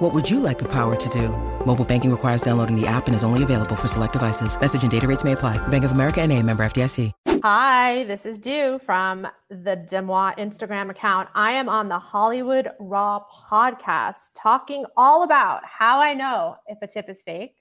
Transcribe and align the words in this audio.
What 0.00 0.14
would 0.14 0.30
you 0.30 0.40
like 0.40 0.58
the 0.58 0.68
power 0.72 0.96
to 0.96 1.08
do? 1.10 1.28
Mobile 1.66 1.84
banking 1.84 2.10
requires 2.10 2.40
downloading 2.40 2.74
the 2.74 2.86
app 2.86 3.06
and 3.06 3.14
is 3.14 3.22
only 3.22 3.42
available 3.42 3.76
for 3.76 3.86
select 3.86 4.14
devices. 4.14 4.58
Message 4.58 4.80
and 4.80 4.90
data 4.90 5.06
rates 5.06 5.24
may 5.24 5.32
apply. 5.32 5.58
Bank 5.68 5.84
of 5.84 5.92
America 5.92 6.22
and 6.22 6.32
a 6.32 6.42
member 6.42 6.62
FDIC. 6.64 7.12
Hi, 7.42 8.04
this 8.04 8.24
is 8.24 8.38
Deux 8.38 8.78
from 8.78 9.26
the 9.50 9.76
DeuxMoi 9.90 10.38
Instagram 10.38 10.88
account. 10.88 11.28
I 11.34 11.52
am 11.52 11.68
on 11.68 11.90
the 11.90 11.98
Hollywood 11.98 12.70
Raw 12.78 13.24
podcast 13.30 14.30
talking 14.34 14.86
all 14.96 15.22
about 15.22 15.66
how 15.66 16.00
I 16.00 16.14
know 16.14 16.56
if 16.66 16.78
a 16.80 16.86
tip 16.86 17.10
is 17.10 17.20
fake, 17.20 17.59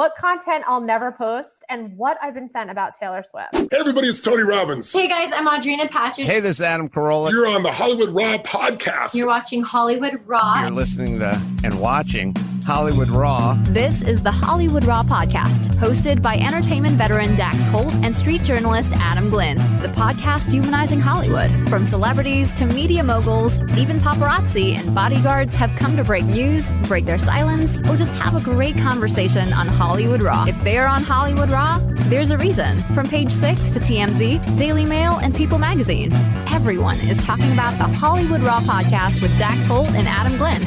what 0.00 0.16
content 0.16 0.64
I'll 0.66 0.80
never 0.80 1.12
post, 1.12 1.62
and 1.68 1.94
what 1.98 2.16
I've 2.22 2.32
been 2.32 2.48
sent 2.48 2.70
about 2.70 2.98
Taylor 2.98 3.22
Swift. 3.30 3.70
Hey, 3.70 3.78
everybody, 3.78 4.08
it's 4.08 4.18
Tony 4.18 4.42
Robbins. 4.42 4.90
Hey 4.90 5.06
guys, 5.06 5.30
I'm 5.30 5.46
Audrina 5.46 5.90
Patridge. 5.90 6.24
Hey, 6.24 6.40
this 6.40 6.56
is 6.56 6.62
Adam 6.62 6.88
Carolla. 6.88 7.30
You're 7.30 7.46
on 7.46 7.62
the 7.62 7.70
Hollywood 7.70 8.08
Raw 8.08 8.38
podcast. 8.38 9.14
You're 9.14 9.26
watching 9.26 9.62
Hollywood 9.62 10.18
Raw. 10.24 10.62
You're 10.62 10.70
listening 10.70 11.18
to 11.18 11.38
and 11.64 11.78
watching 11.82 12.34
Hollywood 12.64 13.08
Raw. 13.08 13.58
This 13.64 14.02
is 14.02 14.22
the 14.22 14.30
Hollywood 14.30 14.84
Raw 14.84 15.02
podcast, 15.02 15.66
hosted 15.74 16.22
by 16.22 16.36
entertainment 16.38 16.94
veteran 16.94 17.36
Dax 17.36 17.66
Holt 17.66 17.92
and 17.96 18.14
street 18.14 18.42
journalist 18.42 18.92
Adam 18.94 19.28
Glyn. 19.28 19.58
The 19.82 19.92
podcast 19.94 20.50
humanizing 20.50 21.00
Hollywood. 21.00 21.68
From 21.68 21.84
celebrities 21.84 22.52
to 22.54 22.64
media 22.64 23.02
moguls, 23.02 23.60
even 23.76 23.98
paparazzi 23.98 24.78
and 24.78 24.94
bodyguards 24.94 25.54
have 25.56 25.74
come 25.76 25.96
to 25.96 26.04
break 26.04 26.24
news, 26.24 26.72
break 26.84 27.04
their 27.04 27.18
silence, 27.18 27.82
or 27.82 27.96
just 27.96 28.14
have 28.14 28.34
a 28.34 28.40
great 28.40 28.78
conversation 28.78 29.52
on 29.52 29.66
Hollywood 29.66 29.89
Raw. 29.90 30.44
If 30.46 30.62
they're 30.62 30.86
on 30.86 31.02
Hollywood 31.02 31.50
Raw, 31.50 31.76
there's 32.04 32.30
a 32.30 32.38
reason. 32.38 32.78
From 32.94 33.08
page 33.08 33.32
six 33.32 33.72
to 33.74 33.80
TMZ, 33.80 34.56
Daily 34.56 34.86
Mail, 34.86 35.18
and 35.18 35.34
People 35.34 35.58
magazine, 35.58 36.12
everyone 36.48 37.00
is 37.00 37.18
talking 37.24 37.50
about 37.50 37.76
the 37.76 37.92
Hollywood 37.98 38.40
Raw 38.40 38.60
podcast 38.60 39.20
with 39.20 39.36
Dax 39.36 39.66
Holt 39.66 39.88
and 39.88 40.06
Adam 40.06 40.38
Glyn. 40.38 40.62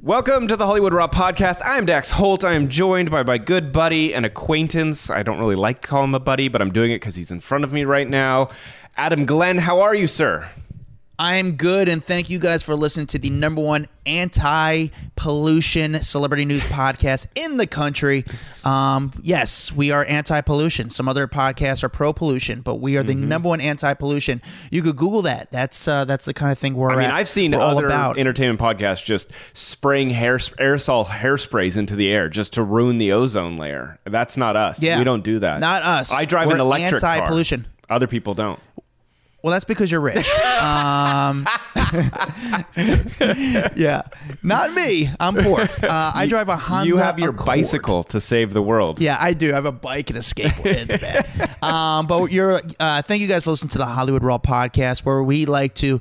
Welcome 0.00 0.48
to 0.48 0.56
the 0.56 0.64
Hollywood 0.64 0.94
Raw 0.94 1.06
podcast. 1.06 1.60
I'm 1.66 1.84
Dax 1.84 2.10
Holt. 2.10 2.44
I 2.44 2.54
am 2.54 2.70
joined 2.70 3.10
by 3.10 3.24
my 3.24 3.36
good 3.36 3.72
buddy 3.72 4.14
and 4.14 4.24
acquaintance. 4.24 5.10
I 5.10 5.22
don't 5.22 5.38
really 5.38 5.54
like 5.54 5.82
to 5.82 5.88
call 5.88 6.02
him 6.02 6.14
a 6.14 6.20
buddy, 6.20 6.48
but 6.48 6.62
I'm 6.62 6.72
doing 6.72 6.92
it 6.92 6.96
because 6.96 7.14
he's 7.14 7.30
in 7.30 7.40
front 7.40 7.62
of 7.62 7.74
me 7.74 7.84
right 7.84 8.08
now. 8.08 8.48
Adam 8.96 9.26
Glyn, 9.26 9.58
how 9.58 9.80
are 9.80 9.94
you, 9.94 10.06
sir? 10.06 10.48
I'm 11.18 11.52
good, 11.52 11.88
and 11.88 12.02
thank 12.02 12.30
you 12.30 12.38
guys 12.38 12.62
for 12.62 12.74
listening 12.74 13.06
to 13.08 13.18
the 13.18 13.30
number 13.30 13.60
one 13.60 13.86
anti-pollution 14.06 16.00
celebrity 16.02 16.44
news 16.44 16.64
podcast 16.64 17.26
in 17.34 17.58
the 17.58 17.66
country. 17.66 18.24
Um, 18.64 19.12
yes, 19.22 19.70
we 19.72 19.90
are 19.92 20.04
anti-pollution. 20.04 20.90
Some 20.90 21.08
other 21.08 21.28
podcasts 21.28 21.84
are 21.84 21.88
pro-pollution, 21.88 22.62
but 22.62 22.76
we 22.80 22.96
are 22.96 23.02
the 23.02 23.14
number 23.14 23.48
one 23.48 23.60
anti-pollution. 23.60 24.42
You 24.70 24.82
could 24.82 24.96
Google 24.96 25.22
that. 25.22 25.50
That's 25.50 25.86
uh, 25.86 26.04
that's 26.04 26.24
the 26.24 26.34
kind 26.34 26.50
of 26.50 26.58
thing 26.58 26.74
we're. 26.74 26.90
I 26.90 26.96
mean, 26.96 27.04
at. 27.06 27.14
I've 27.14 27.28
seen 27.28 27.52
We're 27.52 27.58
all 27.60 27.76
other 27.76 27.86
about. 27.86 28.18
entertainment 28.18 28.58
podcasts 28.58 29.04
just 29.04 29.28
spraying 29.52 30.10
hair 30.10 30.38
aerosol 30.38 31.06
hairsprays 31.06 31.76
into 31.76 31.94
the 31.94 32.10
air 32.12 32.28
just 32.28 32.54
to 32.54 32.62
ruin 32.62 32.98
the 32.98 33.12
ozone 33.12 33.56
layer. 33.56 34.00
That's 34.04 34.36
not 34.36 34.56
us. 34.56 34.82
Yeah. 34.82 34.98
we 34.98 35.04
don't 35.04 35.22
do 35.22 35.38
that. 35.40 35.60
Not 35.60 35.82
us. 35.82 36.12
I 36.12 36.24
drive 36.24 36.48
We're 36.48 36.54
an 36.54 36.60
electric 36.60 37.00
car. 37.00 37.10
anti-pollution. 37.16 37.66
Other 37.90 38.06
people 38.06 38.34
don't. 38.34 38.58
Well, 39.42 39.52
that's 39.52 39.64
because 39.64 39.90
you're 39.90 40.00
rich. 40.00 40.28
um, 40.62 41.46
yeah, 43.76 44.02
not 44.42 44.72
me. 44.72 45.08
I'm 45.18 45.34
poor. 45.34 45.60
Uh, 45.60 46.12
I 46.14 46.26
drive 46.28 46.48
a 46.48 46.56
Honda. 46.56 46.86
you 46.86 46.96
have 46.98 47.18
your 47.18 47.30
Accord. 47.30 47.46
bicycle 47.46 48.04
to 48.04 48.20
save 48.20 48.52
the 48.52 48.62
world. 48.62 49.00
Yeah, 49.00 49.16
I 49.20 49.32
do. 49.32 49.50
I 49.50 49.54
have 49.56 49.64
a 49.64 49.72
bike 49.72 50.10
and 50.10 50.18
a 50.18 50.22
skateboard. 50.22 50.88
It's 50.88 50.98
bad. 50.98 51.56
um, 51.62 52.06
but 52.06 52.30
you're. 52.30 52.60
Uh, 52.78 53.02
thank 53.02 53.20
you 53.20 53.28
guys 53.28 53.44
for 53.44 53.50
listening 53.50 53.70
to 53.70 53.78
the 53.78 53.86
Hollywood 53.86 54.22
Raw 54.22 54.38
podcast, 54.38 55.04
where 55.04 55.22
we 55.22 55.46
like 55.46 55.74
to. 55.76 56.00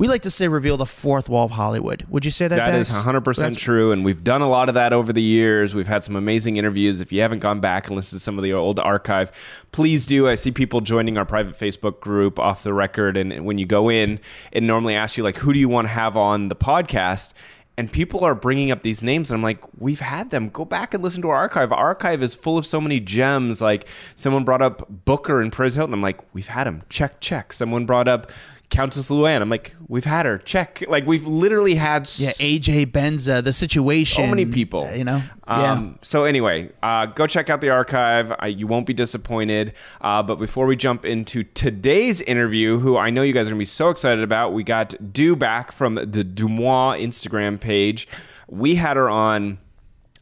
We 0.00 0.08
like 0.08 0.22
to 0.22 0.30
say 0.30 0.48
reveal 0.48 0.78
the 0.78 0.86
fourth 0.86 1.28
wall 1.28 1.44
of 1.44 1.50
Hollywood. 1.50 2.06
Would 2.08 2.24
you 2.24 2.30
say 2.30 2.48
that? 2.48 2.64
That 2.64 2.74
is 2.74 2.88
Des? 2.88 2.94
100% 2.94 3.36
That's- 3.36 3.56
true. 3.56 3.92
And 3.92 4.02
we've 4.02 4.24
done 4.24 4.40
a 4.40 4.48
lot 4.48 4.70
of 4.70 4.74
that 4.74 4.94
over 4.94 5.12
the 5.12 5.20
years. 5.20 5.74
We've 5.74 5.86
had 5.86 6.02
some 6.02 6.16
amazing 6.16 6.56
interviews. 6.56 7.02
If 7.02 7.12
you 7.12 7.20
haven't 7.20 7.40
gone 7.40 7.60
back 7.60 7.86
and 7.88 7.96
listened 7.96 8.18
to 8.18 8.24
some 8.24 8.38
of 8.38 8.42
the 8.42 8.54
old 8.54 8.78
archive, 8.78 9.30
please 9.72 10.06
do. 10.06 10.26
I 10.26 10.36
see 10.36 10.52
people 10.52 10.80
joining 10.80 11.18
our 11.18 11.26
private 11.26 11.54
Facebook 11.54 12.00
group 12.00 12.38
off 12.38 12.62
the 12.62 12.72
record. 12.72 13.18
And 13.18 13.44
when 13.44 13.58
you 13.58 13.66
go 13.66 13.90
in, 13.90 14.20
it 14.52 14.62
normally 14.62 14.94
asks 14.94 15.18
you, 15.18 15.22
like, 15.22 15.36
who 15.36 15.52
do 15.52 15.58
you 15.58 15.68
want 15.68 15.86
to 15.86 15.92
have 15.92 16.16
on 16.16 16.48
the 16.48 16.56
podcast? 16.56 17.34
And 17.76 17.92
people 17.92 18.24
are 18.24 18.34
bringing 18.34 18.70
up 18.70 18.82
these 18.82 19.02
names, 19.02 19.30
and 19.30 19.36
I'm 19.36 19.42
like, 19.42 19.62
we've 19.78 20.00
had 20.00 20.30
them. 20.30 20.48
Go 20.48 20.64
back 20.64 20.94
and 20.94 21.02
listen 21.02 21.20
to 21.22 21.28
our 21.28 21.36
archive. 21.36 21.72
Our 21.72 21.78
archive 21.78 22.22
is 22.22 22.34
full 22.34 22.56
of 22.58 22.64
so 22.64 22.80
many 22.80 23.00
gems. 23.00 23.60
Like, 23.60 23.86
someone 24.16 24.44
brought 24.44 24.60
up 24.62 24.86
Booker 25.04 25.40
and 25.42 25.52
Perez 25.52 25.74
Hilton. 25.76 25.94
I'm 25.94 26.02
like, 26.02 26.20
we've 26.34 26.48
had 26.48 26.66
him. 26.66 26.82
Check, 26.88 27.20
check. 27.20 27.52
Someone 27.52 27.86
brought 27.86 28.08
up 28.08 28.30
Countess 28.70 29.10
Luann. 29.10 29.42
I'm 29.42 29.50
like, 29.50 29.74
we've 29.88 30.04
had 30.04 30.24
her. 30.26 30.38
Check. 30.38 30.82
Like, 30.88 31.04
we've 31.06 31.26
literally 31.26 31.74
had 31.74 32.08
Yeah, 32.16 32.30
AJ 32.32 32.86
Benza, 32.92 33.42
the 33.42 33.52
situation. 33.52 34.24
so 34.24 34.28
many 34.30 34.46
people. 34.46 34.86
uh, 34.86 34.92
You 34.94 35.04
know. 35.04 35.22
Um, 35.46 35.98
So 36.02 36.24
anyway, 36.24 36.70
uh, 36.82 37.06
go 37.06 37.26
check 37.26 37.50
out 37.50 37.60
the 37.60 37.70
archive. 37.70 38.32
Uh, 38.42 38.46
you 38.46 38.66
won't 38.68 38.86
be 38.86 38.94
disappointed. 38.94 39.74
Uh, 40.00 40.22
but 40.22 40.36
before 40.36 40.66
we 40.66 40.76
jump 40.76 41.04
into 41.04 41.42
today's 41.42 42.22
interview, 42.22 42.78
who 42.78 42.96
I 42.96 43.10
know 43.10 43.22
you 43.22 43.32
guys 43.32 43.46
are 43.48 43.50
gonna 43.50 43.58
be 43.58 43.64
so 43.64 43.90
excited 43.90 44.22
about, 44.22 44.52
we 44.54 44.62
got 44.62 44.94
Deux 45.12 45.34
back 45.36 45.72
from 45.72 45.96
the 45.96 46.06
DeuxMoi 46.24 47.02
Instagram 47.02 47.58
page. 47.60 48.06
We 48.48 48.76
had 48.76 48.96
her 48.96 49.10
on 49.10 49.58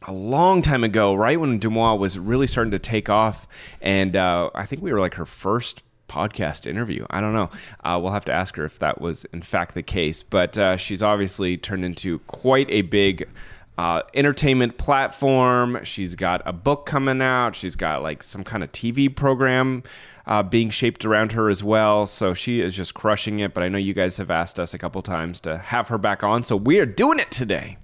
a 0.07 0.11
long 0.13 0.61
time 0.61 0.83
ago, 0.83 1.13
right 1.13 1.39
when 1.39 1.59
DeuxMoi 1.59 1.99
was 1.99 2.17
really 2.17 2.47
starting 2.47 2.71
to 2.71 2.79
take 2.79 3.09
off, 3.09 3.47
and 3.81 4.15
uh, 4.15 4.49
I 4.55 4.65
think 4.65 4.81
we 4.81 4.91
were 4.91 4.99
like 4.99 5.13
her 5.15 5.25
first 5.25 5.83
podcast 6.09 6.67
interview. 6.67 7.05
I 7.09 7.21
don't 7.21 7.33
know. 7.33 7.49
Uh, 7.83 7.99
we'll 8.01 8.11
have 8.11 8.25
to 8.25 8.33
ask 8.33 8.55
her 8.57 8.65
if 8.65 8.79
that 8.79 8.99
was 8.99 9.25
in 9.25 9.41
fact 9.41 9.75
the 9.75 9.83
case. 9.83 10.23
But 10.23 10.57
uh, 10.57 10.77
she's 10.77 11.01
obviously 11.01 11.57
turned 11.57 11.85
into 11.85 12.19
quite 12.19 12.69
a 12.69 12.81
big. 12.81 13.29
Uh, 13.77 14.01
entertainment 14.13 14.77
platform. 14.77 15.79
She's 15.83 16.13
got 16.13 16.41
a 16.45 16.51
book 16.51 16.85
coming 16.85 17.21
out. 17.21 17.55
She's 17.55 17.77
got 17.77 18.03
like 18.03 18.21
some 18.23 18.43
kind 18.43 18.61
of 18.61 18.69
TV 18.73 19.15
program 19.15 19.83
uh, 20.25 20.43
being 20.43 20.69
shaped 20.69 21.05
around 21.05 21.31
her 21.31 21.49
as 21.49 21.63
well. 21.63 22.05
So 22.05 22.33
she 22.33 22.59
is 22.59 22.75
just 22.75 22.93
crushing 22.93 23.39
it. 23.39 23.53
But 23.53 23.63
I 23.63 23.69
know 23.69 23.77
you 23.77 23.93
guys 23.93 24.17
have 24.17 24.29
asked 24.29 24.59
us 24.59 24.73
a 24.73 24.77
couple 24.77 25.01
times 25.01 25.39
to 25.41 25.57
have 25.57 25.87
her 25.87 25.97
back 25.97 26.25
on. 26.25 26.43
So 26.43 26.57
we 26.57 26.81
are 26.81 26.85
doing 26.85 27.19
it 27.19 27.31
today. 27.31 27.77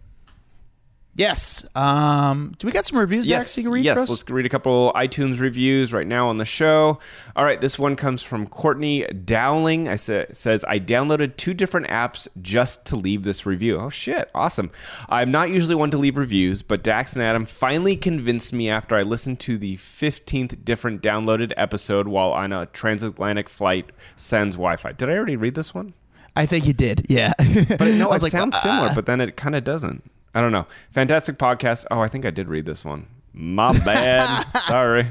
Yes. 1.16 1.66
Um, 1.76 2.54
do 2.60 2.68
we 2.68 2.74
got 2.74 2.86
some 2.86 3.00
reviews? 3.00 3.26
Dax, 3.26 3.58
you 3.58 3.64
can 3.64 3.72
read 3.72 3.86
yes. 3.86 4.10
Let's 4.10 4.30
read 4.30 4.46
a 4.46 4.50
couple 4.50 4.92
iTunes 4.96 5.40
reviews 5.40 5.94
right 5.94 6.06
now 6.06 6.28
on 6.28 6.38
the 6.38 6.46
show. 6.46 7.00
All 7.38 7.46
right, 7.46 7.60
this 7.60 7.80
one 7.80 7.96
comes 7.96 8.22
from 8.22 8.48
Courtney 8.48 9.06
Dowling. 9.06 9.88
I 9.88 9.96
sa- 9.96 10.26
says 10.34 10.66
I 10.68 10.78
downloaded 10.78 11.38
two 11.38 11.54
different 11.54 11.88
apps 11.88 12.28
just 12.42 12.86
to 12.88 12.98
leave 12.98 13.24
this 13.24 13.46
review. 13.46 13.80
Oh 13.80 13.90
shit, 13.90 14.30
awesome! 14.36 14.72
I'm 15.08 15.32
not 15.32 15.50
usually 15.50 15.76
one 15.76 15.90
to 15.92 15.98
leave 15.98 16.18
reviews, 16.18 16.62
but 16.62 16.84
Dax 16.84 17.14
and 17.16 17.24
Adam 17.24 17.46
finally 17.46 17.96
convinced 17.96 18.52
me 18.52 18.70
after 18.70 18.98
I 18.98 19.04
listened 19.04 19.40
to 19.42 19.58
the 19.58 19.78
15th 19.78 20.66
different 20.66 21.02
downloaded 21.02 21.54
episode 21.56 22.10
while 22.10 22.32
on 22.32 22.52
a 22.52 22.66
transatlantic 22.68 23.48
flight 23.48 23.92
sans 24.18 24.56
Wi-Fi. 24.56 24.92
Did 24.92 25.10
I 25.10 25.14
already 25.14 25.38
read 25.38 25.56
this 25.56 25.74
one? 25.74 25.94
I 26.36 26.46
think 26.46 26.66
you 26.66 26.74
did. 26.74 27.06
Yeah. 27.08 27.32
But 27.38 27.94
no, 27.94 28.12
it 28.12 28.22
like, 28.22 28.32
sounds 28.34 28.58
uh, 28.58 28.60
similar, 28.60 28.94
but 28.94 29.06
then 29.06 29.22
it 29.22 29.38
kind 29.38 29.56
of 29.56 29.64
doesn't. 29.64 30.04
I 30.36 30.42
don't 30.42 30.52
know. 30.52 30.68
Fantastic 30.92 31.38
podcast. 31.38 31.86
Oh, 31.90 32.02
I 32.02 32.08
think 32.08 32.26
I 32.26 32.30
did 32.30 32.48
read 32.50 32.66
this 32.66 32.86
one. 32.86 33.08
My 33.34 33.78
bad. 33.80 34.44
Sorry. 34.68 35.08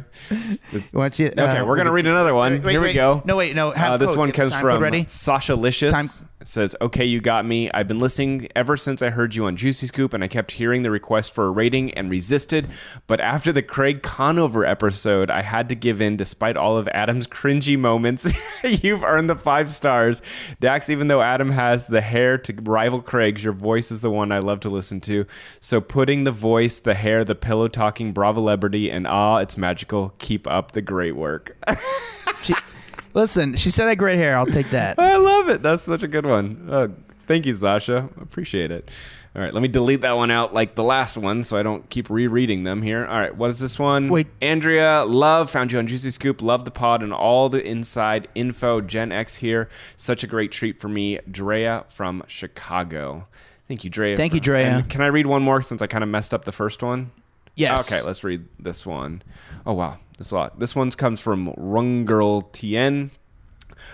Once 0.93 1.19
you, 1.21 1.27
Okay, 1.29 1.43
uh, 1.43 1.67
we're 1.67 1.77
gonna 1.77 1.93
read 1.93 2.07
another 2.07 2.35
one. 2.35 2.63
Wait, 2.63 2.71
Here 2.71 2.81
we 2.81 2.89
wait. 2.89 2.95
go. 2.95 3.23
No, 3.25 3.37
wait, 3.37 3.55
no. 3.55 3.71
Uh, 3.73 3.97
this 3.97 4.11
code. 4.11 4.19
one 4.19 4.33
comes 4.33 4.55
from. 4.55 5.05
Sasha 5.09 5.55
Licious. 5.55 5.93
Time- 5.93 6.07
says, 6.45 6.77
"Okay, 6.81 7.05
you 7.05 7.21
got 7.21 7.45
me. 7.45 7.71
I've 7.73 7.89
been 7.89 7.99
listening 7.99 8.49
ever 8.55 8.77
since 8.77 9.03
I 9.03 9.11
heard 9.11 9.35
you 9.35 9.47
on 9.47 9.57
Juicy 9.57 9.89
Scoop, 9.89 10.15
and 10.15 10.23
I 10.23 10.29
kept 10.29 10.53
hearing 10.53 10.83
the 10.83 10.91
request 10.93 11.35
for 11.35 11.47
a 11.47 11.51
rating 11.51 11.93
and 11.95 12.11
resisted. 12.11 12.69
But 13.09 13.21
after 13.21 13.53
the 13.53 13.63
Craig 13.63 14.03
Conover 14.03 14.65
episode, 14.65 15.31
I 15.31 15.43
had 15.43 15.69
to 15.71 15.75
give 15.75 16.01
in, 16.01 16.17
despite 16.17 16.57
all 16.57 16.77
of 16.77 16.87
Adam's 16.89 17.27
cringy 17.27 17.77
moments. 17.77 18.33
You've 18.65 19.03
earned 19.03 19.29
the 19.29 19.37
five 19.37 19.73
stars, 19.73 20.23
Dax. 20.61 20.89
Even 20.89 21.09
though 21.09 21.23
Adam 21.23 21.51
has 21.51 21.89
the 21.89 22.01
hair 22.01 22.39
to 22.39 22.55
rival 22.63 23.03
Craig's, 23.03 23.43
your 23.43 23.53
voice 23.53 23.91
is 23.91 24.01
the 24.01 24.11
one 24.11 24.31
I 24.31 24.39
love 24.39 24.61
to 24.61 24.71
listen 24.71 25.01
to. 25.03 25.27
So 25.59 25.81
putting 25.81 26.23
the 26.23 26.31
voice, 26.31 26.79
the 26.79 26.95
hair, 26.95 27.25
the 27.25 27.35
pillow 27.35 27.67
talking, 27.67 28.13
bravo 28.13 28.45
celebrity, 28.45 28.91
and 28.91 29.07
ah, 29.07 29.39
it's 29.39 29.57
magical. 29.57 30.13
Keep 30.19 30.47
up 30.47 30.73
the 30.73 30.83
great 30.83 31.17
work." 31.17 31.57
Listen, 33.15 33.57
she 33.57 33.71
said 33.71 33.87
I 33.87 33.91
had 33.91 33.99
great 33.99 34.19
hair. 34.19 34.37
I'll 34.37 34.47
take 34.47 34.71
that. 34.71 34.99
I 34.99 35.17
love 35.17 35.49
it. 35.49 35.63
That's 35.63 35.83
such 35.83 36.03
a 36.03 36.09
good 36.09 36.27
one. 36.27 36.67
Uh, 36.69 36.89
thank 37.27 37.47
you, 37.47 37.55
Sasha. 37.55 38.09
Appreciate 38.21 38.71
it. 38.71 38.91
All 39.37 39.43
right, 39.43 39.53
let 39.53 39.63
me 39.63 39.69
delete 39.69 40.03
that 40.03 40.17
one 40.17 40.31
out 40.31 40.55
like 40.55 40.77
the 40.77 40.85
last 40.85 41.17
one 41.17 41.43
so 41.43 41.57
I 41.57 41.65
don't 41.65 41.89
keep 41.91 42.09
rereading 42.09 42.63
them 42.63 42.83
here. 42.83 43.05
All 43.05 43.19
right, 43.19 43.35
what 43.37 43.51
is 43.51 43.59
this 43.59 43.81
one? 43.81 44.09
Wait. 44.09 44.29
Andrea, 44.41 45.05
love, 45.05 45.51
found 45.51 45.73
you 45.73 45.79
on 45.81 45.89
Juicy 45.89 46.11
Scoop, 46.11 46.41
love 46.41 46.65
the 46.65 46.71
pod 46.71 47.03
and 47.03 47.13
all 47.13 47.49
the 47.49 47.65
inside 47.65 48.29
info. 48.37 48.81
Gen 48.81 49.11
X 49.11 49.35
here. 49.35 49.69
Such 49.97 50.23
a 50.23 50.29
great 50.29 50.53
treat 50.53 50.81
for 50.81 50.89
me. 50.89 51.19
Drea 51.29 51.85
from 51.89 52.23
Chicago. 52.29 53.27
Thank 53.67 53.83
you, 53.83 53.91
Drea. 53.91 54.17
Thank 54.17 54.35
you, 54.35 54.41
Drea. 54.41 54.69
And 54.69 54.89
can 54.89 55.01
I 55.01 55.07
read 55.07 55.27
one 55.27 55.43
more 55.43 55.63
since 55.63 55.83
I 55.83 55.89
kind 55.89 56.05
of 56.05 56.11
messed 56.11 56.33
up 56.33 56.45
the 56.45 56.53
first 56.53 56.83
one? 56.83 57.11
Yes. 57.57 57.93
Okay, 57.93 58.03
let's 58.07 58.23
read 58.23 58.47
this 58.61 58.85
one. 58.85 59.23
Oh 59.67 59.73
wow, 59.73 59.97
there's 60.19 60.33
a 60.33 60.35
lot. 60.35 60.59
This 60.59 60.77
one 60.77 60.91
comes 60.93 61.21
from 61.21 61.53
Rungirl 61.55 62.53
Tien. 62.53 63.11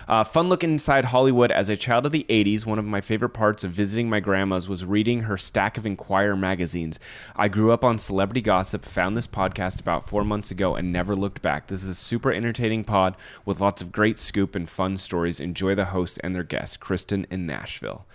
Uh, 0.09 0.25
fun 0.25 0.49
look 0.49 0.63
inside 0.63 1.07
Hollywood. 1.07 1.51
As 1.51 1.69
a 1.69 1.77
child 1.77 2.07
of 2.07 2.13
the 2.13 2.27
80s, 2.29 2.67
one 2.67 2.79
of 2.79 2.85
my 2.85 3.01
favorite 3.01 3.31
parts 3.31 3.65
of 3.65 3.71
visiting 3.71 4.09
my 4.09 4.21
grandma's 4.21 4.69
was 4.69 4.85
reading 4.85 5.21
her 5.21 5.37
stack 5.37 5.79
of 5.79 5.87
Enquirer 5.87 6.37
magazines. 6.37 6.99
I 7.37 7.49
grew 7.49 7.73
up 7.73 7.85
on 7.85 7.99
celebrity 7.99 8.41
gossip, 8.41 8.85
found 8.85 9.17
this 9.17 9.27
podcast 9.27 9.81
about 9.81 10.09
four 10.09 10.25
months 10.25 10.51
ago, 10.51 10.75
and 10.75 10.93
never 10.93 11.17
looked 11.17 11.43
back. 11.43 11.69
This 11.69 11.83
is 11.83 11.89
a 11.89 11.95
super 11.95 12.33
entertaining 12.33 12.85
pod 12.85 13.17
with 13.45 13.61
lots 13.61 13.81
of 13.81 13.93
great 13.93 14.19
scoop 14.19 14.55
and 14.55 14.69
fun 14.69 14.97
stories. 14.97 15.41
Enjoy 15.41 15.75
the 15.75 15.87
hosts 15.87 16.19
and 16.19 16.35
their 16.35 16.45
guests, 16.45 16.77
Kristen 16.77 17.27
in 17.31 17.47
Nashville. 17.47 18.07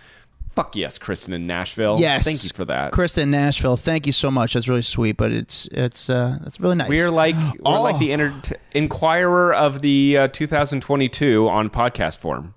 Fuck 0.55 0.75
yes, 0.77 0.97
Kristen 0.97 1.33
in 1.33 1.45
Nashville. 1.47 1.99
Yes. 1.99 2.23
Thank 2.23 2.43
you 2.43 2.49
for 2.53 2.63
that. 2.65 2.93
Kristen 2.93 3.23
in 3.23 3.31
Nashville. 3.31 3.75
Thank 3.75 4.05
you 4.07 4.13
so 4.13 4.31
much. 4.31 4.53
That's 4.53 4.69
really 4.69 4.81
sweet, 4.81 5.17
but 5.17 5.31
it's 5.33 5.67
it's 5.71 6.09
uh 6.09 6.37
that's 6.41 6.59
really 6.61 6.75
nice. 6.75 6.89
We're 6.89 7.11
like 7.11 7.35
we're 7.35 7.59
Oh. 7.65 7.81
like 7.83 7.99
the 7.99 8.11
inter- 8.13 8.33
Enquirer 8.73 9.53
of 9.53 9.81
the 9.81 10.17
uh, 10.17 10.27
2022 10.29 11.47
on 11.49 11.69
podcast 11.69 12.19
form. 12.19 12.53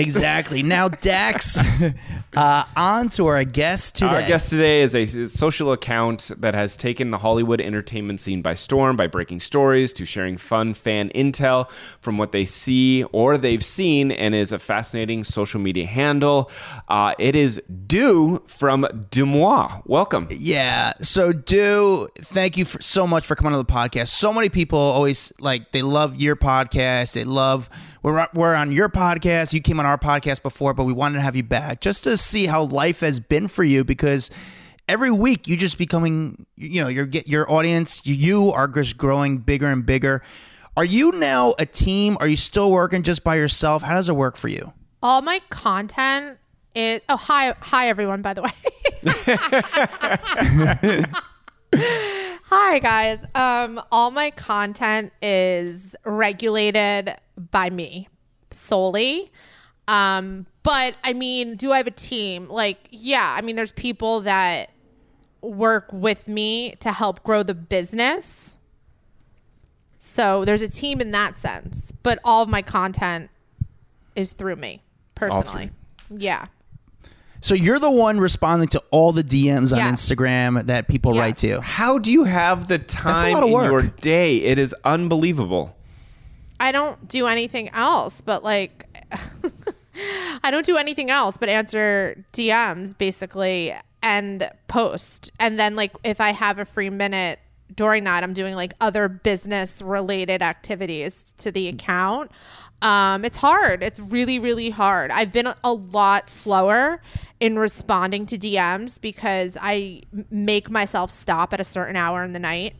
Exactly. 0.00 0.62
Now 0.62 0.88
Dax, 0.88 1.58
uh, 2.36 2.64
on 2.76 3.08
to 3.10 3.26
our 3.26 3.44
guest 3.44 3.96
today. 3.96 4.22
Our 4.22 4.28
guest 4.28 4.50
today 4.50 4.82
is 4.82 4.94
a 4.94 5.26
social 5.26 5.72
account 5.72 6.30
that 6.38 6.54
has 6.54 6.76
taken 6.76 7.10
the 7.10 7.18
Hollywood 7.18 7.60
entertainment 7.60 8.20
scene 8.20 8.42
by 8.42 8.54
storm 8.54 8.96
by 8.96 9.06
breaking 9.06 9.40
stories 9.40 9.92
to 9.94 10.04
sharing 10.04 10.36
fun 10.36 10.74
fan 10.74 11.10
intel 11.10 11.70
from 12.00 12.18
what 12.18 12.32
they 12.32 12.44
see 12.44 13.04
or 13.04 13.38
they've 13.38 13.64
seen 13.64 14.10
and 14.12 14.34
is 14.34 14.52
a 14.52 14.58
fascinating 14.58 15.24
social 15.24 15.60
media 15.60 15.86
handle. 15.86 16.50
Uh, 16.88 17.14
it 17.18 17.34
is 17.34 17.60
Deux 17.86 18.42
from 18.46 18.82
DeuxMoi. 19.10 19.82
Welcome. 19.86 20.28
Yeah. 20.30 20.92
So, 21.00 21.32
do 21.32 22.08
thank 22.18 22.56
you 22.56 22.64
for 22.64 22.80
so 22.82 23.06
much 23.06 23.26
for 23.26 23.34
coming 23.34 23.52
on 23.52 23.58
the 23.58 23.72
podcast. 23.72 24.08
So 24.08 24.32
many 24.32 24.48
people 24.48 24.78
always 24.78 25.32
like 25.40 25.72
they 25.72 25.82
love 25.82 26.20
your 26.20 26.36
podcast. 26.36 27.14
They 27.14 27.24
love 27.24 27.68
we're 28.06 28.28
we're 28.34 28.54
on 28.54 28.70
your 28.70 28.88
podcast. 28.88 29.52
You 29.52 29.60
came 29.60 29.80
on 29.80 29.86
our 29.86 29.98
podcast 29.98 30.40
before, 30.42 30.72
but 30.74 30.84
we 30.84 30.92
wanted 30.92 31.16
to 31.16 31.22
have 31.22 31.34
you 31.34 31.42
back 31.42 31.80
just 31.80 32.04
to 32.04 32.16
see 32.16 32.46
how 32.46 32.62
life 32.62 33.00
has 33.00 33.18
been 33.18 33.48
for 33.48 33.64
you 33.64 33.82
because 33.82 34.30
every 34.88 35.10
week 35.10 35.48
you 35.48 35.56
just 35.56 35.76
becoming 35.76 36.46
you 36.54 36.80
know 36.80 36.86
your 36.86 37.04
get 37.04 37.26
your 37.26 37.50
audience 37.50 38.06
you 38.06 38.52
are 38.52 38.68
just 38.68 38.96
growing 38.96 39.38
bigger 39.38 39.66
and 39.66 39.84
bigger. 39.84 40.22
Are 40.76 40.84
you 40.84 41.10
now 41.10 41.54
a 41.58 41.66
team? 41.66 42.16
Are 42.20 42.28
you 42.28 42.36
still 42.36 42.70
working 42.70 43.02
just 43.02 43.24
by 43.24 43.34
yourself? 43.34 43.82
How 43.82 43.94
does 43.94 44.08
it 44.08 44.14
work 44.14 44.36
for 44.36 44.46
you? 44.46 44.72
All 45.02 45.20
my 45.20 45.40
content 45.50 46.38
is 46.76 47.02
oh 47.08 47.16
hi 47.16 47.56
hi 47.58 47.88
everyone 47.88 48.22
by 48.22 48.34
the 48.34 48.42
way. 48.42 48.52
hi 52.48 52.78
guys. 52.78 53.24
Um 53.34 53.80
all 53.90 54.10
my 54.12 54.30
content 54.30 55.12
is 55.20 55.96
regulated 56.04 57.14
by 57.36 57.70
me 57.70 58.08
solely. 58.50 59.32
Um 59.88 60.46
but 60.62 60.94
I 61.02 61.12
mean, 61.12 61.56
do 61.56 61.72
I 61.72 61.78
have 61.78 61.86
a 61.86 61.92
team? 61.92 62.48
Like 62.48 62.88
yeah, 62.90 63.34
I 63.36 63.40
mean 63.40 63.56
there's 63.56 63.72
people 63.72 64.20
that 64.22 64.70
work 65.40 65.92
with 65.92 66.28
me 66.28 66.76
to 66.80 66.92
help 66.92 67.22
grow 67.24 67.42
the 67.42 67.54
business. 67.54 68.56
So 69.98 70.44
there's 70.44 70.62
a 70.62 70.68
team 70.68 71.00
in 71.00 71.10
that 71.10 71.36
sense, 71.36 71.92
but 72.04 72.20
all 72.24 72.42
of 72.44 72.48
my 72.48 72.62
content 72.62 73.28
is 74.14 74.34
through 74.34 74.56
me 74.56 74.82
personally. 75.16 75.70
Yeah. 76.10 76.46
So 77.46 77.54
you're 77.54 77.78
the 77.78 77.92
one 77.92 78.18
responding 78.18 78.66
to 78.70 78.82
all 78.90 79.12
the 79.12 79.22
DMs 79.22 79.72
on 79.72 79.78
Yes. 79.78 80.00
Instagram 80.10 80.66
that 80.66 80.88
people 80.88 81.14
Yes. 81.14 81.20
write 81.20 81.36
to. 81.38 81.60
How 81.60 81.96
do 81.96 82.10
you 82.10 82.24
have 82.24 82.66
the 82.66 82.78
time 82.80 83.34
lot 83.34 83.42
of 83.44 83.48
in 83.50 83.54
work. 83.54 83.70
your 83.70 83.82
day? 84.00 84.38
It 84.38 84.58
is 84.58 84.74
unbelievable. 84.84 85.76
I 86.58 86.72
don't 86.72 87.06
do 87.06 87.28
anything 87.28 87.68
else 87.68 88.20
but 88.20 88.42
like 88.42 88.84
I 90.42 90.50
don't 90.50 90.66
do 90.66 90.76
anything 90.76 91.08
else 91.08 91.36
but 91.36 91.48
answer 91.48 92.24
DMs 92.32 92.98
basically 92.98 93.72
and 94.02 94.50
post. 94.66 95.30
And 95.38 95.56
then 95.56 95.76
like 95.76 95.92
if 96.02 96.20
I 96.20 96.32
have 96.32 96.58
a 96.58 96.64
free 96.64 96.90
minute 96.90 97.38
during 97.76 98.02
that 98.04 98.24
I'm 98.24 98.32
doing 98.32 98.56
like 98.56 98.74
other 98.80 99.08
business 99.08 99.80
related 99.82 100.42
activities 100.42 101.32
to 101.38 101.52
the 101.52 101.68
account. 101.68 102.32
Um 102.82 103.24
it's 103.24 103.38
hard. 103.38 103.82
It's 103.82 103.98
really 103.98 104.38
really 104.38 104.70
hard. 104.70 105.10
I've 105.10 105.32
been 105.32 105.46
a- 105.46 105.72
lot 105.72 106.28
slower 106.30 107.00
in 107.40 107.58
responding 107.58 108.26
to 108.26 108.38
DMs 108.38 109.00
because 109.00 109.56
I 109.60 110.02
make 110.30 110.70
myself 110.70 111.10
stop 111.10 111.52
at 111.52 111.60
a 111.60 111.64
certain 111.64 111.96
hour 111.96 112.22
in 112.22 112.32
the 112.32 112.38
night 112.38 112.74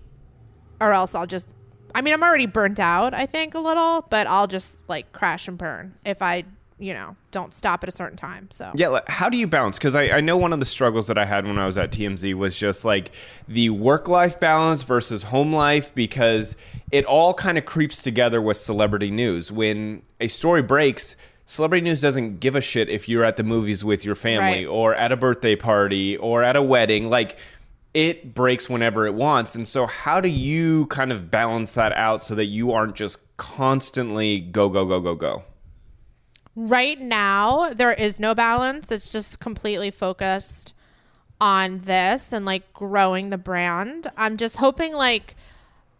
or 0.81 0.93
else 0.93 1.15
I'll 1.15 1.27
just 1.27 1.55
I 1.95 2.01
mean 2.03 2.15
I'm 2.15 2.23
already 2.23 2.47
burnt 2.47 2.79
out 2.81 3.15
I 3.15 3.27
think 3.27 3.55
a 3.55 3.59
little 3.61 4.07
but 4.11 4.27
I'll 4.27 4.47
just 4.47 4.89
like 4.89 5.13
crash 5.13 5.49
and 5.49 5.57
burn 5.59 5.95
if 6.05 6.21
I 6.23 6.45
you 6.79 6.93
know 6.93 7.17
don't 7.31 7.55
stop 7.55 7.83
at 7.83 7.89
a 7.89 7.93
certain 7.93 8.17
time 8.19 8.49
so 8.51 8.71
Yeah, 8.75 8.89
like, 8.89 9.09
how 9.09 9.29
do 9.31 9.39
you 9.39 9.47
balance? 9.47 9.79
Because 9.79 9.95
I, 9.95 10.11
I 10.11 10.21
know 10.21 10.37
one 10.37 10.53
of 10.53 10.61
the 10.61 10.67
struggles 10.67 11.07
that 11.07 11.17
I 11.17 11.25
had 11.25 11.47
when 11.47 11.59
I 11.59 11.65
was 11.67 11.79
at 11.79 11.91
TMZ 11.91 12.35
was 12.35 12.59
just 12.59 12.85
like 12.85 13.13
the 13.49 13.71
work 13.71 14.09
life 14.09 14.39
balance 14.39 14.83
versus 14.83 15.23
home 15.23 15.53
life 15.53 15.95
because 15.95 16.55
it 16.93 17.05
all 17.07 17.33
kind 17.33 17.57
of 17.57 17.65
creeps 17.65 18.03
together 18.03 18.43
with 18.43 18.57
celebrity 18.59 19.11
news. 19.11 19.51
When 19.51 20.03
a 20.21 20.29
story 20.29 20.61
breaks, 20.63 21.17
celebrity 21.47 21.83
news 21.83 22.01
doesn't 22.03 22.41
give 22.41 22.55
a 22.57 22.61
shit 22.61 22.89
if 22.91 23.09
you're 23.09 23.25
at 23.25 23.37
the 23.37 23.43
movies 23.43 23.83
with 23.85 24.05
your 24.05 24.15
family 24.15 24.67
Right. 24.67 24.71
or 24.71 24.95
at 24.95 25.13
a 25.13 25.17
birthday 25.17 25.57
party 25.57 26.17
or 26.19 26.43
at 26.43 26.57
a 26.57 26.63
wedding. 26.63 27.09
Like, 27.09 27.39
it 27.95 28.35
breaks 28.35 28.69
whenever 28.69 29.07
it 29.07 29.15
wants. 29.15 29.55
And 29.55 29.67
so, 29.67 29.87
how 29.87 30.21
do 30.21 30.29
you 30.29 30.85
kind 30.89 31.11
of 31.11 31.31
balance 31.31 31.75
that 31.77 31.93
out 31.95 32.23
so 32.23 32.35
that 32.35 32.45
you 32.47 32.73
aren't 32.73 32.95
just 32.97 33.19
constantly 33.39 34.41
go, 34.41 34.69
go, 34.69 34.85
go, 34.85 35.01
go, 35.01 35.15
go? 35.15 35.43
Right 36.57 37.01
now 37.01 37.73
there 37.73 37.93
is 37.93 38.19
no 38.19 38.35
balance. 38.35 38.91
It's 38.91 39.09
just 39.09 39.39
completely 39.39 39.91
focused 39.91 40.73
on 41.41 41.81
this 41.81 42.33
and 42.33 42.45
like 42.45 42.73
growing 42.73 43.31
the 43.31 43.39
brand. 43.39 44.09
I'm 44.17 44.37
just 44.39 44.57
hoping 44.57 44.95
like 44.95 45.37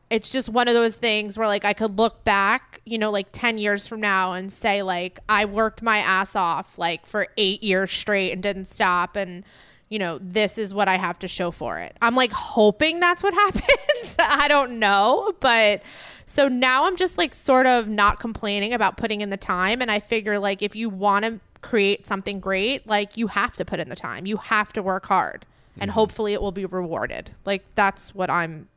it's 0.09 0.31
just 0.31 0.49
one 0.49 0.69
of 0.69 0.75
those 0.75 0.95
things 0.95 1.37
where 1.37 1.49
like 1.49 1.65
i 1.65 1.73
could 1.73 1.99
look 1.99 2.23
back 2.23 2.81
you 2.85 2.97
know 2.97 3.11
like 3.11 3.27
10 3.33 3.59
years 3.59 3.87
from 3.87 4.01
now 4.01 4.33
and 4.33 4.53
say 4.53 4.83
like 4.83 5.19
i 5.29 5.45
worked 5.45 5.83
my 5.83 5.99
ass 5.99 6.37
off 6.37 6.79
like 6.79 7.07
for 7.07 7.27
eight 7.37 7.63
years 7.63 7.91
straight 7.91 8.31
and 8.31 8.43
didn't 8.43 8.67
stop 8.67 9.17
and 9.17 9.45
you 9.89 9.99
know 9.99 10.19
this 10.21 10.59
is 10.59 10.75
what 10.75 10.89
i 10.89 10.97
have 10.97 11.19
to 11.19 11.29
show 11.29 11.51
for 11.51 11.79
it. 11.79 11.97
I'm 12.03 12.15
like 12.15 12.33
hoping 12.33 13.01
that's 13.01 13.23
what 13.23 13.35
happens. 13.45 14.17
I 14.19 14.49
don't 14.49 14.79
know 14.79 15.33
but 15.41 15.83
so 16.27 16.49
now 16.49 16.85
i'm 16.87 16.97
just 16.97 17.19
like 17.19 17.33
sort 17.35 17.67
of 17.67 17.89
not 17.89 18.19
complaining 18.19 18.73
about 18.73 18.97
putting 18.97 19.21
in 19.21 19.31
the 19.31 19.37
time. 19.37 19.81
And 19.83 19.91
i 19.91 20.01
figure 20.01 20.39
like 20.39 20.63
if 20.63 20.75
you 20.77 20.89
want 20.89 21.25
to 21.25 21.41
create 21.63 22.07
something 22.07 22.39
great 22.39 22.87
like 22.87 23.17
you 23.17 23.29
have 23.29 23.55
to 23.55 23.65
put 23.65 23.81
in 23.81 23.89
the 23.89 23.97
time. 23.97 24.27
You 24.27 24.37
have 24.37 24.73
to 24.75 24.83
work 24.83 25.07
hard. 25.07 25.47
And 25.79 25.91
mm-hmm. 25.91 25.99
hopefully 25.99 26.33
it 26.33 26.41
will 26.41 26.53
be 26.53 26.65
rewarded. 26.65 27.33
Like 27.45 27.65
that's 27.75 28.15
what 28.15 28.31
i'm 28.31 28.69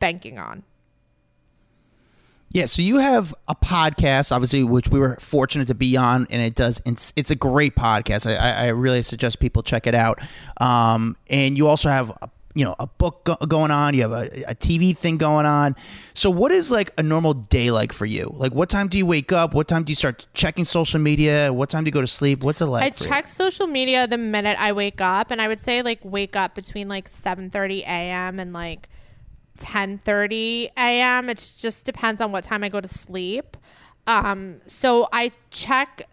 banking 0.00 0.38
on 0.38 0.64
Yeah, 2.52 2.66
so 2.66 2.82
you 2.82 2.98
have 2.98 3.32
a 3.46 3.54
podcast, 3.54 4.32
obviously, 4.32 4.64
which 4.64 4.88
we 4.88 4.98
were 4.98 5.16
fortunate 5.20 5.68
to 5.68 5.74
be 5.74 5.96
on, 5.96 6.26
and 6.30 6.42
it 6.42 6.56
does. 6.56 6.82
It's, 6.84 7.12
it's 7.14 7.30
a 7.30 7.36
great 7.36 7.76
podcast. 7.76 8.26
I, 8.26 8.66
I 8.66 8.68
really 8.68 9.02
suggest 9.02 9.38
people 9.38 9.62
check 9.62 9.86
it 9.86 9.94
out. 9.94 10.20
Um, 10.60 11.16
and 11.28 11.56
you 11.56 11.68
also 11.68 11.88
have, 11.88 12.10
a, 12.10 12.28
you 12.54 12.64
know, 12.64 12.74
a 12.80 12.88
book 12.88 13.22
go- 13.22 13.46
going 13.46 13.70
on. 13.70 13.94
You 13.94 14.02
have 14.02 14.10
a, 14.10 14.26
a 14.48 14.54
TV 14.56 14.96
thing 14.96 15.16
going 15.16 15.46
on. 15.46 15.76
So, 16.14 16.28
what 16.28 16.50
is 16.50 16.72
like 16.72 16.90
a 16.98 17.02
normal 17.04 17.34
day 17.34 17.70
like 17.70 17.92
for 17.92 18.04
you? 18.04 18.32
Like, 18.34 18.52
what 18.52 18.68
time 18.68 18.88
do 18.88 18.98
you 18.98 19.06
wake 19.06 19.30
up? 19.30 19.54
What 19.54 19.68
time 19.68 19.84
do 19.84 19.92
you 19.92 19.96
start 19.96 20.26
checking 20.34 20.64
social 20.64 20.98
media? 20.98 21.52
What 21.52 21.70
time 21.70 21.84
do 21.84 21.88
you 21.88 21.92
go 21.92 22.00
to 22.00 22.06
sleep? 22.08 22.42
What's 22.42 22.60
it 22.60 22.66
like? 22.66 22.82
I 22.82 22.90
for 22.90 23.04
you? 23.04 23.10
check 23.10 23.28
social 23.28 23.68
media 23.68 24.08
the 24.08 24.18
minute 24.18 24.56
I 24.60 24.72
wake 24.72 25.00
up, 25.00 25.30
and 25.30 25.40
I 25.40 25.46
would 25.46 25.60
say 25.60 25.82
like 25.82 26.00
wake 26.02 26.34
up 26.34 26.56
between 26.56 26.88
like 26.88 27.06
seven 27.06 27.48
thirty 27.48 27.82
a.m. 27.82 28.40
and 28.40 28.52
like 28.52 28.88
ten 29.60 29.98
thirty 29.98 30.70
a.m. 30.76 31.28
It 31.28 31.52
just 31.56 31.84
depends 31.84 32.20
on 32.20 32.32
what 32.32 32.42
time 32.42 32.64
I 32.64 32.68
go 32.68 32.80
to 32.80 32.88
sleep. 32.88 33.56
Um, 34.06 34.60
so 34.66 35.08
I 35.12 35.30
check 35.50 36.08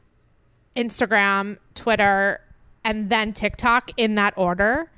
Instagram, 0.75 1.57
Twitter, 1.73 2.41
and 2.83 3.09
then 3.09 3.33
TikTok 3.33 3.91
in 3.97 4.15
that 4.15 4.33
order 4.37 4.91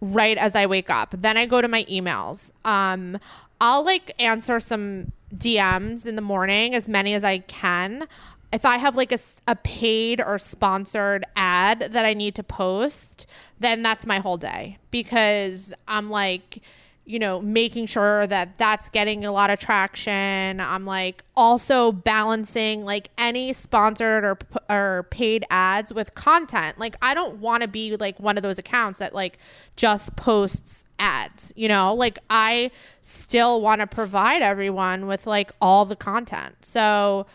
right 0.00 0.38
as 0.38 0.54
I 0.54 0.66
wake 0.66 0.90
up. 0.90 1.14
Then 1.18 1.36
I 1.36 1.46
go 1.46 1.60
to 1.60 1.68
my 1.68 1.84
emails. 1.84 2.52
Um, 2.64 3.18
I'll 3.60 3.84
like 3.84 4.14
answer 4.20 4.60
some 4.60 5.12
DMs 5.34 6.06
in 6.06 6.14
the 6.14 6.22
morning, 6.22 6.74
as 6.74 6.88
many 6.88 7.14
as 7.14 7.24
I 7.24 7.38
can. 7.38 8.06
if 8.52 8.64
I 8.64 8.76
have 8.76 8.96
like 8.96 9.12
a, 9.12 9.18
a 9.46 9.56
paid 9.56 10.20
or 10.20 10.38
sponsored 10.38 11.24
ad 11.34 11.80
that 11.92 12.04
I 12.06 12.14
need 12.14 12.34
to 12.36 12.42
post, 12.42 13.26
then 13.58 13.82
that's 13.82 14.06
my 14.06 14.18
whole 14.18 14.36
day 14.36 14.78
because 14.90 15.74
I'm 15.88 16.10
like, 16.10 16.62
you 17.06 17.20
know, 17.20 17.40
making 17.40 17.86
sure 17.86 18.26
that 18.26 18.58
that's 18.58 18.90
getting 18.90 19.24
a 19.24 19.30
lot 19.30 19.48
of 19.48 19.60
traction. 19.60 20.60
I'm 20.60 20.84
like 20.84 21.24
also 21.36 21.92
balancing 21.92 22.84
like 22.84 23.10
any 23.16 23.52
sponsored 23.52 24.24
or 24.24 24.38
or 24.68 25.06
paid 25.10 25.44
ads 25.48 25.94
with 25.94 26.16
content. 26.16 26.80
Like 26.80 26.96
I 27.00 27.14
don't 27.14 27.38
want 27.38 27.62
to 27.62 27.68
be 27.68 27.96
like 27.96 28.18
one 28.18 28.36
of 28.36 28.42
those 28.42 28.58
accounts 28.58 28.98
that 28.98 29.14
like 29.14 29.38
just 29.76 30.16
posts 30.16 30.84
ads, 30.98 31.52
you 31.54 31.68
know? 31.68 31.94
Like 31.94 32.18
I 32.28 32.72
still 33.02 33.60
want 33.60 33.80
to 33.82 33.86
provide 33.86 34.42
everyone 34.42 35.06
with 35.06 35.28
like 35.28 35.52
all 35.60 35.84
the 35.84 35.96
content. 35.96 36.56
So 36.62 37.26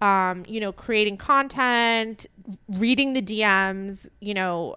um, 0.00 0.44
you 0.48 0.60
know, 0.60 0.72
creating 0.72 1.18
content, 1.18 2.26
reading 2.68 3.12
the 3.12 3.22
DMs, 3.22 4.08
you 4.20 4.34
know, 4.34 4.76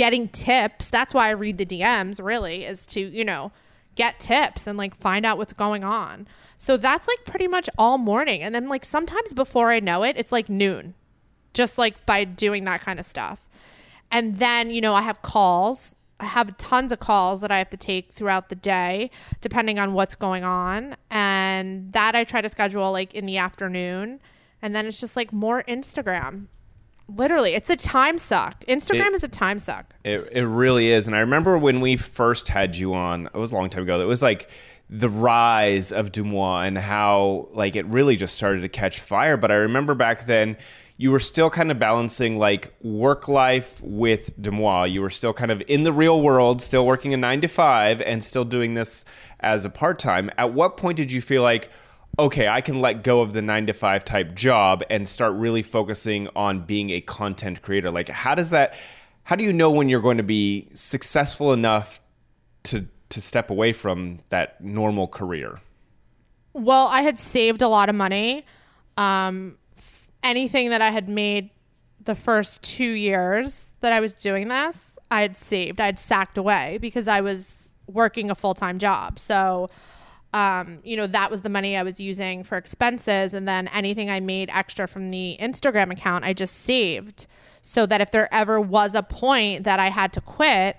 getting 0.00 0.30
tips. 0.30 0.88
That's 0.88 1.12
why 1.12 1.28
I 1.28 1.32
read 1.32 1.58
the 1.58 1.66
DMs 1.66 2.24
really 2.24 2.64
is 2.64 2.86
to, 2.86 3.00
you 3.00 3.22
know, 3.22 3.52
get 3.96 4.18
tips 4.18 4.66
and 4.66 4.78
like 4.78 4.94
find 4.94 5.26
out 5.26 5.36
what's 5.36 5.52
going 5.52 5.84
on. 5.84 6.26
So 6.56 6.78
that's 6.78 7.06
like 7.06 7.26
pretty 7.26 7.46
much 7.46 7.68
all 7.76 7.98
morning. 7.98 8.42
And 8.42 8.54
then 8.54 8.66
like 8.66 8.82
sometimes 8.82 9.34
before 9.34 9.70
I 9.70 9.78
know 9.78 10.02
it, 10.02 10.16
it's 10.16 10.32
like 10.32 10.48
noon. 10.48 10.94
Just 11.52 11.76
like 11.76 12.06
by 12.06 12.24
doing 12.24 12.64
that 12.64 12.80
kind 12.80 12.98
of 12.98 13.04
stuff. 13.04 13.46
And 14.10 14.38
then, 14.38 14.70
you 14.70 14.80
know, 14.80 14.94
I 14.94 15.02
have 15.02 15.20
calls. 15.20 15.96
I 16.18 16.24
have 16.24 16.56
tons 16.56 16.92
of 16.92 17.00
calls 17.00 17.42
that 17.42 17.50
I 17.50 17.58
have 17.58 17.68
to 17.68 17.76
take 17.76 18.10
throughout 18.10 18.48
the 18.48 18.54
day, 18.54 19.10
depending 19.42 19.78
on 19.78 19.92
what's 19.92 20.14
going 20.14 20.44
on. 20.44 20.96
And 21.10 21.92
that 21.92 22.16
I 22.16 22.24
try 22.24 22.40
to 22.40 22.48
schedule 22.48 22.90
like 22.90 23.12
in 23.12 23.26
the 23.26 23.36
afternoon. 23.36 24.22
And 24.62 24.74
then 24.74 24.86
it's 24.86 24.98
just 24.98 25.14
like 25.14 25.30
more 25.30 25.62
Instagram. 25.64 26.46
Literally, 27.16 27.54
it's 27.54 27.70
a 27.70 27.76
time 27.76 28.18
suck. 28.18 28.64
Instagram 28.66 29.08
It- 29.08 29.14
is 29.14 29.22
a 29.24 29.28
time 29.28 29.58
suck. 29.58 29.86
It, 30.04 30.28
it 30.32 30.44
really 30.46 30.90
is. 30.90 31.06
And 31.06 31.16
I 31.16 31.20
remember 31.20 31.58
when 31.58 31.80
we 31.80 31.96
first 31.96 32.48
had 32.48 32.76
you 32.76 32.94
on, 32.94 33.26
it 33.26 33.34
was 33.34 33.52
a 33.52 33.56
long 33.56 33.70
time 33.70 33.82
ago, 33.82 34.00
it 34.00 34.04
was 34.06 34.22
like 34.22 34.50
the 34.88 35.08
rise 35.08 35.92
of 35.92 36.10
DeuxMoi 36.10 36.66
and 36.66 36.76
how 36.76 37.48
like 37.52 37.76
it 37.76 37.86
really 37.86 38.16
just 38.16 38.34
started 38.34 38.62
to 38.62 38.68
catch 38.68 39.00
fire. 39.00 39.36
But 39.36 39.50
I 39.52 39.56
remember 39.56 39.94
back 39.94 40.26
then 40.26 40.56
you 40.96 41.10
were 41.10 41.20
still 41.20 41.48
kind 41.48 41.70
of 41.70 41.78
balancing 41.78 42.38
like 42.38 42.72
work 42.82 43.26
life 43.28 43.80
with 43.82 44.38
DeuxMoi. 44.40 44.90
You 44.90 45.00
were 45.00 45.10
still 45.10 45.32
kind 45.32 45.50
of 45.50 45.62
in 45.68 45.84
the 45.84 45.92
real 45.92 46.20
world, 46.20 46.60
still 46.60 46.84
working 46.86 47.14
a 47.14 47.16
nine 47.16 47.40
to 47.40 47.48
five 47.48 48.00
and 48.02 48.22
still 48.22 48.44
doing 48.44 48.74
this 48.74 49.04
as 49.40 49.64
a 49.64 49.70
part 49.70 49.98
time. 49.98 50.30
At 50.36 50.52
what 50.52 50.76
point 50.76 50.96
did 50.96 51.10
you 51.12 51.22
feel 51.22 51.42
like, 51.42 51.70
okay, 52.20 52.48
I 52.48 52.60
can 52.60 52.80
let 52.80 53.02
go 53.02 53.22
of 53.22 53.32
the 53.32 53.42
nine 53.42 53.66
to 53.66 53.72
five 53.72 54.04
type 54.04 54.34
job 54.34 54.82
and 54.90 55.08
start 55.08 55.34
really 55.34 55.62
focusing 55.62 56.28
on 56.36 56.60
being 56.60 56.90
a 56.90 57.00
content 57.00 57.62
creator? 57.62 57.90
Like, 57.90 58.08
how 58.08 58.34
does 58.34 58.50
that, 58.50 58.78
how 59.24 59.36
do 59.36 59.44
you 59.44 59.52
know 59.52 59.70
when 59.70 59.88
you're 59.88 60.00
going 60.00 60.18
to 60.18 60.22
be 60.22 60.68
successful 60.74 61.52
enough 61.52 62.00
to, 62.64 62.86
to 63.08 63.20
step 63.20 63.50
away 63.50 63.72
from 63.72 64.18
that 64.28 64.60
normal 64.62 65.08
career? 65.08 65.60
Well, 66.52 66.86
I 66.88 67.02
had 67.02 67.16
saved 67.16 67.62
a 67.62 67.68
lot 67.68 67.88
of 67.88 67.94
money. 67.94 68.44
Um, 68.96 69.56
anything 70.22 70.70
that 70.70 70.82
I 70.82 70.90
had 70.90 71.08
made 71.08 71.50
the 72.04 72.14
first 72.14 72.62
two 72.62 72.90
years 72.90 73.72
that 73.80 73.92
I 73.92 74.00
was 74.00 74.14
doing 74.14 74.48
this, 74.48 74.98
I 75.10 75.22
had 75.22 75.36
saved. 75.36 75.80
I 75.80 75.86
had 75.86 75.98
sacked 75.98 76.38
away 76.38 76.78
because 76.80 77.08
I 77.08 77.20
was 77.20 77.74
working 77.86 78.30
a 78.30 78.34
full 78.34 78.54
time 78.54 78.78
job. 78.78 79.18
So, 79.18 79.70
um, 80.32 80.78
you 80.84 80.96
know, 80.96 81.06
that 81.08 81.30
was 81.30 81.40
the 81.40 81.48
money 81.48 81.76
I 81.76 81.82
was 81.82 81.98
using 81.98 82.44
for 82.44 82.56
expenses. 82.56 83.34
And 83.34 83.48
then 83.48 83.68
anything 83.68 84.10
I 84.10 84.20
made 84.20 84.50
extra 84.50 84.86
from 84.86 85.10
the 85.10 85.36
Instagram 85.40 85.90
account, 85.90 86.24
I 86.24 86.32
just 86.32 86.54
saved 86.54 87.26
so 87.62 87.84
that 87.86 88.00
if 88.00 88.10
there 88.10 88.32
ever 88.32 88.60
was 88.60 88.94
a 88.94 89.02
point 89.02 89.64
that 89.64 89.80
I 89.80 89.88
had 89.88 90.12
to 90.14 90.20
quit, 90.20 90.76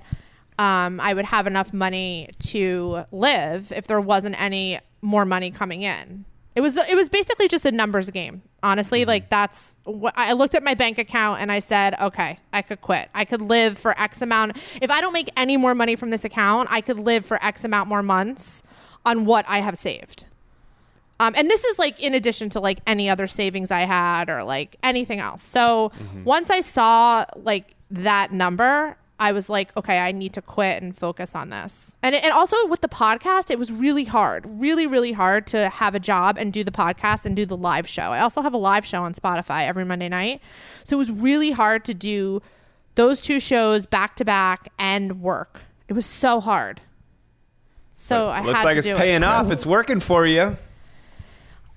um, 0.58 1.00
I 1.00 1.13
would 1.13 1.25
have 1.25 1.48
enough 1.48 1.74
money 1.74 2.29
to 2.39 3.03
live 3.12 3.72
if 3.75 3.88
there 3.88 4.00
wasn't 4.00 4.41
any 4.41 4.79
more 5.01 5.25
money 5.25 5.51
coming 5.51 5.81
in. 5.81 6.25
It 6.53 6.60
was 6.60 6.75
it 6.75 6.96
was 6.96 7.08
basically 7.08 7.48
just 7.48 7.65
a 7.65 7.72
numbers 7.72 8.10
game. 8.10 8.41
Honestly, 8.62 9.05
like 9.05 9.29
that's 9.29 9.77
what 9.86 10.13
I 10.17 10.34
looked 10.34 10.53
at 10.53 10.63
my 10.63 10.74
bank 10.74 10.98
account 10.98 11.39
and 11.39 11.50
I 11.50 11.60
said, 11.60 11.96
okay, 12.00 12.39
I 12.51 12.62
could 12.62 12.81
quit. 12.81 13.10
I 13.15 13.24
could 13.24 13.41
live 13.41 13.77
for 13.77 13.98
X 14.00 14.22
amount. 14.22 14.58
If 14.81 14.91
I 14.91 15.00
don't 15.00 15.13
make 15.13 15.31
any 15.38 15.55
more 15.55 15.74
money 15.74 15.96
from 15.96 16.10
this 16.10 16.25
account, 16.25 16.67
I 16.70 16.81
could 16.81 17.00
live 17.00 17.25
for 17.25 17.41
X 17.41 17.63
amount 17.63 17.88
more 17.88 18.03
months 18.03 18.63
on 19.05 19.25
what 19.25 19.46
I 19.48 19.60
have 19.60 19.77
saved. 19.77 20.27
Um, 21.20 21.34
and 21.38 21.48
this 21.48 21.63
is 21.63 21.77
like 21.77 22.00
in 22.00 22.15
addition 22.15 22.50
to 22.50 22.60
like 22.60 22.79
any 22.88 23.08
other 23.08 23.27
savings 23.27 23.70
I 23.70 23.81
had 23.81 24.27
or 24.27 24.43
like 24.43 24.77
anything 24.81 25.20
else. 25.20 25.43
So 25.43 25.91
once 26.25 26.50
I 26.50 26.62
saw 26.62 27.25
like 27.36 27.75
that 27.91 28.31
number, 28.31 28.98
I 29.20 29.31
was 29.31 29.48
like, 29.48 29.75
okay, 29.77 30.00
I 30.00 30.12
need 30.13 30.34
to 30.34 30.41
quit 30.41 30.81
and 30.81 30.98
focus 30.98 31.36
on 31.36 31.51
this. 31.51 31.96
And 32.01 32.15
it, 32.15 32.24
and 32.24 32.34
also 32.34 32.65
with 32.65 32.81
the 32.81 32.89
podcast, 32.89 33.51
it 33.51 33.60
was 33.60 33.72
really 33.72 34.05
hard, 34.05 34.46
really 34.48 34.88
really 34.88 35.12
hard 35.12 35.46
to 35.48 35.70
have 35.70 35.93
a 35.93 36.00
job 36.00 36.39
and 36.39 36.51
do 36.51 36.63
the 36.63 36.72
podcast 36.72 37.27
and 37.27 37.36
do 37.36 37.46
the 37.46 37.58
live 37.58 37.88
show. 37.88 38.12
I 38.12 38.22
also 38.22 38.41
have 38.41 38.55
a 38.55 38.58
live 38.58 38.84
show 38.84 39.03
on 39.03 39.13
Spotify 39.13 39.67
every 39.67 39.86
Monday 39.86 40.10
night, 40.10 40.41
so 40.84 40.96
it 40.96 40.98
was 40.98 41.12
really 41.12 41.51
hard 41.51 41.86
to 41.86 41.93
do 41.93 42.41
those 42.96 43.22
two 43.22 43.39
shows 43.39 43.86
back 43.86 44.15
to 44.15 44.25
back 44.25 44.70
and 44.79 45.22
work. 45.22 45.62
It 45.88 45.93
was 45.93 46.08
so 46.08 46.39
hard. 46.39 46.81
So 48.01 48.29
I 48.29 48.41
Looks 48.41 48.60
had 48.60 48.65
like 48.65 48.74
to 48.74 48.77
it's 48.79 48.88
do 48.88 48.93
it. 48.93 48.98
paying 48.98 49.24
off. 49.24 49.51
It's 49.51 49.65
working 49.65 50.00
for 50.00 50.25
you. 50.25 50.58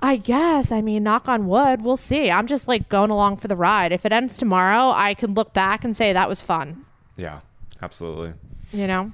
I 0.01 0.17
guess. 0.17 0.73
I 0.73 0.81
mean, 0.81 1.03
knock 1.03 1.29
on 1.29 1.47
wood. 1.47 1.83
We'll 1.83 1.99
see. 1.99 2.31
I'm 2.31 2.47
just 2.47 2.67
like 2.67 2.89
going 2.89 3.11
along 3.11 3.37
for 3.37 3.49
the 3.49 3.57
ride. 3.57 3.93
If 3.93 4.07
it 4.07 4.13
ends 4.13 4.39
tomorrow, 4.39 4.91
I 4.95 5.15
can 5.15 5.35
look 5.35 5.53
back 5.53 5.85
and 5.85 5.95
say 5.97 6.13
that 6.13 6.29
was 6.29 6.41
fun. 6.41 6.87
Yeah, 7.17 7.41
absolutely. 7.83 8.33
You 8.73 8.87
know? 8.87 9.13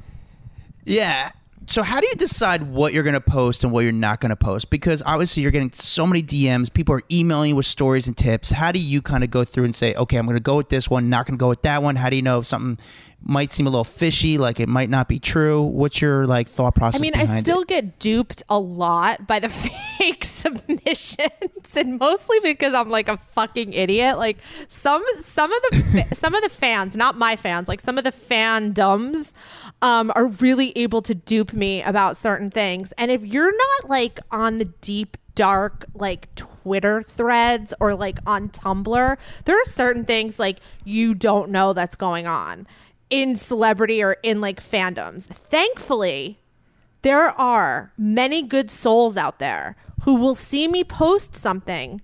Yeah. 0.85 1.31
So 1.67 1.83
how 1.83 2.01
do 2.01 2.07
you 2.07 2.15
decide 2.15 2.63
what 2.63 2.93
you're 2.93 3.03
going 3.03 3.15
to 3.15 3.21
post 3.21 3.63
and 3.65 3.73
what 3.73 3.81
you're 3.81 3.93
not 3.93 4.21
going 4.21 4.31
to 4.31 4.37
post? 4.37 4.71
Because 4.71 5.03
obviously 5.05 5.43
you're 5.43 5.53
getting 5.53 5.73
so 5.73 6.07
many 6.07 6.23
DMs. 6.23 6.73
People 6.73 6.95
are 6.95 7.03
emailing 7.13 7.51
you 7.51 7.57
with 7.57 7.67
stories 7.67 8.07
and 8.07 8.17
tips. 8.17 8.51
How 8.51 8.73
do 8.73 8.81
you 8.81 9.03
kind 9.03 9.23
of 9.23 9.31
go 9.31 9.45
through 9.45 9.65
and 9.65 9.75
say, 9.75 9.95
okay, 9.95 10.17
I'm 10.17 10.27
going 10.27 10.37
to 10.37 10.43
go 10.43 10.57
with 10.57 10.69
this 10.69 10.89
one, 10.89 11.09
not 11.09 11.27
going 11.27 11.39
to 11.39 11.43
go 11.43 11.49
with 11.49 11.63
that 11.63 11.83
one? 11.83 11.97
How 11.97 12.09
do 12.11 12.17
you 12.17 12.23
know 12.23 12.39
if 12.41 12.47
something 12.47 12.83
might 13.23 13.51
seem 13.51 13.67
a 13.67 13.71
little 13.71 13.85
fishy, 13.85 14.39
like 14.39 14.61
it 14.61 14.69
might 14.69 14.91
not 14.91 15.09
be 15.09 15.19
true? 15.19 15.63
What's 15.63 16.01
your 16.01 16.27
like 16.27 16.49
thought 16.49 16.75
process? 16.75 17.01
I 17.01 17.03
mean, 17.03 17.15
I 17.15 17.41
still 17.41 17.61
it? 17.63 17.69
get 17.69 17.99
duped 17.99 18.43
a 18.49 18.59
lot 18.59 19.27
by 19.27 19.39
the 19.39 19.49
fake 19.99 20.25
submissions, 20.25 21.77
and 21.77 21.99
mostly 21.99 22.41
because 22.41 22.75
I'm 22.75 22.89
like 22.89 23.09
a 23.09 23.17
fucking 23.17 23.73
idiot. 23.73 24.19
Like 24.19 24.39
some 24.69 25.03
some 25.23 25.53
of 25.53 25.63
the 25.71 26.09
some 26.15 26.35
of 26.35 26.43
the 26.43 26.49
fans, 26.49 26.97
not 26.97 27.17
my 27.17 27.37
fans, 27.37 27.69
like 27.69 27.81
some 27.81 27.99
of 27.99 28.05
the 28.05 28.13
fandoms, 28.13 29.33
um, 29.83 30.11
are 30.15 30.27
really 30.27 30.73
able 30.77 31.03
to 31.03 31.15
dupe 31.15 31.53
me 31.53 31.83
about 31.83 32.17
certain 32.17 32.51
things. 32.51 32.93
And 32.93 33.11
if 33.11 33.25
you're 33.25 33.53
not 33.57 33.91
like 33.91 34.21
on 34.31 34.59
the 34.59 34.67
deep 34.81 35.17
dark 35.35 35.87
like 35.95 36.35
Twitter 36.35 37.03
threads 37.03 37.73
or 37.81 37.95
like 37.95 38.19
on 38.27 38.49
Tumblr, 38.49 39.17
there 39.45 39.57
are 39.57 39.65
certain 39.65 40.05
things 40.05 40.39
like 40.39 40.59
you 40.85 41.15
don't 41.15 41.51
know 41.51 41.73
that's 41.73 41.97
going 41.97 42.27
on 42.27 42.67
in 43.11 43.37
celebrity 43.37 44.03
or 44.03 44.17
in 44.23 44.41
like 44.41 44.63
fandoms. 44.63 45.27
Thankfully, 45.27 46.41
there 47.03 47.29
are 47.31 47.93
many 47.99 48.43
good 48.43 48.71
souls 48.71 49.17
out 49.17 49.39
there 49.39 49.77
who 50.03 50.15
will 50.15 50.35
see 50.35 50.69
me 50.69 50.85
post 50.85 51.35
something 51.35 52.01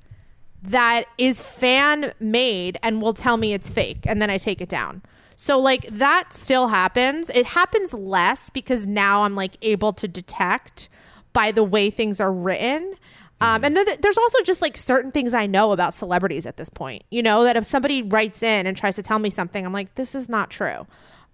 that 0.62 1.04
is 1.16 1.40
fan 1.40 2.12
made 2.18 2.78
and 2.82 3.00
will 3.00 3.14
tell 3.14 3.36
me 3.36 3.52
it's 3.52 3.70
fake 3.70 4.04
and 4.04 4.20
then 4.20 4.30
I 4.30 4.38
take 4.38 4.60
it 4.60 4.68
down. 4.68 5.02
So 5.36 5.58
like 5.58 5.86
that 5.88 6.32
still 6.32 6.68
happens. 6.68 7.30
It 7.30 7.46
happens 7.46 7.92
less 7.94 8.50
because 8.50 8.86
now 8.86 9.22
I'm 9.22 9.34
like 9.34 9.56
able 9.62 9.92
to 9.92 10.08
detect 10.08 10.88
by 11.32 11.52
the 11.52 11.62
way 11.62 11.90
things 11.90 12.18
are 12.20 12.32
written. 12.32 12.94
Um, 13.40 13.64
and 13.64 13.76
th- 13.76 13.98
there's 14.00 14.16
also 14.16 14.42
just 14.42 14.62
like 14.62 14.76
certain 14.76 15.12
things 15.12 15.34
I 15.34 15.46
know 15.46 15.72
about 15.72 15.92
celebrities 15.92 16.46
at 16.46 16.56
this 16.56 16.70
point. 16.70 17.04
You 17.10 17.22
know 17.22 17.44
that 17.44 17.56
if 17.56 17.66
somebody 17.66 18.02
writes 18.02 18.42
in 18.42 18.66
and 18.66 18.76
tries 18.76 18.96
to 18.96 19.02
tell 19.02 19.18
me 19.18 19.30
something, 19.30 19.64
I'm 19.66 19.72
like, 19.72 19.94
this 19.94 20.14
is 20.14 20.28
not 20.28 20.50
true. 20.50 20.86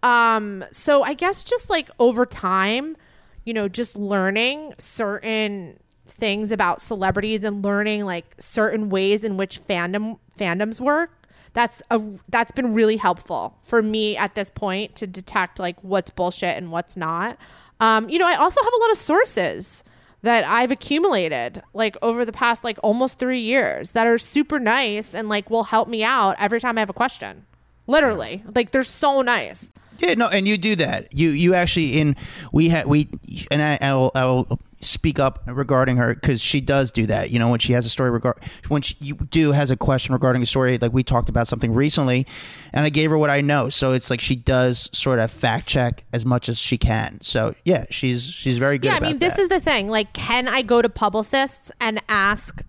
Um, 0.02 0.64
so 0.73 1.02
I 1.02 1.14
guess 1.14 1.44
just 1.44 1.71
like 1.71 1.90
over 2.00 2.26
time, 2.26 2.97
you 3.44 3.54
know, 3.54 3.68
just 3.68 3.97
learning 3.97 4.75
certain 4.78 5.78
things 6.06 6.50
about 6.50 6.80
celebrities 6.80 7.44
and 7.44 7.64
learning 7.64 8.04
like 8.04 8.35
certain 8.38 8.88
ways 8.88 9.23
in 9.23 9.37
which 9.37 9.61
fandom 9.61 10.18
fandoms 10.38 10.80
work. 10.80 11.28
That's 11.52 11.82
a 11.90 12.00
that's 12.28 12.50
been 12.50 12.75
really 12.75 12.97
helpful 12.97 13.59
for 13.62 13.82
me 13.82 14.16
at 14.16 14.35
this 14.35 14.50
point 14.50 14.97
to 14.97 15.06
detect 15.06 15.59
like 15.59 15.76
what's 15.82 16.11
bullshit 16.11 16.56
and 16.56 16.73
what's 16.73 16.97
not. 16.97 17.37
Um, 17.78 18.09
you 18.09 18.18
know, 18.18 18.26
I 18.26 18.35
also 18.35 18.62
have 18.62 18.73
a 18.73 18.80
lot 18.80 18.90
of 18.90 18.97
sources 18.97 19.85
that 20.23 20.45
I've 20.45 20.71
accumulated 20.71 21.62
like 21.75 21.97
over 22.00 22.25
the 22.25 22.33
past 22.33 22.64
like 22.64 22.79
almost 22.83 23.19
three 23.19 23.41
years 23.41 23.93
that 23.93 24.07
are 24.07 24.19
super 24.19 24.59
nice 24.59 25.14
and 25.14 25.29
like 25.29 25.50
will 25.50 25.64
help 25.64 25.88
me 25.88 26.02
out 26.02 26.37
every 26.38 26.61
time 26.61 26.79
I 26.79 26.81
have 26.81 26.91
a 26.91 26.95
question. 26.95 27.47
Literally, 27.87 28.43
like 28.55 28.71
they're 28.71 28.85
so 28.85 29.23
nice. 29.23 29.71
Yeah, 29.99 30.14
no, 30.14 30.29
and 30.29 30.49
you 30.49 30.57
do 30.59 30.76
that. 30.76 31.12
You 31.12 31.31
you 31.31 31.55
actually 31.55 32.00
in 32.00 32.17
we 32.52 32.69
had 32.69 32.87
we 32.87 33.09
and 33.50 33.62
I, 33.62 33.79
I 33.81 33.95
will 33.95 34.12
I 34.14 34.25
will 34.25 34.61
speak 34.83 35.19
up 35.19 35.43
regarding 35.47 35.97
her 35.97 36.15
because 36.15 36.41
she 36.41 36.61
does 36.61 36.91
do 36.91 37.07
that. 37.07 37.31
You 37.31 37.39
know, 37.39 37.49
when 37.49 37.61
she 37.61 37.73
has 37.73 37.87
a 37.87 37.91
story 37.91 38.11
regard 38.11 38.37
when 38.69 38.83
she, 38.83 38.97
you 39.01 39.15
do 39.15 39.53
has 39.53 39.71
a 39.71 39.77
question 39.77 40.12
regarding 40.12 40.43
a 40.43 40.47
story, 40.47 40.79
like 40.79 40.93
we 40.93 41.03
talked 41.03 41.29
about 41.29 41.49
something 41.49 41.73
recently, 41.73 42.27
and 42.73 42.85
I 42.85 42.89
gave 42.89 43.11
her 43.11 43.19
what 43.19 43.31
I 43.31 43.41
know. 43.41 43.69
So 43.69 43.93
it's 43.93 44.11
like 44.11 44.21
she 44.21 44.37
does 44.37 44.91
sort 44.93 45.19
of 45.19 45.31
fact 45.31 45.67
check 45.67 46.05
as 46.12 46.27
much 46.27 46.49
as 46.49 46.59
she 46.59 46.79
can. 46.79 47.21
So 47.21 47.55
yeah, 47.65 47.87
she's 47.91 48.31
she's 48.31 48.59
very 48.59 48.79
good. 48.79 48.89
Yeah, 48.89 48.97
I 48.97 49.01
mean, 49.01 49.19
this 49.19 49.35
that. 49.35 49.43
is 49.43 49.49
the 49.49 49.61
thing. 49.61 49.89
Like, 49.89 50.12
can 50.12 50.49
I 50.49 50.62
go 50.62 50.83
to 50.83 50.89
publicists 50.89 51.71
and 51.81 52.03
ask, 52.09 52.62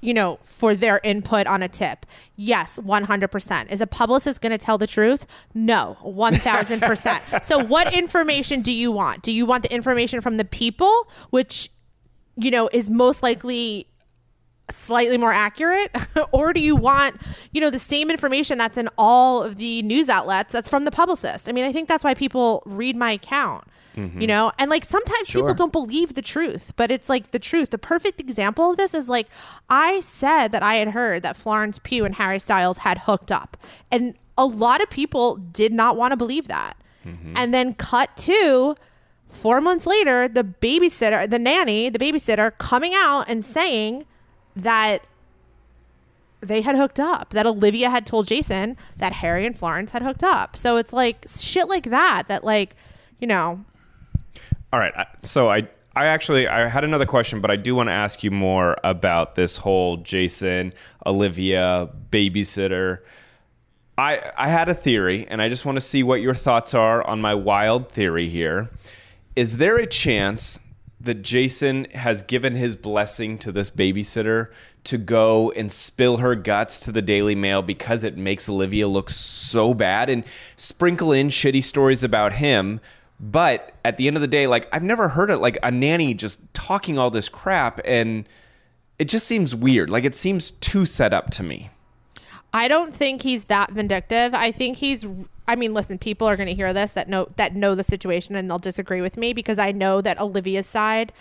you 0.00 0.14
know, 0.14 0.38
for 0.42 0.74
their 0.74 1.00
input 1.02 1.46
on 1.46 1.62
a 1.62 1.68
tip? 1.68 2.06
Yes, 2.36 2.78
100%. 2.78 3.70
Is 3.70 3.80
a 3.80 3.86
publicist 3.86 4.40
going 4.40 4.52
to 4.52 4.58
tell 4.58 4.78
the 4.78 4.86
truth? 4.86 5.26
No, 5.54 5.96
1000%. 6.04 7.44
so, 7.44 7.64
what 7.64 7.94
information 7.94 8.62
do 8.62 8.72
you 8.72 8.92
want? 8.92 9.22
Do 9.22 9.32
you 9.32 9.46
want 9.46 9.62
the 9.62 9.74
information 9.74 10.20
from 10.20 10.36
the 10.36 10.44
people, 10.44 11.10
which, 11.30 11.70
you 12.36 12.50
know, 12.50 12.68
is 12.72 12.90
most 12.90 13.22
likely 13.22 13.88
slightly 14.70 15.16
more 15.16 15.32
accurate 15.32 15.90
or 16.32 16.52
do 16.52 16.60
you 16.60 16.76
want 16.76 17.16
you 17.52 17.60
know 17.60 17.70
the 17.70 17.78
same 17.78 18.10
information 18.10 18.58
that's 18.58 18.76
in 18.76 18.86
all 18.98 19.42
of 19.42 19.56
the 19.56 19.80
news 19.82 20.10
outlets 20.10 20.52
that's 20.52 20.68
from 20.68 20.84
the 20.84 20.90
publicist 20.90 21.48
i 21.48 21.52
mean 21.52 21.64
i 21.64 21.72
think 21.72 21.88
that's 21.88 22.04
why 22.04 22.12
people 22.12 22.62
read 22.66 22.94
my 22.94 23.12
account 23.12 23.64
you 23.98 24.08
mm-hmm. 24.08 24.26
know? 24.26 24.52
And 24.58 24.70
like 24.70 24.84
sometimes 24.84 25.30
people 25.30 25.54
don't 25.54 25.72
believe 25.72 26.14
the 26.14 26.22
truth 26.22 26.72
but 26.76 26.90
it's 26.90 27.08
like 27.08 27.30
the 27.30 27.38
truth. 27.38 27.70
The 27.70 27.78
perfect 27.78 28.20
example 28.20 28.70
of 28.70 28.76
this 28.76 28.94
is 28.94 29.08
like 29.08 29.28
i 29.68 30.00
said 30.00 30.48
that 30.48 30.62
i 30.62 30.76
had 30.76 30.88
heard 30.88 31.22
that 31.22 31.36
florence 31.36 31.78
pugh 31.78 32.04
and 32.04 32.14
harry 32.14 32.38
styles 32.38 32.78
had 32.78 32.98
hooked 32.98 33.32
up 33.32 33.56
and 33.90 34.14
a 34.38 34.46
lot 34.46 34.80
of 34.80 34.88
people 34.88 35.36
did 35.36 35.72
not 35.72 35.96
want 35.96 36.12
to 36.12 36.16
believe 36.16 36.46
that. 36.46 36.76
Mm-hmm. 37.04 37.32
And 37.36 37.52
then 37.52 37.74
cut 37.74 38.16
to 38.18 38.76
four 39.28 39.60
months 39.60 39.84
later 39.84 40.26
the 40.26 40.42
babysitter 40.42 41.28
the 41.28 41.38
nanny 41.38 41.90
the 41.90 41.98
babysitter 41.98 42.56
coming 42.56 42.92
out 42.94 43.26
and 43.28 43.44
saying 43.44 44.06
that 44.56 45.02
they 46.40 46.62
had 46.62 46.74
hooked 46.74 46.98
up 46.98 47.30
that 47.30 47.44
olivia 47.44 47.90
had 47.90 48.06
told 48.06 48.26
jason 48.26 48.74
that 48.96 49.12
harry 49.12 49.44
and 49.44 49.58
florence 49.58 49.90
had 49.90 50.02
hooked 50.02 50.24
up. 50.24 50.56
So 50.56 50.78
it's 50.78 50.94
like 50.94 51.26
shit 51.28 51.68
like 51.68 51.90
that 51.90 52.28
that 52.28 52.42
like 52.42 52.74
you 53.18 53.26
know 53.26 53.64
All 54.72 54.78
right. 54.78 54.92
So 55.22 55.50
I 55.50 55.68
I 55.96 56.06
actually 56.06 56.46
I 56.46 56.68
had 56.68 56.84
another 56.84 57.06
question, 57.06 57.40
but 57.40 57.50
I 57.50 57.56
do 57.56 57.74
want 57.74 57.88
to 57.88 57.92
ask 57.92 58.22
you 58.22 58.30
more 58.30 58.76
about 58.84 59.34
this 59.34 59.56
whole 59.56 59.96
Jason 59.98 60.72
Olivia 61.06 61.90
babysitter. 62.10 62.98
I 63.96 64.30
I 64.36 64.48
had 64.48 64.68
a 64.68 64.74
theory, 64.74 65.26
and 65.28 65.40
I 65.40 65.48
just 65.48 65.64
want 65.64 65.76
to 65.76 65.80
see 65.80 66.02
what 66.02 66.20
your 66.20 66.34
thoughts 66.34 66.74
are 66.74 67.04
on 67.06 67.20
my 67.20 67.34
wild 67.34 67.90
theory 67.90 68.28
here. 68.28 68.70
Is 69.36 69.56
there 69.56 69.76
a 69.76 69.86
chance 69.86 70.60
that 71.00 71.22
Jason 71.22 71.86
has 71.94 72.22
given 72.22 72.54
his 72.54 72.76
blessing 72.76 73.38
to 73.38 73.52
this 73.52 73.70
babysitter 73.70 74.50
to 74.84 74.98
go 74.98 75.52
and 75.52 75.70
spill 75.70 76.16
her 76.18 76.34
guts 76.34 76.80
to 76.80 76.92
the 76.92 77.02
Daily 77.02 77.34
Mail 77.34 77.62
because 77.62 78.02
it 78.02 78.16
makes 78.16 78.48
Olivia 78.48 78.88
look 78.88 79.08
so 79.08 79.74
bad 79.74 80.10
and 80.10 80.24
sprinkle 80.56 81.12
in 81.12 81.28
shitty 81.28 81.62
stories 81.62 82.02
about 82.02 82.34
him? 82.34 82.80
But 83.20 83.74
at 83.84 83.96
the 83.96 84.06
end 84.06 84.16
of 84.16 84.20
the 84.20 84.28
day, 84.28 84.46
like 84.46 84.68
I've 84.72 84.82
never 84.82 85.08
heard 85.08 85.30
it 85.30 85.38
like 85.38 85.58
a 85.62 85.70
nanny 85.70 86.14
just 86.14 86.38
talking 86.54 86.98
all 86.98 87.10
this 87.10 87.28
crap 87.28 87.80
and 87.84 88.28
it 88.98 89.08
just 89.08 89.26
seems 89.26 89.54
weird. 89.54 89.90
Like 89.90 90.04
it 90.04 90.14
seems 90.14 90.52
too 90.52 90.86
set 90.86 91.12
up 91.12 91.30
to 91.30 91.42
me. 91.42 91.70
I 92.52 92.68
don't 92.68 92.94
think 92.94 93.22
he's 93.22 93.44
that 93.44 93.72
vindictive. 93.72 94.34
I 94.34 94.52
think 94.52 94.78
he's 94.78 95.04
I 95.46 95.56
mean, 95.56 95.72
listen, 95.72 95.98
people 95.98 96.28
are 96.28 96.36
going 96.36 96.48
to 96.48 96.54
hear 96.54 96.72
this 96.72 96.92
that 96.92 97.08
know 97.08 97.28
that 97.36 97.54
know 97.56 97.74
the 97.74 97.82
situation 97.82 98.36
and 98.36 98.48
they'll 98.48 98.58
disagree 98.58 99.00
with 99.00 99.16
me 99.16 99.32
because 99.32 99.58
I 99.58 99.72
know 99.72 100.00
that 100.00 100.20
Olivia's 100.20 100.66
side 100.66 101.12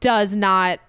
does 0.00 0.36
not 0.36 0.80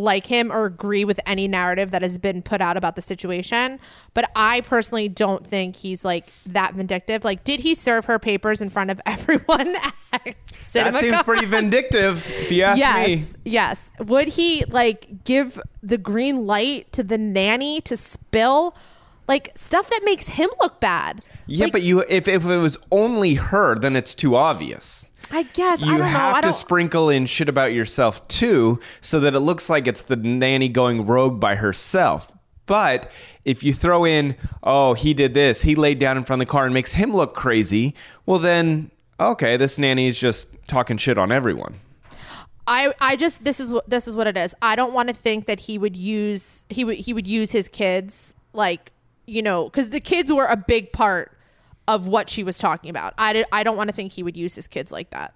like 0.00 0.26
him 0.26 0.50
or 0.52 0.64
agree 0.66 1.04
with 1.04 1.18
any 1.26 1.48
narrative 1.48 1.90
that 1.90 2.02
has 2.02 2.18
been 2.18 2.42
put 2.42 2.60
out 2.60 2.76
about 2.76 2.96
the 2.96 3.02
situation. 3.02 3.78
But 4.14 4.30
I 4.36 4.60
personally 4.62 5.08
don't 5.08 5.46
think 5.46 5.76
he's 5.76 6.04
like 6.04 6.26
that 6.46 6.74
vindictive. 6.74 7.24
Like, 7.24 7.44
did 7.44 7.60
he 7.60 7.74
serve 7.74 8.04
her 8.06 8.18
papers 8.18 8.60
in 8.60 8.70
front 8.70 8.90
of 8.90 9.00
everyone 9.06 9.74
at 10.12 10.36
That 10.72 10.96
seems 11.00 11.22
pretty 11.22 11.46
vindictive, 11.46 12.26
if 12.28 12.50
you 12.50 12.62
ask 12.62 12.78
yes, 12.78 13.06
me. 13.06 13.40
yes. 13.44 13.90
Would 13.98 14.28
he 14.28 14.64
like 14.68 15.24
give 15.24 15.60
the 15.82 15.98
green 15.98 16.46
light 16.46 16.92
to 16.92 17.02
the 17.02 17.18
nanny 17.18 17.80
to 17.82 17.96
spill 17.96 18.74
like 19.28 19.50
stuff 19.56 19.90
that 19.90 20.00
makes 20.04 20.28
him 20.28 20.48
look 20.60 20.80
bad? 20.80 21.22
Yeah, 21.46 21.64
Like, 21.64 21.72
but 21.72 21.82
you 21.82 22.00
if, 22.08 22.28
if 22.28 22.44
it 22.44 22.56
was 22.58 22.76
only 22.90 23.34
her, 23.34 23.78
then 23.78 23.96
it's 23.96 24.14
too 24.14 24.36
obvious. 24.36 25.08
I 25.30 25.42
guess 25.44 25.82
I 25.82 25.86
You 25.86 25.92
don't 25.92 26.00
know. 26.00 26.04
have 26.06 26.34
I 26.34 26.40
to 26.40 26.46
don't. 26.48 26.52
sprinkle 26.54 27.10
in 27.10 27.26
shit 27.26 27.48
about 27.48 27.72
yourself 27.72 28.26
too, 28.28 28.80
so 29.00 29.20
that 29.20 29.34
it 29.34 29.40
looks 29.40 29.68
like 29.68 29.86
it's 29.86 30.02
the 30.02 30.16
nanny 30.16 30.68
going 30.68 31.06
rogue 31.06 31.40
by 31.40 31.56
herself. 31.56 32.30
But 32.66 33.10
if 33.44 33.62
you 33.62 33.72
throw 33.72 34.04
in, 34.04 34.36
oh, 34.62 34.94
he 34.94 35.14
did 35.14 35.34
this, 35.34 35.62
he 35.62 35.74
laid 35.76 35.98
down 35.98 36.16
in 36.16 36.24
front 36.24 36.42
of 36.42 36.48
the 36.48 36.50
car 36.50 36.64
and 36.64 36.74
makes 36.74 36.92
him 36.94 37.14
look 37.14 37.34
crazy, 37.34 37.94
well 38.26 38.38
then, 38.40 38.90
okay, 39.20 39.56
this 39.56 39.78
nanny 39.78 40.08
is 40.08 40.18
just 40.18 40.48
talking 40.66 40.96
shit 40.96 41.16
on 41.18 41.30
everyone. 41.30 41.74
I 42.68 42.92
I 43.00 43.14
just 43.14 43.44
this 43.44 43.60
is 43.60 43.72
what 43.72 43.88
this 43.88 44.08
is 44.08 44.16
what 44.16 44.26
it 44.26 44.36
is. 44.36 44.54
I 44.62 44.74
don't 44.74 44.92
want 44.92 45.08
to 45.08 45.14
think 45.14 45.46
that 45.46 45.60
he 45.60 45.78
would 45.78 45.94
use 45.96 46.66
he 46.68 46.84
would 46.84 46.96
he 46.96 47.12
would 47.12 47.26
use 47.28 47.52
his 47.52 47.68
kids 47.68 48.34
like 48.52 48.90
you 49.26 49.42
know 49.42 49.66
because 49.66 49.90
the 49.90 50.00
kids 50.00 50.32
were 50.32 50.46
a 50.46 50.56
big 50.56 50.92
part 50.92 51.35
of 51.88 52.06
what 52.06 52.28
she 52.28 52.42
was 52.42 52.58
talking 52.58 52.90
about. 52.90 53.14
I 53.18 53.32
did, 53.32 53.46
I 53.52 53.62
don't 53.62 53.76
want 53.76 53.88
to 53.88 53.94
think 53.94 54.12
he 54.12 54.22
would 54.22 54.36
use 54.36 54.54
his 54.54 54.66
kids 54.66 54.90
like 54.90 55.10
that 55.10 55.34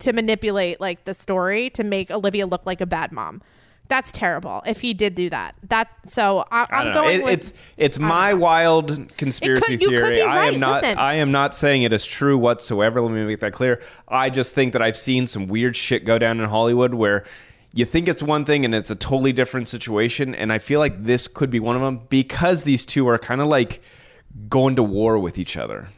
to 0.00 0.12
manipulate 0.12 0.80
like 0.80 1.04
the 1.04 1.14
story 1.14 1.70
to 1.70 1.84
make 1.84 2.10
Olivia 2.10 2.46
look 2.46 2.66
like 2.66 2.80
a 2.80 2.86
bad 2.86 3.12
mom. 3.12 3.40
That's 3.88 4.10
terrible. 4.12 4.62
If 4.66 4.80
he 4.80 4.94
did 4.94 5.14
do 5.14 5.28
that, 5.28 5.54
that 5.68 5.88
so 6.06 6.44
I, 6.50 6.82
don't 6.82 6.94
going 6.94 7.20
It- 7.20 7.24
with 7.24 7.32
it's 7.34 7.52
it's 7.76 7.98
my 7.98 8.32
wild 8.32 9.14
conspiracy 9.18 9.76
could 9.76 9.88
theory. 9.88 10.14
be 10.16 10.22
I 10.22 10.46
am 10.46 10.58
not 10.58 10.82
Listen. 10.82 10.98
I 10.98 11.14
am 11.14 11.32
not 11.32 11.54
saying 11.54 11.82
it 11.82 11.92
is 11.92 12.04
true 12.06 12.38
whatsoever. 12.38 13.00
Let 13.02 13.12
me 13.12 13.24
make 13.26 13.40
that 13.40 13.52
clear. 13.52 13.82
I 14.08 14.30
just 14.30 14.54
think 14.54 14.72
that 14.72 14.80
I've 14.80 14.96
seen 14.96 15.26
some 15.26 15.46
weird 15.48 15.76
shit 15.76 16.06
go 16.06 16.18
down 16.18 16.40
in 16.40 16.48
Hollywood 16.48 16.94
where 16.94 17.24
you 17.74 17.84
think 17.84 18.08
it's 18.08 18.22
one 18.22 18.46
thing 18.46 18.64
and 18.64 18.74
it's 18.74 18.90
a 18.90 18.94
totally 18.94 19.32
different 19.34 19.68
situation 19.68 20.34
and 20.34 20.50
I 20.50 20.58
feel 20.58 20.80
like 20.80 21.04
this 21.04 21.28
could 21.28 21.50
be 21.50 21.60
one 21.60 21.76
of 21.76 21.82
them 21.82 22.00
because 22.08 22.62
these 22.62 22.86
two 22.86 23.06
are 23.08 23.18
kind 23.18 23.42
of 23.42 23.48
like 23.48 23.82
going 24.48 24.76
to 24.76 24.82
war 24.82 25.18
with 25.18 25.38
each 25.38 25.56
other. 25.56 25.88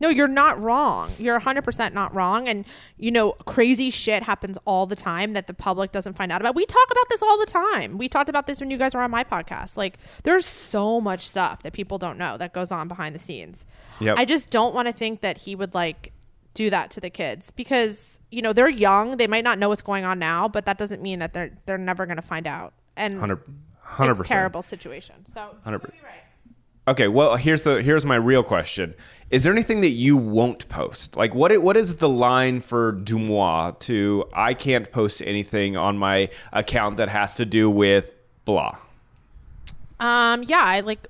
No, 0.00 0.08
you're 0.08 0.28
not 0.28 0.60
wrong. 0.60 1.10
You're 1.18 1.40
100% 1.40 1.92
not 1.92 2.14
wrong. 2.14 2.48
And, 2.48 2.64
you 2.96 3.10
know, 3.10 3.32
crazy 3.32 3.90
shit 3.90 4.22
happens 4.22 4.56
all 4.64 4.86
the 4.86 4.94
time 4.94 5.32
that 5.32 5.48
the 5.48 5.54
public 5.54 5.90
doesn't 5.90 6.14
find 6.14 6.30
out 6.30 6.40
about. 6.40 6.54
We 6.54 6.66
talk 6.66 6.88
about 6.90 7.08
this 7.08 7.20
all 7.20 7.36
the 7.38 7.46
time. 7.46 7.98
We 7.98 8.08
talked 8.08 8.28
about 8.28 8.46
this 8.46 8.60
when 8.60 8.70
you 8.70 8.78
guys 8.78 8.94
were 8.94 9.00
on 9.00 9.10
my 9.10 9.24
podcast. 9.24 9.76
Like, 9.76 9.98
there's 10.22 10.46
so 10.46 11.00
much 11.00 11.26
stuff 11.26 11.64
that 11.64 11.72
people 11.72 11.98
don't 11.98 12.16
know 12.16 12.36
that 12.38 12.52
goes 12.52 12.70
on 12.70 12.86
behind 12.86 13.12
the 13.14 13.18
scenes. 13.18 13.66
Yep. 14.00 14.18
I 14.18 14.24
just 14.24 14.50
don't 14.50 14.72
want 14.72 14.86
to 14.86 14.94
think 14.94 15.20
that 15.22 15.38
he 15.38 15.56
would, 15.56 15.74
like, 15.74 16.12
do 16.54 16.70
that 16.70 16.90
to 16.92 17.00
the 17.00 17.10
kids 17.10 17.50
because, 17.50 18.20
you 18.30 18.40
know, 18.40 18.52
they're 18.52 18.70
young. 18.70 19.16
They 19.16 19.26
might 19.26 19.44
not 19.44 19.58
know 19.58 19.68
what's 19.68 19.82
going 19.82 20.04
on 20.04 20.20
now, 20.20 20.46
but 20.46 20.64
that 20.66 20.78
doesn't 20.78 21.02
mean 21.02 21.18
that 21.18 21.32
they're 21.32 21.52
they're 21.66 21.78
never 21.78 22.06
going 22.06 22.16
to 22.16 22.22
find 22.22 22.46
out. 22.46 22.72
And 22.96 23.14
100 23.20 23.44
100%. 23.84 24.10
it's 24.10 24.20
a 24.20 24.24
terrible 24.24 24.62
situation. 24.62 25.24
So, 25.26 25.56
100%. 25.66 25.90
Okay, 26.88 27.06
well, 27.06 27.36
here's 27.36 27.64
the 27.64 27.82
here's 27.82 28.06
my 28.06 28.16
real 28.16 28.42
question. 28.42 28.94
Is 29.30 29.44
there 29.44 29.52
anything 29.52 29.82
that 29.82 29.90
you 29.90 30.16
won't 30.16 30.66
post? 30.70 31.18
Like 31.18 31.34
what 31.34 31.54
what 31.58 31.76
is 31.76 31.96
the 31.96 32.08
line 32.08 32.62
for 32.62 32.94
DeuxMoi 32.94 33.78
to 33.80 34.24
I 34.32 34.54
can't 34.54 34.90
post 34.90 35.20
anything 35.20 35.76
on 35.76 35.98
my 35.98 36.30
account 36.50 36.96
that 36.96 37.10
has 37.10 37.34
to 37.34 37.44
do 37.44 37.68
with 37.68 38.10
blah? 38.46 38.78
Um, 40.00 40.42
yeah, 40.44 40.62
I 40.64 40.80
like 40.80 41.06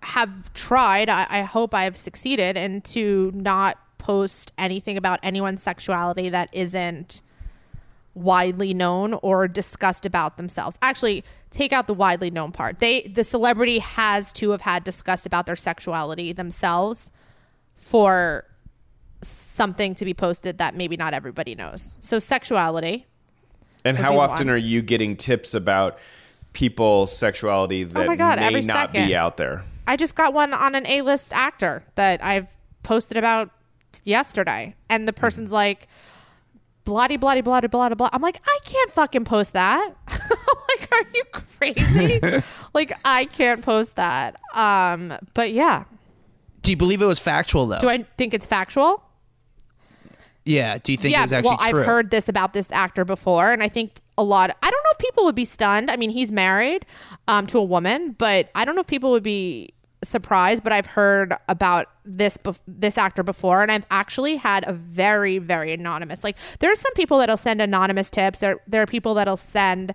have 0.00 0.52
tried. 0.52 1.08
I, 1.08 1.26
I 1.30 1.40
hope 1.40 1.72
I 1.72 1.84
have 1.84 1.96
succeeded 1.96 2.58
in 2.58 2.82
to 2.82 3.32
not 3.34 3.78
post 3.96 4.52
anything 4.58 4.98
about 4.98 5.20
anyone's 5.22 5.62
sexuality 5.62 6.28
that 6.28 6.50
isn't 6.52 7.22
widely 8.14 8.74
known 8.74 9.14
or 9.22 9.48
discussed 9.48 10.04
about 10.04 10.36
themselves. 10.36 10.78
Actually, 10.82 11.24
take 11.50 11.72
out 11.72 11.86
the 11.86 11.94
widely 11.94 12.30
known 12.30 12.52
part. 12.52 12.78
They 12.78 13.02
the 13.02 13.24
celebrity 13.24 13.78
has 13.78 14.32
to 14.34 14.50
have 14.50 14.62
had 14.62 14.84
discussed 14.84 15.26
about 15.26 15.46
their 15.46 15.56
sexuality 15.56 16.32
themselves 16.32 17.10
for 17.76 18.44
something 19.22 19.94
to 19.94 20.04
be 20.04 20.14
posted 20.14 20.58
that 20.58 20.74
maybe 20.74 20.96
not 20.96 21.14
everybody 21.14 21.54
knows. 21.54 21.96
So 22.00 22.18
sexuality. 22.18 23.06
And 23.84 23.96
how 23.96 24.18
often 24.18 24.46
one. 24.46 24.54
are 24.54 24.58
you 24.58 24.82
getting 24.82 25.16
tips 25.16 25.54
about 25.54 25.98
people's 26.52 27.16
sexuality 27.16 27.84
oh 27.84 27.88
that 27.88 28.04
Oh 28.04 28.06
my 28.06 28.16
God, 28.16 28.38
may 28.38 28.46
every 28.46 28.62
not 28.62 28.90
second. 28.90 29.06
be 29.06 29.16
out 29.16 29.36
there? 29.36 29.64
I 29.86 29.96
just 29.96 30.14
got 30.14 30.32
one 30.32 30.54
on 30.54 30.74
an 30.74 30.86
A-list 30.86 31.32
actor 31.32 31.82
that 31.96 32.22
I've 32.22 32.46
posted 32.82 33.16
about 33.16 33.50
yesterday, 34.04 34.74
and 34.88 35.08
the 35.08 35.12
hmm. 35.12 35.20
person's 35.20 35.52
like, 35.52 35.88
"Bloody, 36.84 37.16
bloody, 37.16 37.40
bloody, 37.40 37.68
bloody, 37.68 37.94
blah." 37.94 38.10
I'm 38.12 38.22
like, 38.22 38.40
I 38.46 38.58
can't 38.64 38.90
fucking 38.90 39.24
post 39.24 39.52
that. 39.52 39.94
I'm 40.08 40.18
like, 40.78 40.88
are 40.92 41.04
you 41.14 41.24
crazy? 41.32 42.42
like, 42.74 42.92
I 43.04 43.24
can't 43.26 43.62
post 43.62 43.96
that. 43.96 44.36
Um, 44.54 45.14
but 45.34 45.52
yeah, 45.52 45.84
Do 46.62 46.70
you 46.70 46.76
believe 46.76 47.02
it 47.02 47.06
was 47.06 47.18
factual 47.18 47.66
though? 47.66 47.80
do 47.80 47.88
I 47.88 48.04
think 48.16 48.34
it's 48.34 48.46
factual? 48.46 49.02
Yeah. 50.44 50.78
Do 50.78 50.92
you 50.92 50.98
think 50.98 51.12
it 51.12 51.16
yeah, 51.16 51.22
was 51.22 51.32
actually 51.32 51.50
well, 51.50 51.70
true? 51.70 51.80
I've 51.80 51.86
heard 51.86 52.10
this 52.10 52.28
about 52.28 52.52
this 52.52 52.70
actor 52.72 53.04
before, 53.04 53.52
and 53.52 53.62
I 53.62 53.68
think 53.68 54.00
a 54.18 54.24
lot. 54.24 54.50
I 54.62 54.70
don't 54.70 54.84
know 54.84 54.90
if 54.92 54.98
people 54.98 55.24
would 55.24 55.34
be 55.34 55.44
stunned. 55.44 55.90
I 55.90 55.96
mean, 55.96 56.10
he's 56.10 56.32
married 56.32 56.84
um, 57.28 57.46
to 57.48 57.58
a 57.58 57.64
woman, 57.64 58.14
but 58.18 58.50
I 58.54 58.64
don't 58.64 58.74
know 58.74 58.80
if 58.80 58.86
people 58.86 59.10
would 59.12 59.22
be 59.22 59.72
surprised. 60.02 60.62
But 60.62 60.72
I've 60.72 60.86
heard 60.86 61.34
about 61.48 61.88
this 62.04 62.36
bef- 62.36 62.60
this 62.66 62.98
actor 62.98 63.22
before, 63.22 63.62
and 63.62 63.70
I've 63.70 63.86
actually 63.90 64.36
had 64.36 64.64
a 64.66 64.72
very 64.72 65.38
very 65.38 65.72
anonymous. 65.72 66.24
Like 66.24 66.36
there 66.60 66.70
are 66.70 66.76
some 66.76 66.92
people 66.94 67.18
that'll 67.18 67.36
send 67.36 67.60
anonymous 67.60 68.10
tips. 68.10 68.40
There 68.40 68.60
there 68.66 68.82
are 68.82 68.86
people 68.86 69.14
that'll 69.14 69.36
send. 69.36 69.94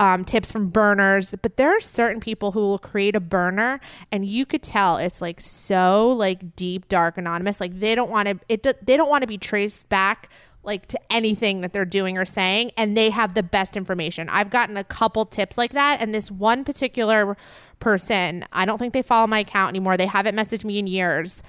Um, 0.00 0.24
tips 0.24 0.50
from 0.50 0.70
burners, 0.70 1.36
but 1.40 1.56
there 1.56 1.70
are 1.70 1.80
certain 1.80 2.18
people 2.18 2.50
who 2.50 2.58
will 2.58 2.80
create 2.80 3.14
a 3.14 3.20
burner, 3.20 3.78
and 4.10 4.24
you 4.24 4.44
could 4.44 4.60
tell 4.60 4.96
it's 4.96 5.22
like 5.22 5.40
so 5.40 6.10
like 6.10 6.56
deep, 6.56 6.88
dark, 6.88 7.16
anonymous. 7.16 7.60
Like 7.60 7.78
they 7.78 7.94
don't 7.94 8.10
want 8.10 8.26
to 8.26 8.40
it. 8.48 8.84
They 8.84 8.96
don't 8.96 9.08
want 9.08 9.22
to 9.22 9.28
be 9.28 9.38
traced 9.38 9.88
back 9.88 10.30
like 10.64 10.86
to 10.86 11.00
anything 11.12 11.60
that 11.60 11.72
they're 11.72 11.84
doing 11.84 12.16
or 12.18 12.24
saying 12.24 12.72
and 12.76 12.96
they 12.96 13.10
have 13.10 13.34
the 13.34 13.42
best 13.42 13.76
information. 13.76 14.28
I've 14.28 14.50
gotten 14.50 14.76
a 14.76 14.84
couple 14.84 15.26
tips 15.26 15.58
like 15.58 15.72
that 15.72 16.00
and 16.00 16.14
this 16.14 16.30
one 16.30 16.64
particular 16.64 17.36
person, 17.80 18.44
I 18.52 18.64
don't 18.64 18.78
think 18.78 18.94
they 18.94 19.02
follow 19.02 19.26
my 19.26 19.40
account 19.40 19.70
anymore. 19.70 19.96
They 19.96 20.06
haven't 20.06 20.34
messaged 20.34 20.64
me 20.64 20.78
in 20.78 20.86
years. 20.86 21.42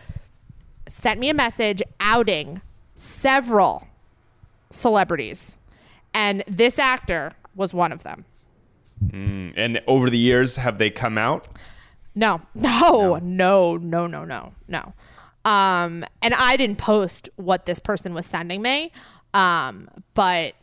Sent 0.88 1.20
me 1.20 1.30
a 1.30 1.34
message 1.34 1.82
outing 2.00 2.62
several 2.96 3.88
celebrities. 4.70 5.58
And 6.14 6.44
this 6.48 6.80
actor 6.80 7.34
was 7.56 7.74
one 7.74 7.92
of 7.92 8.04
them. 8.04 8.26
Mm, 9.08 9.54
and 9.58 9.82
over 9.88 10.10
the 10.10 10.18
years, 10.18 10.56
have 10.58 10.78
they 10.78 10.90
come 10.90 11.18
out? 11.18 11.48
No, 12.14 12.42
no, 12.56 13.20
no, 13.22 13.78
no, 13.78 14.08
no, 14.08 14.24
no, 14.24 14.54
no. 14.68 14.94
Um, 15.46 16.04
and 16.22 16.34
I 16.34 16.58
didn't 16.58 16.80
post 16.80 17.30
what 17.38 17.66
this 17.66 17.80
person 17.80 18.14
was 18.14 18.26
sending 18.26 18.62
me. 18.62 18.92
Um, 19.34 19.88
but 20.14 20.56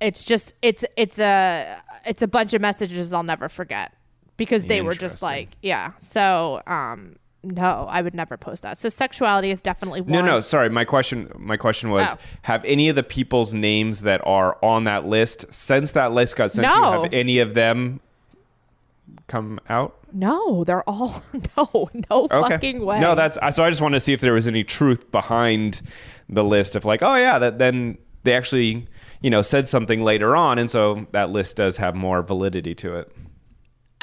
it's 0.00 0.24
just 0.24 0.54
it's 0.62 0.84
it's 0.96 1.18
a 1.18 1.82
it's 2.06 2.22
a 2.22 2.28
bunch 2.28 2.54
of 2.54 2.62
messages 2.62 3.12
I'll 3.12 3.22
never 3.22 3.48
forget 3.48 3.92
because 4.36 4.66
they 4.66 4.80
were 4.80 4.94
just 4.94 5.22
like 5.22 5.50
yeah. 5.62 5.92
So 5.98 6.62
um, 6.66 7.16
no, 7.42 7.86
I 7.88 8.02
would 8.02 8.14
never 8.14 8.36
post 8.36 8.62
that. 8.62 8.78
So 8.78 8.88
sexuality 8.88 9.50
is 9.50 9.62
definitely 9.62 10.02
one. 10.02 10.12
No, 10.12 10.22
no, 10.22 10.40
sorry. 10.40 10.68
My 10.68 10.84
question, 10.84 11.32
my 11.36 11.56
question 11.56 11.90
was: 11.90 12.08
Oh. 12.12 12.18
Have 12.42 12.64
any 12.64 12.88
of 12.88 12.96
the 12.96 13.02
people's 13.02 13.54
names 13.54 14.02
that 14.02 14.20
are 14.24 14.58
on 14.62 14.84
that 14.84 15.06
list, 15.06 15.52
since 15.52 15.92
that 15.92 16.12
list 16.12 16.36
got 16.36 16.52
sent 16.52 16.66
to 16.66 16.74
you, 16.74 17.02
have 17.02 17.12
any 17.12 17.38
of 17.38 17.54
them 17.54 18.00
come 19.26 19.58
out? 19.68 19.96
No, 20.12 20.64
they're 20.64 20.88
all 20.88 21.22
no, 21.56 21.90
no 22.10 22.28
fucking 22.28 22.84
way. 22.84 23.00
No, 23.00 23.14
that's 23.14 23.38
so. 23.56 23.64
I 23.64 23.70
just 23.70 23.80
wanted 23.80 23.96
to 23.96 24.00
see 24.00 24.12
if 24.12 24.20
there 24.20 24.32
was 24.32 24.48
any 24.48 24.64
truth 24.64 25.10
behind 25.10 25.82
the 26.28 26.44
list. 26.44 26.76
Of 26.76 26.84
like, 26.84 27.02
oh 27.02 27.14
yeah, 27.16 27.38
that 27.38 27.58
then 27.58 27.98
they 28.22 28.34
actually, 28.34 28.86
you 29.20 29.30
know, 29.30 29.42
said 29.42 29.68
something 29.68 30.02
later 30.02 30.36
on, 30.36 30.58
and 30.58 30.70
so 30.70 31.06
that 31.12 31.30
list 31.30 31.56
does 31.56 31.76
have 31.78 31.94
more 31.94 32.22
validity 32.22 32.74
to 32.76 32.96
it. 32.96 33.12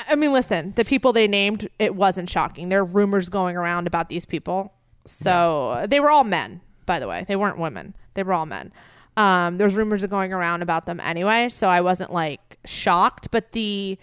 I 0.07 0.15
mean, 0.15 0.31
listen, 0.31 0.73
the 0.75 0.85
people 0.85 1.11
they 1.11 1.27
named, 1.27 1.69
it 1.79 1.95
wasn't 1.95 2.29
shocking. 2.29 2.69
There 2.69 2.81
are 2.81 2.85
rumors 2.85 3.29
going 3.29 3.57
around 3.57 3.87
about 3.87 4.09
these 4.09 4.25
people. 4.25 4.73
So 5.05 5.85
they 5.89 5.99
were 5.99 6.09
all 6.09 6.23
men, 6.23 6.61
by 6.85 6.99
the 6.99 7.07
way. 7.07 7.25
They 7.27 7.35
weren't 7.35 7.57
women. 7.57 7.95
They 8.13 8.23
were 8.23 8.33
all 8.33 8.45
men. 8.45 8.71
Um, 9.15 9.57
there's 9.57 9.73
rumors 9.73 10.05
going 10.05 10.33
around 10.33 10.61
about 10.61 10.85
them 10.85 10.99
anyway. 10.99 11.49
So 11.49 11.67
I 11.67 11.81
wasn't 11.81 12.13
like 12.13 12.59
shocked, 12.65 13.29
but 13.31 13.53
the, 13.53 13.97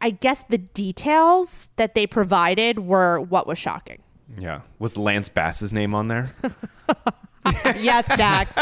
I 0.00 0.10
guess 0.10 0.44
the 0.48 0.58
details 0.58 1.68
that 1.76 1.94
they 1.94 2.06
provided 2.06 2.80
were 2.80 3.20
what 3.20 3.46
was 3.46 3.58
shocking. 3.58 4.02
Yeah, 4.38 4.60
was 4.78 4.96
Lance 4.96 5.28
Bass's 5.28 5.72
name 5.72 5.94
on 5.94 6.08
there? 6.08 6.26
yes, 7.76 8.06
Dax. 8.16 8.54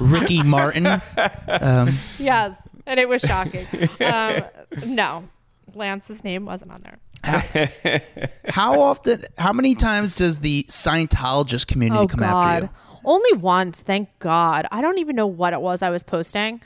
Ricky 0.00 0.42
Martin. 0.42 0.86
Um, 0.86 1.90
yes. 2.18 2.62
And 2.86 2.98
it 3.00 3.08
was 3.08 3.20
shocking. 3.22 3.66
Um, 4.00 4.42
no, 4.86 5.28
Lance's 5.74 6.22
name 6.24 6.44
wasn't 6.46 6.70
on 6.72 6.82
there. 6.82 7.70
how 8.48 8.80
often? 8.80 9.24
How 9.36 9.52
many 9.52 9.74
times 9.74 10.14
does 10.14 10.38
the 10.38 10.64
Scientologist 10.68 11.66
community 11.66 12.02
Oh 12.02 12.06
come 12.06 12.20
God. 12.20 12.62
after 12.62 12.64
you? 12.66 12.70
Only 13.04 13.32
once, 13.34 13.80
thank 13.80 14.08
God. 14.18 14.66
I 14.70 14.80
don't 14.80 14.98
even 14.98 15.16
know 15.16 15.26
what 15.26 15.52
it 15.52 15.60
was 15.60 15.82
I 15.82 15.90
was 15.90 16.02
posting. 16.02 16.60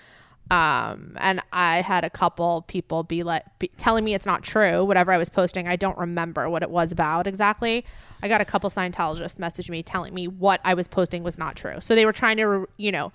Um, 0.51 1.17
and 1.19 1.41
I 1.53 1.81
had 1.81 2.05
a 2.05 2.11
couple 2.11 2.63
people 2.69 3.05
be 3.05 3.23
like 3.23 3.45
be, 3.59 3.69
telling 3.79 4.05
me 4.05 4.13
it's 4.13 4.27
not 4.27 4.43
true. 4.43 4.85
Whatever 4.85 5.13
I 5.13 5.17
was 5.19 5.31
posting, 5.31 5.67
I 5.67 5.77
don't 5.77 5.97
remember 5.97 6.49
what 6.51 6.63
it 6.63 6.71
was 6.71 6.93
about 6.93 7.27
exactly. 7.27 7.87
I 8.23 8.29
got 8.29 8.41
a 8.41 8.45
couple 8.45 8.69
Scientologists 8.69 9.39
message 9.39 9.71
me 9.71 9.83
telling 9.83 10.13
me 10.13 10.29
what 10.29 10.61
I 10.63 10.75
was 10.75 10.89
posting 10.89 11.23
was 11.23 11.39
not 11.39 11.57
true. 11.57 11.81
So 11.81 11.95
they 11.95 12.05
were 12.05 12.13
trying 12.13 12.37
to, 12.37 12.69
you 12.77 12.93
know, 12.93 13.13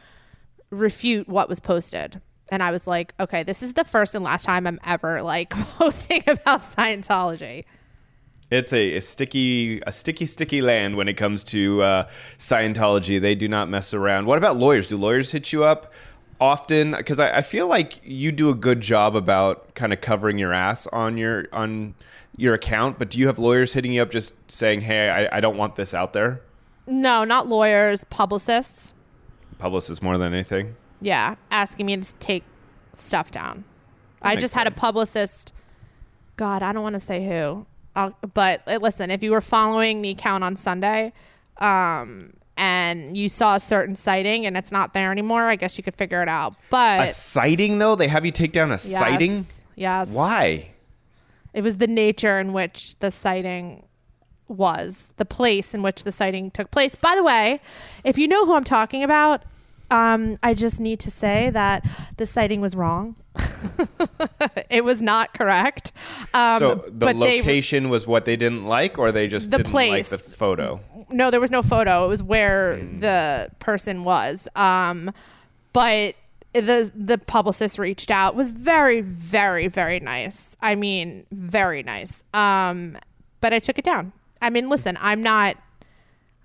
refute 0.71 1.27
what 1.29 1.47
was 1.47 1.59
posted. 1.59 2.21
And 2.49 2.63
I 2.63 2.71
was 2.71 2.87
like, 2.87 3.13
okay, 3.19 3.43
this 3.43 3.61
is 3.61 3.73
the 3.73 3.83
first 3.83 4.15
and 4.15 4.23
last 4.23 4.45
time 4.45 4.65
I'm 4.65 4.79
ever 4.83 5.21
like 5.21 5.49
posting 5.77 6.23
about 6.27 6.61
Scientology. 6.61 7.65
It's 8.49 8.71
a, 8.71 8.95
a 8.95 9.01
sticky, 9.01 9.81
a 9.85 9.91
sticky, 9.91 10.25
sticky 10.25 10.61
land 10.61 10.95
when 10.95 11.09
it 11.09 11.15
comes 11.15 11.43
to 11.45 11.81
uh, 11.81 12.03
Scientology. 12.37 13.19
They 13.19 13.35
do 13.35 13.49
not 13.49 13.69
mess 13.69 13.93
around. 13.93 14.25
What 14.25 14.37
about 14.37 14.55
lawyers? 14.55 14.87
Do 14.87 14.95
lawyers 14.95 15.31
hit 15.31 15.51
you 15.51 15.65
up 15.65 15.93
often? 16.39 16.91
Because 16.91 17.19
I, 17.19 17.38
I 17.38 17.41
feel 17.41 17.67
like 17.67 18.00
you 18.04 18.32
do 18.32 18.50
a 18.50 18.56
good 18.56 18.82
job 18.82 19.15
about 19.15 19.73
kind 19.76 19.93
of 19.93 20.02
covering 20.02 20.38
your 20.38 20.54
ass 20.54 20.88
on 20.88 21.17
your 21.17 21.47
on 21.52 21.95
your 22.36 22.54
account. 22.54 23.00
But 23.00 23.10
do 23.10 23.19
you 23.19 23.28
have 23.28 23.39
lawyers 23.39 23.73
hitting 23.73 23.93
you 23.93 24.02
up 24.02 24.12
just 24.12 24.34
saying, 24.50 24.82
"Hey, 24.82 25.10
I, 25.10 25.38
I 25.38 25.39
don't 25.39 25.58
want 25.58 25.76
this 25.76 25.93
out 25.93 26.13
there"? 26.13 26.41
No, 26.86 27.23
not 27.23 27.47
lawyers, 27.47 28.04
publicists. 28.06 28.93
Publicists 29.58 30.02
more 30.02 30.17
than 30.17 30.34
anything. 30.34 30.76
Yeah, 31.02 31.36
asking 31.52 31.86
me 31.86 31.97
to 31.97 32.15
take 32.15 32.43
stuff 32.93 33.32
down. 33.32 33.65
I 34.21 34.32
makes 34.34 34.43
just 34.43 34.56
had 34.56 34.67
a 34.67 34.71
publicist. 34.71 35.54
God, 36.38 36.63
I 36.63 36.71
don't 36.71 36.84
want 36.84 36.93
to 36.93 37.00
say 37.00 37.28
who. 37.28 37.65
I'll, 37.95 38.17
but 38.34 38.62
uh, 38.67 38.78
listen, 38.82 39.10
if 39.12 39.23
you 39.23 39.32
were 39.32 39.41
following 39.41 40.02
the 40.02 40.10
account 40.10 40.43
on 40.43 40.56
Sunday, 40.56 41.13
um, 41.58 42.34
and 42.57 43.15
you 43.15 43.29
saw 43.29 43.55
a 43.55 43.59
certain 43.59 43.95
sighting 43.95 44.45
and 44.45 44.57
it's 44.57 44.71
not 44.71 44.93
there 44.93 45.11
anymore, 45.11 45.45
I 45.45 45.55
guess 45.55 45.77
you 45.77 45.83
could 45.83 45.95
figure 45.95 46.21
it 46.21 46.27
out. 46.29 46.55
But 46.69 47.01
A 47.01 47.07
sighting, 47.07 47.77
though, 47.77 47.95
they 47.95 48.07
have 48.07 48.25
you 48.25 48.31
take 48.31 48.51
down 48.51 48.69
a 48.69 48.73
yes, 48.73 48.83
sighting. 48.83 49.45
Yes. 49.75 50.11
Why? 50.11 50.71
It 51.53 51.61
was 51.61 51.77
the 51.77 51.87
nature 51.87 52.39
in 52.39 52.53
which 52.53 52.97
the 52.99 53.11
sighting 53.11 53.85
was, 54.47 55.11
the 55.17 55.25
place 55.25 55.73
in 55.73 55.81
which 55.83 56.03
the 56.03 56.11
sighting 56.11 56.51
took 56.51 56.71
place. 56.71 56.95
By 56.95 57.15
the 57.15 57.23
way, 57.23 57.59
if 58.03 58.17
you 58.17 58.27
know 58.27 58.45
who 58.45 58.55
I'm 58.55 58.63
talking 58.63 59.03
about, 59.03 59.43
um, 59.91 60.38
I 60.43 60.54
just 60.54 60.80
need 60.80 61.00
to 61.02 61.12
say 61.12 61.50
that 61.52 61.86
the 62.17 62.26
sighting 62.26 62.62
was 62.62 62.76
wrong. 62.76 63.15
it 64.69 64.84
was 64.84 65.02
not 65.02 65.34
correct. 65.34 65.91
Um, 66.34 66.60
So 66.60 66.76
the 66.86 66.91
but 66.91 67.19
they- 67.19 67.38
location 67.39 67.89
was 67.89 68.08
what 68.08 68.26
they 68.26 68.36
didn't 68.36 68.65
like, 68.65 68.97
or 68.97 69.12
they 69.12 69.28
just 69.28 69.52
The 69.52 69.58
didn't 69.58 69.71
place. 69.71 70.12
like 70.12 70.21
the 70.21 70.30
photo. 70.30 70.80
no, 71.10 71.32
there 71.32 71.39
was 71.39 71.52
no 71.52 71.62
photo. 71.62 72.06
It 72.06 72.10
was 72.10 72.23
where 72.23 72.78
Hmm. 72.78 73.00
the 73.00 73.50
person 73.60 74.04
was. 74.04 74.47
Um, 74.56 75.12
but 75.73 76.15
the 76.54 76.91
the 76.95 77.17
publicist 77.19 77.78
reached 77.78 78.10
out 78.10 78.36
was 78.36 78.50
very 78.52 79.02
very 79.02 79.67
very 79.67 80.00
nice. 80.00 80.56
I 80.62 80.76
mean, 80.76 81.26
very 81.32 81.84
nice. 81.84 82.23
Um, 82.34 82.97
but 83.41 83.54
I 83.54 83.60
took 83.60 83.78
it 83.78 83.86
down. 83.86 84.12
I 84.41 84.50
mean, 84.50 84.67
listen, 84.69 84.97
I'm 85.00 85.21
not 85.21 85.58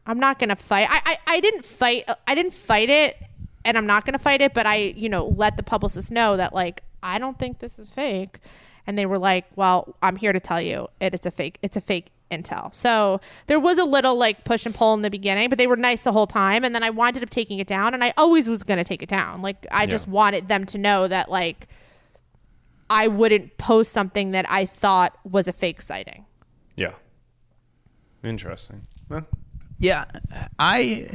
I'm 0.07 0.19
not 0.19 0.39
gonna 0.39 0.57
fight. 0.57 0.87
I, 0.91 1.01
I 1.07 1.37
I 1.37 1.41
didn't 1.41 1.65
fight. 1.65 2.05
I 2.27 2.35
didn't 2.35 2.53
fight 2.55 2.91
it, 2.91 3.17
and 3.65 3.77
I'm 3.77 3.87
not 3.87 4.05
gonna 4.05 4.19
fight 4.19 4.41
it. 4.41 4.55
But 4.55 4.67
I 4.67 4.77
you 4.77 5.09
know 5.09 5.27
let 5.27 5.57
the 5.57 5.63
publicist 5.63 6.11
know 6.11 6.37
that 6.37 6.55
like 6.55 6.83
I 7.03 7.19
don't 7.19 7.39
think 7.39 7.59
this 7.59 7.79
is 7.79 7.91
fake, 7.91 8.39
and 8.87 8.99
they 8.99 9.07
were 9.07 9.19
like, 9.19 9.47
well, 9.57 9.97
I'm 10.03 10.17
here 10.17 10.33
to 10.33 10.41
tell 10.41 10.61
you 10.61 10.89
it, 11.01 11.15
it's 11.15 11.27
a 11.27 11.31
fake. 11.31 11.59
It's 11.63 11.77
a 11.77 11.81
fake 11.81 12.11
intel. 12.31 12.75
So 12.75 13.21
there 13.47 13.61
was 13.61 13.79
a 13.79 13.85
little 13.85 14.15
like 14.17 14.45
push 14.45 14.65
and 14.65 14.75
pull 14.75 14.95
in 14.95 15.03
the 15.03 15.11
beginning, 15.11 15.49
but 15.49 15.59
they 15.59 15.67
were 15.67 15.77
nice 15.77 16.03
the 16.03 16.13
whole 16.13 16.27
time. 16.27 16.65
And 16.65 16.75
then 16.75 16.83
I 16.83 16.91
wound 16.91 17.23
up 17.23 17.31
taking 17.31 17.59
it 17.59 17.67
down, 17.67 17.95
and 17.95 18.03
I 18.03 18.15
always 18.17 18.49
was 18.49 18.63
gonna 18.65 18.85
take 18.85 19.03
it 19.03 19.09
down. 19.09 19.43
Like 19.43 19.67
I 19.71 19.87
just 19.87 20.09
wanted 20.09 20.49
them 20.49 20.65
to 20.67 20.79
know 20.79 21.09
that 21.09 21.31
like 21.31 21.69
I 22.89 23.09
wouldn't 23.09 23.57
post 23.59 23.93
something 23.93 24.33
that 24.33 24.45
I 24.51 24.67
thought 24.67 25.17
was 25.25 25.49
a 25.49 25.53
fake 25.53 25.81
sighting. 25.81 26.27
Yeah. 26.77 26.93
Interesting. 28.23 28.87
Well, 29.09 29.27
Yeah, 29.79 30.05
I 30.59 31.09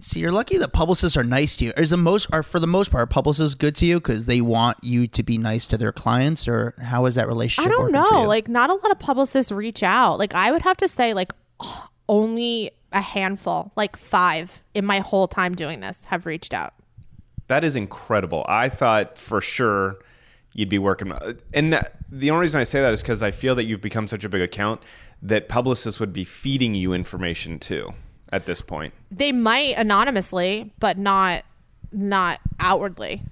see. 0.00 0.20
You're 0.20 0.32
lucky 0.32 0.58
that 0.58 0.72
publicists 0.72 1.16
are 1.16 1.24
nice 1.24 1.56
to 1.56 1.66
you. 1.66 1.72
Is 1.76 1.90
the 1.90 1.96
most 1.96 2.28
are 2.32 2.42
for 2.42 2.58
the 2.58 2.66
most 2.66 2.90
part 2.90 3.10
publicists 3.10 3.54
good 3.54 3.74
to 3.76 3.86
you 3.86 4.00
because 4.00 4.26
they 4.26 4.40
want 4.40 4.78
you 4.82 5.06
to 5.08 5.22
be 5.22 5.38
nice 5.38 5.66
to 5.68 5.78
their 5.78 5.92
clients, 5.92 6.46
or 6.48 6.74
how 6.80 7.06
is 7.06 7.14
that 7.16 7.28
relationship? 7.28 7.70
I 7.70 7.74
don't 7.74 7.92
working 7.92 8.02
for 8.02 8.14
know. 8.14 8.22
you? 8.22 8.28
Like, 8.28 8.48
not 8.48 8.70
a 8.70 8.74
lot 8.74 8.90
of 8.90 8.98
publicists 8.98 9.52
reach 9.52 9.82
out. 9.82 10.18
Like, 10.18 10.34
I 10.34 10.50
would 10.52 10.62
have 10.62 10.76
to 10.78 10.88
say, 10.88 11.14
like, 11.14 11.32
only 12.08 12.70
a 12.92 13.00
handful, 13.02 13.70
like 13.76 13.96
five 13.96 14.62
in 14.74 14.84
my 14.84 15.00
whole 15.00 15.28
time 15.28 15.54
doing 15.54 15.80
this, 15.80 16.06
have 16.06 16.24
reached 16.24 16.54
out. 16.54 16.72
that 17.48 17.64
is 17.64 17.76
incredible. 17.76 18.44
I 18.48 18.68
thought 18.68 19.18
for 19.18 19.40
sure 19.40 19.98
you'd 20.54 20.68
be 20.70 20.78
working, 20.78 21.12
and 21.52 21.72
that, 21.72 21.96
the 22.10 22.30
only 22.30 22.42
reason 22.42 22.60
I 22.60 22.64
say 22.64 22.80
that 22.80 22.92
is 22.94 23.02
because 23.02 23.22
I 23.22 23.30
feel 23.30 23.54
that 23.56 23.64
you've 23.64 23.82
become 23.82 24.08
such 24.08 24.24
a 24.24 24.28
big 24.28 24.40
account 24.40 24.82
that 25.20 25.48
publicists 25.48 26.00
would 26.00 26.12
be 26.12 26.24
feeding 26.24 26.74
you 26.74 26.92
information 26.92 27.58
too. 27.58 27.90
At 28.32 28.46
this 28.46 28.60
point. 28.60 28.94
They 29.10 29.32
might 29.32 29.76
anonymously, 29.76 30.72
but 30.78 30.98
not 30.98 31.44
not 31.92 32.40
outwardly. 32.60 33.22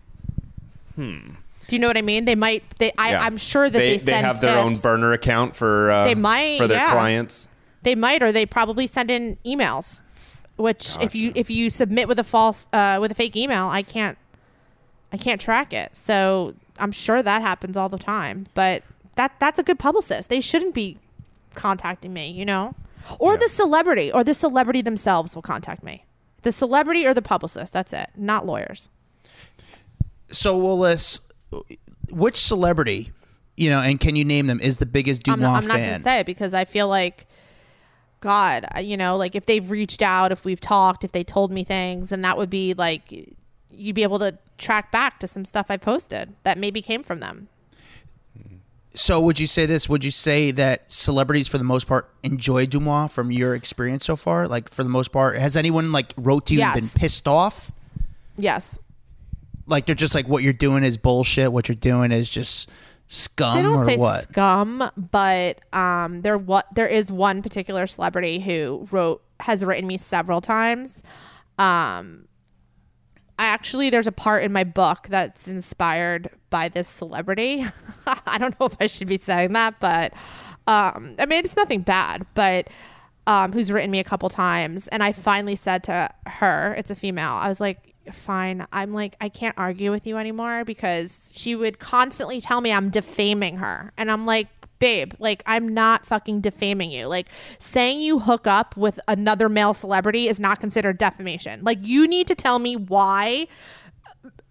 Hmm. 0.95 1.31
Do 1.67 1.75
you 1.75 1.81
know 1.81 1.89
what 1.89 1.97
I 1.97 2.03
mean? 2.03 2.25
They 2.25 2.35
might. 2.35 2.63
They. 2.79 2.93
I, 2.97 3.11
Yeah. 3.11 3.25
I'm 3.25 3.37
sure 3.37 3.69
that 3.69 3.79
they, 3.79 3.99
send 3.99 4.25
have 4.25 4.41
their 4.41 4.59
own 4.59 4.75
burner 4.75 5.13
account 5.13 5.57
for 5.57 5.91
uh, 5.91 6.05
They 6.05 6.15
might, 6.15 6.59
for 6.59 6.67
their 6.67 6.79
yeah. 6.79 6.93
clients. 6.93 7.49
They 7.83 7.95
might, 7.95 8.23
or 8.23 8.33
they 8.33 8.47
probably 8.47 8.87
send 8.87 9.11
in 9.11 9.37
emails. 9.45 10.01
Which, 10.57 10.97
if 11.01 11.15
you 11.15 11.33
if 11.35 11.51
you 11.51 11.69
submit 11.69 12.09
with 12.09 12.19
a 12.19 12.25
false 12.25 12.69
uh, 12.73 12.99
with 13.01 13.11
a 13.11 13.15
fake 13.15 13.37
email, 13.37 13.67
I 13.67 13.83
can't 13.83 14.17
I 15.13 15.17
can't 15.17 15.41
track 15.41 15.73
it. 15.73 15.95
So 15.97 16.55
I'm 16.79 16.93
sure 16.93 17.23
that 17.23 17.43
happens 17.43 17.77
all 17.77 17.89
the 17.89 17.99
time. 17.99 18.47
But 18.55 18.83
that 19.17 19.33
that's 19.39 19.59
a 19.59 19.63
good 19.63 19.79
publicist. 19.79 20.31
They 20.31 20.41
shouldn't 20.41 20.75
be 20.75 20.99
contacting 21.55 22.13
me, 22.13 22.31
you 22.31 22.45
know, 22.45 22.75
or 23.19 23.37
the 23.37 23.49
celebrity, 23.49 24.11
or 24.13 24.25
the 24.25 24.35
celebrity 24.35 24.83
themselves 24.83 25.35
will 25.35 25.43
contact 25.43 25.83
me. 25.83 26.05
The 26.43 26.53
celebrity 26.53 27.07
or 27.07 27.15
the 27.15 27.23
publicist. 27.23 27.73
That's 27.73 27.93
it. 27.93 28.11
Not 28.17 28.47
lawyers. 28.47 28.89
So, 30.31 30.57
Willis, 30.57 31.21
which 32.11 32.37
celebrity, 32.37 33.11
you 33.57 33.71
know, 33.71 33.81
and 33.81 33.99
can 33.99 34.17
you 34.17 34.25
name 34.25 34.47
them, 34.47 34.61
is 34.61 34.79
the 34.79 34.87
biggest 34.87 35.29
I'm 35.29 35.39
DeuxMoi 35.39 35.43
not, 35.43 35.63
I'm 35.63 35.69
not 35.69 35.77
fan? 35.77 35.91
gonna 35.93 36.03
say 36.03 36.21
it 36.21 36.27
because 36.27 36.55
I 36.55 36.65
feel 36.65 36.89
like 36.89 37.27
God, 38.21 38.67
you 38.81 38.97
know, 38.97 39.17
like 39.17 39.35
if 39.35 39.47
they've 39.47 39.71
reached 39.71 40.03
out, 40.03 40.33
if 40.33 40.45
we've 40.45 40.61
talked, 40.61 41.05
if 41.05 41.13
they 41.13 41.23
told 41.23 41.53
me 41.53 41.65
things, 41.65 42.13
and 42.13 42.25
that 42.25 42.37
would 42.37 42.51
be 42.51 42.75
like 42.75 43.35
you'd 43.71 43.95
be 43.95 44.03
able 44.03 44.19
to 44.19 44.39
track 44.59 44.91
back 44.91 45.21
to 45.21 45.27
some 45.27 45.45
stuff 45.45 45.67
I 45.69 45.77
posted 45.77 46.35
that 46.45 46.59
maybe 46.59 46.81
came 46.81 47.03
from 47.03 47.21
them. 47.21 47.49
So, 48.97 49.21
would 49.21 49.39
you 49.39 49.47
say 49.47 49.67
this? 49.67 49.89
Would 49.89 50.03
you 50.05 50.11
say 50.11 50.51
that 50.53 50.91
celebrities, 50.91 51.49
for 51.49 51.59
the 51.59 51.65
most 51.65 51.87
part, 51.87 52.09
enjoy 52.23 52.67
DeuxMoi 52.67 53.11
from 53.11 53.31
your 53.31 53.55
experience 53.55 54.07
so 54.07 54.17
far? 54.17 54.49
Like, 54.49 54.71
for 54.71 54.83
the 54.83 54.89
most 54.89 55.13
part, 55.13 55.39
has 55.39 55.57
anyone 55.57 55.93
like 55.93 56.13
wrote 56.17 56.47
to 56.47 56.55
you 56.55 56.63
and 56.63 56.75
been 56.81 56.89
pissed 56.97 57.29
off? 57.29 57.71
Yes, 58.39 58.79
Like, 59.67 59.87
they're 59.87 59.95
just 59.95 60.15
like, 60.15 60.27
what 60.29 60.43
you're 60.43 60.53
doing 60.53 60.83
is 60.85 60.97
bullshit. 60.97 61.53
What 61.53 61.69
you're 61.69 61.77
doing 61.77 62.11
is 62.13 62.31
just 62.31 62.71
scum 63.09 63.57
they 63.57 63.63
don't 63.63 63.77
or 63.77 63.85
say 63.85 63.97
what? 63.97 64.25
scum, 64.25 64.91
but 64.97 65.61
um, 65.75 66.23
there 66.23 66.37
what 66.39 66.67
there 66.75 66.89
is 66.89 67.11
one 67.13 67.43
particular 67.43 67.87
celebrity 67.87 68.41
who 68.41 68.87
wrote 68.91 69.23
has 69.41 69.65
written 69.65 69.87
me 69.87 69.97
several 69.99 70.41
times. 70.41 71.03
Um, 71.59 72.26
I 73.39 73.47
actually 73.47 73.91
there's 73.91 74.07
a 74.07 74.13
part 74.13 74.45
in 74.45 74.53
my 74.53 74.65
book 74.65 75.09
that's 75.11 75.47
inspired 75.47 76.31
by 76.51 76.69
this 76.69 76.89
celebrity. 76.89 77.67
I 78.27 78.39
don't 78.39 78.59
know 78.59 78.67
if 78.67 78.77
I 78.81 78.87
should 78.87 79.09
be 79.09 79.19
saying 79.19 79.53
that, 79.53 79.79
but 79.81 80.13
um, 80.67 81.15
I 81.19 81.27
mean 81.27 81.45
it's 81.45 81.57
nothing 81.57 81.83
bad, 81.83 82.27
but 82.35 82.69
um, 83.27 83.53
who's 83.53 83.73
written 83.73 83.91
me 83.91 83.99
a 83.99 84.05
couple 84.05 84.29
times, 84.29 84.87
and 84.89 85.03
I 85.03 85.13
finally 85.13 85.57
said 85.57 85.83
to 85.85 86.09
her, 86.27 86.75
it's 86.79 86.91
a 86.91 86.95
female. 86.95 87.33
I 87.33 87.49
was 87.49 87.61
like, 87.61 87.95
fine. 88.13 88.67
I'm 88.73 88.95
like, 88.95 89.17
I 89.21 89.29
can't 89.29 89.57
argue 89.59 89.91
with 89.91 90.07
you 90.07 90.17
anymore 90.17 90.65
because 90.65 91.33
she 91.35 91.57
would 91.57 91.81
constantly 91.81 92.41
tell 92.41 92.61
me 92.61 92.73
I'm 92.73 92.91
defaming 92.91 93.59
her, 93.59 93.93
and 93.97 94.11
I'm 94.11 94.27
like. 94.27 94.49
Babe, 94.79 95.13
like 95.19 95.43
I'm 95.47 95.69
not 95.69 96.05
fucking 96.07 96.41
defaming 96.41 96.91
you. 96.91 97.07
Like 97.07 97.29
saying 97.59 98.01
you 98.01 98.21
hook 98.21 98.47
up 98.47 98.77
with 98.77 99.01
another 99.09 99.49
male 99.49 99.75
celebrity 99.75 100.29
is 100.29 100.39
not 100.39 100.61
considered 100.61 100.99
defamation. 100.99 101.63
Like 101.63 101.79
you 101.83 102.07
need 102.07 102.27
to 102.27 102.35
tell 102.35 102.59
me 102.59 102.77
why 102.77 103.47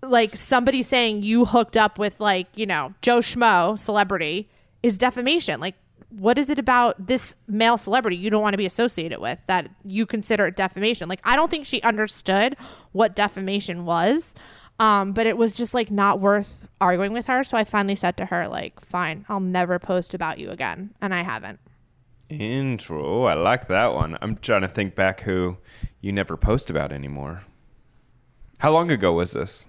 like 0.01 0.35
somebody 0.35 0.83
saying 0.83 1.23
you 1.23 1.45
hooked 1.45 1.77
up 1.77 1.97
with 1.97 2.19
like 2.19 2.47
you 2.55 2.65
know 2.65 2.93
Joe 3.01 3.19
Schmo 3.19 3.77
celebrity 3.77 4.49
is 4.85 4.99
defamation. 4.99 5.59
Like, 5.59 5.73
what 6.09 6.38
is 6.38 6.49
it 6.49 6.59
about 6.59 7.07
this 7.07 7.35
male 7.47 7.77
celebrity 7.77 8.15
you 8.15 8.29
don't 8.29 8.43
want 8.43 8.53
to 8.53 8.57
be 8.57 8.67
associated 8.67 9.19
with 9.19 9.41
that 9.47 9.67
you 9.83 10.05
consider 10.05 10.51
defamation? 10.51 11.09
Like, 11.09 11.21
I 11.23 11.35
don't 11.35 11.49
think 11.49 11.65
she 11.65 11.81
understood 11.81 12.55
what 12.91 13.15
defamation 13.15 13.85
was. 13.85 14.35
Um, 14.79 15.13
but 15.13 15.25
it 15.25 15.38
was 15.38 15.55
just 15.55 15.73
like 15.73 15.89
not 15.89 16.19
worth 16.19 16.67
arguing 16.81 17.13
with 17.13 17.27
her. 17.27 17.43
So 17.43 17.57
I 17.57 17.63
finally 17.63 17.95
said 17.95 18.17
to 18.17 18.25
her, 18.25 18.47
like, 18.47 18.79
fine, 18.81 19.25
I'll 19.29 19.39
never 19.39 19.79
post 19.79 20.13
about 20.13 20.38
you 20.38 20.49
again. 20.49 20.93
And 21.01 21.13
I 21.13 21.23
haven't. 21.23 21.59
Intro. 22.29 23.23
I 23.23 23.35
like 23.35 23.67
that 23.67 23.93
one. 23.93 24.17
I'm 24.21 24.38
trying 24.38 24.61
to 24.61 24.67
think 24.67 24.95
back 24.95 25.21
who 25.21 25.57
you 26.01 26.11
never 26.11 26.35
post 26.35 26.69
about 26.69 26.91
anymore. 26.91 27.43
How 28.57 28.71
long 28.71 28.91
ago 28.91 29.13
was 29.13 29.31
this? 29.31 29.67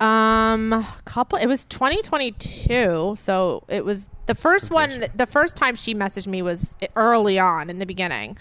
Um, 0.00 0.86
couple. 1.04 1.38
It 1.38 1.46
was 1.46 1.64
2022, 1.64 3.14
so 3.16 3.64
it 3.68 3.84
was 3.84 4.06
the 4.26 4.34
first 4.34 4.70
one. 4.70 5.06
The 5.14 5.26
first 5.26 5.56
time 5.56 5.74
she 5.74 5.94
messaged 5.94 6.28
me 6.28 6.40
was 6.40 6.76
early 6.94 7.38
on 7.38 7.68
in 7.68 7.80
the 7.80 7.86
beginning. 7.86 8.38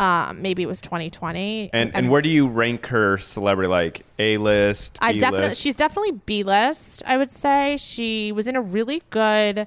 Um, 0.00 0.42
maybe 0.42 0.62
it 0.62 0.66
was 0.66 0.80
2020. 0.80 1.70
And 1.72 1.94
and 1.94 2.10
where 2.10 2.20
do 2.20 2.28
you 2.28 2.48
rank 2.48 2.86
her 2.86 3.16
celebrity? 3.16 3.70
Like 3.70 4.04
A 4.18 4.38
list? 4.38 4.98
I 5.00 5.12
definitely 5.12 5.54
she's 5.54 5.76
definitely 5.76 6.12
B 6.26 6.42
list. 6.42 7.02
I 7.06 7.16
would 7.16 7.30
say 7.30 7.76
she 7.76 8.32
was 8.32 8.46
in 8.46 8.56
a 8.56 8.60
really 8.60 9.02
good 9.10 9.66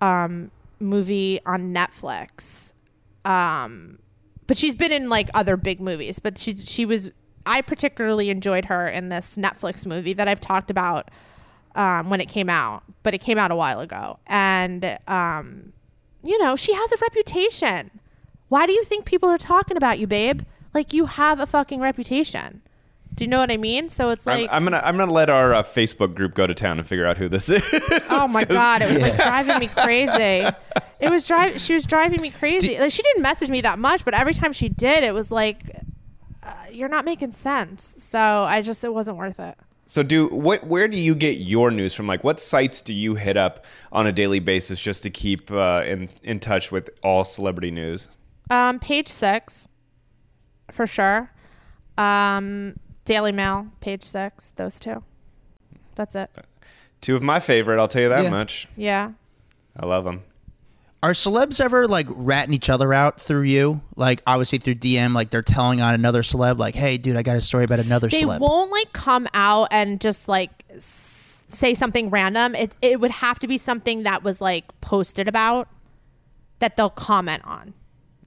um 0.00 0.50
movie 0.78 1.40
on 1.44 1.74
Netflix. 1.74 2.72
Um, 3.24 3.98
but 4.46 4.56
she's 4.56 4.74
been 4.74 4.92
in 4.92 5.08
like 5.08 5.28
other 5.34 5.56
big 5.56 5.80
movies. 5.80 6.18
But 6.18 6.38
she 6.38 6.56
she 6.56 6.84
was. 6.84 7.12
I 7.46 7.62
particularly 7.62 8.30
enjoyed 8.30 8.66
her 8.66 8.86
in 8.86 9.08
this 9.08 9.36
Netflix 9.36 9.86
movie 9.86 10.12
that 10.12 10.28
I've 10.28 10.40
talked 10.40 10.70
about 10.70 11.10
um, 11.74 12.10
when 12.10 12.20
it 12.20 12.28
came 12.28 12.50
out, 12.50 12.82
but 13.02 13.14
it 13.14 13.18
came 13.18 13.38
out 13.38 13.50
a 13.50 13.56
while 13.56 13.80
ago, 13.80 14.16
and 14.26 14.98
um, 15.06 15.72
you 16.22 16.38
know 16.42 16.56
she 16.56 16.74
has 16.74 16.92
a 16.92 16.96
reputation. 17.00 17.99
Why 18.50 18.66
do 18.66 18.72
you 18.72 18.82
think 18.82 19.04
people 19.04 19.28
are 19.28 19.38
talking 19.38 19.76
about 19.76 20.00
you, 20.00 20.08
babe? 20.08 20.42
Like 20.74 20.92
you 20.92 21.06
have 21.06 21.38
a 21.38 21.46
fucking 21.46 21.80
reputation. 21.80 22.62
Do 23.14 23.22
you 23.22 23.30
know 23.30 23.38
what 23.38 23.50
I 23.50 23.56
mean? 23.56 23.88
So 23.88 24.10
it's 24.10 24.26
I'm, 24.26 24.40
like, 24.40 24.50
I'm 24.52 24.64
gonna 24.64 24.80
I'm 24.84 24.96
gonna 24.96 25.12
let 25.12 25.30
our 25.30 25.54
uh, 25.54 25.62
Facebook 25.62 26.16
group 26.16 26.34
go 26.34 26.48
to 26.48 26.54
town 26.54 26.78
and 26.78 26.86
figure 26.86 27.06
out 27.06 27.16
who 27.16 27.28
this 27.28 27.48
is. 27.50 27.62
oh 28.10 28.26
my 28.26 28.42
god, 28.42 28.82
it 28.82 28.92
was 28.92 29.02
like 29.02 29.16
driving 29.16 29.58
me 29.60 29.68
crazy. 29.68 30.48
It 30.98 31.10
was 31.10 31.22
driving. 31.22 31.58
She 31.58 31.74
was 31.74 31.86
driving 31.86 32.20
me 32.20 32.30
crazy. 32.30 32.76
like 32.76 32.90
she 32.90 33.02
didn't 33.02 33.22
message 33.22 33.50
me 33.50 33.60
that 33.60 33.78
much, 33.78 34.04
but 34.04 34.14
every 34.14 34.34
time 34.34 34.52
she 34.52 34.68
did, 34.68 35.04
it 35.04 35.14
was 35.14 35.30
like, 35.30 35.62
uh, 36.42 36.52
you're 36.72 36.88
not 36.88 37.04
making 37.04 37.30
sense. 37.30 37.94
So 37.98 38.18
I 38.18 38.62
just 38.62 38.82
it 38.82 38.92
wasn't 38.92 39.16
worth 39.16 39.38
it. 39.38 39.56
So 39.86 40.02
do 40.02 40.26
what? 40.26 40.66
Where 40.66 40.88
do 40.88 40.96
you 40.96 41.14
get 41.14 41.38
your 41.38 41.70
news 41.70 41.94
from? 41.94 42.08
Like, 42.08 42.24
what 42.24 42.40
sites 42.40 42.82
do 42.82 42.94
you 42.94 43.14
hit 43.14 43.36
up 43.36 43.64
on 43.92 44.08
a 44.08 44.12
daily 44.12 44.40
basis 44.40 44.82
just 44.82 45.04
to 45.04 45.10
keep 45.10 45.52
uh, 45.52 45.84
in 45.86 46.08
in 46.24 46.40
touch 46.40 46.72
with 46.72 46.90
all 47.04 47.22
celebrity 47.24 47.70
news? 47.70 48.08
Um, 48.50 48.78
page 48.78 49.08
six, 49.08 49.68
for 50.70 50.86
sure. 50.86 51.30
Um, 51.96 52.76
Daily 53.04 53.32
Mail, 53.32 53.68
page 53.80 54.02
six. 54.02 54.52
Those 54.56 54.78
two. 54.80 55.02
That's 55.94 56.14
it. 56.14 56.30
Two 57.00 57.16
of 57.16 57.22
my 57.22 57.40
favorite. 57.40 57.78
I'll 57.80 57.88
tell 57.88 58.02
you 58.02 58.08
that 58.10 58.24
Yeah. 58.24 58.30
much. 58.30 58.66
Yeah. 58.76 59.12
I 59.78 59.86
love 59.86 60.04
them. 60.04 60.22
Are 61.02 61.12
celebs 61.12 61.60
ever 61.60 61.86
like 61.88 62.06
ratting 62.10 62.52
each 62.52 62.68
other 62.68 62.92
out 62.92 63.18
through 63.20 63.42
you? 63.42 63.80
Like 63.96 64.22
obviously 64.26 64.58
through 64.58 64.74
DM, 64.74 65.14
like 65.14 65.30
they're 65.30 65.40
telling 65.42 65.80
on 65.80 65.94
another 65.94 66.20
celeb, 66.22 66.58
like, 66.58 66.74
"Hey, 66.74 66.98
dude, 66.98 67.16
I 67.16 67.22
got 67.22 67.36
a 67.36 67.40
story 67.40 67.64
about 67.64 67.78
another 67.78 68.08
they 68.08 68.22
celeb." 68.22 68.38
won't 68.40 68.70
like 68.70 68.92
come 68.92 69.26
out 69.32 69.68
and 69.70 69.98
just 69.98 70.28
like 70.28 70.64
s- 70.74 71.42
say 71.48 71.72
something 71.72 72.10
random. 72.10 72.54
It 72.54 72.76
it 72.82 73.00
would 73.00 73.12
have 73.12 73.38
to 73.38 73.48
be 73.48 73.56
something 73.56 74.02
that 74.02 74.22
was 74.22 74.42
like 74.42 74.64
posted 74.82 75.26
about 75.26 75.68
that 76.58 76.76
they'll 76.76 76.90
comment 76.90 77.42
on. 77.46 77.72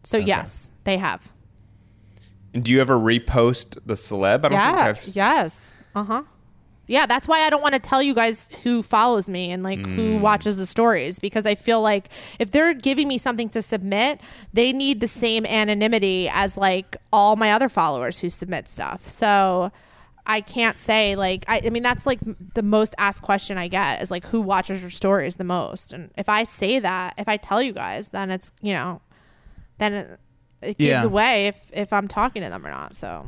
So 0.04 0.18
yes, 0.18 0.70
they 0.84 0.98
have. 0.98 1.32
And 2.54 2.64
do 2.64 2.72
you 2.72 2.82
ever 2.82 2.98
repost 2.98 3.80
the 3.86 3.96
celeb? 3.96 4.46
I 4.46 4.50
don't 4.50 4.52
think 4.52 4.52
Yeah. 4.52 4.86
I've 4.90 5.16
Yes. 5.16 5.78
Uh 5.96 6.04
huh. 6.04 6.24
Yeah, 6.86 7.06
that's 7.06 7.30
why 7.30 7.42
I 7.42 7.50
don't 7.50 7.62
want 7.62 7.76
to 7.76 7.80
tell 7.80 8.04
you 8.04 8.14
guys 8.14 8.50
who 8.64 8.84
follows 8.84 9.30
me 9.30 9.52
and 9.52 9.64
like 9.64 9.86
who 9.86 10.18
watches 10.18 10.58
the 10.58 10.66
stories 10.66 11.18
because 11.18 11.46
I 11.46 11.56
feel 11.56 11.82
like 11.82 12.10
if 12.40 12.52
they're 12.52 12.74
giving 12.74 13.08
me 13.08 13.18
something 13.18 13.48
to 13.50 13.62
submit, 13.62 14.20
they 14.52 14.74
need 14.74 15.00
the 15.00 15.08
same 15.08 15.46
anonymity 15.46 16.28
as 16.28 16.58
like 16.58 16.98
all 17.14 17.38
my 17.38 17.54
other 17.54 17.70
followers 17.70 18.20
who 18.20 18.30
submit 18.30 18.68
stuff. 18.68 19.08
So 19.08 19.72
I 20.26 20.42
can't 20.42 20.78
say 20.78 21.16
like 21.16 21.46
I, 21.48 21.62
I 21.66 21.70
mean 21.70 21.84
that's 21.84 22.06
like 22.06 22.20
the 22.54 22.64
most 22.64 22.96
asked 22.98 23.22
question 23.22 23.58
I 23.58 23.70
get 23.70 24.02
is 24.02 24.12
like 24.12 24.26
who 24.28 24.42
watches 24.42 24.82
your 24.82 24.92
stories 24.92 25.38
the 25.38 25.44
most, 25.44 25.94
and 25.94 26.12
if 26.18 26.30
I 26.30 26.44
say 26.44 26.80
that, 26.80 27.14
if 27.18 27.28
I 27.28 27.38
tell 27.38 27.62
you 27.62 27.74
guys, 27.74 28.10
then 28.10 28.30
it's 28.30 28.52
you 28.62 28.74
know, 28.74 29.02
then 29.78 29.94
it, 29.94 30.20
it 30.62 30.78
gives 30.78 30.90
Yeah. 30.90 31.04
away 31.04 31.48
if 31.48 31.72
if 31.74 31.94
I'm 31.94 32.08
talking 32.08 32.42
to 32.44 32.50
them 32.50 32.66
or 32.66 32.72
not. 32.72 32.96
So 32.96 33.28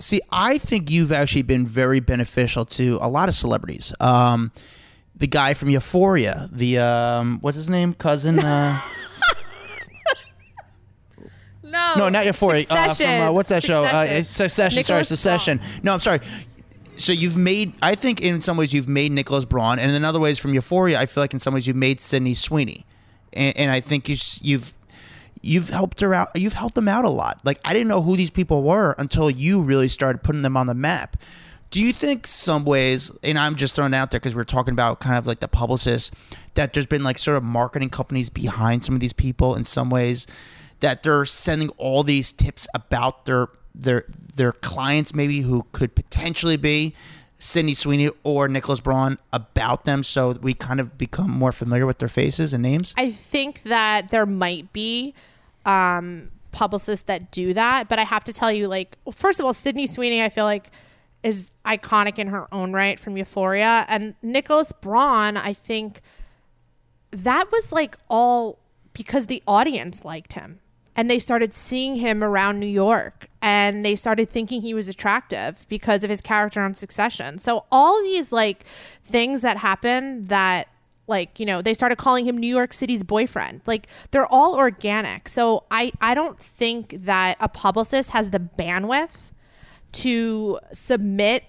See, 0.00 0.20
I 0.30 0.58
think 0.58 0.92
you've 0.92 1.10
actually 1.10 1.42
been 1.42 1.66
very 1.66 1.98
beneficial 1.98 2.64
to 2.66 3.00
a 3.02 3.08
lot 3.08 3.28
of 3.28 3.34
celebrities. 3.34 3.92
Um, 3.98 4.52
the 5.16 5.26
guy 5.26 5.54
from 5.54 5.70
Euphoria, 5.70 6.48
the 6.52 6.78
um, 6.78 7.38
what's 7.40 7.56
his 7.56 7.68
name, 7.68 7.94
cousin? 7.94 8.38
Uh, 8.38 8.78
no, 11.62 11.94
no, 11.96 12.08
not 12.08 12.24
Euphoria. 12.26 12.64
Uh, 12.70 12.94
from 12.94 13.06
uh, 13.06 13.32
what's 13.32 13.48
that 13.48 13.62
show? 13.64 13.84
Uh, 13.84 14.22
Succession. 14.22 14.24
Succession. 14.24 14.84
sorry, 14.84 14.98
Nicholas 15.00 15.08
Secession. 15.08 15.60
No, 15.82 15.94
I'm 15.94 16.00
sorry. 16.00 16.20
So 16.96 17.12
you've 17.12 17.36
made. 17.36 17.72
I 17.82 17.94
think 17.94 18.20
in 18.20 18.40
some 18.40 18.56
ways 18.56 18.72
you've 18.72 18.88
made 18.88 19.12
Nicholas 19.12 19.44
Braun, 19.44 19.78
and 19.78 19.92
in 19.92 20.04
other 20.04 20.20
ways 20.20 20.38
from 20.38 20.54
Euphoria, 20.54 21.00
I 21.00 21.06
feel 21.06 21.22
like 21.22 21.32
in 21.34 21.40
some 21.40 21.54
ways 21.54 21.66
you've 21.66 21.76
made 21.76 22.00
Sydney 22.00 22.34
Sweeney, 22.34 22.84
and, 23.32 23.56
and 23.56 23.70
I 23.70 23.80
think 23.80 24.08
you, 24.08 24.16
you've 24.42 24.72
you've 25.42 25.68
helped 25.68 26.00
her 26.00 26.14
out. 26.14 26.30
You've 26.34 26.52
helped 26.52 26.74
them 26.74 26.88
out 26.88 27.04
a 27.04 27.08
lot. 27.08 27.40
Like 27.44 27.60
I 27.64 27.72
didn't 27.72 27.88
know 27.88 28.02
who 28.02 28.16
these 28.16 28.30
people 28.30 28.62
were 28.62 28.94
until 28.98 29.30
you 29.30 29.62
really 29.62 29.88
started 29.88 30.22
putting 30.22 30.42
them 30.42 30.56
on 30.56 30.66
the 30.66 30.74
map. 30.74 31.16
Do 31.70 31.82
you 31.82 31.92
think 31.92 32.26
some 32.26 32.64
ways, 32.64 33.16
and 33.22 33.38
I'm 33.38 33.54
just 33.54 33.74
throwing 33.74 33.92
it 33.92 33.96
out 33.96 34.10
there 34.10 34.20
because 34.20 34.34
we're 34.34 34.44
talking 34.44 34.72
about 34.72 35.00
kind 35.00 35.16
of 35.16 35.26
like 35.26 35.40
the 35.40 35.48
publicists, 35.48 36.12
that 36.54 36.72
there's 36.72 36.86
been 36.86 37.02
like 37.02 37.18
sort 37.18 37.36
of 37.36 37.42
marketing 37.42 37.90
companies 37.90 38.30
behind 38.30 38.84
some 38.84 38.94
of 38.94 39.00
these 39.00 39.12
people 39.12 39.54
in 39.54 39.64
some 39.64 39.90
ways, 39.90 40.26
that 40.80 41.02
they're 41.02 41.26
sending 41.26 41.68
all 41.70 42.02
these 42.02 42.32
tips 42.32 42.66
about 42.74 43.26
their 43.26 43.48
their 43.74 44.04
their 44.34 44.52
clients 44.52 45.14
maybe 45.14 45.40
who 45.40 45.64
could 45.72 45.94
potentially 45.94 46.56
be 46.56 46.94
Sydney 47.38 47.74
Sweeney 47.74 48.10
or 48.24 48.48
Nicholas 48.48 48.80
Braun 48.80 49.18
about 49.32 49.84
them, 49.84 50.02
so 50.02 50.32
we 50.32 50.54
kind 50.54 50.80
of 50.80 50.98
become 50.98 51.30
more 51.30 51.52
familiar 51.52 51.86
with 51.86 51.98
their 51.98 52.08
faces 52.08 52.52
and 52.52 52.62
names. 52.62 52.94
I 52.96 53.10
think 53.10 53.62
that 53.64 54.10
there 54.10 54.26
might 54.26 54.72
be 54.72 55.14
um, 55.64 56.30
publicists 56.50 57.04
that 57.06 57.30
do 57.30 57.54
that, 57.54 57.88
but 57.88 57.98
I 57.98 58.04
have 58.04 58.24
to 58.24 58.32
tell 58.32 58.50
you, 58.50 58.66
like, 58.66 58.96
first 59.12 59.38
of 59.38 59.46
all, 59.46 59.52
Sydney 59.52 59.86
Sweeney, 59.86 60.22
I 60.22 60.28
feel 60.28 60.44
like 60.44 60.70
is 61.22 61.50
iconic 61.64 62.18
in 62.18 62.28
her 62.28 62.52
own 62.52 62.72
right 62.72 62.98
from 62.98 63.16
Euphoria, 63.16 63.84
and 63.88 64.14
Nicholas 64.22 64.72
Braun, 64.72 65.36
I 65.36 65.52
think 65.52 66.00
that 67.10 67.50
was 67.50 67.72
like 67.72 67.96
all 68.08 68.58
because 68.92 69.26
the 69.26 69.42
audience 69.46 70.04
liked 70.04 70.34
him 70.34 70.60
and 70.98 71.08
they 71.08 71.20
started 71.20 71.54
seeing 71.54 71.94
him 71.94 72.24
around 72.24 72.58
New 72.58 72.66
York 72.66 73.28
and 73.40 73.84
they 73.84 73.94
started 73.94 74.28
thinking 74.28 74.62
he 74.62 74.74
was 74.74 74.88
attractive 74.88 75.64
because 75.68 76.02
of 76.02 76.10
his 76.10 76.20
character 76.20 76.60
on 76.60 76.74
Succession. 76.74 77.38
So 77.38 77.66
all 77.70 78.02
these 78.02 78.32
like 78.32 78.64
things 79.04 79.42
that 79.42 79.58
happen 79.58 80.24
that 80.24 80.66
like, 81.06 81.38
you 81.38 81.46
know, 81.46 81.62
they 81.62 81.72
started 81.72 81.98
calling 81.98 82.26
him 82.26 82.36
New 82.36 82.52
York 82.52 82.72
City's 82.72 83.04
boyfriend. 83.04 83.60
Like 83.64 83.86
they're 84.10 84.26
all 84.26 84.56
organic. 84.56 85.28
So 85.28 85.62
I 85.70 85.92
I 86.00 86.14
don't 86.14 86.36
think 86.36 87.04
that 87.04 87.36
a 87.38 87.48
publicist 87.48 88.10
has 88.10 88.30
the 88.30 88.40
bandwidth 88.40 89.30
to 89.92 90.58
submit 90.72 91.44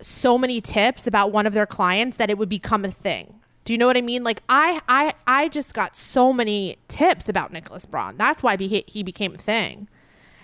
so 0.00 0.36
many 0.36 0.60
tips 0.60 1.06
about 1.06 1.30
one 1.30 1.46
of 1.46 1.52
their 1.52 1.64
clients 1.64 2.16
that 2.16 2.28
it 2.28 2.36
would 2.38 2.48
become 2.48 2.84
a 2.84 2.90
thing. 2.90 3.41
Do 3.64 3.72
you 3.72 3.78
know 3.78 3.86
what 3.86 3.96
I 3.96 4.00
mean? 4.00 4.24
Like 4.24 4.42
I 4.48 4.80
I 4.88 5.14
I 5.26 5.48
just 5.48 5.72
got 5.74 5.94
so 5.96 6.32
many 6.32 6.76
tips 6.88 7.28
about 7.28 7.52
Nicholas 7.52 7.86
Braun. 7.86 8.16
That's 8.16 8.42
why 8.42 8.56
he 8.56 8.84
he 8.86 9.02
became 9.02 9.34
a 9.34 9.38
thing. 9.38 9.88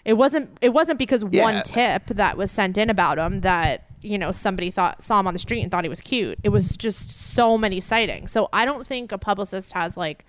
It 0.04 0.14
wasn't 0.14 0.56
it 0.60 0.70
wasn't 0.70 0.98
because 0.98 1.24
Yeah. 1.30 1.42
one 1.42 1.62
tip 1.64 2.06
that 2.06 2.36
was 2.36 2.50
sent 2.50 2.78
in 2.78 2.88
about 2.90 3.18
him 3.18 3.40
that 3.40 3.84
you 4.00 4.16
know 4.18 4.30
somebody 4.30 4.70
thought 4.70 5.02
saw 5.02 5.18
him 5.18 5.26
on 5.26 5.32
the 5.32 5.38
street 5.40 5.62
and 5.62 5.70
thought 5.70 5.84
he 5.84 5.88
was 5.88 6.00
cute. 6.00 6.38
It 6.44 6.50
was 6.50 6.76
just 6.76 7.10
so 7.10 7.58
many 7.58 7.80
sightings. 7.80 8.30
So 8.30 8.48
I 8.52 8.64
don't 8.64 8.86
think 8.86 9.10
a 9.10 9.18
publicist 9.18 9.72
has 9.72 9.96
like 9.96 10.24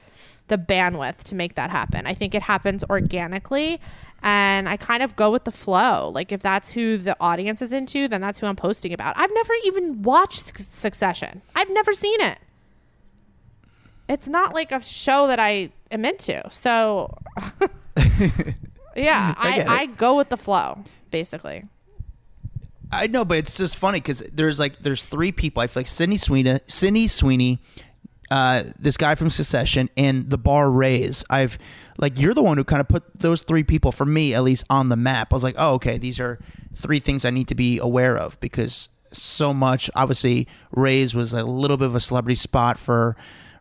the 0.47 0.57
bandwidth 0.57 1.17
to 1.25 1.35
make 1.35 1.53
that 1.53 1.69
happen. 1.69 2.07
I 2.07 2.15
think 2.15 2.33
it 2.33 2.41
happens 2.41 2.83
organically 2.89 3.79
and 4.23 4.67
I 4.67 4.77
kind 4.77 5.03
of 5.03 5.15
go 5.15 5.29
with 5.31 5.43
the 5.43 5.51
flow. 5.51 6.09
Like 6.09 6.31
if 6.31 6.41
that's 6.41 6.71
who 6.71 6.97
the 6.97 7.15
audience 7.19 7.61
is 7.61 7.71
into, 7.71 8.07
then 8.07 8.19
that's 8.19 8.39
who 8.39 8.47
I'm 8.47 8.55
posting 8.55 8.91
about. 8.91 9.13
I've 9.15 9.31
never 9.35 9.53
even 9.65 10.01
watched 10.01 10.57
Succession. 10.57 11.43
I've 11.55 11.69
never 11.69 11.93
seen 11.93 12.19
it 12.19 12.39
it's 14.09 14.27
not 14.27 14.53
like 14.53 14.71
a 14.71 14.81
show 14.81 15.27
that 15.27 15.39
I 15.39 15.69
am 15.91 16.03
into. 16.03 16.41
So, 16.49 17.15
yeah, 18.95 19.35
I, 19.37 19.59
it. 19.59 19.67
I, 19.67 19.85
go 19.85 20.17
with 20.17 20.29
the 20.29 20.37
flow, 20.37 20.83
basically. 21.11 21.63
I 22.91 23.05
know, 23.05 23.23
but 23.23 23.37
it's 23.37 23.55
just 23.55 23.77
funny 23.77 23.99
because 23.99 24.19
there's 24.33 24.59
like 24.59 24.79
there's 24.79 25.03
three 25.03 25.31
people. 25.31 25.61
I 25.61 25.67
feel 25.67 25.81
like 25.81 25.87
Sydney 25.87 26.17
Sweeney, 26.17 26.59
Sydney 26.65 27.07
Sweeney, 27.07 27.59
uh, 28.31 28.63
this 28.79 28.97
guy 28.97 29.13
from 29.13 29.29
Succession, 29.29 29.91
and 29.95 30.27
the 30.27 30.39
Bar 30.39 30.71
Rays. 30.71 31.23
I've 31.29 31.59
like 31.99 32.19
you're 32.19 32.33
the 32.33 32.41
one 32.41 32.57
who 32.57 32.63
kind 32.63 32.81
of 32.81 32.87
put 32.87 33.03
those 33.19 33.43
three 33.43 33.61
people 33.61 33.91
for 33.91 34.05
me 34.05 34.33
at 34.33 34.41
least 34.43 34.65
on 34.71 34.89
the 34.89 34.95
map. 34.95 35.31
I 35.31 35.35
was 35.35 35.43
like, 35.43 35.55
oh, 35.59 35.75
okay, 35.75 35.99
these 35.99 36.19
are 36.19 36.39
three 36.73 36.97
things 36.97 37.25
I 37.25 37.29
need 37.29 37.49
to 37.49 37.55
be 37.55 37.77
aware 37.77 38.17
of 38.17 38.39
because 38.39 38.89
so 39.11 39.53
much. 39.53 39.91
Obviously, 39.95 40.47
Rays 40.71 41.13
was 41.13 41.33
a 41.33 41.43
little 41.43 41.77
bit 41.77 41.85
of 41.85 41.95
a 41.95 41.99
celebrity 41.99 42.35
spot 42.35 42.79
for 42.79 43.15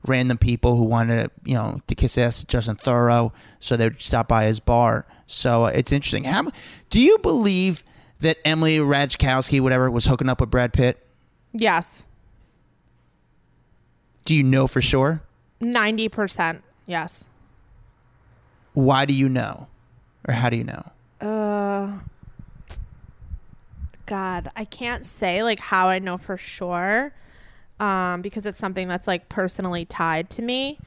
random 0.06 0.38
people 0.38 0.76
who 0.76 0.84
wanted 0.84 1.24
to, 1.24 1.30
you 1.44 1.54
know, 1.54 1.80
to 1.86 1.94
kiss 1.94 2.16
ass 2.18 2.44
Justin 2.44 2.76
Theroux, 2.76 3.32
so 3.58 3.76
they 3.76 3.84
would 3.86 4.00
stop 4.00 4.28
by 4.28 4.44
his 4.44 4.60
bar. 4.60 5.06
So 5.26 5.64
uh, 5.64 5.68
it's 5.68 5.92
interesting. 5.92 6.24
How 6.24 6.44
do 6.90 7.00
you 7.00 7.18
believe 7.18 7.82
that 8.20 8.38
Emily 8.44 8.78
Ratajkowski, 8.78 9.60
whatever, 9.60 9.90
was 9.90 10.04
hooking 10.06 10.28
up 10.28 10.40
with 10.40 10.50
Brad 10.50 10.72
Pitt? 10.72 11.04
Yes, 11.52 12.04
Do 14.24 14.34
you 14.34 14.42
know 14.42 14.66
for 14.66 14.82
sure? 14.82 15.22
ninety 15.60 16.08
percent. 16.08 16.62
Yes. 16.86 17.24
Why 18.74 19.04
do 19.06 19.12
you 19.14 19.28
know, 19.28 19.66
or 20.28 20.34
how 20.34 20.50
do 20.50 20.56
you 20.56 20.64
know? 20.64 20.92
Uh, 21.20 21.98
God, 24.06 24.50
I 24.56 24.64
can't 24.64 25.04
say 25.04 25.42
like 25.42 25.58
how 25.58 25.88
I 25.88 25.98
know 25.98 26.16
for 26.16 26.36
sure, 26.36 27.12
um, 27.80 28.22
because 28.22 28.44
it's 28.46 28.58
something 28.58 28.88
that's 28.88 29.06
like 29.06 29.28
personally 29.28 29.84
tied 29.84 30.30
to 30.30 30.42
me. 30.42 30.78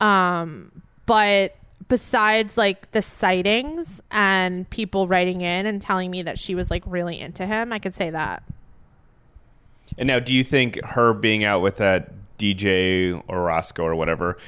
Um, 0.00 0.82
but 1.06 1.56
besides 1.88 2.56
like 2.56 2.90
the 2.92 3.02
sightings 3.02 4.02
and 4.10 4.68
people 4.70 5.06
writing 5.06 5.40
in 5.40 5.66
and 5.66 5.80
telling 5.80 6.10
me 6.10 6.22
that 6.22 6.38
she 6.38 6.54
was 6.54 6.70
like 6.70 6.82
really 6.86 7.18
into 7.20 7.46
him, 7.46 7.72
I 7.72 7.78
could 7.78 7.94
say 7.94 8.10
that. 8.10 8.42
And 9.98 10.06
now, 10.06 10.18
do 10.18 10.34
you 10.34 10.42
think 10.42 10.82
her 10.84 11.12
being 11.12 11.44
out 11.44 11.60
with 11.60 11.76
that 11.76 12.12
DJ 12.38 13.22
or 13.28 13.42
Roscoe 13.42 13.84
or 13.84 13.94
whatever, 13.94 14.38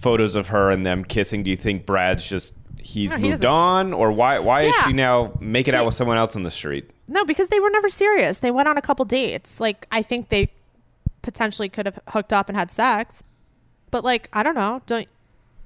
photos 0.00 0.34
of 0.34 0.48
her 0.48 0.70
and 0.70 0.86
them 0.86 1.04
kissing, 1.04 1.42
do 1.42 1.50
you 1.50 1.56
think 1.56 1.84
Brad's 1.84 2.26
just 2.28 2.54
he's 2.78 3.10
No, 3.12 3.16
he 3.18 3.30
moved 3.30 3.42
doesn't- 3.42 3.50
on, 3.52 3.92
or 3.92 4.12
why 4.12 4.38
why 4.38 4.62
is 4.62 4.74
she 4.84 4.92
now 4.92 5.32
making 5.40 5.74
out 5.74 5.84
with 5.84 5.94
someone 5.94 6.16
else 6.16 6.36
on 6.36 6.42
the 6.42 6.50
street? 6.50 6.88
No, 7.08 7.24
because 7.24 7.48
they 7.48 7.60
were 7.60 7.70
never 7.70 7.88
serious. 7.88 8.38
They 8.38 8.50
went 8.50 8.68
on 8.68 8.78
a 8.78 8.82
couple 8.82 9.04
dates. 9.04 9.60
Like 9.60 9.86
I 9.92 10.00
think 10.00 10.30
they 10.30 10.50
potentially 11.24 11.68
could 11.68 11.86
have 11.86 11.98
hooked 12.08 12.32
up 12.32 12.48
and 12.48 12.56
had 12.56 12.70
sex, 12.70 13.24
but 13.90 14.04
like 14.04 14.28
I 14.32 14.42
don't 14.42 14.54
know. 14.54 14.82
Don't. 14.86 15.08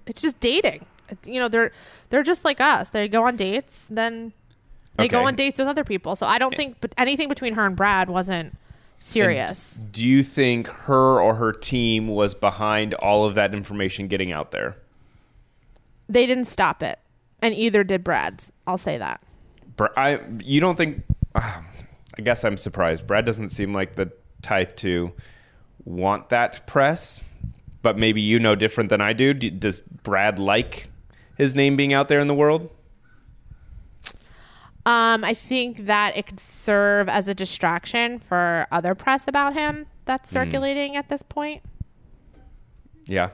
It's 0.07 0.23
just 0.23 0.41
dating. 0.41 0.87
You 1.25 1.41
know, 1.41 1.49
they're 1.49 1.73
they're 2.11 2.23
just 2.23 2.45
like 2.45 2.61
us. 2.61 2.91
They 2.91 3.09
go 3.09 3.25
on 3.25 3.37
dates, 3.37 3.87
then 3.91 4.33
they 4.97 5.09
go 5.09 5.25
on 5.25 5.35
dates 5.35 5.59
with 5.59 5.69
other 5.69 5.85
people. 5.85 6.17
So 6.17 6.27
I 6.27 6.39
don't 6.39 6.55
think 6.55 6.79
but 6.81 6.95
anything 6.97 7.29
between 7.29 7.55
her 7.55 7.67
and 7.67 7.77
Brad 7.77 8.09
wasn't 8.09 8.57
serious. 8.99 9.83
Do 9.93 10.05
you 10.05 10.23
think 10.23 10.67
her 10.69 11.21
or 11.21 11.35
her 11.35 11.53
team 11.53 12.09
was 12.09 12.35
behind 12.35 12.95
all 12.95 13.25
of 13.25 13.35
that 13.35 13.55
information 13.55 14.09
getting 14.09 14.33
out 14.33 14.51
there? 14.51 14.77
they 16.09 16.25
didn't 16.27 16.47
stop 16.47 16.83
it, 16.83 16.99
and 17.43 17.55
either 17.55 17.85
did 17.85 18.03
Brad's. 18.03 18.51
I'll 18.67 18.79
say 18.79 18.97
that. 18.99 19.21
Br- 19.77 19.87
I 19.97 20.21
you 20.43 20.61
don't 20.61 20.77
think? 20.77 21.03
ah, 21.35 21.63
I 22.19 22.23
guess 22.23 22.45
I'm 22.45 22.57
surprised. 22.57 23.07
Brad 23.07 23.25
doesn't 23.25 23.51
seem 23.51 23.73
like 23.73 23.95
the 23.95 24.11
type 24.43 24.77
to 24.77 25.13
want 25.89 26.29
that 26.29 26.67
press, 26.67 27.21
but 27.83 27.97
maybe 27.99 28.21
you 28.21 28.39
know 28.39 28.55
different 28.55 28.91
than 28.91 29.01
I 29.01 29.13
do. 29.15 29.33
do 29.35 29.51
does 29.51 29.81
Brad 29.81 30.39
like 30.39 30.91
his 31.37 31.55
name 31.57 31.77
being 31.77 31.93
out 31.93 32.09
there 32.09 32.21
in 32.21 32.29
the 32.29 32.35
world? 32.35 32.71
Um, 34.87 35.23
I 35.23 35.35
think 35.35 35.87
that 35.87 36.17
it 36.17 36.27
could 36.27 36.41
serve 36.41 37.09
as 37.09 37.29
a 37.29 37.35
distraction 37.35 38.19
for 38.19 38.67
other 38.73 38.95
press 38.95 39.29
about 39.29 39.53
him 39.55 39.87
that's 40.07 40.31
circulating 40.31 40.97
at 40.97 41.09
this 41.11 41.23
point. 41.23 41.63
Yeah, 43.05 43.31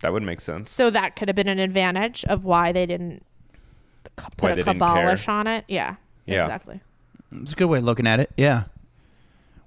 that 0.00 0.12
would 0.12 0.22
make 0.22 0.40
sense. 0.40 0.70
So 0.70 0.90
that 0.90 1.16
could 1.16 1.28
have 1.28 1.36
been 1.36 1.48
an 1.48 1.58
advantage 1.58 2.24
of 2.26 2.44
why 2.44 2.72
they 2.72 2.84
didn't 2.84 3.24
put 4.16 4.40
Why 4.42 4.50
a 4.50 4.54
they 4.56 4.62
didn't 4.62 4.78
on 5.28 5.46
it. 5.46 5.64
Yeah, 5.68 5.96
Yeah. 6.26 6.44
exactly. 6.44 6.80
It's 7.32 7.52
a 7.52 7.56
good 7.56 7.66
way 7.66 7.78
of 7.78 7.84
looking 7.84 8.06
at 8.06 8.20
it. 8.20 8.30
Yeah. 8.36 8.64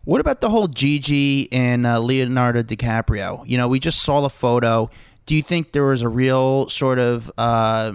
What 0.05 0.19
about 0.19 0.41
the 0.41 0.49
whole 0.49 0.67
Gigi 0.67 1.51
and 1.53 1.87
uh, 1.87 1.99
Leonardo 1.99 2.61
DiCaprio? 2.61 3.47
You 3.47 3.57
know, 3.57 3.67
we 3.67 3.79
just 3.79 4.03
saw 4.03 4.19
the 4.21 4.29
photo. 4.29 4.89
Do 5.25 5.35
you 5.35 5.41
think 5.41 5.71
there 5.71 5.85
was 5.85 6.01
a 6.01 6.09
real 6.09 6.67
sort 6.67 6.99
of 6.99 7.31
uh, 7.37 7.93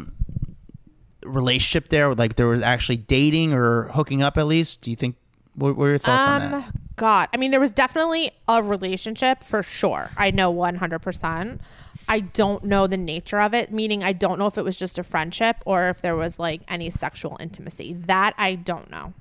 relationship 1.23 1.91
there? 1.91 2.15
Like 2.15 2.37
there 2.37 2.47
was 2.47 2.63
actually 2.63 2.97
dating 2.97 3.53
or 3.53 3.89
hooking 3.89 4.23
up 4.23 4.39
at 4.39 4.47
least? 4.47 4.81
Do 4.81 4.91
you 4.91 4.97
think? 4.97 5.17
What, 5.55 5.77
are 5.77 5.89
your 5.89 5.99
thoughts 5.99 6.27
on 6.27 6.41
that? 6.41 6.55
Um, 6.55 6.65
God, 6.97 7.29
I 7.33 7.37
mean, 7.37 7.51
there 7.51 7.61
was 7.61 7.73
definitely 7.73 8.31
a 8.49 8.63
relationship 8.63 9.45
for 9.45 9.63
sure. 9.63 10.11
I 10.17 10.31
know 10.31 10.51
one 10.51 10.77
hundred 10.77 11.01
percent. 11.01 11.61
I 12.09 12.21
don't 12.21 12.65
know 12.65 12.87
the 12.87 12.97
nature 12.97 13.41
of 13.41 13.53
it, 13.55 13.71
meaning 13.71 14.03
I 14.03 14.13
don't 14.13 14.39
know 14.39 14.47
if 14.47 14.57
it 14.57 14.65
was 14.65 14.77
just 14.77 14.99
a 14.99 15.05
friendship 15.05 15.57
or 15.67 15.89
if 15.91 16.01
there 16.01 16.17
was 16.17 16.39
like 16.39 16.63
any 16.69 16.89
sexual 16.89 17.37
intimacy. 17.39 17.93
That 17.93 18.35
I 18.39 18.55
don't 18.55 18.91
know. 18.91 19.13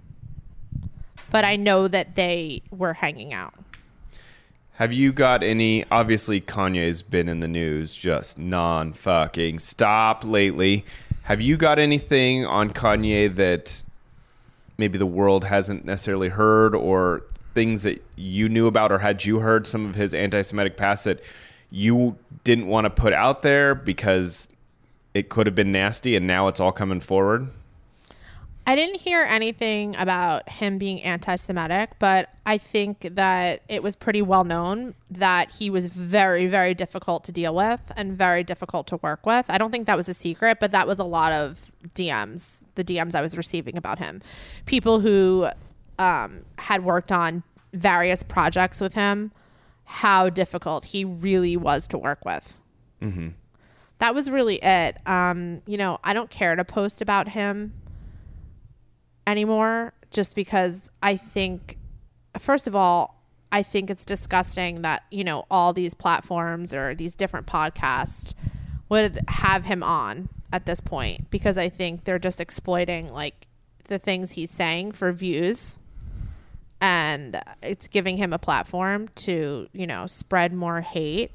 But 1.30 1.46
I 1.46 1.56
know 1.56 1.88
that 1.88 2.16
they 2.16 2.62
were 2.72 2.94
hanging 2.94 3.34
out. 3.34 3.54
Have 4.74 4.94
you 4.94 5.12
got 5.12 5.42
any? 5.42 5.86
Obviously, 5.90 6.40
Kanye's 6.40 7.02
been 7.02 7.28
in 7.28 7.40
the 7.40 7.48
news 7.48 7.96
just 7.96 8.38
non 8.38 8.94
fucking 8.94 9.58
stop 9.60 10.24
lately. 10.24 10.86
Have 11.24 11.42
you 11.42 11.58
got 11.58 11.80
anything 11.80 12.46
on 12.46 12.72
Kanye 12.72 13.34
that 13.36 13.84
maybe 14.78 15.00
the 15.00 15.06
world 15.08 15.44
hasn't 15.46 15.84
necessarily 15.84 16.30
heard, 16.30 16.76
or 16.76 17.24
things 17.56 17.82
that 17.84 18.04
you 18.16 18.48
knew 18.48 18.68
about, 18.68 18.92
or 18.92 19.00
had 19.00 19.26
you 19.26 19.40
heard 19.40 19.66
some 19.66 19.88
of 19.88 19.96
his 19.96 20.14
anti 20.14 20.44
Semitic 20.44 20.78
past 20.78 21.06
that 21.06 21.24
you 21.72 22.16
didn't 22.44 22.68
want 22.68 22.86
to 22.86 22.92
put 22.92 23.14
out 23.14 23.42
there 23.42 23.74
because 23.74 24.48
it 25.16 25.30
could 25.30 25.48
have 25.48 25.56
been 25.56 25.72
nasty, 25.72 26.16
and 26.16 26.28
now 26.28 26.48
it's 26.50 26.60
all 26.60 26.72
coming 26.72 27.00
forward? 27.00 27.50
I 28.68 28.76
didn't 28.76 29.00
hear 29.00 29.22
anything 29.22 29.96
about 29.96 30.50
him 30.50 30.78
being 30.78 31.02
anti 31.02 31.38
Semitic, 31.38 31.92
but 32.00 32.30
I 32.46 32.58
think 32.58 33.08
that 33.14 33.62
it 33.70 33.82
was 33.82 33.96
pretty 33.96 34.22
well 34.22 34.44
known 34.44 34.94
that 35.10 35.52
he 35.52 35.70
was 35.70 35.86
very, 35.88 36.48
very 36.48 36.74
difficult 36.74 37.24
to 37.24 37.32
deal 37.32 37.56
with 37.56 37.94
and 37.96 38.18
very 38.18 38.44
difficult 38.44 38.86
to 38.88 38.98
work 38.98 39.26
with. 39.26 39.46
I 39.48 39.58
don't 39.58 39.72
think 39.72 39.88
that 39.88 39.96
was 39.96 40.10
a 40.10 40.14
secret, 40.14 40.58
but 40.60 40.72
that 40.72 40.86
was 40.86 41.00
a 41.00 41.06
lot 41.06 41.32
of 41.32 41.72
DMs, 41.96 42.66
the 42.76 42.84
DMs 42.84 43.16
I 43.16 43.22
was 43.22 43.38
receiving 43.38 43.78
about 43.78 44.00
him. 44.00 44.22
People 44.66 45.00
who 45.00 45.48
um, 45.98 46.42
had 46.58 46.84
worked 46.84 47.14
on 47.14 47.44
various 47.72 48.22
projects 48.22 48.82
with 48.82 48.96
him, 48.96 49.32
how 49.86 50.30
difficult 50.30 50.84
he 50.86 51.06
really 51.06 51.56
was 51.56 51.88
to 51.88 51.98
work 51.98 52.26
with. 52.26 52.60
That 54.00 54.14
was 54.14 54.30
really 54.30 54.58
it. 54.58 54.98
Um, 55.08 55.62
you 55.66 55.78
know, 55.78 56.00
I 56.04 56.14
don't 56.14 56.30
care 56.30 56.54
to 56.58 56.66
post 56.66 57.02
about 57.02 57.30
him 57.30 57.72
anymore 59.28 59.94
just 60.10 60.36
because 60.36 60.90
I 61.04 61.18
think, 61.18 61.78
first 62.40 62.66
of 62.66 62.76
all, 62.76 63.22
I 63.52 63.62
think 63.62 63.90
it's 63.90 64.06
disgusting 64.06 64.82
that, 64.82 65.04
you 65.12 65.24
know, 65.24 65.46
all 65.52 65.74
these 65.74 65.94
platforms 65.94 66.74
or 66.74 66.96
these 66.96 67.16
different 67.16 67.46
podcasts 67.46 68.34
would 68.90 69.22
have 69.28 69.66
him 69.66 69.84
on 69.84 70.30
at 70.52 70.66
this 70.66 70.82
point 70.82 71.30
because 71.30 71.58
I 71.58 71.70
think 71.70 72.06
they're 72.06 72.20
just 72.20 72.42
exploiting 72.42 73.14
like 73.14 73.48
the 73.86 74.00
things 74.00 74.34
he's 74.34 74.52
saying 74.52 74.94
for 74.94 75.12
views 75.12 75.78
and 76.80 77.42
it's 77.62 77.88
giving 77.88 78.18
him 78.18 78.34
a 78.34 78.38
platform 78.38 79.08
to, 79.16 79.68
you 79.74 79.88
know, 79.88 80.08
spread 80.08 80.54
more 80.54 80.82
hate. 80.82 81.32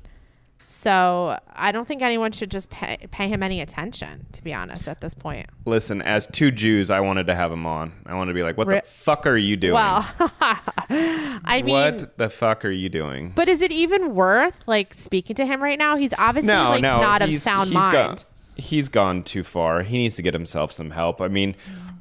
So 0.82 1.38
I 1.52 1.70
don't 1.70 1.86
think 1.86 2.02
anyone 2.02 2.32
should 2.32 2.50
just 2.50 2.68
pay, 2.68 2.98
pay 3.12 3.28
him 3.28 3.40
any 3.40 3.60
attention, 3.60 4.26
to 4.32 4.42
be 4.42 4.52
honest, 4.52 4.88
at 4.88 5.00
this 5.00 5.14
point. 5.14 5.46
Listen, 5.64 6.02
as 6.02 6.26
two 6.26 6.50
Jews, 6.50 6.90
I 6.90 6.98
wanted 6.98 7.28
to 7.28 7.36
have 7.36 7.52
him 7.52 7.66
on. 7.66 7.92
I 8.04 8.14
wanted 8.14 8.32
to 8.32 8.34
be 8.34 8.42
like, 8.42 8.58
"What 8.58 8.68
the 8.68 8.82
fuck 8.84 9.24
are 9.24 9.36
you 9.36 9.56
doing? 9.56 9.74
Well, 9.74 10.04
I 10.18 11.62
mean, 11.64 11.72
what 11.72 12.18
the 12.18 12.28
fuck 12.28 12.64
are 12.64 12.70
you 12.70 12.88
doing?" 12.88 13.30
But 13.32 13.48
is 13.48 13.62
it 13.62 13.70
even 13.70 14.16
worth 14.16 14.66
like 14.66 14.92
speaking 14.92 15.36
to 15.36 15.46
him 15.46 15.62
right 15.62 15.78
now? 15.78 15.94
He's 15.94 16.12
obviously 16.18 16.52
no, 16.52 16.70
like 16.70 16.82
no, 16.82 17.00
not 17.00 17.22
of 17.22 17.32
sound 17.34 17.68
he's 17.68 17.74
mind. 17.74 17.92
Gone, 17.92 18.16
he's 18.56 18.88
gone 18.88 19.22
too 19.22 19.44
far. 19.44 19.84
He 19.84 19.98
needs 19.98 20.16
to 20.16 20.22
get 20.22 20.34
himself 20.34 20.72
some 20.72 20.90
help. 20.90 21.20
I 21.20 21.28
mean, 21.28 21.54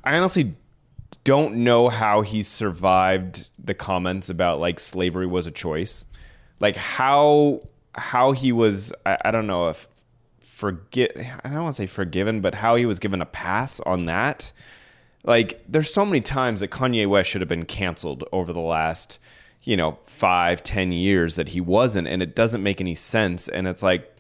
I 0.04 0.18
honestly 0.18 0.56
don't 1.24 1.58
know 1.58 1.88
how 1.90 2.22
he 2.22 2.42
survived 2.42 3.52
the 3.64 3.76
comments 3.76 4.32
about 4.32 4.60
like 4.60 4.80
slavery 4.80 5.28
was 5.28 5.46
a 5.46 5.52
choice. 5.52 6.08
Like 6.60 6.76
how 6.76 7.62
how 7.96 8.32
he 8.32 8.52
was. 8.52 8.94
I, 9.06 9.18
I 9.26 9.32
don't 9.32 9.48
know 9.48 9.70
if 9.70 9.88
forget. 10.40 11.12
I 11.18 11.50
don't 11.50 11.64
want 11.64 11.76
to 11.76 11.82
say 11.82 11.88
forgiven, 11.88 12.42
but 12.42 12.56
how 12.56 12.76
he 12.76 12.86
was 12.86 13.00
given 13.00 13.22
a 13.22 13.26
pass 13.26 13.80
on 13.82 14.06
that. 14.06 14.52
Like, 15.24 15.64
there's 15.68 15.94
so 15.94 16.06
many 16.06 16.22
times 16.22 16.62
that 16.62 16.72
Kanye 16.72 17.08
West 17.08 17.30
should 17.30 17.42
have 17.42 17.48
been 17.48 17.66
canceled 17.66 18.24
over 18.32 18.54
the 18.54 18.60
last, 18.60 19.20
you 19.64 19.78
know, 19.78 20.00
five, 20.04 20.64
ten 20.64 20.92
years 20.92 21.36
that 21.36 21.50
he 21.50 21.62
wasn't, 21.62 22.08
and 22.08 22.24
it 22.24 22.36
doesn't 22.36 22.64
make 22.64 22.82
any 22.82 22.96
sense. 22.96 23.48
And 23.48 23.68
it's 23.68 23.84
like, 23.84 24.16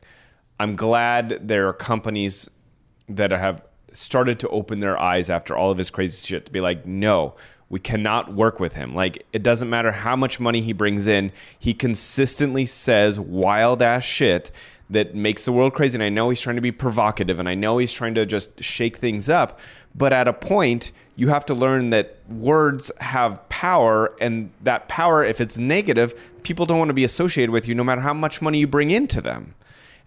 I'm 0.60 0.76
glad 0.76 1.48
there 1.48 1.68
are 1.68 1.74
companies 1.74 2.50
that 3.10 3.32
have 3.32 3.64
started 3.94 4.40
to 4.40 4.50
open 4.50 4.80
their 4.80 4.98
eyes 4.98 5.30
after 5.30 5.58
all 5.58 5.72
of 5.72 5.78
his 5.78 5.90
crazy 5.90 6.26
shit 6.26 6.46
to 6.46 6.52
be 6.52 6.62
like, 6.62 6.86
no, 6.86 7.36
we 7.72 7.80
cannot 7.80 8.34
work 8.34 8.60
with 8.60 8.74
him. 8.74 8.94
Like, 8.94 9.26
it 9.32 9.44
doesn't 9.44 9.70
matter 9.70 9.94
how 9.94 10.18
much 10.18 10.42
money 10.42 10.60
he 10.60 10.74
brings 10.74 11.08
in, 11.08 11.32
he 11.58 11.74
consistently 11.74 12.66
says 12.66 13.18
wild 13.18 13.82
ass 13.82 14.04
shit 14.04 14.52
that 14.90 15.16
makes 15.16 15.46
the 15.46 15.54
world 15.54 15.74
crazy. 15.74 15.96
And 15.96 16.04
I 16.04 16.10
know 16.10 16.30
he's 16.30 16.42
trying 16.42 16.58
to 16.58 16.62
be 16.62 16.74
provocative 16.74 17.40
and 17.40 17.48
I 17.48 17.56
know 17.56 17.78
he's 17.78 17.94
trying 17.94 18.14
to 18.16 18.26
just 18.26 18.62
shake 18.62 18.98
things 18.98 19.30
up. 19.30 19.62
But 19.96 20.12
at 20.12 20.28
a 20.28 20.34
point, 20.34 20.92
you 21.16 21.30
have 21.30 21.46
to 21.46 21.54
learn 21.54 21.92
that 21.92 22.18
words 22.30 22.92
have 23.00 23.48
power, 23.48 24.14
and 24.20 24.50
that 24.64 24.90
power, 24.90 25.24
if 25.24 25.40
it's 25.40 25.58
negative, 25.58 26.34
people 26.44 26.66
don't 26.66 26.78
want 26.78 26.90
to 26.90 26.94
be 26.94 27.06
associated 27.06 27.52
with 27.52 27.70
you 27.70 27.76
no 27.76 27.86
matter 27.86 28.02
how 28.02 28.14
much 28.14 28.42
money 28.42 28.60
you 28.60 28.68
bring 28.68 28.92
into 28.92 29.22
them. 29.22 29.56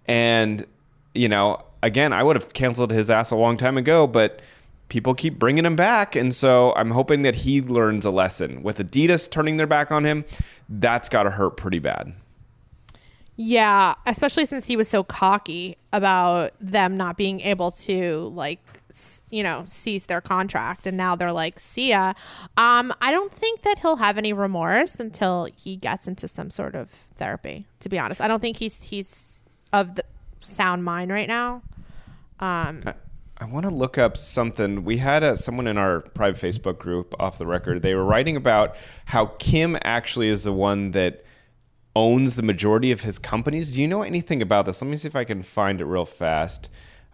And, 0.06 0.66
you 1.14 1.30
know, 1.30 1.64
again, 1.82 2.12
I 2.12 2.22
would 2.22 2.36
have 2.36 2.52
canceled 2.52 2.90
his 2.90 3.08
ass 3.10 3.30
a 3.30 3.36
long 3.36 3.56
time 3.56 3.78
ago, 3.78 4.06
but 4.06 4.42
people 4.94 5.12
keep 5.12 5.40
bringing 5.40 5.66
him 5.66 5.74
back. 5.74 6.14
And 6.14 6.32
so 6.32 6.72
I'm 6.76 6.92
hoping 6.92 7.22
that 7.22 7.34
he 7.34 7.60
learns 7.60 8.04
a 8.04 8.12
lesson. 8.12 8.62
With 8.62 8.78
Adidas 8.78 9.28
turning 9.28 9.56
their 9.56 9.66
back 9.66 9.90
on 9.90 10.06
him, 10.06 10.24
that's 10.68 11.08
got 11.08 11.24
to 11.24 11.30
hurt 11.30 11.56
pretty 11.56 11.80
bad. 11.80 12.14
Yeah, 13.34 13.96
especially 14.06 14.46
since 14.46 14.68
he 14.68 14.76
was 14.76 14.86
so 14.86 15.02
cocky 15.02 15.76
about 15.92 16.52
them 16.60 16.96
not 16.96 17.16
being 17.16 17.40
able 17.40 17.72
to 17.72 18.32
like 18.36 18.60
you 19.30 19.42
know 19.42 19.64
cease 19.66 20.06
their 20.06 20.20
contract 20.20 20.86
and 20.86 20.96
now 20.96 21.16
they're 21.16 21.32
like 21.32 21.58
see 21.58 21.90
ya 21.90 22.12
um 22.56 22.94
i 23.00 23.10
don't 23.10 23.32
think 23.32 23.62
that 23.62 23.80
he'll 23.80 23.96
have 23.96 24.16
any 24.16 24.32
remorse 24.32 25.00
until 25.00 25.48
he 25.56 25.74
gets 25.74 26.06
into 26.06 26.28
some 26.28 26.48
sort 26.48 26.76
of 26.76 26.90
therapy 27.16 27.66
to 27.80 27.88
be 27.88 27.98
honest 27.98 28.20
i 28.20 28.28
don't 28.28 28.38
think 28.38 28.58
he's 28.58 28.84
he's 28.84 29.42
of 29.72 29.96
the 29.96 30.04
sound 30.38 30.84
mind 30.84 31.10
right 31.10 31.26
now 31.26 31.60
um 32.38 32.84
I 33.38 33.46
want 33.46 33.66
to 33.66 33.72
look 33.72 33.98
up 33.98 34.16
something. 34.16 34.84
We 34.84 34.98
had 34.98 35.24
uh 35.24 35.36
someone 35.36 35.66
in 35.66 35.76
our 35.76 36.00
private 36.00 36.40
Facebook 36.40 36.78
group 36.78 37.14
off 37.18 37.38
the 37.38 37.46
record. 37.46 37.82
They 37.82 37.94
were 37.94 38.04
writing 38.04 38.36
about 38.36 38.76
how 39.06 39.26
Kim 39.38 39.76
actually 39.82 40.28
is 40.28 40.44
the 40.44 40.52
one 40.52 40.92
that 40.92 41.24
owns 41.96 42.36
the 42.36 42.42
majority 42.42 42.92
of 42.92 43.02
his 43.02 43.18
companies. 43.18 43.72
Do 43.72 43.80
you 43.80 43.88
know 43.88 44.02
anything 44.02 44.42
about 44.42 44.66
this? 44.66 44.82
Let 44.82 44.90
me 44.90 44.96
see 44.96 45.08
if 45.08 45.16
I 45.16 45.24
can 45.24 45.42
find 45.42 45.80
it 45.80 45.84
real 45.84 46.04
fast. 46.04 46.70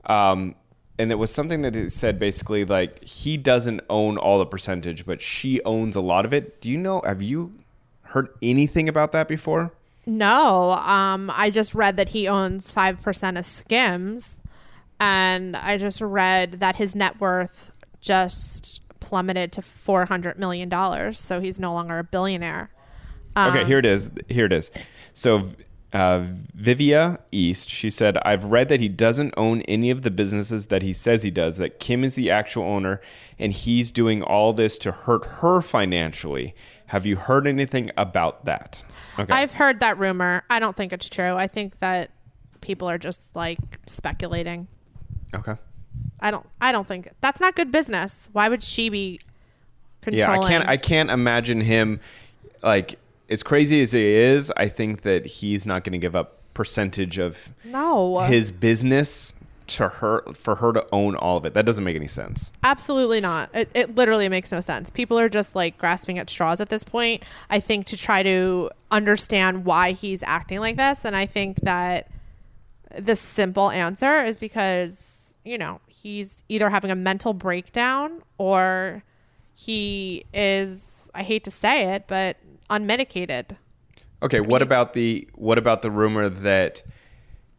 Um, 0.07 0.55
and 0.99 1.11
it 1.11 1.14
was 1.14 1.33
something 1.33 1.62
that 1.62 1.75
it 1.75 1.93
said 1.93 2.18
basically 2.18 2.64
like 2.64 3.03
he 3.05 3.37
doesn't 3.37 3.81
own 3.89 4.18
all 4.18 4.39
the 4.39 4.47
percentage, 4.47 5.07
but 5.07 5.21
she 5.21 5.62
owns 5.64 5.97
a 5.97 6.01
lot 6.01 6.25
of 6.25 6.35
it. 6.35 6.61
Do 6.61 6.71
you 6.71 6.77
know? 6.77 7.01
Have 7.05 7.23
you 7.23 7.55
heard 8.03 8.29
anything 8.43 8.89
about 8.89 9.12
that 9.12 9.27
before? 9.27 9.73
No, 10.05 10.73
um, 10.73 11.31
I 11.35 11.51
just 11.51 11.75
read 11.75 11.97
that 11.97 12.11
he 12.11 12.29
owns 12.29 12.71
five 12.71 13.01
percent 13.01 13.39
of 13.39 13.47
Skims, 13.47 14.41
and 15.01 15.57
I 15.57 15.78
just 15.78 16.01
read 16.01 16.61
that 16.61 16.76
his 16.76 16.94
net 16.94 17.20
worth 17.20 17.72
just 18.01 18.80
plummeted 19.01 19.51
to 19.53 19.62
four 19.62 20.05
hundred 20.05 20.38
million 20.38 20.68
dollars. 20.68 21.18
So 21.18 21.40
he's 21.40 21.59
no 21.59 21.72
longer 21.72 21.98
a 21.98 22.05
billionaire. 22.05 22.70
Okay, 23.36 23.64
here 23.64 23.78
it 23.78 23.86
is. 23.86 24.11
Here 24.28 24.46
it 24.46 24.53
is. 24.53 24.70
So, 25.12 25.53
uh, 25.92 26.26
Vivia 26.55 27.20
East, 27.32 27.68
she 27.68 27.88
said, 27.88 28.18
I've 28.18 28.44
read 28.44 28.68
that 28.68 28.80
he 28.80 28.88
doesn't 28.88 29.34
own 29.36 29.62
any 29.62 29.90
of 29.90 30.03
the 30.03 30.11
businesses 30.11 30.66
that 30.66 30.82
he 30.82 30.92
says 30.92 31.22
he 31.22 31.30
does, 31.30 31.57
that 31.57 31.80
Kim 31.80 32.05
is 32.05 32.16
the 32.16 32.30
actual 32.30 32.64
owner, 32.64 33.01
and 33.38 33.53
he's 33.53 33.90
doing 33.90 34.22
all 34.22 34.53
this 34.53 34.78
to 34.78 34.92
hurt 34.92 35.24
her 35.24 35.61
financially. 35.61 36.55
Have 36.86 37.07
you 37.07 37.16
heard 37.16 37.46
anything 37.46 37.90
about 37.96 38.44
that? 38.46 38.82
Okay. 39.18 39.32
I've 39.32 39.55
heard 39.55 39.80
that 39.80 39.96
rumor. 39.96 40.42
I 40.51 40.59
don't 40.59 40.76
think 40.76 40.92
it's 40.92 41.09
true. 41.09 41.34
I 41.36 41.46
think 41.46 41.78
that 41.78 42.11
people 42.61 42.90
are 42.90 42.98
just 42.98 43.34
like 43.36 43.59
speculating. 43.86 44.66
Okay. 45.35 45.57
I 46.20 46.31
don't. 46.31 46.47
I 46.61 46.72
don't 46.72 46.87
think 46.87 47.09
that's 47.20 47.41
not 47.41 47.57
good 47.57 47.72
business. 47.72 48.31
Why 48.33 48.49
would 48.49 48.62
she 48.62 48.89
be 48.89 49.20
Yeah. 50.07 50.31
I 50.31 50.49
can't. 50.49 50.68
I 50.68 50.76
can't 50.76 51.11
imagine 51.11 51.61
him 51.61 52.01
like 52.62 52.99
as 53.28 53.43
crazy 53.43 53.81
as 53.83 53.93
he 53.93 54.05
is. 54.05 54.53
I 54.57 54.68
think 54.68 55.03
that 55.03 55.26
he's 55.26 55.66
not 55.66 55.85
going 55.85 55.93
to 55.93 55.99
give 55.99 56.14
up 56.16 56.39
percentage 56.55 57.18
of 57.18 57.51
no. 57.64 58.18
his 58.20 58.51
business 58.51 59.33
to 59.66 59.89
her 59.89 60.22
for 60.33 60.57
her 60.57 60.72
to 60.72 60.85
own 60.93 61.14
all 61.14 61.37
of 61.37 61.47
it. 61.47 61.55
That 61.55 61.64
doesn't 61.64 61.85
make 61.85 61.97
any 61.97 62.09
sense. 62.09 62.51
Absolutely 62.62 63.20
not. 63.20 63.55
It, 63.55 63.70
it 63.72 63.95
literally 63.95 64.28
makes 64.28 64.51
no 64.51 64.61
sense. 64.61 64.91
People 64.91 65.18
are 65.18 65.28
just 65.28 65.55
like 65.55 65.78
grasping 65.78 66.18
at 66.18 66.28
straws 66.28 66.61
at 66.61 66.68
this 66.68 66.85
point, 66.85 67.22
I 67.49 67.61
think, 67.61 67.87
to 67.87 67.97
try 67.97 68.22
to 68.22 68.70
understand 68.91 69.64
why 69.64 69.93
he's 69.93 70.22
acting 70.24 70.59
like 70.59 70.76
this. 70.76 71.05
And 71.05 71.14
I 71.14 71.26
think 71.26 71.61
that 71.61 72.09
the 72.99 73.14
simple 73.14 73.70
answer 73.70 74.24
is 74.24 74.39
because, 74.39 75.20
you 75.51 75.59
know, 75.59 75.80
he's 75.88 76.44
either 76.48 76.70
having 76.70 76.92
a 76.92 76.94
mental 76.94 77.34
breakdown 77.34 78.22
or 78.38 79.03
he 79.53 80.24
is, 80.32 81.11
I 81.12 81.24
hate 81.24 81.42
to 81.42 81.51
say 81.51 81.92
it, 81.92 82.05
but 82.07 82.36
unmedicated. 82.70 83.57
Okay, 84.22 84.40
what 84.40 84.62
about 84.62 84.92
the 84.92 85.26
what 85.34 85.59
about 85.59 85.82
the 85.82 85.90
rumor 85.90 86.28
that 86.28 86.84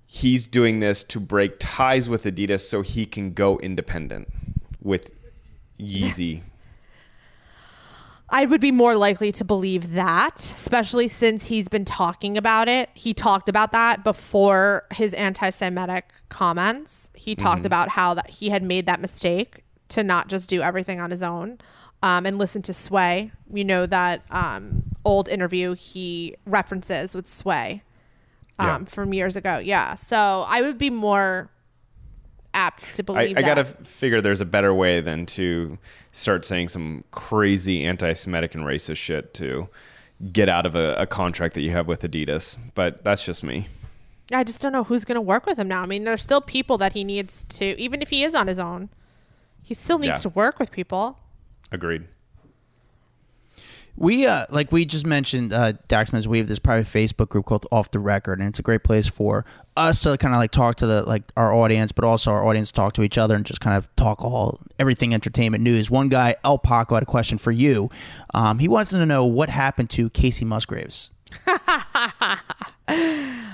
he's 0.05 0.47
doing 0.47 0.79
this 0.79 1.03
to 1.05 1.19
break 1.19 1.55
ties 1.59 2.09
with 2.09 2.23
Adidas 2.23 2.61
so 2.61 2.81
he 2.81 3.05
can 3.05 3.33
go 3.33 3.57
independent 3.59 4.29
with 4.81 5.13
Yeezy? 5.79 6.43
I 8.34 8.45
would 8.45 8.61
be 8.61 8.71
more 8.71 8.95
likely 8.95 9.32
to 9.34 9.43
believe 9.43 9.91
that, 9.93 10.38
especially 10.39 11.09
since 11.09 11.47
he's 11.47 11.67
been 11.67 11.84
talking 11.84 12.38
about 12.38 12.69
it. 12.69 12.89
He 12.93 13.13
talked 13.13 13.49
about 13.49 13.73
that 13.73 14.03
before 14.05 14.86
his 14.93 15.13
anti-Semitic 15.13 16.09
comments. 16.29 17.09
He 17.13 17.36
talked 17.36 17.65
about 17.65 17.89
how 17.89 18.13
that 18.13 18.29
he 18.29 18.49
had 18.49 18.63
made 18.63 18.86
that 18.86 19.01
mistake 19.01 19.63
to 19.89 20.01
not 20.03 20.29
just 20.29 20.49
do 20.49 20.61
everything 20.61 21.01
on 21.01 21.11
his 21.11 21.21
own 21.21 21.57
um, 22.01 22.25
and 22.25 22.38
listen 22.38 22.61
to 22.61 22.73
Sway. 22.73 23.34
You 23.53 23.65
know 23.65 23.86
that 23.86 24.23
um, 24.32 24.84
old 25.03 25.27
interview 25.27 25.73
he 25.75 26.36
references 26.45 27.13
with 27.13 27.27
Sway 27.27 27.84
um, 28.57 28.67
Yeah. 28.67 28.84
from 28.86 29.13
years 29.13 29.36
ago. 29.36 29.57
Yeah, 29.57 29.95
so 29.95 30.45
I 30.47 30.61
would 30.61 30.77
be 30.77 30.89
more 30.89 31.49
apt 32.53 32.95
to 32.95 33.03
I, 33.03 33.05
believe 33.05 33.37
I 33.37 33.41
that. 33.41 33.47
gotta 33.47 33.63
figure 33.65 34.21
there's 34.21 34.41
a 34.41 34.45
better 34.45 34.73
way 34.73 35.01
than 35.01 35.25
to 35.27 35.77
start 36.11 36.43
saying 36.45 36.69
some 36.69 37.03
crazy 37.11 37.83
anti-Semitic 37.85 38.55
and 38.55 38.63
racist 38.65 38.97
shit 38.97 39.33
to 39.35 39.69
get 40.31 40.49
out 40.49 40.65
of 40.65 40.75
a, 40.75 40.95
a 40.95 41.07
contract 41.07 41.55
that 41.55 41.61
you 41.61 41.71
have 41.71 41.87
with 41.87 42.01
Adidas. 42.03 42.57
But 42.75 43.03
that's 43.03 43.25
just 43.25 43.43
me. 43.43 43.67
I 44.33 44.43
just 44.43 44.61
don't 44.61 44.71
know 44.71 44.83
who's 44.83 45.03
going 45.05 45.15
to 45.15 45.21
work 45.21 45.45
with 45.45 45.57
him 45.57 45.67
now. 45.67 45.81
I 45.81 45.85
mean, 45.85 46.03
there's 46.03 46.23
still 46.23 46.41
people 46.41 46.77
that 46.77 46.93
he 46.93 47.03
needs 47.03 47.43
to, 47.45 47.79
even 47.81 48.01
if 48.01 48.09
he 48.09 48.23
is 48.23 48.33
on 48.35 48.47
his 48.47 48.59
own, 48.59 48.89
he 49.63 49.73
still 49.73 49.99
needs 49.99 50.13
Yeah. 50.15 50.17
to 50.17 50.29
work 50.29 50.57
with 50.59 50.71
people. 50.71 51.17
Agreed. 51.71 52.03
We 53.97 54.25
uh 54.25 54.45
like 54.49 54.71
we 54.71 54.85
just 54.85 55.05
mentioned 55.05 55.53
uh 55.53 55.73
Daxman's 55.87 56.27
we 56.27 56.39
have 56.39 56.47
this 56.47 56.59
private 56.59 56.87
Facebook 56.87 57.29
group 57.29 57.45
called 57.45 57.67
Off 57.71 57.91
the 57.91 57.99
Record 57.99 58.39
and 58.39 58.47
it's 58.47 58.59
a 58.59 58.63
great 58.63 58.83
place 58.83 59.07
for 59.07 59.45
us 59.77 60.01
to 60.01 60.17
kind 60.17 60.33
of 60.33 60.39
like 60.39 60.51
talk 60.51 60.77
to 60.77 60.87
the 60.87 61.03
like 61.03 61.23
our 61.37 61.53
audience 61.53 61.91
but 61.91 62.05
also 62.05 62.31
our 62.31 62.45
audience 62.45 62.71
talk 62.71 62.93
to 62.93 63.03
each 63.03 63.17
other 63.17 63.35
and 63.35 63.45
just 63.45 63.61
kind 63.61 63.77
of 63.77 63.93
talk 63.95 64.23
all 64.23 64.59
everything 64.79 65.13
entertainment 65.13 65.63
news. 65.63 65.91
One 65.91 66.09
guy 66.09 66.35
El 66.43 66.57
Paco 66.57 66.95
had 66.95 67.03
a 67.03 67.05
question 67.05 67.37
for 67.37 67.51
you. 67.51 67.89
Um 68.33 68.59
he 68.59 68.67
wants 68.67 68.91
to 68.91 69.05
know 69.05 69.25
what 69.25 69.49
happened 69.49 69.89
to 69.91 70.09
Kacey 70.09 70.45
Musgraves. 70.45 71.11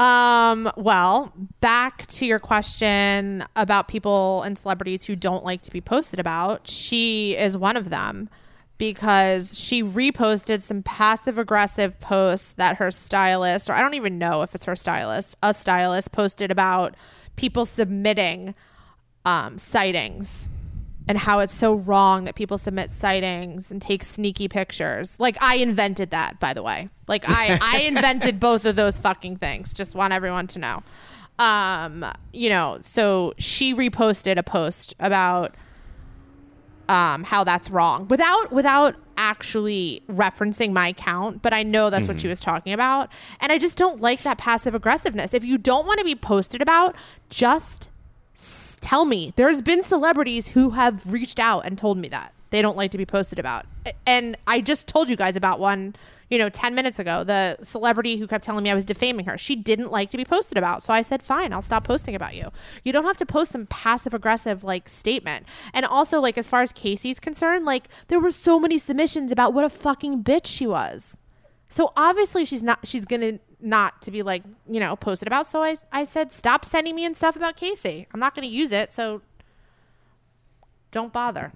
Um, 0.00 0.72
well, 0.78 1.34
back 1.60 2.06
to 2.06 2.24
your 2.24 2.38
question 2.38 3.44
about 3.54 3.86
people 3.86 4.42
and 4.42 4.56
celebrities 4.56 5.04
who 5.04 5.14
don't 5.14 5.44
like 5.44 5.60
to 5.62 5.70
be 5.70 5.82
posted 5.82 6.18
about. 6.18 6.66
She 6.66 7.36
is 7.36 7.58
one 7.58 7.76
of 7.76 7.90
them 7.90 8.30
because 8.80 9.60
she 9.60 9.82
reposted 9.84 10.62
some 10.62 10.82
passive 10.82 11.36
aggressive 11.36 12.00
posts 12.00 12.54
that 12.54 12.78
her 12.78 12.90
stylist, 12.90 13.68
or 13.68 13.74
I 13.74 13.80
don't 13.82 13.92
even 13.92 14.16
know 14.18 14.40
if 14.40 14.54
it's 14.54 14.64
her 14.64 14.74
stylist, 14.74 15.36
a 15.42 15.52
stylist 15.52 16.12
posted 16.12 16.50
about 16.50 16.94
people 17.36 17.66
submitting 17.66 18.54
um, 19.26 19.58
sightings 19.58 20.48
and 21.06 21.18
how 21.18 21.40
it's 21.40 21.52
so 21.52 21.74
wrong 21.74 22.24
that 22.24 22.34
people 22.34 22.56
submit 22.56 22.90
sightings 22.90 23.70
and 23.70 23.82
take 23.82 24.02
sneaky 24.02 24.48
pictures. 24.48 25.20
Like 25.20 25.36
I 25.42 25.56
invented 25.56 26.08
that, 26.12 26.40
by 26.40 26.54
the 26.54 26.62
way. 26.62 26.88
Like 27.06 27.28
I 27.28 27.58
I 27.60 27.80
invented 27.86 28.40
both 28.40 28.64
of 28.64 28.76
those 28.76 28.98
fucking 28.98 29.36
things. 29.36 29.74
Just 29.74 29.94
want 29.94 30.14
everyone 30.14 30.46
to 30.46 30.58
know. 30.58 30.82
Um, 31.38 32.06
you 32.32 32.48
know, 32.48 32.78
so 32.80 33.34
she 33.36 33.74
reposted 33.74 34.38
a 34.38 34.42
post 34.42 34.94
about 34.98 35.54
um 36.90 37.24
how 37.24 37.44
that's 37.44 37.70
wrong 37.70 38.06
without 38.08 38.50
without 38.52 38.96
actually 39.16 40.02
referencing 40.08 40.72
my 40.72 40.88
account, 40.88 41.42
but 41.42 41.52
I 41.52 41.62
know 41.62 41.90
that's 41.90 42.08
what 42.08 42.20
she 42.20 42.26
was 42.28 42.40
talking 42.40 42.72
about. 42.72 43.10
And 43.40 43.52
I 43.52 43.58
just 43.58 43.76
don't 43.76 44.00
like 44.00 44.22
that 44.22 44.38
passive 44.38 44.74
aggressiveness. 44.74 45.34
If 45.34 45.44
you 45.44 45.58
don't 45.58 45.86
want 45.86 45.98
to 45.98 46.04
be 46.04 46.14
posted 46.14 46.62
about, 46.62 46.96
just 47.28 47.90
s- 48.34 48.78
tell 48.80 49.04
me. 49.04 49.32
There's 49.36 49.60
been 49.60 49.82
celebrities 49.82 50.48
who 50.48 50.70
have 50.70 51.12
reached 51.12 51.38
out 51.38 51.66
and 51.66 51.76
told 51.76 51.98
me 51.98 52.08
that 52.08 52.32
they 52.48 52.62
don't 52.62 52.78
like 52.78 52.90
to 52.92 52.98
be 52.98 53.04
posted 53.06 53.38
about. 53.38 53.66
And 54.06 54.36
I 54.46 54.62
just 54.62 54.86
told 54.88 55.10
you 55.10 55.16
guys 55.16 55.36
about 55.36 55.60
one, 55.60 55.94
you 56.30 56.38
know, 56.38 56.48
10 56.48 56.74
minutes 56.74 56.98
ago, 56.98 57.24
the 57.24 57.58
celebrity 57.62 58.16
who 58.16 58.26
kept 58.26 58.44
telling 58.44 58.62
me 58.62 58.70
I 58.70 58.74
was 58.74 58.84
defaming 58.84 59.26
her. 59.26 59.36
She 59.36 59.56
didn't 59.56 59.90
like 59.90 60.10
to 60.10 60.16
be 60.16 60.24
posted 60.24 60.56
about. 60.56 60.82
So 60.82 60.94
I 60.94 61.02
said, 61.02 61.22
fine, 61.22 61.52
I'll 61.52 61.60
stop 61.60 61.84
posting 61.84 62.14
about 62.14 62.34
you. 62.36 62.50
You 62.84 62.92
don't 62.92 63.04
have 63.04 63.16
to 63.18 63.26
post 63.26 63.52
some 63.52 63.66
passive 63.66 64.14
aggressive 64.14 64.62
like 64.62 64.88
statement. 64.88 65.46
And 65.74 65.84
also, 65.84 66.20
like, 66.20 66.38
as 66.38 66.46
far 66.46 66.62
as 66.62 66.72
Kacey's 66.72 67.18
concerned, 67.18 67.64
like, 67.64 67.88
there 68.08 68.20
were 68.20 68.30
so 68.30 68.60
many 68.60 68.78
submissions 68.78 69.32
about 69.32 69.52
what 69.52 69.64
a 69.64 69.68
fucking 69.68 70.22
bitch 70.22 70.46
she 70.46 70.66
was. 70.66 71.16
So 71.70 71.92
obviously 71.96 72.44
she's 72.44 72.64
not 72.64 72.80
she's 72.84 73.04
gonna 73.04 73.38
not 73.60 74.02
to 74.02 74.10
be 74.10 74.22
like, 74.22 74.42
you 74.68 74.80
know, 74.80 74.96
posted 74.96 75.28
about. 75.28 75.46
So 75.46 75.62
I 75.62 75.76
I 75.92 76.04
said 76.04 76.32
stop 76.32 76.64
sending 76.64 76.96
me 76.96 77.04
and 77.04 77.16
stuff 77.16 77.36
about 77.36 77.56
Kacey. 77.56 78.06
I'm 78.12 78.20
not 78.20 78.34
gonna 78.34 78.48
use 78.48 78.72
it, 78.72 78.92
so 78.92 79.22
don't 80.90 81.12
bother. 81.12 81.52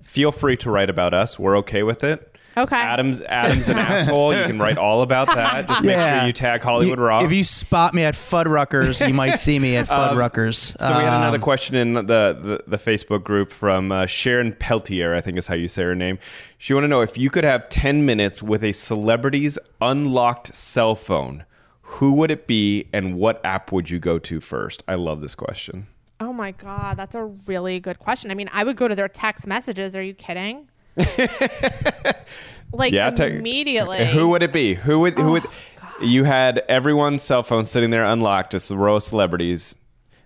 Feel 0.00 0.30
free 0.30 0.56
to 0.58 0.70
write 0.70 0.88
about 0.88 1.12
us. 1.12 1.36
We're 1.36 1.58
okay 1.58 1.82
with 1.82 2.04
it. 2.04 2.33
Okay. 2.56 2.76
Adam's 2.76 3.20
Adam's 3.22 3.68
an 3.68 3.78
asshole. 3.78 4.34
You 4.34 4.44
can 4.44 4.58
write 4.58 4.78
all 4.78 5.02
about 5.02 5.26
that. 5.34 5.66
Just 5.68 5.82
make 5.82 5.96
Yeah. 5.96 6.20
sure 6.20 6.26
you 6.28 6.32
tag 6.32 6.62
Hollywood 6.62 6.98
You- 6.98 7.04
Raw. 7.04 7.24
If 7.24 7.32
you 7.32 7.42
spot 7.44 7.94
me 7.94 8.04
at 8.04 8.14
Fuddruckers, 8.14 9.06
you 9.06 9.12
might 9.14 9.36
see 9.36 9.58
me 9.58 9.76
at 9.76 9.86
Fuddruckers. 9.88 10.76
so 10.78 10.88
we 10.88 11.02
had 11.02 11.16
another 11.16 11.36
Um, 11.36 11.40
question 11.42 11.74
in 11.76 11.94
the, 11.94 12.02
the, 12.02 12.64
the 12.66 12.78
Facebook 12.78 13.24
group 13.24 13.50
from 13.50 13.90
uh, 13.92 14.06
Sharon 14.06 14.52
Peltier, 14.52 15.14
I 15.14 15.20
think 15.20 15.36
is 15.38 15.46
how 15.46 15.54
you 15.54 15.68
say 15.68 15.82
her 15.82 15.94
name. 15.94 16.18
She 16.58 16.74
wanted 16.74 16.86
to 16.86 16.90
know 16.90 17.00
if 17.00 17.18
you 17.18 17.28
could 17.30 17.44
have 17.44 17.68
10 17.68 18.06
minutes 18.06 18.42
with 18.42 18.62
a 18.62 18.72
celebrity's 18.72 19.58
unlocked 19.80 20.54
cell 20.54 20.94
phone, 20.94 21.44
who 21.82 22.12
would 22.12 22.30
it 22.30 22.46
be 22.46 22.88
and 22.92 23.16
what 23.16 23.44
app 23.44 23.72
would 23.72 23.90
you 23.90 23.98
go 23.98 24.18
to 24.18 24.40
first? 24.40 24.82
I 24.88 24.94
love 24.94 25.20
this 25.20 25.34
question. 25.34 25.86
Oh 26.20 26.32
my 26.32 26.52
god, 26.52 26.96
that's 26.96 27.14
a 27.16 27.24
really 27.24 27.80
good 27.80 27.98
question. 27.98 28.30
I 28.30 28.34
mean, 28.34 28.48
I 28.52 28.62
would 28.64 28.76
go 28.76 28.86
to 28.88 28.94
their 28.94 29.08
text 29.08 29.46
messages. 29.46 29.94
Are 29.96 30.02
you 30.02 30.14
kidding? 30.14 30.68
like 32.72 32.92
Yeah, 32.92 33.10
te- 33.10 33.36
immediately. 33.36 34.04
Who 34.06 34.28
would 34.28 34.42
it 34.42 34.52
be? 34.52 34.74
Who 34.74 35.00
would 35.00 35.18
who 35.18 35.32
would 35.32 35.44
oh, 35.46 36.02
you 36.04 36.24
had 36.24 36.62
everyone's 36.68 37.22
cell 37.22 37.42
phone 37.42 37.64
sitting 37.64 37.90
there 37.90 38.04
unlocked, 38.04 38.52
just 38.52 38.70
a 38.70 38.76
row 38.76 38.96
of 38.96 39.02
celebrities, 39.02 39.74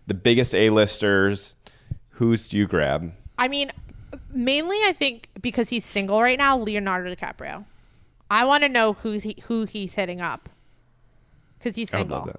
the 0.06 0.14
biggest 0.14 0.54
A-listers. 0.54 1.56
Who's 2.10 2.48
do 2.48 2.56
you 2.56 2.66
grab? 2.66 3.12
I 3.38 3.48
mean, 3.48 3.70
mainly 4.32 4.76
I 4.84 4.92
think 4.92 5.28
because 5.40 5.68
he's 5.68 5.84
single 5.84 6.20
right 6.20 6.38
now, 6.38 6.58
Leonardo 6.58 7.14
DiCaprio. 7.14 7.64
I 8.30 8.44
want 8.44 8.62
to 8.64 8.68
know 8.68 8.92
who 8.94 9.12
he, 9.12 9.36
who 9.46 9.64
he's 9.64 9.94
hitting 9.94 10.20
up 10.20 10.48
because 11.58 11.76
he's 11.76 11.90
single. 11.90 12.30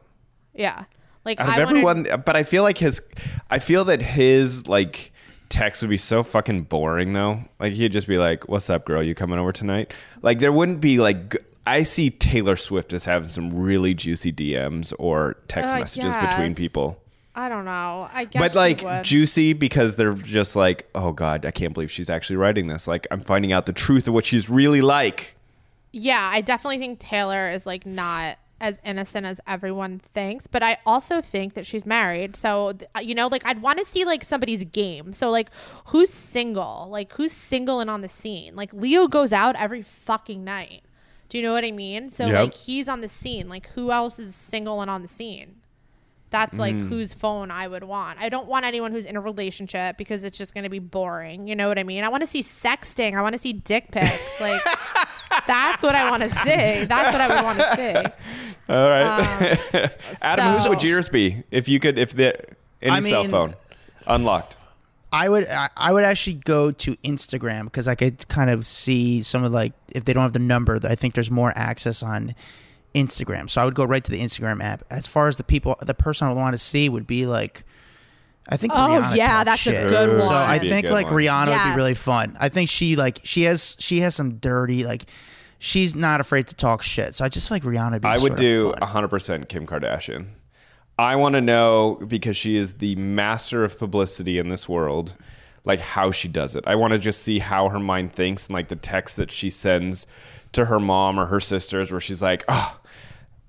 Yeah, 0.53 0.83
like 1.25 1.39
out 1.39 1.47
of 1.47 1.53
I 1.53 1.57
wanna- 1.57 1.69
everyone 2.09 2.23
but 2.25 2.35
i 2.35 2.43
feel 2.43 2.63
like 2.63 2.77
his 2.77 3.01
i 3.49 3.59
feel 3.59 3.85
that 3.85 4.01
his 4.01 4.67
like 4.67 5.11
text 5.49 5.81
would 5.81 5.89
be 5.89 5.97
so 5.97 6.23
fucking 6.23 6.63
boring 6.63 7.13
though. 7.13 7.43
Like 7.59 7.73
he'd 7.73 7.91
just 7.91 8.07
be 8.07 8.17
like 8.17 8.47
what's 8.47 8.69
up 8.69 8.85
girl? 8.85 9.01
You 9.03 9.15
coming 9.15 9.39
over 9.39 9.51
tonight? 9.51 9.93
Like 10.21 10.39
there 10.39 10.51
wouldn't 10.53 10.79
be 10.81 10.97
like 10.99 11.31
g- 11.33 11.39
i 11.67 11.83
see 11.83 12.09
taylor 12.09 12.55
swift 12.55 12.93
as 12.93 13.05
having 13.05 13.29
some 13.29 13.53
really 13.53 13.93
juicy 13.93 14.31
dms 14.31 14.91
or 14.97 15.35
text 15.47 15.75
Uh, 15.75 15.79
messages 15.79 16.15
between 16.15 16.55
people. 16.55 17.01
I 17.35 17.47
don't 17.47 17.63
know. 17.65 18.09
I 18.11 18.25
guess, 18.25 18.41
but 18.41 18.55
like 18.55 19.03
juicy 19.03 19.53
because 19.53 19.95
they're 19.95 20.13
just 20.13 20.55
like 20.55 20.89
oh 20.95 21.11
god 21.11 21.45
i 21.45 21.51
can't 21.51 21.73
believe 21.73 21.91
she's 21.91 22.09
actually 22.09 22.37
writing 22.37 22.67
this. 22.67 22.87
Like 22.87 23.05
i'm 23.11 23.21
finding 23.21 23.51
out 23.51 23.65
the 23.65 23.73
truth 23.73 24.07
of 24.07 24.13
what 24.13 24.25
she's 24.25 24.49
really 24.49 24.81
like. 24.81 25.35
Yeah, 25.91 26.29
I 26.31 26.41
definitely 26.41 26.77
think 26.77 26.99
Taylor 26.99 27.49
is 27.49 27.65
like 27.65 27.85
not 27.85 28.37
as 28.61 28.79
innocent 28.83 29.25
as 29.25 29.39
everyone 29.47 29.99
thinks, 29.99 30.47
but 30.47 30.61
I 30.63 30.77
also 30.85 31.21
think 31.21 31.53
that 31.53 31.65
she's 31.65 31.85
married. 31.85 32.35
So 32.35 32.73
uh, 32.95 32.99
you 32.99 33.15
know, 33.15 33.27
like 33.27 33.45
I'd 33.45 33.61
want 33.61 33.79
to 33.79 33.85
see 33.85 34.05
like 34.05 34.23
somebody's 34.23 34.63
game. 34.65 35.13
So 35.13 35.29
like, 35.31 35.49
who's 35.87 36.09
single? 36.09 36.87
Like 36.89 37.13
who's 37.13 37.31
single 37.31 37.79
and 37.79 37.89
on 37.89 38.01
the 38.01 38.09
scene? 38.09 38.55
Like 38.55 38.73
Leo 38.73 39.07
goes 39.07 39.31
out 39.33 39.55
every 39.55 39.81
fucking 39.81 40.43
night. 40.43 40.81
Do 41.29 41.37
you 41.37 41.43
know 41.43 41.53
what 41.53 41.63
I 41.63 41.71
mean? 41.71 42.09
So 42.09 42.25
Yep. 42.25 42.33
like 42.35 42.53
he's 42.55 42.87
on 42.87 43.01
the 43.01 43.09
scene. 43.09 43.47
Like 43.47 43.69
who 43.69 43.91
else 43.91 44.17
is 44.19 44.35
single 44.35 44.81
and 44.81 44.89
on 44.89 45.01
the 45.03 45.07
scene? 45.07 45.57
That's 46.31 46.57
like 46.59 46.75
Mm. 46.75 46.89
whose 46.89 47.11
phone 47.13 47.49
I 47.51 47.67
would 47.67 47.83
want. 47.83 48.19
I 48.19 48.29
don't 48.29 48.47
want 48.47 48.65
anyone 48.65 48.91
who's 48.91 49.05
in 49.05 49.15
a 49.15 49.21
relationship 49.21 49.97
because 49.97 50.23
it's 50.23 50.37
just 50.37 50.53
going 50.53 50.63
to 50.63 50.69
be 50.69 50.77
boring. 50.79 51.47
You 51.47 51.55
know 51.55 51.67
what 51.67 51.79
I 51.79 51.83
mean? 51.83 52.03
I 52.03 52.09
want 52.09 52.21
to 52.21 52.27
see 52.27 52.43
sexting. 52.43 53.15
I 53.17 53.21
want 53.21 53.33
to 53.33 53.39
see 53.39 53.53
dick 53.53 53.91
pics. 53.91 54.39
Like 54.39 54.61
that's 55.47 55.81
what 55.83 55.95
I 55.95 56.09
want 56.09 56.23
to 56.23 56.29
see. 56.29 56.85
That's 56.85 57.11
what 57.11 57.21
I 57.21 57.27
would 57.35 57.43
want 57.43 57.59
to 57.59 57.75
see. 57.75 58.73
all 58.73 58.87
right 58.89 59.91
adam 60.21 60.47
Um, 60.49 60.55
so- 60.55 60.63
who 60.63 60.69
would 60.69 60.83
yours 60.83 61.09
be 61.09 61.43
if 61.49 61.67
you 61.67 61.79
could 61.79 61.97
if 61.97 62.13
the 62.13 62.35
any 62.81 62.95
I 62.97 62.99
cell 63.01 63.23
phone 63.25 63.55
unlocked 64.05 64.57
I 65.11 65.27
would 65.27 65.47
I, 65.49 65.69
I 65.75 65.91
would 65.91 66.03
actually 66.03 66.35
go 66.35 66.69
to 66.71 66.95
Instagram 66.97 67.63
because 67.63 67.87
I 67.87 67.95
could 67.95 68.27
kind 68.27 68.51
of 68.51 68.67
see 68.67 69.23
some 69.23 69.43
of 69.43 69.51
like 69.51 69.73
if 69.95 70.05
they 70.05 70.13
don't 70.13 70.21
have 70.21 70.33
the 70.33 70.39
number, 70.39 70.79
I 70.83 70.93
think 70.93 71.15
there's 71.15 71.31
more 71.31 71.51
access 71.55 72.03
on 72.03 72.35
Instagram. 72.93 73.49
So 73.49 73.61
I 73.61 73.65
would 73.65 73.75
go 73.75 73.85
right 73.85 74.03
to 74.03 74.11
the 74.11 74.19
Instagram 74.21 74.61
app. 74.63 74.83
As 74.89 75.07
far 75.07 75.27
as 75.27 75.37
the 75.37 75.43
people, 75.43 75.75
the 75.81 75.93
person 75.93 76.27
I 76.27 76.31
would 76.31 76.39
want 76.39 76.53
to 76.53 76.57
see 76.57 76.89
would 76.89 77.07
be 77.07 77.25
like, 77.25 77.63
I 78.47 78.57
think. 78.57 78.73
Oh, 78.75 78.77
Rihanna 78.77 79.15
yeah, 79.15 79.43
talks 79.43 79.45
that's 79.45 79.67
a 79.67 79.71
shit. 79.71 79.89
good 79.89 80.21
So 80.21 80.27
one. 80.27 80.35
I 80.35 80.59
think 80.59 80.89
like 80.89 81.05
one. 81.07 81.15
Rihanna 81.15 81.47
would 81.47 81.71
be 81.71 81.77
really 81.77 81.93
fun. 81.93 82.35
I 82.39 82.49
think 82.49 82.69
she 82.69 82.95
like 82.95 83.19
she 83.23 83.43
has 83.43 83.77
she 83.79 83.99
has 83.99 84.15
some 84.15 84.35
dirty 84.35 84.83
like. 84.83 85.05
She's 85.61 85.93
not 85.93 86.21
afraid 86.21 86.47
to 86.47 86.55
talk 86.55 86.81
shit, 86.81 87.15
so 87.15 87.25
I 87.25 87.27
just 87.27 87.49
feel 87.49 87.55
like 87.55 87.63
Rihanna. 87.63 87.91
Would 87.91 88.01
be 88.01 88.07
I 88.07 88.17
would 88.17 88.21
sort 88.21 88.37
do 88.37 88.71
100% 88.79 89.49
Kim 89.49 89.67
Kardashian. 89.67 90.27
I 90.97 91.17
want 91.17 91.35
to 91.35 91.41
know 91.41 91.99
because 92.07 92.37
she 92.37 92.55
is 92.55 92.75
the 92.75 92.95
master 92.95 93.65
of 93.65 93.77
publicity 93.77 94.39
in 94.39 94.47
this 94.47 94.69
world, 94.69 95.15
like 95.65 95.81
how 95.81 96.11
she 96.11 96.29
does 96.29 96.55
it. 96.55 96.63
I 96.65 96.75
want 96.75 96.93
to 96.93 96.99
just 96.99 97.23
see 97.23 97.39
how 97.39 97.67
her 97.67 97.79
mind 97.79 98.13
thinks 98.13 98.47
and 98.47 98.53
like 98.53 98.69
the 98.69 98.77
text 98.77 99.17
that 99.17 99.31
she 99.31 99.49
sends 99.49 100.07
to 100.53 100.63
her 100.63 100.79
mom 100.79 101.19
or 101.19 101.25
her 101.25 101.41
sisters 101.41 101.91
where 101.91 101.99
she's 101.99 102.21
like, 102.21 102.45
"Oh, 102.47 102.78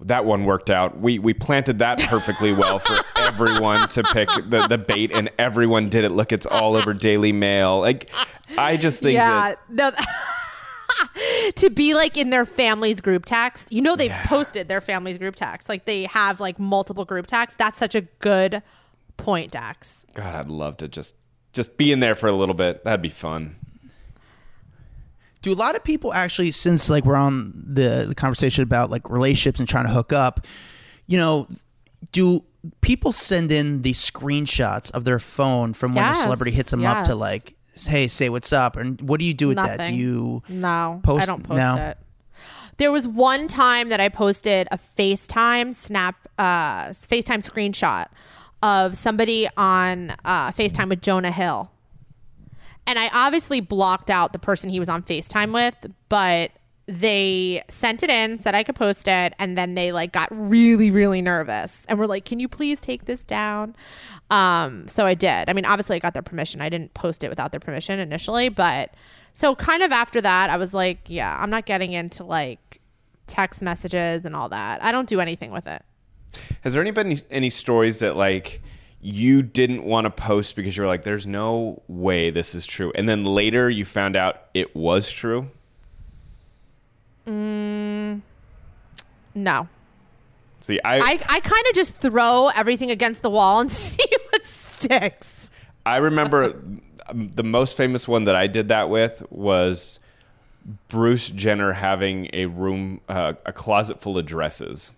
that 0.03 0.25
one 0.25 0.45
worked 0.45 0.71
out. 0.71 0.99
We 0.99 1.19
we 1.19 1.35
planted 1.35 1.79
that 1.79 2.01
perfectly 2.01 2.53
well 2.53 2.79
for 2.79 2.97
everyone 3.17 3.89
to 3.91 4.03
pick 4.03 4.29
the, 4.47 4.67
the 4.69 4.79
bait 4.79 5.11
and 5.13 5.31
everyone 5.39 5.89
did 5.89 6.05
it. 6.05 6.11
Look, 6.11 6.33
it's 6.33 6.47
all 6.47 6.75
over 6.77 6.95
Daily 6.95 7.33
Mail." 7.33 7.81
Like 7.81 8.11
I 8.57 8.77
just 8.77 9.03
think 9.03 9.15
yeah, 9.15 9.55
that 9.71 9.95
to 11.57 11.71
be 11.71 11.95
like 11.95 12.17
in 12.17 12.31
their 12.31 12.45
family's 12.45 13.01
group 13.01 13.27
text. 13.27 13.73
You 13.73 13.83
know 13.83 13.97
they've 13.97 14.11
posted 14.25 14.69
their 14.69 14.81
family's 14.81 15.19
group 15.19 15.37
text. 15.37 15.69
Like 15.69 15.85
they 15.85 16.05
have 16.05 16.41
like 16.41 16.59
multiple 16.59 17.05
group 17.05 17.27
texts. 17.27 17.57
That's 17.57 17.79
such 17.79 17.95
a 17.95 18.03
good 18.21 18.53
point. 18.53 18.65
point, 19.17 19.51
Dax. 19.53 20.07
God, 20.15 20.35
I'd 20.35 20.49
love 20.49 20.79
to 20.79 20.89
just 20.89 21.15
just 21.53 21.77
be 21.77 21.93
in 21.93 22.01
there 22.01 22.15
for 22.15 22.29
a 22.29 22.33
little 22.33 22.55
bit. 22.55 22.85
That'd 22.85 23.03
be 23.03 23.09
fun. 23.09 23.57
Do 25.43 25.53
a 25.53 25.55
lot 25.55 25.75
of 25.75 25.83
people 25.83 26.13
actually, 26.13 26.51
since 26.51 26.91
like 26.91 27.05
we're 27.05 27.17
on 27.17 27.53
the, 27.67 28.07
the 28.09 28.15
conversation 28.15 28.63
about 28.63 28.91
like 28.91 29.09
relationships 29.09 29.59
and 29.59 29.69
trying 29.69 29.87
to 29.87 29.91
hook 29.93 30.13
up, 30.13 30.47
you 31.07 31.17
know, 31.19 31.49
do 32.13 32.45
people 32.83 33.13
send 33.13 33.51
in 33.51 33.83
the 33.83 33.93
screenshots 33.93 34.91
of 34.93 35.05
their 35.05 35.19
phone 35.19 35.73
from 35.73 35.95
when 35.95 36.05
Yes, 36.05 36.19
a 36.19 36.23
celebrity 36.25 36.51
hits 36.51 36.71
them 36.71 36.85
up 36.85 37.05
to 37.07 37.15
like, 37.15 37.55
hey, 37.87 38.07
say 38.09 38.29
what's 38.29 38.53
up? 38.53 38.77
And 38.77 39.01
what 39.01 39.19
do 39.19 39.27
you 39.27 39.35
do 39.35 39.49
with 39.49 39.57
that? 39.57 39.87
Do 39.87 39.95
you 39.95 40.43
No, 40.49 41.01
Post- 41.03 41.23
I 41.23 41.27
don't 41.27 41.43
post 41.43 41.57
no? 41.59 41.77
it. 41.77 41.99
There 42.77 42.93
was 42.93 43.07
one 43.07 43.47
time 43.49 43.91
that 43.91 44.01
I 44.01 44.09
posted 44.09 44.67
a 44.71 44.79
FaceTime 44.79 45.75
snap, 45.75 46.17
uh, 46.39 46.87
FaceTime 46.89 47.47
screenshot 47.47 48.07
of 48.63 48.97
somebody 48.97 49.49
on 49.57 50.11
uh, 50.25 50.51
FaceTime 50.51 50.89
with 50.89 51.03
Jonah 51.03 51.31
Hill. 51.31 51.71
And 52.91 52.99
I 52.99 53.09
obviously 53.13 53.61
blocked 53.61 54.11
out 54.11 54.33
the 54.33 54.41
person 54.41 54.69
he 54.69 54.81
was 54.81 54.89
on 54.89 55.05
FaceTime 55.05 55.55
with, 55.55 55.95
but 56.09 56.51
they 56.89 57.63
sent 57.69 58.03
it 58.03 58.11
in, 58.11 58.37
said 58.37 58.57
I 58.57 58.65
could 58.65 58.75
post 58.75 59.07
it, 59.07 59.33
and 59.39 59.57
then 59.57 59.77
they 59.77 59.93
like 59.93 60.11
got 60.11 60.27
really, 60.33 60.91
really 60.91 61.23
nervous 61.23 61.87
and 61.89 62.01
were 62.01 62.09
like, 62.09 62.25
Can 62.25 62.41
you 62.41 62.49
please 62.49 62.81
take 62.81 63.05
this 63.05 63.25
down? 63.25 63.77
Um, 64.29 64.89
so 64.89 65.07
I 65.07 65.15
did. 65.15 65.49
I 65.49 65.53
mean, 65.53 65.67
obviously 65.67 65.95
I 65.95 65.99
got 66.01 66.15
their 66.15 66.23
permission. 66.23 66.61
I 66.61 66.69
didn't 66.69 66.93
post 66.95 67.23
it 67.23 67.29
without 67.29 67.53
their 67.53 67.61
permission 67.61 68.01
initially, 68.01 68.49
but 68.49 68.93
so 69.35 69.55
kind 69.55 69.85
of 69.85 69.93
after 69.93 70.21
that, 70.23 70.51
I 70.51 70.57
was 70.57 70.75
like, 70.75 71.03
Yeah, 71.07 71.39
I'm 71.41 71.51
not 71.51 71.67
getting 71.67 71.93
into 71.93 72.25
like 72.25 72.81
text 73.29 73.63
messages 73.63 74.25
and 74.25 74.35
all 74.35 74.49
that. 74.49 74.83
I 74.83 74.91
don't 74.91 75.09
do 75.09 75.21
anything 75.21 75.53
with 75.53 75.69
it. 75.69 75.85
Has 76.63 76.73
there 76.73 76.83
any 76.83 76.91
been 76.91 77.07
any, 77.07 77.21
any 77.31 77.51
stories 77.51 78.01
that 78.01 78.17
like 78.17 78.61
you 79.03 79.43
didn't 79.43 79.85
want 79.85 80.05
to 80.05 80.11
post 80.11 80.57
because 80.57 80.77
you 80.77 80.83
were 80.83 80.87
like, 80.89 81.03
"There's 81.05 81.27
no 81.27 81.83
way 81.89 82.31
this 82.31 82.55
is 82.55 82.67
true," 82.67 82.93
and 82.95 83.09
then 83.09 83.25
later 83.25 83.71
you 83.71 83.85
found 83.85 84.17
out 84.17 84.43
it 84.55 84.75
was 84.77 85.11
true? 85.11 85.51
Mm, 87.27 88.21
No. 89.35 89.69
See, 90.61 90.79
I 90.85 90.99
I, 90.99 91.11
I 91.29 91.41
kind 91.41 91.67
of 91.69 91.75
just 91.75 91.95
throw 91.95 92.49
everything 92.55 92.91
against 92.91 93.23
the 93.23 93.31
wall 93.31 93.61
and 93.61 93.71
see 93.71 94.05
what 94.31 94.45
sticks. 94.45 95.49
I 95.87 95.97
remember 95.99 96.61
the 97.13 97.43
most 97.45 97.77
famous 97.77 98.07
one 98.07 98.25
that 98.25 98.37
I 98.37 98.47
did 98.47 98.69
that 98.69 98.91
with 98.91 99.23
was 99.31 99.99
Bruce 100.89 101.31
Jenner 101.31 101.73
having 101.73 102.29
a 102.35 102.47
room, 102.47 103.01
uh, 103.09 103.33
a 103.47 103.53
closet 103.53 104.01
full 104.01 104.19
of 104.19 104.27
dresses. 104.27 104.95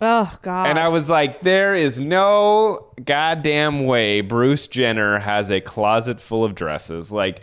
Oh 0.00 0.36
God. 0.42 0.68
And 0.68 0.78
I 0.78 0.88
was 0.88 1.08
like, 1.08 1.40
there 1.40 1.74
is 1.74 1.98
no 1.98 2.92
goddamn 3.04 3.86
way 3.86 4.20
Bruce 4.20 4.66
Jenner 4.66 5.18
has 5.18 5.50
a 5.50 5.60
closet 5.60 6.20
full 6.20 6.44
of 6.44 6.54
dresses. 6.54 7.10
Like, 7.10 7.40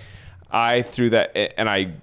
I 0.51 0.83
threw 0.83 1.09
that, 1.11 1.35
and 1.57 1.67
I 1.67 1.93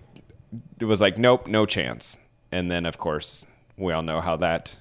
was 0.80 1.00
like, 1.00 1.18
nope, 1.18 1.46
no 1.46 1.66
chance. 1.66 2.18
And 2.50 2.68
then, 2.70 2.84
of 2.84 2.98
course, 2.98 3.46
we 3.76 3.92
all 3.92 4.02
know 4.02 4.20
how 4.20 4.36
that 4.38 4.76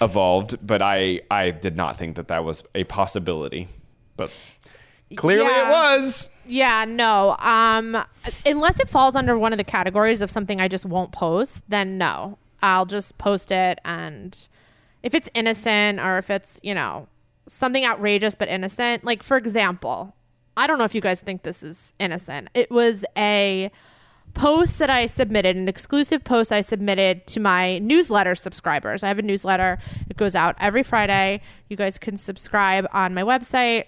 evolved. 0.00 0.56
But 0.66 0.80
I, 0.80 1.20
I 1.30 1.50
did 1.50 1.76
not 1.76 1.98
think 1.98 2.16
that 2.16 2.28
that 2.28 2.44
was 2.44 2.64
a 2.74 2.84
possibility. 2.84 3.68
But 4.16 4.34
clearly 5.16 5.44
Yeah. 5.50 5.68
it 5.68 5.70
was. 5.70 6.30
Yeah, 6.46 6.84
no. 6.88 7.36
Um, 7.40 8.02
unless 8.46 8.80
it 8.80 8.88
falls 8.88 9.14
under 9.14 9.38
one 9.38 9.52
of 9.52 9.58
the 9.58 9.64
categories 9.64 10.22
of 10.22 10.30
something 10.30 10.60
I 10.62 10.68
just 10.68 10.86
won't 10.86 11.12
post, 11.12 11.64
then 11.68 11.98
no. 11.98 12.38
I'll 12.62 12.86
just 12.86 13.18
post 13.18 13.52
it, 13.52 13.80
and 13.84 14.48
if 15.02 15.14
it's 15.14 15.28
innocent 15.34 16.00
or 16.00 16.18
if 16.18 16.30
it's 16.30 16.58
you 16.62 16.74
know 16.74 17.08
something 17.46 17.84
outrageous 17.84 18.34
but 18.34 18.48
innocent, 18.48 19.04
like 19.04 19.22
for 19.22 19.36
example, 19.36 20.14
I 20.56 20.66
don't 20.66 20.78
know 20.78 20.84
if 20.84 20.94
you 20.94 21.00
guys 21.00 21.20
think 21.20 21.42
this 21.42 21.62
is 21.62 21.94
innocent. 21.98 22.48
It 22.54 22.70
was 22.70 23.04
a 23.16 23.70
post 24.34 24.78
that 24.78 24.90
I 24.90 25.06
submitted, 25.06 25.56
an 25.56 25.68
exclusive 25.68 26.24
post 26.24 26.52
I 26.52 26.60
submitted 26.60 27.26
to 27.28 27.40
my 27.40 27.78
newsletter 27.78 28.34
subscribers. 28.34 29.02
I 29.02 29.08
have 29.08 29.18
a 29.18 29.22
newsletter. 29.22 29.78
It 30.08 30.16
goes 30.16 30.34
out 30.34 30.56
every 30.60 30.82
Friday. 30.82 31.40
You 31.68 31.76
guys 31.76 31.98
can 31.98 32.16
subscribe 32.16 32.86
on 32.92 33.14
my 33.14 33.22
website. 33.22 33.84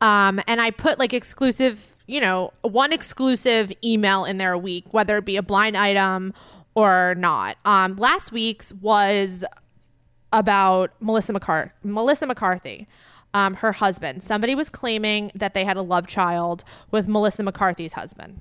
Um, 0.00 0.40
and 0.46 0.60
I 0.60 0.70
put 0.70 0.98
like 0.98 1.12
exclusive, 1.12 1.96
you 2.06 2.20
know, 2.20 2.52
one 2.62 2.92
exclusive 2.92 3.72
email 3.82 4.24
in 4.24 4.38
there 4.38 4.52
a 4.52 4.58
week, 4.58 4.92
whether 4.92 5.18
it 5.18 5.24
be 5.24 5.36
a 5.36 5.42
blind 5.42 5.76
item 5.76 6.34
or 6.74 7.14
not. 7.16 7.56
Um, 7.64 7.96
last 7.96 8.32
week's 8.32 8.72
was 8.74 9.44
about 10.34 10.90
Melissa 11.00 11.32
McCar- 11.32 11.70
Melissa 11.84 12.26
McCarthy, 12.26 12.88
um, 13.32 13.54
her 13.54 13.72
husband. 13.72 14.22
Somebody 14.22 14.54
was 14.54 14.68
claiming 14.68 15.30
that 15.34 15.54
they 15.54 15.64
had 15.64 15.76
a 15.76 15.82
love 15.82 16.06
child 16.06 16.64
with 16.90 17.08
Melissa 17.08 17.44
McCarthy's 17.44 17.94
husband. 17.94 18.40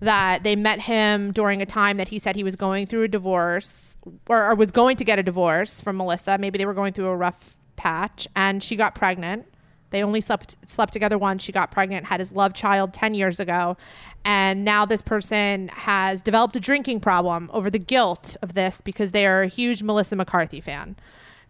That 0.00 0.44
they 0.44 0.56
met 0.56 0.80
him 0.80 1.32
during 1.32 1.60
a 1.62 1.66
time 1.66 1.96
that 1.96 2.08
he 2.08 2.18
said 2.18 2.36
he 2.36 2.44
was 2.44 2.54
going 2.54 2.86
through 2.86 3.02
a 3.04 3.08
divorce 3.08 3.96
or, 4.28 4.50
or 4.50 4.54
was 4.54 4.70
going 4.70 4.96
to 4.96 5.04
get 5.04 5.18
a 5.18 5.22
divorce 5.22 5.80
from 5.80 5.96
Melissa. 5.96 6.38
Maybe 6.38 6.58
they 6.58 6.66
were 6.66 6.74
going 6.74 6.92
through 6.92 7.06
a 7.08 7.16
rough 7.16 7.56
patch, 7.76 8.28
and 8.36 8.62
she 8.62 8.76
got 8.76 8.94
pregnant. 8.94 9.46
They 9.90 10.02
only 10.02 10.20
slept 10.20 10.56
slept 10.68 10.92
together 10.92 11.18
once. 11.18 11.42
She 11.42 11.52
got 11.52 11.70
pregnant, 11.70 12.06
had 12.06 12.20
his 12.20 12.32
love 12.32 12.54
child 12.54 12.92
10 12.92 13.14
years 13.14 13.40
ago. 13.40 13.76
And 14.24 14.64
now 14.64 14.84
this 14.84 15.02
person 15.02 15.68
has 15.68 16.22
developed 16.22 16.54
a 16.56 16.60
drinking 16.60 17.00
problem 17.00 17.50
over 17.52 17.70
the 17.70 17.78
guilt 17.78 18.36
of 18.42 18.54
this 18.54 18.80
because 18.80 19.12
they 19.12 19.26
are 19.26 19.42
a 19.42 19.48
huge 19.48 19.82
Melissa 19.82 20.16
McCarthy 20.16 20.60
fan. 20.60 20.96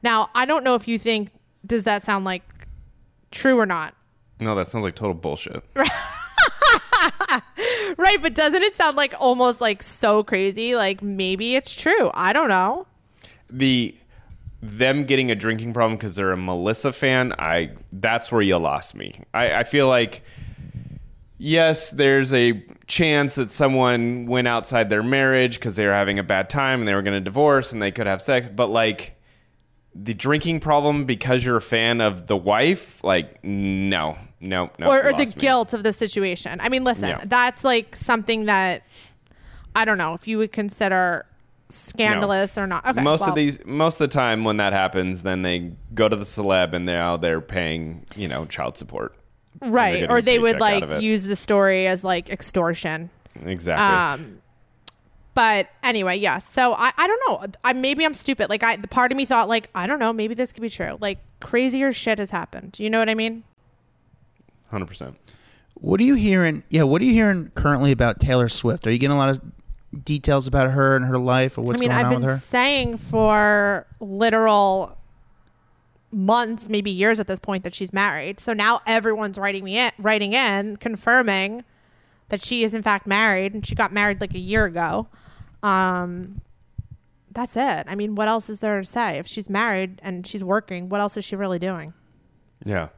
Now, 0.03 0.31
I 0.35 0.45
don't 0.47 0.65
know 0.65 0.75
if 0.75 0.89
you 0.89 0.99
think 0.99 1.31
does 1.67 1.85
that 1.85 2.03
sound 2.03 2.25
like 2.25 2.43
true 3.31 3.59
or 3.59 3.67
not? 3.67 3.95
No, 4.41 4.55
that 4.55 4.67
sounds 4.69 4.85
like 4.85 4.95
total 4.95 5.15
bullshit. 5.15 5.63
Right, 7.97 8.23
but 8.23 8.35
doesn't 8.35 8.63
it 8.63 8.75
sound 8.75 8.97
like 8.97 9.15
almost 9.19 9.61
like 9.61 9.83
so 9.83 10.23
crazy? 10.23 10.75
Like 10.77 11.03
maybe 11.03 11.55
it's 11.57 11.75
true. 11.75 12.11
I 12.15 12.33
don't 12.33 12.49
know. 12.49 12.87
the 13.51 13.95
them 14.63 15.05
getting 15.05 15.31
a 15.31 15.35
drinking 15.35 15.73
problem 15.73 15.97
because 15.97 16.17
they're 16.17 16.33
a 16.33 16.37
Melissa 16.37 16.93
fan, 16.93 17.33
I 17.39 17.71
that's 17.93 18.31
where 18.31 18.43
you 18.43 18.59
lost 18.59 18.95
me. 18.95 19.21
I, 19.33 19.55
I 19.61 19.65
feel 19.65 19.89
like 19.89 20.23
yes, 21.39 21.91
there's 21.91 22.33
a 22.35 22.63
chance 22.87 23.37
that 23.37 23.51
someone 23.51 24.27
went 24.27 24.47
outside 24.49 24.91
their 24.91 25.03
marriage 25.03 25.55
because 25.55 25.77
they 25.77 25.87
were 25.87 25.95
having 25.95 26.19
a 26.19 26.23
bad 26.23 26.51
time 26.51 26.81
and 26.81 26.89
they 26.89 26.95
were 26.95 27.03
going 27.03 27.17
to 27.17 27.21
divorce 27.25 27.73
and 27.73 27.81
they 27.81 27.91
could 27.91 28.07
have 28.07 28.21
sex, 28.21 28.49
but 28.55 28.69
like 28.69 29.17
the 29.95 30.13
drinking 30.15 30.61
problem 30.61 31.05
because 31.05 31.45
you're 31.45 31.57
a 31.57 31.61
fan 31.63 32.01
of 32.01 32.27
the 32.27 32.37
wife, 32.37 33.03
like 33.03 33.43
no, 33.43 34.17
no, 34.41 34.71
no, 34.79 34.87
or, 34.89 35.07
or 35.07 35.13
the 35.13 35.27
me. 35.27 35.33
guilt 35.39 35.73
of 35.73 35.83
the 35.83 35.93
situation. 35.93 36.61
I 36.61 36.69
mean, 36.69 36.85
listen, 36.85 37.09
Yeah. 37.09 37.21
that's 37.25 37.65
like 37.65 37.97
something 37.97 38.45
that 38.45 38.83
I 39.75 39.85
don't 39.85 39.99
know 39.99 40.15
if 40.15 40.29
you 40.29 40.39
would 40.39 40.53
consider 40.53 41.25
scandalous 41.71 42.59
or 42.59 42.67
not. 42.67 42.87
Okay, 42.87 43.03
most 43.03 43.21
well, 43.21 43.31
of 43.31 43.35
these, 43.35 43.65
most 43.65 44.01
of 44.01 44.09
the 44.09 44.15
time 44.15 44.45
when 44.45 44.59
that 44.59 44.73
happens, 44.73 45.23
then 45.23 45.43
they 45.43 45.73
go 45.95 46.09
to 46.09 46.17
the 46.17 46.25
celeb 46.25 46.73
and 46.73 46.85
now 46.85 47.17
they're 47.17 47.41
paying, 47.41 48.05
you 48.17 48.29
know, 48.29 48.45
child 48.47 48.77
support. 48.77 49.15
right, 49.63 50.11
or 50.11 50.23
they 50.23 50.39
would 50.39 50.61
like 50.61 51.03
use 51.03 51.25
the 51.25 51.37
story 51.37 51.87
as 51.87 52.05
like 52.05 52.31
extortion. 52.31 53.11
Exactly. 53.45 54.25
Um, 54.25 54.41
but 55.35 55.69
anyway, 55.83 56.17
yeah. 56.17 56.39
So 56.39 56.75
I, 56.75 56.93
I 56.97 57.07
don't 57.07 57.21
know. 57.29 57.53
I 57.65 57.73
maybe 57.73 58.05
I'm 58.05 58.15
stupid. 58.15 58.51
Like 58.51 58.63
I, 58.63 58.77
the 58.77 58.89
part 58.89 59.13
of 59.13 59.17
me 59.17 59.25
thought 59.25 59.49
like 59.49 59.71
I 59.75 59.87
don't 59.87 59.99
know. 59.99 60.13
Maybe 60.13 60.35
this 60.35 60.53
could 60.53 60.63
be 60.63 60.71
true. 60.71 60.97
Like 61.01 61.19
crazier 61.41 61.93
shit 61.93 62.19
has 62.19 62.31
happened. 62.31 62.79
You 62.79 62.91
know 62.91 62.99
what 62.99 63.09
I 63.09 63.15
mean? 63.15 63.45
Hundred 64.71 64.87
percent. 64.87 65.17
What 65.75 66.01
are 66.01 66.05
you 66.05 66.15
hearing? 66.15 66.63
Yeah, 66.69 66.83
what 66.83 67.01
are 67.01 67.05
you 67.05 67.13
hearing 67.13 67.51
currently 67.55 67.93
about 67.93 68.21
Taylor 68.21 68.49
Swift? 68.49 68.87
Are 68.87 68.91
you 68.91 68.99
getting 68.99 69.17
a 69.17 69.19
lot 69.19 69.31
of 69.31 69.41
details 70.05 70.47
about 70.47 70.71
her 70.71 70.97
and 70.97 71.05
her 71.05 71.19
life, 71.19 71.59
or 71.59 71.63
what's 71.63 71.81
going 71.81 71.91
on. 71.91 71.97
I 71.97 72.03
mean, 72.03 72.05
going 72.05 72.13
I've 72.13 72.17
on 72.17 72.21
been 72.23 72.29
with 72.29 72.41
her? 72.41 72.47
saying 72.47 72.97
for 72.99 73.87
literal 73.99 74.97
months, 76.13 76.69
maybe 76.69 76.91
years 76.91 77.21
at 77.21 77.27
this 77.27 77.39
point, 77.41 77.65
that 77.65 77.75
she's 77.75 77.93
married. 77.93 78.41
So 78.41 78.53
now 78.53 78.81
everyone's 78.87 79.39
writing 79.39 79.65
me 79.65 79.79
in, 79.79 79.93
writing 79.99 80.33
in, 80.33 80.77
confirming 80.77 81.65
that 82.29 82.45
she 82.45 82.63
is 82.63 82.75
in 82.75 82.83
fact 82.83 83.07
married, 83.07 83.55
and 83.55 83.67
she 83.67 83.75
got 83.75 83.93
married 83.93 84.21
like 84.21 84.35
a 84.35 84.39
year 84.39 84.65
ago. 84.65 85.09
Um, 85.63 86.41
that's 87.33 87.57
it. 87.57 87.87
I 87.89 87.95
mean, 87.95 88.15
what 88.15 88.29
else 88.29 88.51
is 88.51 88.61
there 88.61 88.79
to 88.81 88.85
say? 88.85 89.19
If 89.19 89.27
she's 89.27 89.49
married 89.49 90.01
and 90.03 90.27
she's 90.27 90.43
working, 90.43 90.89
what 90.89 91.01
else 91.01 91.17
is 91.17 91.25
she 91.25 91.37
really 91.37 91.59
doing? 91.59 91.93
Yeah. 92.65 92.89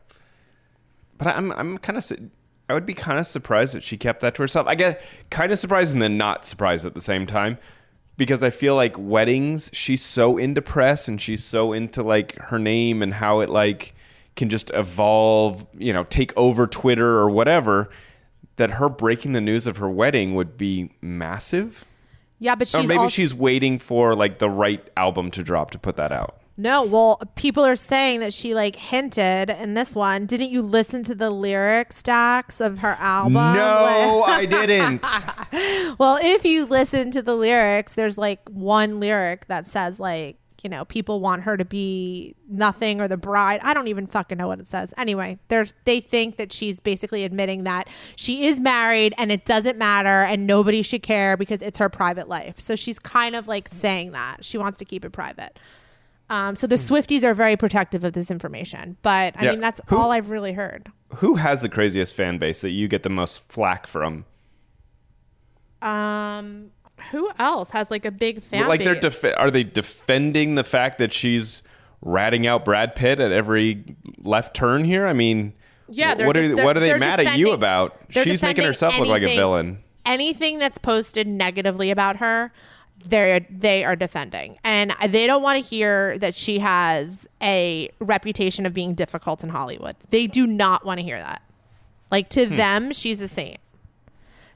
But 1.19 1.29
I'm 1.29 1.53
I'm 1.53 1.79
kind 1.79 1.97
of 1.97 2.05
I 2.69 2.75
would 2.75 2.87
be 2.87 2.95
kind 2.95 3.19
of 3.19 3.27
surprised 3.27 3.75
that 3.75 3.83
she 3.83 3.97
kept 3.97 4.21
that 4.21 4.35
to 4.37 4.43
herself. 4.43 4.67
I 4.67 4.75
guess 4.75 5.03
kind 5.31 5.53
of 5.53 5.59
surprised 5.59 5.93
and 5.93 6.01
then 6.03 6.17
not 6.17 6.45
surprised 6.45 6.87
at 6.87 6.95
the 6.95 7.01
same 7.01 7.27
time 7.27 7.59
because 8.17 8.43
I 8.43 8.51
feel 8.51 8.77
like 8.77 8.97
weddings 8.99 9.71
she's 9.73 10.03
so 10.03 10.39
into 10.39 10.63
press 10.63 11.09
and 11.09 11.21
she's 11.21 11.45
so 11.45 11.73
into 11.73 12.03
like 12.03 12.37
her 12.37 12.59
name 12.59 13.03
and 13.03 13.13
how 13.13 13.41
it 13.41 13.51
like 13.51 13.95
can 14.37 14.49
just 14.49 14.71
evolve, 14.73 15.67
you 15.77 15.93
know, 15.93 16.05
take 16.05 16.33
over 16.37 16.67
Twitter 16.67 17.19
or 17.19 17.29
whatever 17.29 17.91
that 18.57 18.71
her 18.71 18.89
breaking 18.89 19.33
the 19.33 19.41
news 19.41 19.67
of 19.67 19.79
her 19.79 19.91
wedding 19.91 20.35
would 20.35 20.57
be 20.57 20.91
massive. 21.01 21.85
Yeah, 22.39 22.55
but 22.55 22.69
oh, 22.75 22.79
she's 22.79 22.85
or 22.87 22.89
maybe 22.89 22.99
also- 22.99 23.11
she's 23.11 23.35
waiting 23.35 23.79
for 23.79 24.15
like 24.15 24.39
the 24.39 24.51
right 24.51 24.87
album 24.97 25.31
to 25.33 25.43
drop 25.43 25.73
to 25.73 25.79
put 25.79 25.97
that 25.97 26.13
out. 26.13 26.39
No, 26.63 26.85
well, 26.85 27.21
people 27.35 27.65
are 27.65 27.75
saying 27.75 28.21
that 28.21 28.33
she 28.33 28.55
like 28.55 28.77
hinted 28.77 29.51
in 29.51 29.75
this 29.75 29.97
one. 29.97 30.27
Didn't 30.27 30.51
you 30.51 30.63
listen 30.63 31.03
to 31.03 31.15
the 31.15 31.29
lyric 31.29 31.93
stacks 31.93 32.61
of 32.61 32.79
her 32.79 32.97
album? 33.01 33.33
No, 33.33 34.23
I 34.29 34.47
didn't. 34.47 35.05
Well, 35.99 36.21
if 36.23 36.45
you 36.45 36.65
listen 36.65 37.11
to 37.11 37.21
the 37.21 37.35
lyrics, 37.35 37.95
there's 37.95 38.17
like 38.17 38.49
one 38.49 39.01
lyric 39.01 39.47
that 39.47 39.67
says 39.67 39.99
like, 39.99 40.37
you 40.63 40.71
know, 40.71 40.85
people 40.85 41.19
want 41.19 41.43
her 41.43 41.57
to 41.57 41.65
be 41.65 42.37
nothing 42.49 43.01
or 43.01 43.09
the 43.09 43.17
bride. 43.17 43.59
I 43.65 43.75
don't 43.75 43.89
even 43.89 44.07
fucking 44.07 44.39
know 44.39 44.47
what 44.47 44.61
it 44.61 44.69
says. 44.69 44.95
Anyway, 44.97 45.41
there's 45.49 45.75
they 45.85 45.99
think 45.99 46.37
that 46.37 46.53
she's 46.53 46.79
basically 46.79 47.25
admitting 47.25 47.65
that 47.65 47.89
she 48.15 48.47
is 48.47 48.61
married 48.61 49.15
and 49.19 49.33
it 49.33 49.45
doesn't 49.45 49.77
matter 49.79 50.23
and 50.23 50.47
nobody 50.47 50.83
should 50.83 51.03
care 51.03 51.37
because 51.37 51.61
it's 51.61 51.81
her 51.81 51.89
private 51.89 52.29
life. 52.29 52.61
So 52.61 52.77
she's 52.77 53.01
kind 53.01 53.35
of 53.35 53.49
like 53.49 53.67
saying 53.67 54.13
that. 54.13 54.45
She 54.45 54.59
wants 54.59 54.79
to 54.79 54.85
keep 54.85 55.05
it 55.05 55.11
private. 55.11 55.59
Um, 56.31 56.57
so 56.57 56.67
the 56.67 56.77
Swifties 56.77 57.25
are 57.25 57.35
very 57.35 57.57
protective 57.57 58.05
of 58.05 58.15
this 58.15 58.31
information. 58.31 58.97
But 59.03 59.35
I 59.39 59.45
Yeah. 59.45 59.51
mean 59.51 59.61
that's 59.61 59.81
Who- 59.89 59.99
all 59.99 60.11
I've 60.13 60.31
really 60.31 60.53
heard. 60.55 60.89
Who 61.17 61.35
has 61.35 61.61
the 61.63 61.69
craziest 61.69 62.15
fan 62.15 62.39
base 62.39 62.63
that 62.63 62.71
you 62.71 62.89
get 62.89 63.03
the 63.03 63.11
most 63.11 63.47
flack 63.53 63.87
from? 63.87 64.25
Um 65.81 66.71
who 67.11 67.29
else 67.39 67.71
has 67.71 67.91
like 67.91 68.05
a 68.05 68.11
big 68.13 68.43
fan 68.43 68.69
like 68.69 68.85
they're 68.85 68.95
def- 68.99 69.25
are 69.37 69.51
they 69.51 69.65
defending 69.65 70.55
the 70.55 70.63
fact 70.63 70.99
that 70.99 71.13
she's 71.13 71.63
ratting 72.01 72.47
out 72.47 72.65
Brad 72.65 72.95
Pitt 72.95 73.19
at 73.19 73.33
every 73.33 73.85
left 74.19 74.55
turn 74.55 74.85
here? 74.85 75.07
I 75.07 75.13
mean, 75.13 75.53
Yeah, 75.89 76.11
what 76.25 76.37
just- 76.37 76.51
are 76.51 76.55
they're- 76.57 76.65
what 76.65 76.77
are 76.77 76.81
they 76.81 76.97
mad 76.99 77.19
at 77.21 77.37
you 77.39 77.53
about? 77.53 77.97
She's 78.11 78.41
making 78.41 78.65
herself 78.65 78.97
look 78.99 79.09
like 79.09 79.23
a 79.23 79.35
villain. 79.35 79.79
anything 80.07 80.59
that's 80.61 80.79
posted 80.79 81.27
negatively 81.27 81.91
about 81.91 82.17
her 82.19 82.53
they're 83.05 83.41
they 83.51 83.85
are 83.85 83.97
defending 83.97 84.57
and 84.65 84.95
they 85.09 85.27
don't 85.27 85.43
want 85.43 85.57
to 85.63 85.69
hear 85.69 86.17
that 86.19 86.35
she 86.35 86.59
has 86.61 87.29
a 87.43 87.89
reputation 88.01 88.67
of 88.67 88.73
being 88.75 88.95
difficult 88.95 89.43
in 89.43 89.51
hollywood 89.51 89.97
they 90.11 90.27
do 90.27 90.47
not 90.47 90.85
want 90.85 90.99
to 90.99 91.05
hear 91.05 91.19
that 91.19 91.43
like 92.11 92.29
to 92.29 92.47
Hmm. 92.47 92.57
them 92.57 92.93
she's 92.93 93.21
a 93.21 93.29
saint 93.29 93.59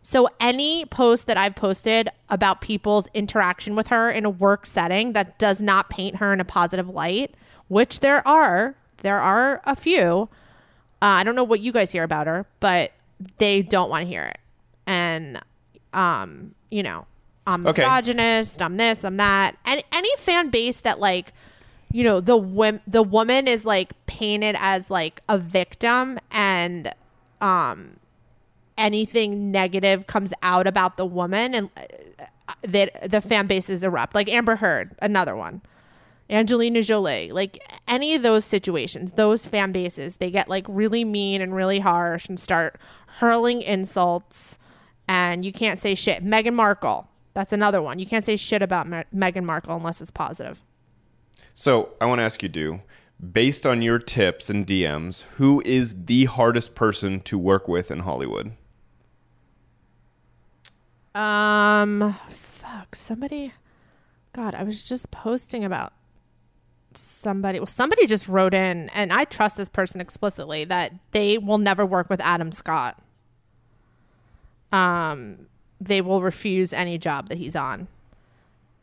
so 0.03 0.29
any 0.41 0.85
post 0.85 1.27
that 1.27 1.37
i've 1.37 1.55
posted 1.55 2.09
about 2.29 2.61
people's 2.61 3.09
interaction 3.15 3.75
with 3.77 3.89
her 3.89 4.11
in 4.11 4.25
a 4.25 4.31
work 4.31 4.67
setting 4.67 5.13
that 5.13 5.39
does 5.39 5.61
not 5.61 5.91
paint 5.91 6.17
her 6.17 6.33
in 6.33 6.41
a 6.41 6.45
positive 6.45 6.89
light 6.89 7.35
which 7.69 8.01
there 8.01 8.27
are 8.27 8.75
there 8.99 9.19
are 9.21 9.61
a 9.65 9.77
few 9.77 10.29
uh, 11.03 11.21
I 11.21 11.25
don't 11.25 11.35
know 11.35 11.45
what 11.45 11.61
you 11.61 11.73
guys 11.73 11.93
hear 11.93 12.05
about 12.05 12.27
her, 12.27 12.47
but 12.59 12.91
they 13.37 13.61
don't 13.61 13.91
want 13.91 14.05
to 14.05 14.09
hear 14.09 14.23
it. 14.23 14.39
And, 14.87 15.39
um, 15.93 16.55
you 16.71 16.83
know, 16.83 17.07
I'm 17.47 17.67
Okay. 17.67 17.83
misogynist. 17.83 18.61
I'm 18.61 18.77
this. 18.77 19.05
I'm 19.05 19.17
that. 19.19 19.57
And 19.65 19.83
any 19.93 20.11
fan 20.19 20.49
base 20.51 20.81
that 20.81 20.99
like, 21.01 21.33
you 21.93 22.03
know, 22.05 22.21
the 22.21 22.37
wom- 22.37 22.81
the 22.87 23.03
woman 23.03 23.47
is 23.47 23.65
like 23.65 23.93
painted 24.07 24.57
as 24.59 24.91
like 24.91 25.21
a 25.29 25.39
victim, 25.39 26.19
and 26.31 26.93
um, 27.41 27.97
anything 28.77 29.51
negative 29.51 30.07
comes 30.07 30.33
out 30.43 30.67
about 30.67 30.97
the 30.97 31.07
woman, 31.07 31.55
and 31.55 31.71
uh, 31.77 32.53
that 32.63 33.11
the 33.11 33.21
fan 33.21 33.47
bases 33.47 33.83
erupt. 33.85 34.15
Like 34.15 34.29
Amber 34.29 34.57
Heard, 34.57 34.95
another 35.01 35.37
one. 35.37 35.63
Angelina 36.29 36.83
Jolie, 36.83 37.31
like 37.31 37.59
any 37.87 38.13
of 38.17 38.23
those 38.23 38.45
situations, 38.45 39.13
those 39.13 39.47
fan 39.47 39.71
bases, 39.71 40.17
they 40.17 40.29
get 40.29 40.49
like 40.49 40.67
really 40.69 41.05
mean 41.05 41.41
and 41.41 41.55
really 41.55 41.79
harsh 41.79 42.29
and 42.29 42.39
start 42.41 42.81
hurling 43.21 43.63
insults, 43.63 44.59
and 45.07 45.45
you 45.45 45.53
can't 45.53 45.79
say 45.79 45.95
shit. 45.95 46.25
Meghan 46.25 46.55
Markle, 46.55 47.07
that's 47.37 47.53
another 47.53 47.83
one. 47.83 47.99
You 47.99 48.07
can't 48.07 48.25
say 48.25 48.37
shit 48.37 48.63
about 48.63 48.89
Me- 48.89 49.05
Meghan 49.15 49.45
Markle 49.45 49.77
unless 49.77 50.01
it's 50.01 50.11
positive. 50.11 50.59
So 51.53 51.91
I 52.01 52.07
want 52.07 52.19
to 52.19 52.23
ask 52.23 52.43
you, 52.43 52.49
do 52.49 52.81
based 53.33 53.67
on 53.67 53.83
your 53.83 53.99
tips 53.99 54.51
and 54.51 54.67
DMs, 54.67 55.23
who 55.37 55.63
is 55.65 56.05
the 56.07 56.25
hardest 56.27 56.75
person 56.75 57.21
to 57.21 57.39
work 57.39 57.69
with 57.69 57.91
in 57.91 58.01
Hollywood? 58.01 58.53
Um, 61.15 62.17
fuck, 62.29 62.95
somebody. 62.95 63.53
God, 64.33 64.55
I 64.55 64.63
was 64.65 64.83
just 64.83 65.11
posting 65.11 65.65
about 65.65 65.93
somebody. 66.95 67.59
Well, 67.59 67.67
somebody 67.67 68.07
just 68.07 68.29
wrote 68.29 68.53
in, 68.55 68.91
and 68.91 69.13
I 69.13 69.25
trust 69.25 69.57
this 69.57 69.69
person 69.69 70.01
explicitly 70.01 70.65
that 70.65 70.93
they 71.13 71.39
will 71.39 71.59
never 71.59 71.87
work 71.87 72.11
with 72.11 72.21
Adam 72.21 72.53
Scott. 72.53 73.03
Um, 74.73 75.47
they 75.81 76.01
will 76.01 76.23
refuse 76.23 76.73
any 76.73 76.99
job 76.99 77.29
that 77.29 77.39
he's 77.39 77.55
on 77.57 77.89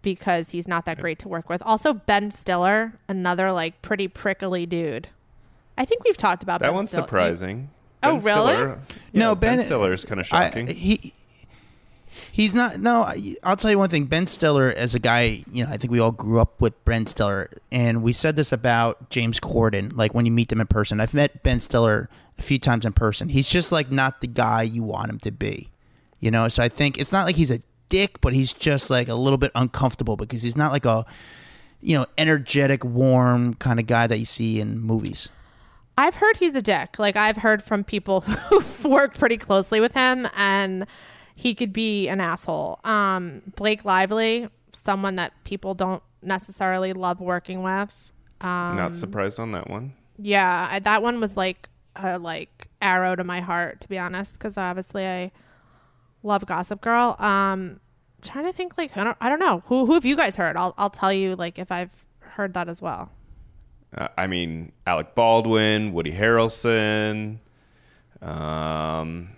because 0.02 0.50
he's 0.52 0.68
not 0.68 0.86
that 0.86 1.00
great 1.00 1.18
to 1.20 1.28
work 1.28 1.50
with. 1.50 1.62
Also, 1.64 1.94
Ben 1.94 2.30
Stiller, 2.32 2.94
another 3.08 3.52
like 3.52 3.82
pretty 3.82 4.08
prickly 4.08 4.66
dude. 4.66 5.08
I 5.78 5.86
think 5.86 6.04
we've 6.04 6.18
talked 6.18 6.44
about 6.44 6.60
That 6.60 6.68
Ben 6.68 6.76
one's 6.76 6.91
Stiller. 6.91 7.08
surprising. 7.08 7.70
Oh, 8.04 8.18
really? 8.18 8.22
Stiller- 8.54 8.80
No, 9.14 9.30
yeah, 9.30 9.34
Ben- 9.36 9.60
Stiller 9.60 9.94
is 9.94 10.06
kind 10.06 10.20
of 10.22 10.28
I- 10.32 10.46
shocking. 10.50 10.68
he 10.68 11.14
he's 12.32 12.54
not. 12.54 12.80
No, 12.80 13.12
I'll 13.44 13.56
tell 13.56 13.72
you 13.72 13.78
one 13.80 13.89
thing. 13.89 14.06
Ben 14.06 14.28
Stiller, 14.28 14.74
as 14.76 14.94
a 14.94 15.00
guy, 15.00 15.44
you 15.52 15.64
know, 15.64 15.72
I 15.72 15.78
think 15.78 15.91
we 15.91 16.00
all 16.00 16.12
grew 16.12 16.39
up 16.39 16.60
with 16.62 16.84
Ben 16.86 17.06
Stiller, 17.06 17.50
and 17.72 18.04
we 18.04 18.12
said 18.14 18.36
this 18.36 18.52
about 18.52 19.10
James 19.10 19.39
Corden. 19.39 19.96
Like 19.96 20.14
when 20.14 20.26
you 20.26 20.32
meet 20.32 20.50
them 20.50 20.62
in 20.62 20.68
person, 20.68 21.00
I've 21.00 21.14
met 21.14 21.44
Ben 21.44 21.60
Stiller 21.60 22.10
a 22.38 22.41
few 22.41 22.60
times 22.60 22.86
in 22.86 22.94
person. 22.94 23.30
He's 23.30 23.50
just 23.50 23.72
like 23.72 23.89
not 23.89 24.22
the 24.22 24.28
guy 24.28 24.64
you 24.64 24.84
want 24.84 25.10
him 25.10 25.20
to 25.20 25.32
be, 25.32 25.70
you 26.24 26.32
know. 26.32 26.47
So 26.47 26.63
I 26.63 26.69
think 26.69 26.97
it's 26.97 27.11
not 27.11 27.26
like 27.26 27.36
he's 27.36 27.51
a 27.51 27.59
dick, 27.89 28.21
but 28.21 28.34
he's 28.34 28.53
just 28.53 28.89
like 28.89 29.09
a 29.09 29.15
little 29.15 29.38
bit 29.38 29.51
uncomfortable 29.55 30.15
because 30.15 30.41
he's 30.41 30.55
not 30.55 30.71
like 30.71 30.86
a 30.86 31.05
you 31.82 31.97
know 31.97 32.05
energetic, 32.17 32.86
warm 32.86 33.55
kind 33.55 33.80
of 33.80 33.88
guy 33.88 34.07
that 34.07 34.17
you 34.17 34.26
see 34.26 34.59
in 34.61 34.80
movies. 34.80 35.30
I've 35.97 36.15
heard 36.15 36.38
he's 36.38 36.55
a 36.55 36.61
dick. 36.61 36.97
Like 36.97 37.15
I've 37.15 37.38
heard 37.38 37.61
from 37.61 37.84
people 37.84 38.21
who've 38.49 38.86
worked 38.86 39.19
pretty 39.19 39.38
closely 39.38 39.82
with 39.82 39.93
him, 39.93 40.28
and 40.36 40.88
he 41.36 41.53
could 41.53 41.74
be 41.74 42.07
an 42.07 42.21
asshole. 42.21 42.80
Um, 42.84 43.41
Blake 43.55 43.84
Lively, 43.84 44.47
someone 44.71 45.17
that 45.17 45.34
people 45.43 45.74
don't 45.74 46.01
necessarily 46.21 46.93
love 46.93 47.19
working 47.19 47.63
with. 47.63 48.11
Um, 48.39 48.78
Not 48.78 48.95
surprised 48.95 49.39
on 49.39 49.51
that 49.51 49.69
one. 49.69 49.93
yeah, 50.17 50.69
I, 50.71 50.80
that 50.80 51.01
one 51.03 51.19
was 51.19 51.36
like 51.38 51.69
a 51.95 52.17
like 52.17 52.69
arrow 52.82 53.15
to 53.15 53.24
my 53.24 53.41
heart, 53.41 53.82
to 53.82 53.89
be 53.89 53.99
honest, 53.99 54.34
because 54.34 54.57
obviously 54.57 55.05
I 55.05 55.32
love 56.24 56.45
Gossip 56.45 56.82
Girl. 56.82 57.15
Um, 57.19 57.80
trying 58.21 58.45
to 58.45 58.53
think 58.53 58.78
like 58.78 58.95
I 58.97 59.03
don't, 59.03 59.17
I 59.21 59.30
don't 59.30 59.39
know 59.39 59.63
who 59.67 59.86
who 59.86 59.93
have 59.93 60.05
you 60.05 60.15
guys 60.15 60.36
heard? 60.36 60.55
I'll 60.57 60.74
I'll 60.78 60.89
tell 60.89 61.13
you 61.13 61.36
like 61.36 61.59
if 61.59 61.71
I've 61.71 62.05
heard 62.19 62.53
that 62.55 62.69
as 62.69 62.82
well. 62.82 63.11
Uh, 63.95 64.07
I 64.17 64.28
mean, 64.28 64.71
Alec 64.88 65.13
Baldwin, 65.13 65.93
Woody 65.93 66.11
Harrelson, 66.11 67.38
um, 68.21 69.30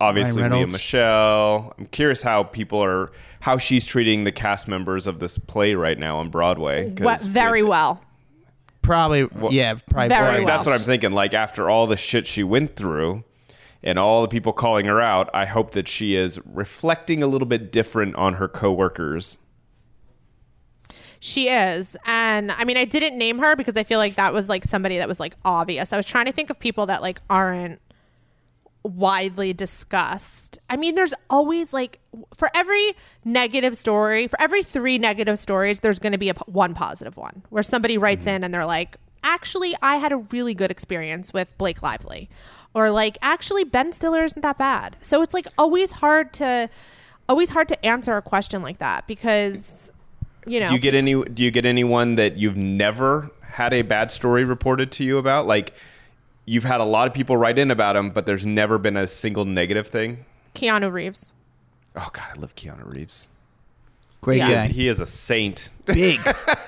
obviously 0.00 0.42
Ryan 0.42 0.52
Lea 0.54 0.64
Michele. 0.64 1.72
I'm 1.78 1.86
curious 1.86 2.20
how 2.20 2.42
people 2.42 2.82
are, 2.82 3.12
how 3.40 3.58
she's 3.58 3.84
treating 3.84 4.24
the 4.24 4.32
cast 4.32 4.66
members 4.66 5.06
of 5.06 5.20
this 5.20 5.38
play 5.38 5.74
right 5.74 5.98
now 5.98 6.18
on 6.18 6.30
Broadway. 6.30 6.90
What, 6.98 7.20
very 7.20 7.62
with- 7.62 7.70
well. 7.70 8.02
Probably, 8.82 9.28
yeah, 9.50 9.74
probably. 9.90 10.08
Very 10.08 10.38
well. 10.44 10.46
That's 10.48 10.66
what 10.66 10.74
I'm 10.74 10.84
thinking. 10.84 11.12
Like 11.12 11.34
after 11.34 11.70
all 11.70 11.86
the 11.86 11.96
shit 11.96 12.26
she 12.26 12.42
went 12.42 12.74
through, 12.74 13.22
and 13.82 13.98
all 13.98 14.22
the 14.22 14.28
people 14.28 14.52
calling 14.52 14.86
her 14.86 15.00
out, 15.00 15.28
I 15.34 15.46
hope 15.46 15.72
that 15.72 15.88
she 15.88 16.14
is 16.14 16.38
reflecting 16.44 17.22
a 17.22 17.26
little 17.26 17.46
bit 17.46 17.72
different 17.72 18.14
on 18.16 18.34
her 18.34 18.48
coworkers. 18.48 19.38
She 21.18 21.48
is. 21.48 21.96
And 22.04 22.50
I 22.50 22.64
mean, 22.64 22.76
I 22.76 22.84
didn't 22.84 23.16
name 23.16 23.38
her 23.38 23.54
because 23.54 23.76
I 23.76 23.84
feel 23.84 23.98
like 23.98 24.16
that 24.16 24.32
was 24.32 24.48
like 24.48 24.64
somebody 24.64 24.98
that 24.98 25.06
was 25.06 25.20
like 25.20 25.36
obvious. 25.44 25.92
I 25.92 25.96
was 25.96 26.06
trying 26.06 26.26
to 26.26 26.32
think 26.32 26.50
of 26.50 26.58
people 26.58 26.86
that 26.86 27.00
like 27.00 27.20
aren't 27.30 27.80
widely 28.82 29.52
discussed. 29.52 30.58
I 30.68 30.76
mean, 30.76 30.94
there's 30.94 31.14
always 31.30 31.72
like 31.72 32.00
for 32.36 32.50
every 32.54 32.96
negative 33.24 33.76
story, 33.76 34.26
for 34.26 34.40
every 34.40 34.62
three 34.62 34.98
negative 34.98 35.38
stories, 35.38 35.80
there's 35.80 35.98
going 35.98 36.12
to 36.12 36.18
be 36.18 36.28
a 36.28 36.34
p- 36.34 36.42
one 36.46 36.74
positive 36.74 37.16
one 37.16 37.44
where 37.50 37.62
somebody 37.62 37.98
writes 37.98 38.24
mm-hmm. 38.24 38.36
in 38.36 38.44
and 38.44 38.52
they're 38.52 38.66
like, 38.66 38.96
"Actually, 39.22 39.74
I 39.82 39.96
had 39.96 40.12
a 40.12 40.18
really 40.18 40.54
good 40.54 40.70
experience 40.70 41.32
with 41.32 41.56
Blake 41.58 41.82
Lively." 41.82 42.28
Or 42.74 42.90
like, 42.90 43.18
"Actually, 43.22 43.64
Ben 43.64 43.92
Stiller 43.92 44.24
isn't 44.24 44.42
that 44.42 44.58
bad." 44.58 44.96
So 45.02 45.22
it's 45.22 45.34
like 45.34 45.46
always 45.58 45.92
hard 45.92 46.32
to 46.34 46.68
always 47.28 47.50
hard 47.50 47.68
to 47.68 47.86
answer 47.86 48.16
a 48.16 48.22
question 48.22 48.62
like 48.62 48.78
that 48.78 49.06
because 49.06 49.92
you 50.46 50.58
know, 50.60 50.68
Do 50.68 50.74
you 50.74 50.80
get 50.80 50.94
any? 50.94 51.22
Do 51.22 51.44
you 51.44 51.50
get 51.50 51.64
anyone 51.66 52.16
that 52.16 52.36
you've 52.36 52.56
never 52.56 53.30
had 53.42 53.72
a 53.72 53.82
bad 53.82 54.10
story 54.10 54.44
reported 54.44 54.90
to 54.92 55.04
you 55.04 55.18
about? 55.18 55.46
Like 55.46 55.74
you've 56.46 56.64
had 56.64 56.80
a 56.80 56.84
lot 56.84 57.06
of 57.06 57.14
people 57.14 57.36
write 57.36 57.58
in 57.58 57.70
about 57.70 57.94
him, 57.94 58.10
but 58.10 58.26
there's 58.26 58.44
never 58.44 58.76
been 58.78 58.96
a 58.96 59.06
single 59.06 59.44
negative 59.44 59.86
thing. 59.86 60.24
Keanu 60.54 60.90
Reeves. 60.92 61.32
Oh 61.94 62.08
God, 62.12 62.26
I 62.36 62.40
love 62.40 62.56
Keanu 62.56 62.92
Reeves. 62.92 63.28
Great 64.20 64.38
Yeah. 64.38 64.66
Guy, 64.66 64.68
He 64.68 64.88
is 64.88 64.98
a 65.00 65.06
saint. 65.06 65.70
big, 65.86 66.18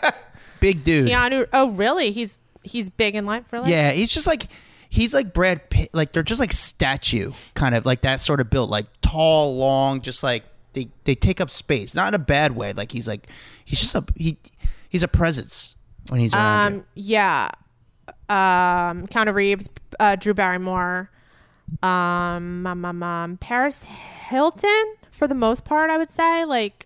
big 0.60 0.84
dude. 0.84 1.08
Keanu. 1.08 1.46
Oh, 1.52 1.70
really? 1.70 2.12
He's 2.12 2.38
he's 2.64 2.90
big 2.90 3.14
in 3.14 3.26
life, 3.26 3.44
really? 3.52 3.70
Yeah, 3.70 3.92
he's 3.92 4.10
just 4.10 4.26
like 4.26 4.48
he's 4.88 5.14
like 5.14 5.32
Brad 5.32 5.70
Pitt. 5.70 5.90
Like 5.92 6.12
they're 6.12 6.22
just 6.22 6.40
like 6.40 6.52
statue, 6.52 7.32
kind 7.54 7.74
of 7.74 7.86
like 7.86 8.02
that 8.02 8.20
sort 8.20 8.40
of 8.40 8.50
built, 8.50 8.70
like 8.70 8.86
tall, 9.00 9.56
long, 9.56 10.00
just 10.00 10.22
like 10.22 10.44
they 10.72 10.88
they 11.04 11.14
take 11.14 11.40
up 11.40 11.50
space, 11.50 11.94
not 11.94 12.08
in 12.08 12.14
a 12.14 12.24
bad 12.24 12.56
way. 12.56 12.72
Like 12.72 12.92
he's 12.92 13.08
like 13.08 13.28
he's 13.64 13.80
just 13.80 13.94
a 13.94 14.04
he 14.16 14.36
he's 14.88 15.02
a 15.02 15.08
presence. 15.08 15.76
when 16.10 16.20
he's 16.20 16.34
around 16.34 16.72
you? 16.72 16.78
Um, 16.78 16.84
yeah. 16.94 17.50
Um, 18.28 19.06
Keanu 19.06 19.34
Reeves, 19.34 19.68
uh, 20.00 20.16
Drew 20.16 20.34
Barrymore, 20.34 21.10
um, 21.82 22.66
um, 22.66 22.84
um, 22.84 23.02
um, 23.02 23.36
Paris 23.38 23.84
Hilton 23.84 24.94
for 25.10 25.28
the 25.28 25.34
most 25.34 25.64
part, 25.64 25.90
I 25.90 25.96
would 25.96 26.10
say, 26.10 26.44
like, 26.44 26.83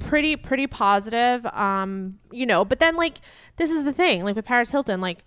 pretty, 0.00 0.36
pretty 0.36 0.66
positive. 0.66 1.44
Um, 1.46 2.18
you 2.30 2.46
know, 2.46 2.64
but 2.64 2.78
then 2.78 2.96
like, 2.96 3.18
this 3.56 3.70
is 3.70 3.84
the 3.84 3.92
thing, 3.92 4.24
like 4.24 4.36
with 4.36 4.44
Paris 4.44 4.70
Hilton, 4.70 5.00
like, 5.00 5.24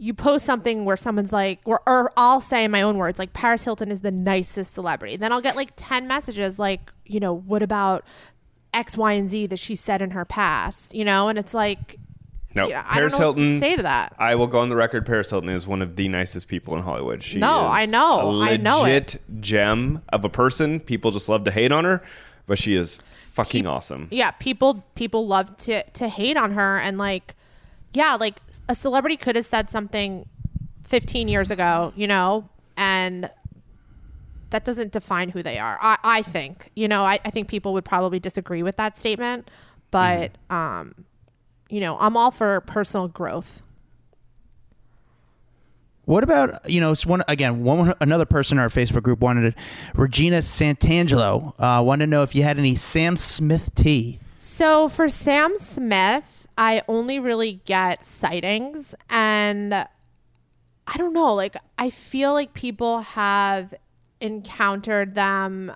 you 0.00 0.14
post 0.14 0.46
something 0.46 0.84
where 0.84 0.96
someone's 0.96 1.32
like, 1.32 1.58
or, 1.64 1.80
or 1.84 2.12
I'll 2.16 2.40
say 2.40 2.62
in 2.64 2.70
my 2.70 2.82
own 2.82 2.98
words, 2.98 3.18
like 3.18 3.32
Paris 3.32 3.64
Hilton 3.64 3.90
is 3.90 4.00
the 4.02 4.12
nicest 4.12 4.72
celebrity. 4.72 5.16
Then 5.16 5.32
I'll 5.32 5.40
get 5.40 5.56
like 5.56 5.72
10 5.74 6.06
messages 6.06 6.56
like, 6.56 6.92
you 7.04 7.18
know, 7.18 7.32
what 7.34 7.64
about 7.64 8.04
X, 8.72 8.96
Y, 8.96 9.12
and 9.14 9.28
Z 9.28 9.46
that 9.46 9.58
she 9.58 9.74
said 9.74 10.00
in 10.00 10.12
her 10.12 10.24
past, 10.24 10.94
you 10.94 11.04
know? 11.04 11.26
And 11.26 11.36
it's 11.36 11.52
like, 11.52 11.96
No, 12.54 12.68
yeah, 12.68 12.84
I 12.88 12.94
Paris 12.94 13.14
don't 13.14 13.20
know 13.20 13.26
what 13.30 13.36
to 13.38 13.42
Hilton. 13.42 13.60
say 13.60 13.74
to 13.76 13.82
that. 13.82 14.14
I 14.20 14.36
will 14.36 14.46
go 14.46 14.60
on 14.60 14.68
the 14.68 14.76
record. 14.76 15.04
Paris 15.04 15.30
Hilton 15.30 15.48
is 15.50 15.66
one 15.66 15.82
of 15.82 15.96
the 15.96 16.06
nicest 16.08 16.46
people 16.46 16.76
in 16.76 16.82
Hollywood. 16.82 17.20
She 17.24 17.40
No, 17.40 17.64
is 17.64 17.70
I 17.72 17.86
know. 17.86 18.40
I 18.40 18.56
know 18.56 18.84
it. 18.84 19.14
legit 19.16 19.16
gem 19.40 20.02
of 20.10 20.24
a 20.24 20.28
person. 20.28 20.78
People 20.78 21.10
just 21.10 21.28
love 21.28 21.42
to 21.42 21.50
hate 21.50 21.72
on 21.72 21.84
her, 21.84 22.02
but 22.48 22.58
she 22.58 22.74
is 22.74 22.98
fucking 23.32 23.66
awesome. 23.66 24.08
yeah 24.10 24.32
people 24.32 24.84
people 24.96 25.28
love 25.28 25.56
to 25.58 25.84
to 25.90 26.08
hate 26.08 26.36
on 26.36 26.52
her 26.52 26.78
and 26.78 26.98
like 26.98 27.36
yeah 27.94 28.16
like 28.16 28.40
a 28.68 28.74
celebrity 28.74 29.16
could 29.16 29.36
have 29.36 29.46
said 29.46 29.70
something 29.70 30.28
15 30.88 31.28
years 31.28 31.50
ago 31.52 31.92
you 31.94 32.08
know 32.08 32.48
and 32.76 33.30
that 34.50 34.64
doesn't 34.64 34.90
define 34.90 35.28
who 35.28 35.42
they 35.42 35.58
are 35.58 35.78
i, 35.80 35.98
I 36.02 36.22
think 36.22 36.72
you 36.74 36.88
know 36.88 37.04
I, 37.04 37.20
I 37.24 37.30
think 37.30 37.46
people 37.46 37.72
would 37.74 37.84
probably 37.84 38.18
disagree 38.18 38.64
with 38.64 38.76
that 38.76 38.96
statement 38.96 39.48
but 39.92 40.32
um 40.50 40.94
you 41.68 41.80
know 41.80 41.96
i'm 42.00 42.16
all 42.16 42.32
for 42.32 42.60
personal 42.62 43.06
growth 43.06 43.62
What 46.08 46.24
about 46.24 46.70
you 46.70 46.80
know? 46.80 46.90
It's 46.90 47.04
one 47.04 47.22
again. 47.28 47.62
One 47.62 47.92
another 48.00 48.24
person 48.24 48.56
in 48.56 48.62
our 48.62 48.70
Facebook 48.70 49.02
group 49.02 49.20
wanted 49.20 49.44
it. 49.44 49.54
Regina 49.94 50.38
Santangelo 50.38 51.52
uh, 51.58 51.82
wanted 51.82 52.06
to 52.06 52.10
know 52.10 52.22
if 52.22 52.34
you 52.34 52.44
had 52.44 52.58
any 52.58 52.76
Sam 52.76 53.18
Smith 53.18 53.74
tea. 53.74 54.18
So 54.34 54.88
for 54.88 55.10
Sam 55.10 55.58
Smith, 55.58 56.48
I 56.56 56.80
only 56.88 57.18
really 57.18 57.60
get 57.66 58.06
sightings 58.06 58.94
and 59.10 59.74
I 59.74 60.96
don't 60.96 61.12
know, 61.12 61.34
like 61.34 61.58
I 61.76 61.90
feel 61.90 62.32
like 62.32 62.54
people 62.54 63.00
have 63.02 63.74
encountered 64.22 65.14
them 65.14 65.74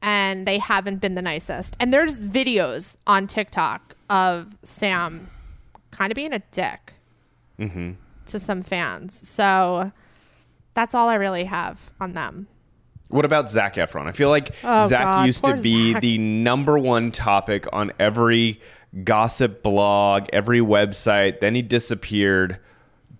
and 0.00 0.46
they 0.46 0.58
haven't 0.58 1.00
been 1.00 1.16
the 1.16 1.22
nicest. 1.22 1.74
And 1.80 1.92
there's 1.92 2.28
videos 2.28 2.96
on 3.08 3.26
TikTok 3.26 3.96
of 4.08 4.50
Sam 4.62 5.30
kind 5.90 6.12
of 6.12 6.14
being 6.14 6.32
a 6.32 6.42
dick 6.52 6.94
to 8.28 8.38
some 8.38 8.62
fans. 8.62 9.14
So 9.28 9.92
that's 10.74 10.94
all 10.94 11.08
I 11.08 11.14
really 11.16 11.44
have 11.44 11.90
on 12.00 12.12
them. 12.12 12.46
What 13.10 13.24
about 13.24 13.48
Zac 13.50 13.76
Efron? 13.76 14.06
I 14.06 14.12
feel 14.12 14.28
like 14.28 14.54
Oh, 14.62 14.86
Zac 14.86 15.04
God, 15.04 15.26
used 15.26 15.44
to 15.44 15.56
be 15.56 15.92
Zac. 15.92 16.02
the 16.02 16.18
number 16.18 16.78
one 16.78 17.10
topic 17.10 17.66
on 17.72 17.90
every 17.98 18.60
gossip 19.04 19.62
blog, 19.62 20.26
every 20.32 20.60
website. 20.60 21.40
Then 21.40 21.54
he 21.54 21.62
disappeared. 21.62 22.58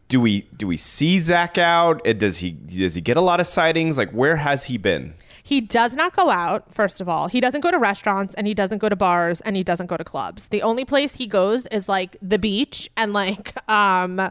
Do 0.08 0.20
we 0.20 0.42
do 0.56 0.66
we 0.66 0.76
see 0.76 1.18
Zac 1.18 1.58
out? 1.58 2.06
Uh, 2.06 2.12
Does 2.14 2.38
he 2.38 2.50
does 2.50 2.94
he 2.94 3.00
get 3.00 3.16
a 3.16 3.20
lot 3.22 3.40
of 3.40 3.46
sightings? 3.46 3.96
Like 3.98 4.10
where 4.10 4.36
has 4.36 4.64
he 4.64 4.76
been? 4.78 5.14
He 5.42 5.62
does 5.62 5.96
not 5.96 6.14
go 6.14 6.28
out, 6.28 6.74
first 6.74 7.00
of 7.00 7.08
all. 7.08 7.28
He 7.28 7.40
doesn't 7.40 7.62
go 7.62 7.70
to 7.70 7.78
restaurants 7.78 8.34
and 8.34 8.46
he 8.46 8.52
doesn't 8.52 8.78
go 8.78 8.90
to 8.90 8.96
bars 8.96 9.40
and 9.42 9.56
he 9.56 9.62
doesn't 9.64 9.86
go 9.86 9.96
to 9.96 10.04
clubs. 10.04 10.48
The 10.48 10.60
only 10.62 10.84
place 10.84 11.14
he 11.16 11.26
goes 11.26 11.66
is 11.68 11.88
like 11.88 12.18
the 12.20 12.38
beach 12.38 12.90
and 12.98 13.14
like 13.14 13.54
um 13.70 14.30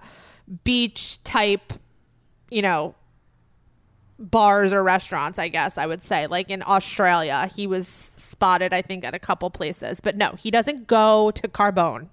beach 0.64 1.24
type, 1.24 1.74
you 2.50 2.62
know, 2.62 2.96
bars 4.20 4.74
or 4.74 4.84
restaurants, 4.84 5.38
I 5.38 5.48
guess 5.48 5.78
I 5.78 5.86
would 5.86 6.02
say. 6.02 6.28
Like 6.28 6.50
in 6.50 6.64
Australia, 6.66 7.50
he 7.54 7.68
was 7.68 7.88
spotted 7.88 8.74
I 8.74 8.82
think 8.82 9.04
at 9.04 9.14
a 9.14 9.20
couple 9.20 9.50
places. 9.50 10.00
But 10.00 10.18
no, 10.18 10.32
he 10.38 10.52
doesn't 10.52 10.88
go 10.88 11.32
to 11.32 11.48
Carbone. 11.48 12.10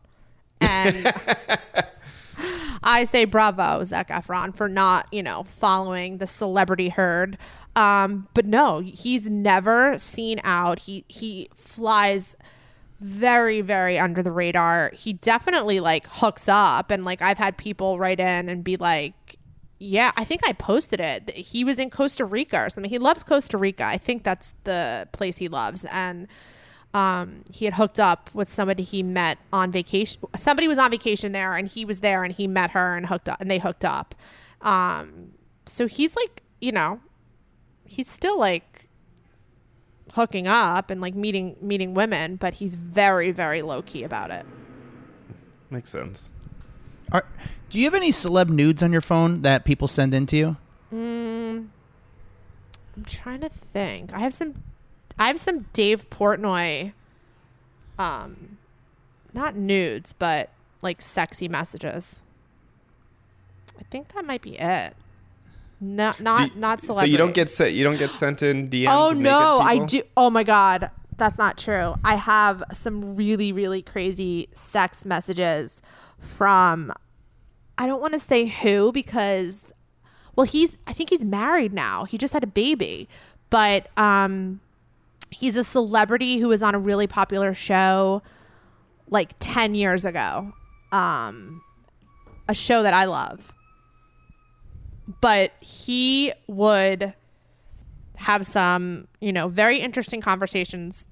And 0.61 1.12
I 2.82 3.05
say 3.05 3.24
bravo, 3.24 3.82
Zac 3.85 4.09
Efron, 4.09 4.55
for 4.55 4.68
not, 4.68 5.09
you 5.11 5.22
know, 5.22 5.43
following 5.45 6.18
the 6.18 6.26
celebrity 6.26 6.91
herd. 6.91 7.39
Um, 7.74 8.28
but 8.35 8.45
no, 8.47 8.80
he's 8.80 9.30
never 9.30 9.99
seen 9.99 10.41
out. 10.45 10.80
He 10.80 11.05
he 11.09 11.49
flies 11.55 12.37
very, 13.01 13.61
very 13.61 13.99
under 13.99 14.22
the 14.22 14.32
radar. 14.32 14.90
He 14.95 15.12
definitely 15.14 15.80
like 15.80 16.07
hooks 16.09 16.49
up 16.49 16.90
and 16.90 17.05
like 17.05 17.22
I've 17.22 17.38
had 17.38 17.57
people 17.57 17.99
write 17.99 18.20
in 18.20 18.49
and 18.49 18.62
be 18.64 18.76
like, 18.76 19.36
Yeah, 19.78 20.12
I 20.16 20.24
think 20.24 20.42
I 20.47 20.53
posted 20.53 21.01
it. 21.01 21.30
He 21.30 21.64
was 21.64 21.78
in 21.78 21.90
Costa 21.90 22.24
Rica 22.24 22.64
or 22.64 22.70
something. 22.70 22.90
He 22.90 22.99
loves 22.99 23.22
Costa 23.22 23.59
Rica. 23.59 23.84
I 23.84 23.99
think 23.99 24.22
that's 24.22 24.55
the 24.64 25.09
place 25.12 25.38
he 25.38 25.49
loves. 25.49 25.84
And 25.86 26.28
um, 26.95 27.42
he 27.51 27.64
had 27.64 27.74
hooked 27.74 27.99
up 27.99 28.30
with 28.32 28.49
somebody 28.49 28.84
he 28.84 29.03
met 29.03 29.38
on 29.53 29.72
vacation. 29.72 30.22
Somebody 30.36 30.68
was 30.68 30.78
on 30.78 30.92
vacation 30.92 31.32
there, 31.32 31.55
and 31.55 31.66
he 31.66 31.84
was 31.84 32.01
there, 32.01 32.22
and 32.22 32.32
he 32.32 32.47
met 32.47 32.70
her 32.70 32.97
and 32.97 33.07
hooked 33.07 33.28
up, 33.28 33.40
and 33.40 33.51
they 33.51 33.59
hooked 33.59 33.84
up. 33.84 34.14
Um, 34.62 35.32
so 35.66 35.88
he's 35.88 36.14
like, 36.14 36.45
you 36.61 36.70
know, 36.70 37.01
he's 37.84 38.09
still 38.09 38.38
like 38.38 38.74
hooking 40.14 40.46
up 40.46 40.90
and 40.90 41.00
like 41.00 41.14
meeting 41.14 41.56
meeting 41.60 41.94
women, 41.94 42.36
but 42.36 42.54
he's 42.54 42.74
very 42.76 43.30
very 43.30 43.62
low 43.62 43.82
key 43.82 44.02
about 44.02 44.30
it. 44.30 44.46
Makes 45.70 45.90
sense. 45.90 46.30
Are, 47.12 47.26
do 47.68 47.78
you 47.78 47.84
have 47.84 47.94
any 47.94 48.10
celeb 48.10 48.48
nudes 48.48 48.82
on 48.82 48.92
your 48.92 49.00
phone 49.00 49.42
that 49.42 49.64
people 49.64 49.88
send 49.88 50.14
in 50.14 50.26
to 50.26 50.36
you? 50.36 50.56
I'm 52.96 53.04
trying 53.04 53.40
to 53.40 53.48
think. 53.48 54.12
I 54.12 54.20
have 54.20 54.34
some 54.34 54.62
I 55.18 55.26
have 55.26 55.40
some 55.40 55.66
Dave 55.72 56.08
Portnoy 56.10 56.92
um 57.98 58.58
not 59.32 59.56
nudes, 59.56 60.12
but 60.12 60.50
like 60.80 61.02
sexy 61.02 61.48
messages. 61.48 62.22
I 63.78 63.82
think 63.84 64.12
that 64.14 64.24
might 64.24 64.42
be 64.42 64.58
it. 64.58 64.94
Not 65.81 66.20
not 66.20 66.55
Do- 66.55 66.61
not 66.61 66.83
So 66.83 67.05
you 67.05 67.16
don't 67.16 67.35
get 67.35 67.51
sent 67.51 67.72
you 67.72 67.85
don't 67.85 67.99
get 67.99 68.11
sent 68.11 68.43
in 68.43 68.68
DMs. 68.70 68.87
Oh 68.89 69.11
no, 69.12 69.61
I 69.61 69.79
do. 69.79 70.03
Oh 70.16 70.31
my 70.31 70.43
god, 70.43 70.91
that's 71.16 71.39
not 71.39 71.59
true. 71.59 71.95
I 72.05 72.16
have 72.16 72.62
some 72.72 73.16
really 73.16 73.53
really 73.53 73.83
crazy 73.83 74.49
sex 74.53 75.05
messages 75.05 75.83
from 76.18 76.93
I 77.77 77.87
don't 77.87 78.01
want 78.01 78.12
to 78.14 78.18
say 78.18 78.47
who 78.47 78.93
because 78.93 79.72
well 80.37 80.47
he's 80.47 80.77
I 80.87 80.93
think 80.93 81.11
he's 81.11 81.25
married 81.25 81.72
now. 81.72 82.05
He 82.05 82.18
just 82.18 82.33
had 82.33 82.43
a 82.43 82.49
baby. 82.49 83.09
But 83.51 83.89
um 83.99 84.61
he's 85.31 85.57
a 85.57 85.64
celebrity 85.64 86.39
who 86.39 86.49
was 86.49 86.62
on 86.62 86.75
a 86.75 86.79
really 86.79 87.07
popular 87.07 87.53
show 87.53 88.22
like 89.09 89.35
10 89.39 89.75
years 89.75 90.05
ago. 90.05 90.53
Um 90.93 91.62
a 92.49 92.55
show 92.55 92.83
that 92.83 92.95
I 92.95 93.05
love. 93.05 93.53
But 95.20 95.52
he 95.61 96.32
would 96.46 97.14
have 98.16 98.46
some, 98.46 99.09
you 99.20 99.32
know, 99.32 99.48
very 99.48 99.80
interesting 99.80 100.20
conversations 100.20 101.07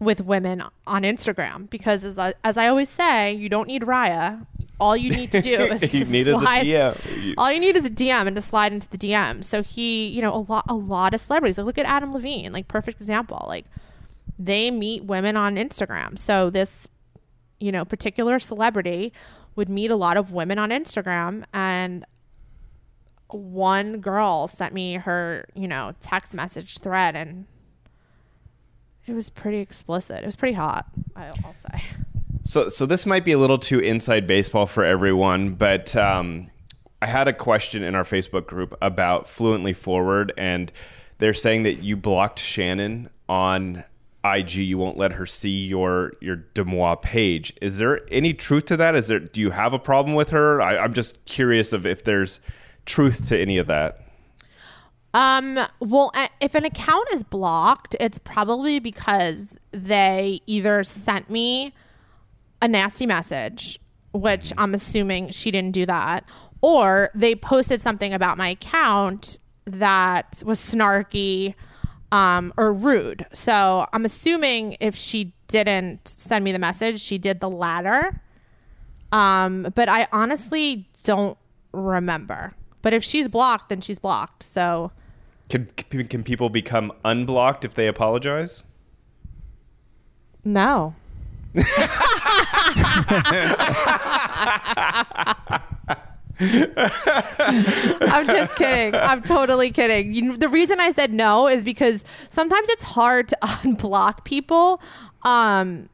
with 0.00 0.20
women 0.22 0.62
on 0.86 1.02
Instagram 1.02 1.68
because 1.70 2.04
as 2.04 2.18
I, 2.18 2.34
as 2.42 2.56
I 2.56 2.66
always 2.68 2.88
say, 2.88 3.32
you 3.32 3.48
don't 3.48 3.66
need 3.68 3.82
Raya. 3.82 4.46
All 4.80 4.96
you 4.96 5.10
need 5.14 5.30
to 5.32 5.42
do 5.42 5.50
is 5.72 5.92
You 5.94 6.06
need 6.06 6.26
is 6.26 6.36
a 6.36 6.38
slide, 6.38 6.64
DM. 6.66 7.22
You- 7.22 7.34
All 7.36 7.52
you 7.52 7.60
need 7.60 7.76
is 7.76 7.84
a 7.84 7.90
DM 7.90 8.26
and 8.26 8.34
to 8.34 8.40
slide 8.42 8.72
into 8.72 8.88
the 8.88 8.96
DM. 8.96 9.44
So 9.44 9.62
he, 9.62 10.08
you 10.08 10.22
know, 10.22 10.34
a 10.34 10.40
lot 10.40 10.64
a 10.68 10.74
lot 10.74 11.12
of 11.14 11.20
celebrities. 11.20 11.58
Like 11.58 11.66
look 11.66 11.78
at 11.78 11.84
Adam 11.86 12.14
Levine, 12.14 12.52
like 12.52 12.66
perfect 12.66 12.98
example. 12.98 13.44
Like 13.46 13.66
they 14.38 14.70
meet 14.70 15.04
women 15.04 15.36
on 15.36 15.56
Instagram. 15.56 16.18
So 16.18 16.48
this, 16.48 16.88
you 17.60 17.70
know, 17.70 17.84
particular 17.84 18.38
celebrity 18.38 19.12
would 19.54 19.68
meet 19.68 19.90
a 19.90 19.96
lot 19.96 20.16
of 20.16 20.32
women 20.32 20.58
on 20.58 20.70
Instagram 20.70 21.44
and 21.52 22.06
one 23.32 24.00
girl 24.00 24.48
sent 24.48 24.74
me 24.74 24.94
her, 24.94 25.46
you 25.54 25.68
know, 25.68 25.94
text 26.00 26.34
message 26.34 26.78
thread 26.78 27.16
and 27.16 27.46
it 29.06 29.14
was 29.14 29.30
pretty 29.30 29.58
explicit. 29.58 30.22
It 30.22 30.26
was 30.26 30.36
pretty 30.36 30.54
hot, 30.54 30.86
I'll 31.16 31.54
say. 31.54 31.82
So, 32.44 32.68
so 32.68 32.86
this 32.86 33.06
might 33.06 33.24
be 33.24 33.32
a 33.32 33.38
little 33.38 33.58
too 33.58 33.80
inside 33.80 34.26
baseball 34.26 34.66
for 34.66 34.84
everyone, 34.84 35.54
but 35.54 35.94
um, 35.96 36.50
I 37.02 37.06
had 37.06 37.28
a 37.28 37.32
question 37.32 37.82
in 37.82 37.94
our 37.94 38.04
Facebook 38.04 38.46
group 38.46 38.76
about 38.80 39.28
Fluently 39.28 39.72
Forward, 39.72 40.32
and 40.36 40.70
they're 41.18 41.34
saying 41.34 41.64
that 41.64 41.82
you 41.82 41.96
blocked 41.96 42.38
Shannon 42.38 43.10
on 43.28 43.84
IG. 44.24 44.54
You 44.56 44.78
won't 44.78 44.98
let 44.98 45.12
her 45.12 45.26
see 45.26 45.66
your 45.66 46.12
your 46.20 46.36
DeuxMoi 46.54 47.00
page. 47.02 47.52
Is 47.62 47.78
there 47.78 48.00
any 48.10 48.34
truth 48.34 48.66
to 48.66 48.76
that? 48.76 48.94
Is 48.94 49.08
there? 49.08 49.18
Do 49.18 49.40
you 49.40 49.50
have 49.50 49.72
a 49.72 49.78
problem 49.78 50.14
with 50.14 50.30
her? 50.30 50.60
I, 50.60 50.76
I'm 50.78 50.92
just 50.92 51.24
curious 51.24 51.72
of 51.72 51.86
if 51.86 52.04
there's 52.04 52.40
truth 52.86 53.28
to 53.28 53.38
any 53.38 53.58
of 53.58 53.66
that. 53.66 54.06
Um, 55.12 55.58
well, 55.80 56.12
if 56.40 56.54
an 56.54 56.64
account 56.64 57.08
is 57.12 57.24
blocked, 57.24 57.96
it's 57.98 58.18
probably 58.18 58.78
because 58.78 59.58
they 59.72 60.40
either 60.46 60.84
sent 60.84 61.28
me 61.28 61.74
a 62.62 62.68
nasty 62.68 63.06
message 63.06 63.80
which 64.12 64.52
I'm 64.58 64.74
assuming 64.74 65.30
she 65.30 65.50
didn't 65.50 65.72
do 65.72 65.86
that, 65.86 66.24
or 66.60 67.10
they 67.14 67.34
posted 67.34 67.80
something 67.80 68.12
about 68.12 68.36
my 68.36 68.48
account 68.48 69.38
that 69.66 70.42
was 70.44 70.58
snarky 70.60 71.54
um, 72.12 72.52
or 72.56 72.72
rude. 72.72 73.26
So 73.32 73.86
I'm 73.92 74.04
assuming 74.04 74.76
if 74.80 74.96
she 74.96 75.32
didn't 75.48 76.08
send 76.08 76.44
me 76.44 76.52
the 76.52 76.58
message, 76.58 77.00
she 77.00 77.18
did 77.18 77.40
the 77.40 77.50
latter. 77.50 78.20
Um, 79.12 79.68
but 79.74 79.88
I 79.88 80.08
honestly 80.12 80.88
don't 81.04 81.38
remember. 81.72 82.54
But 82.82 82.92
if 82.92 83.04
she's 83.04 83.28
blocked, 83.28 83.68
then 83.68 83.80
she's 83.80 83.98
blocked. 83.98 84.42
So 84.42 84.92
Can, 85.48 85.66
can 85.66 86.22
people 86.22 86.50
become 86.50 86.92
unblocked 87.04 87.64
if 87.64 87.74
they 87.74 87.86
apologize? 87.86 88.64
no. 90.44 90.94
I'm 96.40 98.26
just 98.26 98.56
kidding. 98.56 98.94
I'm 98.94 99.22
totally 99.22 99.70
kidding. 99.70 100.12
You, 100.12 100.36
the 100.36 100.48
reason 100.48 100.80
I 100.80 100.92
said 100.92 101.12
no 101.12 101.48
is 101.48 101.64
because 101.64 102.04
sometimes 102.28 102.68
it's 102.70 102.84
hard 102.84 103.28
to 103.28 103.38
unblock 103.42 104.24
people. 104.24 104.80
Um, 105.22 105.88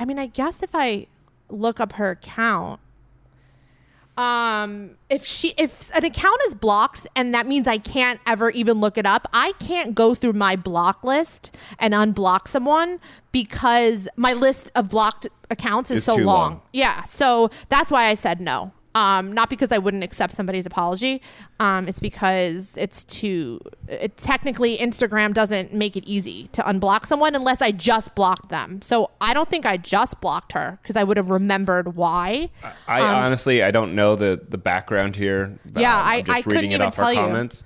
I 0.00 0.04
mean, 0.04 0.18
I 0.18 0.26
guess 0.26 0.62
if 0.62 0.70
I 0.74 1.06
look 1.50 1.80
up 1.80 1.94
her 1.94 2.10
account, 2.10 2.80
um, 4.16 4.96
if 5.08 5.24
she 5.24 5.54
if 5.56 5.90
an 5.94 6.04
account 6.04 6.38
is 6.46 6.54
blocked 6.54 7.06
and 7.16 7.34
that 7.34 7.46
means 7.46 7.66
I 7.66 7.78
can't 7.78 8.20
ever 8.26 8.50
even 8.50 8.78
look 8.80 8.98
it 8.98 9.06
up, 9.06 9.26
I 9.32 9.52
can't 9.58 9.94
go 9.94 10.14
through 10.14 10.34
my 10.34 10.54
block 10.56 11.02
list 11.02 11.56
and 11.78 11.94
unblock 11.94 12.46
someone 12.48 13.00
because 13.32 14.08
my 14.16 14.32
list 14.34 14.70
of 14.74 14.90
blocked 14.90 15.26
accounts 15.50 15.90
is 15.90 15.98
It's 15.98 16.06
so 16.06 16.14
long. 16.16 16.24
long. 16.26 16.62
Yeah, 16.72 17.02
so 17.04 17.50
that's 17.68 17.90
why 17.90 18.04
I 18.04 18.14
said 18.14 18.40
no. 18.40 18.72
Um, 18.94 19.32
not 19.32 19.48
because 19.48 19.72
I 19.72 19.78
wouldn't 19.78 20.04
accept 20.04 20.34
somebody's 20.34 20.66
apology. 20.66 21.22
Um, 21.60 21.88
it's 21.88 21.98
because 22.00 22.76
it's 22.76 23.04
too. 23.04 23.60
It 23.88 24.16
technically 24.18 24.76
Instagram 24.76 25.32
doesn't 25.32 25.72
make 25.72 25.96
it 25.96 26.04
easy 26.04 26.48
to 26.52 26.62
unblock 26.62 27.06
someone 27.06 27.34
unless 27.34 27.62
I 27.62 27.70
just 27.70 28.14
blocked 28.14 28.50
them. 28.50 28.82
So 28.82 29.10
I 29.20 29.32
don't 29.32 29.48
think 29.48 29.64
I 29.64 29.78
just 29.78 30.20
blocked 30.20 30.52
her 30.52 30.78
because 30.82 30.96
I 30.96 31.04
would 31.04 31.16
have 31.16 31.30
remembered 31.30 31.96
why. 31.96 32.50
I 32.86 33.00
honestly 33.00 33.62
I 33.62 33.70
don't 33.70 33.94
know 33.94 34.14
the 34.16 34.40
the 34.48 34.58
background 34.58 35.16
here. 35.16 35.58
Um, 35.74 35.80
Yeah, 35.82 35.98
Um, 35.98 36.06
I- 36.06 36.14
I'm 36.16 36.24
just 36.24 36.36
I 36.38 36.42
couldn't 36.42 36.52
reading 36.56 36.72
it 36.72 36.74
even 36.74 36.86
off 36.88 36.98
our 36.98 37.04
tell 37.06 37.12
you. 37.14 37.20
comments. 37.20 37.64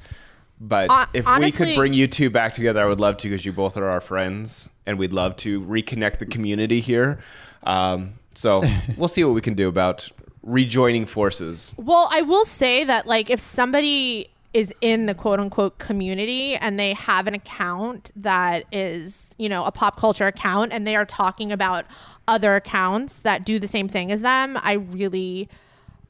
But 0.61 0.91
Uh, 0.91 1.07
if 1.13 1.27
we 1.39 1.51
could 1.53 1.75
bring 1.75 1.93
you 1.93 2.07
two 2.07 2.31
back 2.31 2.53
together, 2.55 2.83
I 2.83 2.87
would 2.87 3.01
love 3.01 3.17
to 3.19 3.29
because 3.29 3.45
you 3.45 3.53
both 3.53 3.77
are 3.77 3.89
our 3.91 4.01
friends, 4.01 4.71
and 4.87 4.97
we'd 4.99 5.13
love 5.13 5.37
to 5.39 5.61
reconnect 5.63 6.19
the 6.19 6.25
community 6.27 6.81
here. 6.81 7.19
Um, 7.65 8.15
so 8.35 8.63
we'll 8.97 9.09
see 9.09 9.23
what 9.25 9.35
we 9.35 9.41
can 9.43 9.55
do 9.55 9.69
about 9.69 10.09
rejoining 10.47 11.05
forces. 11.05 11.75
Well, 11.77 12.09
I 12.11 12.23
will 12.23 12.47
say 12.47 12.85
that 12.85 13.07
like 13.07 13.29
if 13.29 13.41
somebody 13.41 14.31
is 14.55 14.73
in 14.81 15.05
the 15.05 15.15
quote 15.15 15.39
unquote 15.39 15.79
community 15.79 16.55
and 16.55 16.81
they 16.81 16.95
have 16.95 17.27
an 17.27 17.35
account 17.35 18.11
that 18.17 18.65
is, 18.73 19.35
you 19.37 19.51
know, 19.51 19.65
a 19.65 19.73
pop 19.73 19.99
culture 19.99 20.27
account 20.27 20.73
and 20.73 20.87
they 20.87 20.97
are 20.97 21.05
talking 21.05 21.53
about 21.53 21.85
other 22.27 22.55
accounts 22.55 23.19
that 23.19 23.45
do 23.45 23.59
the 23.59 23.69
same 23.69 23.89
thing 23.89 24.11
as 24.11 24.23
them, 24.23 24.59
I 24.63 24.75
really, 24.75 25.51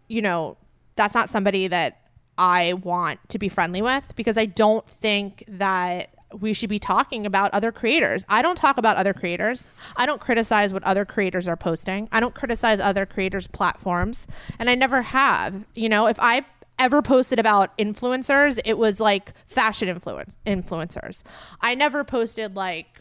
you 0.06 0.22
know, 0.22 0.56
that's 0.94 1.14
not 1.14 1.28
somebody 1.28 1.66
that 1.66 2.00
I 2.38 2.74
want 2.74 3.26
to 3.30 3.38
be 3.38 3.48
friendly 3.48 3.82
with 3.82 4.14
because 4.14 4.38
I 4.38 4.44
don't 4.44 4.86
think 4.86 5.42
that 5.48 6.10
we 6.40 6.52
should 6.52 6.70
be 6.70 6.78
talking 6.78 7.26
about 7.26 7.52
other 7.52 7.72
creators. 7.72 8.24
I 8.28 8.42
don't 8.42 8.56
talk 8.56 8.78
about 8.78 8.96
other 8.96 9.14
creators. 9.14 9.66
I 9.96 10.06
don't 10.06 10.20
criticize 10.20 10.72
what 10.72 10.82
other 10.84 11.04
creators 11.04 11.48
are 11.48 11.56
posting. 11.56 12.08
I 12.12 12.20
don't 12.20 12.34
criticize 12.34 12.80
other 12.80 13.06
creators' 13.06 13.46
platforms, 13.46 14.26
and 14.58 14.68
I 14.68 14.74
never 14.74 15.02
have. 15.02 15.66
You 15.74 15.88
know, 15.88 16.06
if 16.06 16.18
I 16.20 16.44
ever 16.78 17.02
posted 17.02 17.38
about 17.38 17.76
influencers, 17.78 18.60
it 18.64 18.78
was 18.78 19.00
like 19.00 19.32
fashion 19.46 19.88
influence 19.88 20.36
influencers. 20.46 21.22
I 21.60 21.74
never 21.74 22.04
posted 22.04 22.54
like 22.54 23.00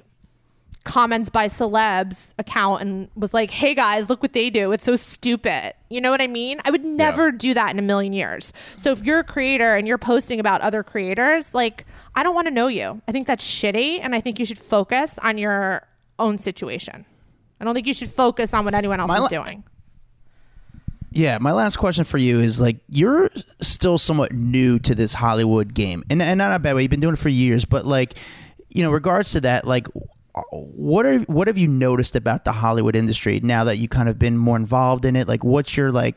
comments 0.86 1.30
by 1.30 1.48
celebs 1.48 2.34
account 2.40 2.82
and 2.82 3.10
was 3.16 3.34
like, 3.34 3.52
"Hey 3.52 3.76
guys, 3.76 4.08
look 4.08 4.22
what 4.24 4.32
they 4.32 4.50
do. 4.50 4.72
It's 4.72 4.86
so 4.86 4.96
stupid." 4.96 5.74
You 5.90 6.00
know 6.00 6.12
what 6.12 6.22
I 6.22 6.28
mean? 6.28 6.60
I 6.64 6.72
would 6.72 6.86
never 6.86 7.32
do 7.32 7.54
that 7.54 7.72
in 7.72 7.80
a 7.80 7.82
million 7.82 8.14
years. 8.14 8.54
So 8.78 8.92
if 8.92 9.04
you're 9.04 9.20
a 9.20 9.24
creator 9.24 9.76
and 9.76 9.88
you're 9.88 9.98
posting 9.98 10.40
about 10.40 10.62
other 10.62 10.84
creators, 10.84 11.54
like 11.54 11.86
I 12.16 12.24
don't 12.24 12.36
want 12.36 12.48
to 12.48 12.54
know 12.54 12.68
you. 12.68 13.02
I 13.08 13.12
think 13.12 13.28
that's 13.28 13.46
shitty 13.46 14.00
and 14.02 14.16
I 14.16 14.22
think 14.22 14.40
you 14.40 14.46
should 14.46 14.58
focus 14.58 15.20
on 15.20 15.38
your 15.38 15.86
own 16.18 16.38
situation. 16.38 17.06
I 17.60 17.66
don't 17.66 17.74
think 17.74 17.88
you 17.88 17.94
should 17.94 18.10
focus 18.10 18.54
on 18.54 18.64
what 18.66 18.74
anyone 18.74 19.00
else 19.00 19.10
My 19.10 19.18
is 19.18 19.22
la- 19.24 19.28
doing. 19.28 19.64
Yeah, 21.12 21.38
my 21.40 21.54
last 21.54 21.78
question 21.78 22.04
for 22.04 22.18
you 22.18 22.42
is 22.42 22.60
like 22.60 22.78
you're 22.90 23.30
still 23.62 23.98
somewhat 23.98 24.34
new 24.34 24.80
to 24.80 24.94
this 24.94 25.14
Hollywood 25.14 25.74
game, 25.74 26.04
and 26.10 26.22
and 26.22 26.38
not 26.38 26.52
in 26.52 26.56
a 26.58 26.60
bad 26.60 26.76
way. 26.76 26.82
You've 26.82 26.92
been 26.92 27.00
doing 27.00 27.14
it 27.14 27.20
for 27.20 27.30
years, 27.30 27.64
but 27.64 27.86
like, 27.86 28.16
you 28.68 28.84
know, 28.84 28.92
regards 28.92 29.32
to 29.32 29.42
that, 29.42 29.66
like, 29.66 29.88
what 30.52 31.06
are 31.06 31.20
what 31.22 31.48
have 31.48 31.58
you 31.58 31.68
noticed 31.68 32.16
about 32.16 32.46
the 32.46 32.52
Hollywood 32.52 32.96
industry 32.96 33.40
now 33.42 33.64
that 33.64 33.78
you 33.78 33.88
kind 33.88 34.10
of 34.10 34.20
been 34.20 34.38
more 34.38 34.58
involved 34.58 35.06
in 35.06 35.16
it? 35.16 35.28
Like, 35.28 35.44
what's 35.44 35.78
your 35.78 35.92
like, 35.92 36.16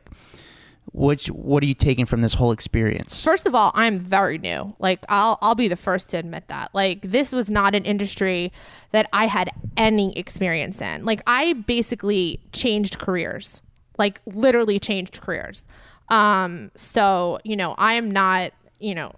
which 0.93 1.29
what 1.29 1.63
are 1.63 1.67
you 1.67 1.75
taking 1.75 2.07
from 2.07 2.23
this 2.23 2.35
whole 2.35 2.51
experience? 2.51 3.23
First 3.23 3.47
of 3.47 3.55
all, 3.55 3.71
I'm 3.75 3.99
very 3.99 4.39
new. 4.39 4.75
Like 4.79 5.05
I'll 5.09 5.39
I'll 5.41 5.55
be 5.55 5.69
the 5.69 5.77
first 5.77 6.09
to 6.11 6.17
admit 6.17 6.49
that. 6.49 6.75
Like 6.75 7.03
this 7.03 7.33
was 7.33 7.51
not 7.51 7.75
an 7.75 7.85
industry 7.85 8.53
that 8.91 9.09
I 9.13 9.27
had 9.27 9.51
any 9.77 10.17
experience 10.19 10.81
in. 10.81 11.05
Like 11.05 11.23
I 11.27 11.53
basically 11.53 12.41
changed 12.53 12.99
careers. 12.99 13.63
Like 13.99 14.21
literally 14.27 14.79
changed 14.81 15.21
careers. 15.21 15.63
Um 16.09 16.71
so, 16.75 17.39
you 17.45 17.57
know, 17.57 17.75
I 17.79 17.95
am 17.95 18.11
not, 18.11 18.53
you 18.81 18.95
know, 18.95 19.13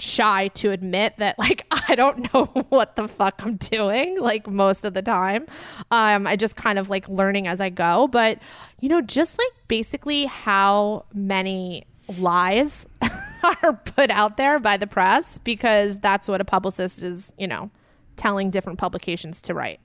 shy 0.00 0.48
to 0.48 0.70
admit 0.70 1.16
that 1.18 1.38
like 1.38 1.66
I 1.88 1.94
don't 1.94 2.32
know 2.32 2.44
what 2.68 2.96
the 2.96 3.08
fuck 3.08 3.42
I'm 3.44 3.56
doing 3.56 4.18
like 4.20 4.46
most 4.46 4.84
of 4.84 4.94
the 4.94 5.02
time. 5.02 5.46
Um 5.90 6.26
I 6.26 6.36
just 6.36 6.56
kind 6.56 6.78
of 6.78 6.88
like 6.90 7.08
learning 7.08 7.46
as 7.46 7.60
I 7.60 7.68
go, 7.70 8.08
but 8.08 8.38
you 8.80 8.88
know 8.88 9.00
just 9.00 9.38
like 9.38 9.52
basically 9.68 10.26
how 10.26 11.04
many 11.12 11.86
lies 12.18 12.86
are 13.62 13.72
put 13.74 14.10
out 14.10 14.36
there 14.36 14.58
by 14.58 14.76
the 14.76 14.86
press 14.86 15.38
because 15.38 15.98
that's 15.98 16.26
what 16.28 16.40
a 16.40 16.44
publicist 16.44 17.02
is, 17.02 17.32
you 17.38 17.46
know, 17.46 17.70
telling 18.16 18.50
different 18.50 18.78
publications 18.78 19.42
to 19.42 19.54
write. 19.54 19.80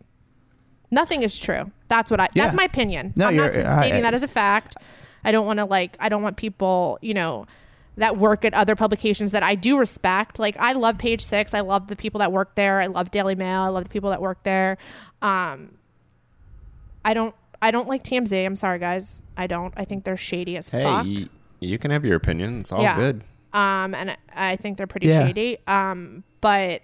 Nothing 0.90 1.24
is 1.24 1.40
true. 1.40 1.72
That's 1.88 2.10
what 2.12 2.20
I 2.20 2.30
Yeah. 2.34 2.46
that's 2.46 2.56
my 2.56 2.64
opinion. 2.64 3.14
No, 3.16 3.28
I'm 3.28 3.36
not 3.36 3.52
stating 3.52 3.72
I- 3.72 4.02
that 4.02 4.14
as 4.14 4.24
a 4.24 4.28
fact. 4.28 4.76
I 5.26 5.32
don't 5.32 5.46
want 5.46 5.60
to 5.60 5.66
like 5.66 5.98
I 6.00 6.10
don't 6.10 6.22
want 6.22 6.38
people, 6.38 7.00
you 7.02 7.14
know, 7.14 7.46
that 7.98 8.18
work 8.18 8.44
at 8.46 8.54
other 8.54 8.76
publications 8.76 9.32
that 9.32 9.44
I 9.44 9.56
do 9.56 9.78
respect. 9.78 10.40
Like 10.40 10.58
I 10.60 10.74
love 10.74 10.98
Page 10.98 11.22
Six. 11.24 11.54
I 11.54 11.60
love 11.60 11.88
the 11.88 11.96
people 11.96 12.20
that 12.20 12.32
work 12.32 12.56
there. 12.56 12.80
I 12.82 12.88
love 12.88 13.12
Daily 13.12 13.36
Mail. 13.36 13.62
I 13.62 13.68
love 13.68 13.84
the 13.84 13.90
people 13.90 14.10
that 14.10 14.22
work 14.22 14.42
there. 14.44 14.78
Um, 15.22 15.78
I 17.06 17.14
don't. 17.14 17.36
I 17.62 17.72
don't 17.72 17.88
like 17.88 18.04
TMZ. 18.04 18.46
I'm 18.46 18.56
sorry, 18.56 18.80
guys. 18.80 19.22
I 19.38 19.48
don't. 19.48 19.74
I 19.78 19.86
think 19.86 20.04
they're 20.04 20.18
shady 20.18 20.58
as 20.58 20.70
Hey, 20.70 20.84
fuck. 20.84 21.06
you, 21.06 21.30
you 21.62 21.78
can 21.78 21.92
have 21.92 22.04
your 22.04 22.16
opinion. 22.16 22.60
It's 22.60 22.72
all 22.72 22.82
Yeah. 22.82 22.96
good. 22.98 23.24
Um, 23.54 23.94
and 23.96 24.12
I- 24.12 24.18
I 24.36 24.56
think 24.58 24.78
they're 24.78 24.88
pretty 24.88 25.08
Yeah. 25.08 25.26
shady. 25.28 25.58
Um, 25.68 26.24
but 26.42 26.82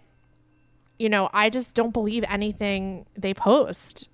you 1.00 1.10
know, 1.10 1.30
I 1.34 1.50
just 1.50 1.74
don't 1.74 1.92
believe 1.94 2.24
anything 2.30 3.06
they 3.18 3.34
post. 3.34 4.08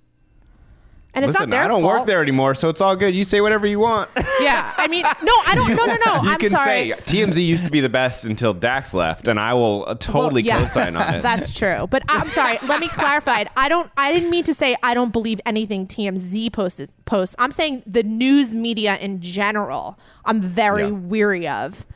And 1.16 1.24
it's 1.24 1.32
Listen, 1.32 1.48
not 1.48 1.56
their 1.56 1.64
I 1.64 1.68
don't 1.68 1.80
fault. 1.80 2.00
work 2.00 2.06
there 2.06 2.20
anymore, 2.20 2.54
so 2.54 2.68
it's 2.68 2.82
all 2.82 2.94
good. 2.94 3.14
You 3.14 3.24
say 3.24 3.40
whatever 3.40 3.66
you 3.66 3.80
want. 3.80 4.10
Yeah, 4.38 4.70
I 4.76 4.86
mean, 4.86 5.02
no, 5.22 5.32
I 5.46 5.54
don't. 5.54 5.74
No, 5.74 5.84
no, 5.86 5.94
no. 6.04 6.22
you 6.22 6.28
I'm 6.30 6.38
can 6.38 6.50
sorry. 6.50 6.90
say 6.90 6.92
TMZ 7.06 7.44
used 7.44 7.64
to 7.64 7.72
be 7.72 7.80
the 7.80 7.88
best 7.88 8.24
until 8.26 8.52
Dax 8.52 8.92
left, 8.92 9.26
and 9.26 9.40
I 9.40 9.54
will 9.54 9.84
uh, 9.88 9.94
totally 9.94 10.42
Well, 10.42 10.60
yes, 10.60 10.74
co-sign 10.74 10.94
on 10.94 11.14
it. 11.14 11.22
That's 11.22 11.54
true. 11.54 11.86
But 11.90 12.02
I'm 12.10 12.26
sorry. 12.28 12.58
let 12.68 12.80
me 12.80 12.88
clarify. 12.88 13.40
it. 13.40 13.48
I 13.56 13.70
don't. 13.70 13.90
I 13.96 14.12
didn't 14.12 14.28
mean 14.28 14.44
to 14.44 14.52
say 14.52 14.76
I 14.82 14.92
don't 14.92 15.10
believe 15.10 15.40
anything 15.46 15.86
TMZ 15.86 16.52
posts. 16.52 16.92
Posts. 17.06 17.34
I'm 17.38 17.50
saying 17.50 17.82
the 17.86 18.02
news 18.02 18.54
media 18.54 18.98
in 18.98 19.22
general. 19.22 19.98
I'm 20.26 20.42
very 20.42 20.82
Yeah. 20.84 20.90
weary 20.90 21.48
of 21.48 21.86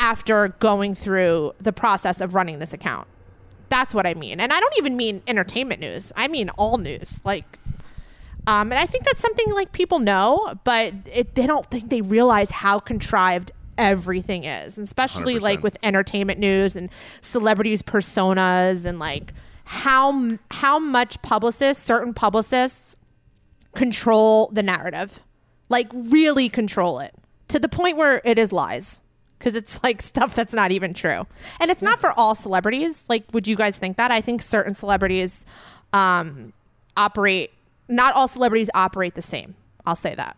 after 0.00 0.48
going 0.58 0.94
through 0.96 1.52
the 1.58 1.72
process 1.72 2.20
of 2.20 2.34
running 2.34 2.58
this 2.58 2.72
account. 2.72 3.06
That's 3.68 3.94
what 3.94 4.06
I 4.06 4.14
mean. 4.14 4.40
And 4.40 4.52
I 4.52 4.60
don't 4.60 4.74
even 4.78 4.96
mean 4.96 5.22
entertainment 5.26 5.80
news. 5.80 6.12
I 6.16 6.28
mean 6.28 6.50
all 6.50 6.78
news. 6.78 7.20
Like 7.24 7.58
um, 8.46 8.70
and 8.70 8.78
I 8.78 8.86
think 8.86 9.04
that's 9.04 9.20
something 9.20 9.52
like 9.52 9.72
people 9.72 9.98
know, 9.98 10.54
but 10.64 10.94
it, 11.12 11.34
they 11.34 11.46
don't 11.46 11.66
think 11.66 11.90
they 11.90 12.00
realize 12.00 12.50
how 12.50 12.78
contrived 12.78 13.50
everything 13.76 14.44
is, 14.44 14.78
and 14.78 14.84
especially 14.84 15.38
like 15.38 15.60
100%. 15.60 15.62
with 15.62 15.76
entertainment 15.82 16.38
news 16.38 16.76
and 16.76 16.90
celebrities' 17.20 17.82
personas 17.82 18.84
and 18.84 18.98
like 18.98 19.32
how 19.64 20.38
how 20.52 20.78
much 20.78 21.20
publicists, 21.22 21.84
certain 21.84 22.14
publicists, 22.14 22.94
control 23.74 24.48
the 24.52 24.62
narrative, 24.62 25.22
like 25.68 25.88
really 25.92 26.48
control 26.48 27.00
it 27.00 27.14
to 27.48 27.58
the 27.58 27.68
point 27.68 27.96
where 27.96 28.22
it 28.24 28.38
is 28.38 28.52
lies. 28.52 29.02
Because 29.38 29.54
it's 29.54 29.82
like 29.82 30.00
stuff 30.00 30.34
that's 30.34 30.54
not 30.54 30.72
even 30.72 30.94
true, 30.94 31.26
and 31.60 31.70
it's 31.70 31.82
not 31.82 32.00
for 32.00 32.10
all 32.18 32.34
celebrities. 32.34 33.04
Like, 33.08 33.24
would 33.32 33.46
you 33.46 33.54
guys 33.54 33.76
think 33.76 33.98
that? 33.98 34.10
I 34.10 34.22
think 34.22 34.40
certain 34.40 34.72
celebrities 34.72 35.44
um, 35.92 36.54
operate 36.96 37.50
not 37.88 38.14
all 38.14 38.28
celebrities 38.28 38.70
operate 38.74 39.14
the 39.14 39.22
same. 39.22 39.54
I'll 39.84 39.94
say 39.94 40.14
that. 40.14 40.36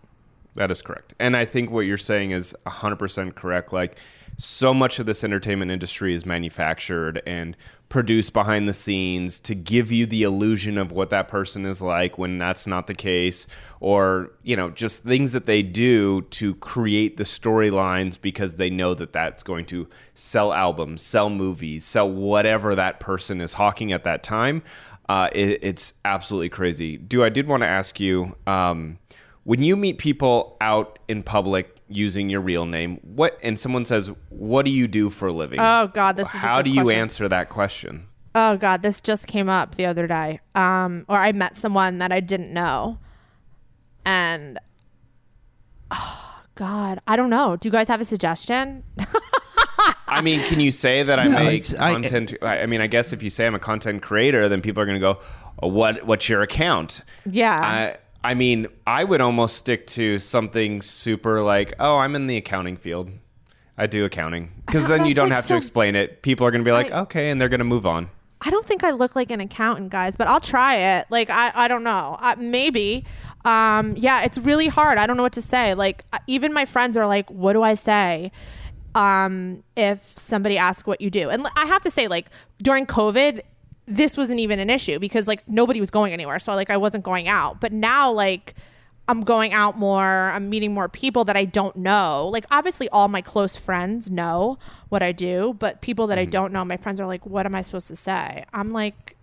That 0.54 0.70
is 0.70 0.82
correct. 0.82 1.14
And 1.18 1.36
I 1.36 1.44
think 1.44 1.70
what 1.70 1.86
you're 1.86 1.96
saying 1.96 2.32
is 2.32 2.54
100% 2.66 3.34
correct. 3.34 3.72
Like, 3.72 3.98
so 4.38 4.72
much 4.72 5.00
of 5.00 5.06
this 5.06 5.24
entertainment 5.24 5.72
industry 5.72 6.14
is 6.14 6.24
manufactured 6.24 7.20
and 7.26 7.56
produced 7.88 8.32
behind 8.32 8.68
the 8.68 8.72
scenes 8.72 9.40
to 9.40 9.54
give 9.54 9.90
you 9.90 10.06
the 10.06 10.22
illusion 10.22 10.78
of 10.78 10.92
what 10.92 11.10
that 11.10 11.26
person 11.26 11.64
is 11.64 11.82
like 11.82 12.18
when 12.18 12.38
that's 12.38 12.66
not 12.66 12.86
the 12.86 12.94
case 12.94 13.46
or 13.80 14.30
you 14.42 14.54
know 14.54 14.68
just 14.70 15.02
things 15.02 15.32
that 15.32 15.46
they 15.46 15.62
do 15.62 16.20
to 16.22 16.54
create 16.56 17.16
the 17.16 17.24
storylines 17.24 18.20
because 18.20 18.56
they 18.56 18.68
know 18.68 18.92
that 18.92 19.12
that's 19.12 19.42
going 19.42 19.64
to 19.64 19.88
sell 20.12 20.52
albums 20.52 21.00
sell 21.00 21.30
movies 21.30 21.82
sell 21.82 22.10
whatever 22.10 22.74
that 22.74 23.00
person 23.00 23.40
is 23.40 23.54
hawking 23.54 23.90
at 23.90 24.04
that 24.04 24.22
time 24.22 24.62
uh, 25.08 25.28
it, 25.32 25.58
it's 25.62 25.94
absolutely 26.04 26.48
crazy 26.48 26.96
do 26.96 27.24
i 27.24 27.28
did 27.28 27.46
want 27.46 27.62
to 27.62 27.66
ask 27.66 27.98
you 27.98 28.34
um, 28.46 28.98
when 29.44 29.62
you 29.62 29.76
meet 29.76 29.98
people 29.98 30.56
out 30.60 30.98
in 31.08 31.22
public 31.22 31.76
using 31.88 32.28
your 32.28 32.40
real 32.40 32.66
name 32.66 32.98
what 33.02 33.38
and 33.42 33.58
someone 33.58 33.84
says 33.84 34.10
what 34.28 34.64
do 34.64 34.70
you 34.70 34.86
do 34.86 35.08
for 35.08 35.28
a 35.28 35.32
living 35.32 35.58
Oh 35.58 35.86
God, 35.94 36.16
this 36.16 36.28
how 36.28 36.60
do 36.60 36.70
you 36.70 36.82
question. 36.82 37.00
answer 37.00 37.28
that 37.28 37.48
question 37.48 38.08
Oh 38.34 38.56
God, 38.56 38.82
this 38.82 39.00
just 39.00 39.26
came 39.26 39.48
up 39.48 39.74
the 39.74 39.86
other 39.86 40.06
day. 40.06 40.38
Um, 40.54 41.04
or 41.08 41.16
I 41.16 41.32
met 41.32 41.56
someone 41.56 41.98
that 41.98 42.12
I 42.12 42.20
didn't 42.20 42.52
know, 42.52 42.98
and 44.04 44.58
oh 45.90 46.42
God, 46.54 47.00
I 47.06 47.16
don't 47.16 47.30
know. 47.30 47.56
Do 47.56 47.66
you 47.66 47.72
guys 47.72 47.88
have 47.88 48.00
a 48.00 48.04
suggestion? 48.04 48.84
I 50.18 50.22
mean, 50.22 50.40
can 50.40 50.60
you 50.60 50.72
say 50.72 51.02
that 51.02 51.18
I 51.18 51.24
no, 51.24 51.44
make 51.44 51.64
content? 51.76 52.34
I, 52.42 52.60
I, 52.60 52.66
mean, 52.66 52.80
I 52.80 52.86
guess 52.86 53.12
if 53.12 53.22
you 53.22 53.30
say 53.30 53.46
I'm 53.46 53.54
a 53.54 53.58
content 53.58 54.02
creator, 54.02 54.48
then 54.48 54.60
people 54.60 54.82
are 54.82 54.86
going 54.86 54.96
to 54.96 55.00
go, 55.00 55.20
oh, 55.62 55.68
"What? 55.68 56.04
What's 56.04 56.28
your 56.28 56.42
account?" 56.42 57.02
Yeah. 57.30 57.96
I, 58.24 58.30
I 58.30 58.34
mean, 58.34 58.66
I 58.86 59.04
would 59.04 59.20
almost 59.20 59.56
stick 59.56 59.86
to 59.88 60.18
something 60.18 60.82
super 60.82 61.42
like, 61.42 61.74
"Oh, 61.78 61.96
I'm 61.96 62.14
in 62.16 62.26
the 62.26 62.36
accounting 62.36 62.76
field. 62.76 63.10
I 63.76 63.86
do 63.86 64.04
accounting," 64.04 64.50
because 64.66 64.88
then 64.88 65.06
you 65.06 65.14
don't 65.14 65.28
like, 65.28 65.36
have 65.36 65.46
to 65.46 65.56
explain 65.56 65.94
it. 65.94 66.22
People 66.22 66.46
are 66.46 66.50
going 66.50 66.64
to 66.64 66.68
be 66.68 66.72
like, 66.72 66.92
I- 66.92 67.00
"Okay," 67.02 67.30
and 67.30 67.40
they're 67.40 67.48
going 67.48 67.60
to 67.60 67.64
move 67.64 67.86
on. 67.86 68.10
I 68.40 68.50
don't 68.50 68.64
think 68.64 68.84
I 68.84 68.92
look 68.92 69.16
like 69.16 69.30
an 69.30 69.40
accountant, 69.40 69.90
guys, 69.90 70.14
but 70.16 70.28
I'll 70.28 70.40
try 70.40 70.76
it. 70.76 71.06
Like 71.10 71.28
I, 71.28 71.50
I 71.54 71.68
don't 71.68 71.82
know, 71.82 72.16
uh, 72.20 72.36
maybe. 72.38 73.04
Um, 73.44 73.96
yeah, 73.96 74.22
it's 74.22 74.38
really 74.38 74.68
hard. 74.68 74.96
I 74.96 75.06
don't 75.06 75.16
know 75.16 75.24
what 75.24 75.32
to 75.32 75.42
say. 75.42 75.74
Like 75.74 76.04
even 76.26 76.52
my 76.52 76.64
friends 76.64 76.96
are 76.96 77.06
like, 77.06 77.28
"What 77.30 77.54
do 77.54 77.62
I 77.62 77.74
say?" 77.74 78.30
Um, 78.98 79.62
if 79.76 80.14
somebody 80.18 80.58
asks 80.58 80.86
what 80.86 81.00
you 81.00 81.08
do, 81.10 81.30
and 81.30 81.46
I 81.56 81.66
have 81.66 81.82
to 81.82 81.90
say, 81.90 82.08
like 82.08 82.30
during 82.62 82.84
COVID, 82.86 83.42
this 83.86 84.16
wasn't 84.16 84.40
even 84.40 84.58
an 84.58 84.68
issue 84.70 84.98
because 84.98 85.28
like 85.28 85.46
nobody 85.48 85.80
was 85.80 85.90
going 85.90 86.12
anywhere, 86.12 86.38
so 86.38 86.54
like 86.54 86.68
I 86.70 86.76
wasn't 86.76 87.04
going 87.04 87.28
out. 87.28 87.60
But 87.60 87.72
now, 87.72 88.10
like 88.10 88.54
I'm 89.06 89.22
going 89.22 89.52
out 89.54 89.78
more. 89.78 90.30
I'm 90.30 90.50
meeting 90.50 90.74
more 90.74 90.88
people 90.88 91.24
that 91.24 91.36
I 91.36 91.44
don't 91.46 91.76
know. 91.76 92.28
Like 92.30 92.44
obviously 92.50 92.88
all 92.90 93.08
my 93.08 93.22
close 93.22 93.56
friends 93.56 94.10
know 94.10 94.58
what 94.90 95.02
I 95.02 95.12
do, 95.12 95.54
but 95.58 95.80
people 95.80 96.08
that 96.08 96.18
I 96.18 96.24
Mm-hmm. 96.24 96.30
don't 96.30 96.52
know, 96.52 96.64
my 96.64 96.76
friends 96.76 97.00
are 97.00 97.06
like, 97.06 97.24
"What 97.24 97.46
am 97.46 97.54
I 97.54 97.62
supposed 97.62 97.88
to 97.88 97.96
say?" 97.96 98.44
I'm 98.52 98.72
like, 98.72 99.16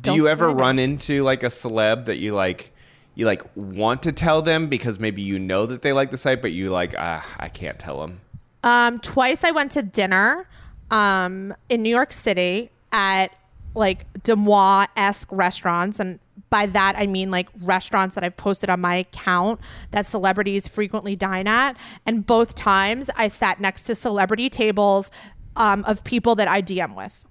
Do 0.00 0.14
you 0.14 0.28
ever 0.28 0.50
say 0.50 0.54
that." 0.54 0.60
run 0.60 0.78
into 0.78 1.22
like 1.24 1.42
a 1.42 1.46
celeb 1.48 2.04
that 2.04 2.18
you 2.18 2.34
like? 2.34 2.72
You 3.14 3.26
like 3.26 3.42
want 3.56 4.02
to 4.04 4.12
tell 4.12 4.42
them 4.42 4.68
because 4.68 4.98
maybe 5.00 5.22
you 5.22 5.38
know 5.38 5.66
that 5.66 5.82
they 5.82 5.92
like 5.92 6.10
the 6.10 6.16
site, 6.16 6.40
but 6.42 6.52
you 6.52 6.70
like, 6.70 6.94
ah, 6.98 7.26
I 7.40 7.48
can't 7.48 7.78
tell 7.78 8.00
them. 8.00 8.20
Um, 8.62 8.98
twice 8.98 9.44
I 9.44 9.50
went 9.50 9.72
to 9.72 9.82
dinner 9.82 10.46
um, 10.90 11.54
in 11.68 11.82
New 11.82 11.90
York 11.90 12.12
City 12.12 12.70
at 12.92 13.28
like 13.74 14.12
DeuxMoi 14.22 14.86
esque 14.96 15.28
restaurants. 15.32 15.98
And 15.98 16.18
by 16.50 16.66
that, 16.66 16.94
I 16.96 17.06
mean 17.06 17.30
like 17.30 17.48
restaurants 17.62 18.14
that 18.14 18.24
I've 18.24 18.36
posted 18.36 18.68
on 18.68 18.80
my 18.80 18.96
account 18.96 19.60
that 19.90 20.06
celebrities 20.06 20.68
frequently 20.68 21.16
dine 21.16 21.48
at. 21.48 21.76
And 22.06 22.26
both 22.26 22.54
times 22.54 23.10
I 23.16 23.28
sat 23.28 23.60
next 23.60 23.82
to 23.84 23.94
celebrity 23.94 24.50
tables 24.50 25.10
um, 25.56 25.84
of 25.84 26.04
people 26.04 26.34
that 26.36 26.48
I 26.48 26.62
DM 26.62 26.94
with. 26.94 27.26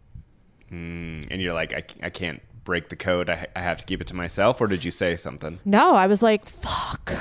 and 1.30 1.42
you're 1.42 1.54
like, 1.54 1.74
I, 1.74 1.84
I 2.06 2.10
can't 2.10 2.42
break 2.64 2.90
the 2.90 2.96
code. 2.96 3.30
I, 3.30 3.48
I 3.56 3.62
have 3.62 3.78
to 3.78 3.86
keep 3.86 4.02
it 4.02 4.08
to 4.08 4.16
myself. 4.16 4.62
Or 4.62 4.68
did 4.68 4.84
you 4.84 4.92
say 4.92 5.16
something? 5.18 5.60
No, 5.66 5.94
I 5.94 6.08
was 6.08 6.22
like, 6.22 6.46
fuck. 6.46 7.14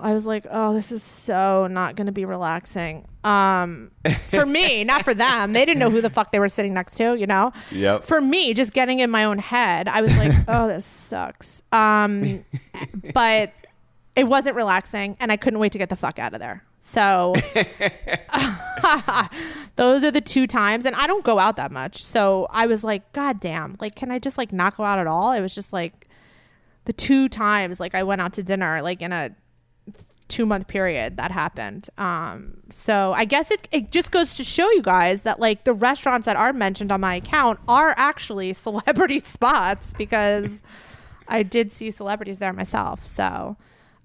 I 0.00 0.12
was 0.12 0.26
like, 0.26 0.46
oh, 0.50 0.74
this 0.74 0.92
is 0.92 1.02
so 1.02 1.66
not 1.66 1.96
going 1.96 2.06
to 2.06 2.12
be 2.12 2.24
relaxing. 2.24 3.06
Um, 3.24 3.90
for 4.28 4.46
me, 4.46 4.84
not 4.84 5.04
for 5.04 5.14
them. 5.14 5.52
They 5.52 5.64
didn't 5.64 5.78
know 5.78 5.90
who 5.90 6.00
the 6.00 6.10
fuck 6.10 6.32
they 6.32 6.38
were 6.38 6.48
sitting 6.48 6.74
next 6.74 6.96
to, 6.96 7.14
you 7.14 7.26
know? 7.26 7.52
Yep. 7.72 8.04
For 8.04 8.20
me, 8.20 8.54
just 8.54 8.72
getting 8.72 9.00
in 9.00 9.10
my 9.10 9.24
own 9.24 9.38
head, 9.38 9.88
I 9.88 10.02
was 10.02 10.16
like, 10.16 10.32
oh, 10.48 10.68
this 10.68 10.84
sucks. 10.84 11.62
Um, 11.72 12.44
but 13.14 13.52
it 14.16 14.24
wasn't 14.24 14.56
relaxing 14.56 15.16
and 15.20 15.30
I 15.30 15.36
couldn't 15.36 15.60
wait 15.60 15.72
to 15.72 15.78
get 15.78 15.90
the 15.90 15.96
fuck 15.96 16.18
out 16.18 16.32
of 16.32 16.40
there. 16.40 16.64
So 16.80 17.34
those 19.76 20.04
are 20.04 20.12
the 20.12 20.22
two 20.24 20.46
times 20.46 20.86
and 20.86 20.94
I 20.94 21.06
don't 21.06 21.24
go 21.24 21.38
out 21.38 21.56
that 21.56 21.72
much. 21.72 22.02
So 22.02 22.46
I 22.50 22.66
was 22.66 22.84
like, 22.84 23.12
God 23.12 23.40
damn, 23.40 23.74
like 23.80 23.94
can 23.94 24.10
I 24.10 24.18
just 24.18 24.38
like 24.38 24.52
not 24.52 24.76
go 24.76 24.84
out 24.84 24.98
at 24.98 25.06
all? 25.06 25.32
It 25.32 25.40
was 25.40 25.54
just 25.54 25.72
like 25.72 26.08
the 26.84 26.92
two 26.92 27.28
times 27.28 27.80
like 27.80 27.94
I 27.94 28.02
went 28.04 28.20
out 28.20 28.34
to 28.34 28.42
dinner 28.42 28.80
like 28.82 29.02
in 29.02 29.12
a 29.12 29.30
two 30.28 30.46
month 30.46 30.66
period 30.66 31.16
that 31.16 31.30
happened. 31.30 31.88
Um, 31.98 32.58
so 32.70 33.12
I 33.12 33.24
guess 33.24 33.50
it, 33.50 33.68
it 33.70 33.90
just 33.90 34.10
goes 34.10 34.36
to 34.36 34.44
show 34.44 34.70
you 34.72 34.82
guys 34.82 35.22
that 35.22 35.38
like 35.38 35.64
the 35.64 35.72
restaurants 35.72 36.26
that 36.26 36.36
are 36.36 36.52
mentioned 36.52 36.90
on 36.90 37.00
my 37.00 37.14
account 37.14 37.60
are 37.68 37.94
actually 37.96 38.52
celebrity 38.52 39.20
spots 39.20 39.94
because 39.96 40.62
I 41.28 41.42
did 41.42 41.70
see 41.70 41.90
celebrities 41.90 42.38
there 42.38 42.52
myself. 42.52 43.06
So, 43.06 43.56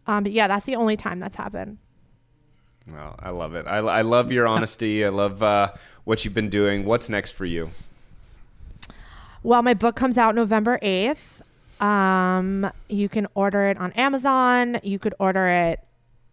um, 0.07 0.23
but 0.23 0.31
yeah, 0.31 0.47
that's 0.47 0.65
the 0.65 0.75
only 0.75 0.97
time 0.97 1.19
that's 1.19 1.35
happened. 1.35 1.77
Well, 2.91 3.15
I 3.19 3.29
love 3.29 3.53
it. 3.53 3.65
I, 3.67 3.77
I 3.77 4.01
love 4.01 4.31
your 4.31 4.47
honesty. 4.47 5.05
I 5.05 5.09
love 5.09 5.41
uh, 5.43 5.71
what 6.03 6.25
you've 6.25 6.33
been 6.33 6.49
doing. 6.49 6.85
What's 6.85 7.09
next 7.09 7.31
for 7.31 7.45
you? 7.45 7.69
Well, 9.43 9.61
my 9.61 9.73
book 9.73 9.95
comes 9.95 10.17
out 10.17 10.35
November 10.35 10.77
8th. 10.81 11.41
Um, 11.81 12.71
you 12.89 13.09
can 13.09 13.27
order 13.33 13.63
it 13.65 13.77
on 13.77 13.91
Amazon. 13.93 14.79
You 14.83 14.99
could 14.99 15.15
order 15.19 15.47
it 15.47 15.79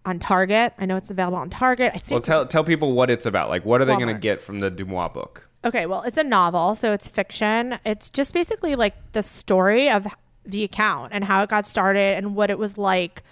on 0.09 0.19
Target. 0.19 0.73
I 0.79 0.87
know 0.87 0.97
it's 0.97 1.11
available 1.11 1.39
on 1.39 1.51
Target. 1.51 1.93
I 1.95 1.99
think 1.99 2.11
Well, 2.11 2.21
tell 2.21 2.47
tell 2.47 2.65
people 2.65 2.93
what 2.93 3.11
it's 3.11 3.27
about. 3.27 3.49
Like, 3.51 3.65
what 3.65 3.81
are 3.81 3.85
they 3.85 3.95
going 3.95 4.09
to 4.09 4.15
Walmart. 4.15 4.21
get 4.21 4.41
from 4.41 4.61
the 4.61 4.71
DeuxMoi 4.71 5.13
book? 5.13 5.49
Okay, 5.65 5.87
well, 5.87 6.03
it's 6.03 6.17
a 6.17 6.25
novel, 6.25 6.75
so 6.75 6.93
it's 6.93 7.07
fiction. 7.07 7.79
It's 7.85 8.11
just 8.11 8.33
basically 8.33 8.75
like 8.77 8.95
the 9.13 9.23
story 9.23 9.91
of 9.91 10.07
the 10.45 10.65
account 10.65 11.13
and 11.13 11.25
how 11.25 11.43
it 11.43 11.51
got 11.51 11.67
started 11.67 12.17
and 12.17 12.35
what 12.35 12.49
it 12.49 12.59
was 12.59 12.79
like 12.79 13.23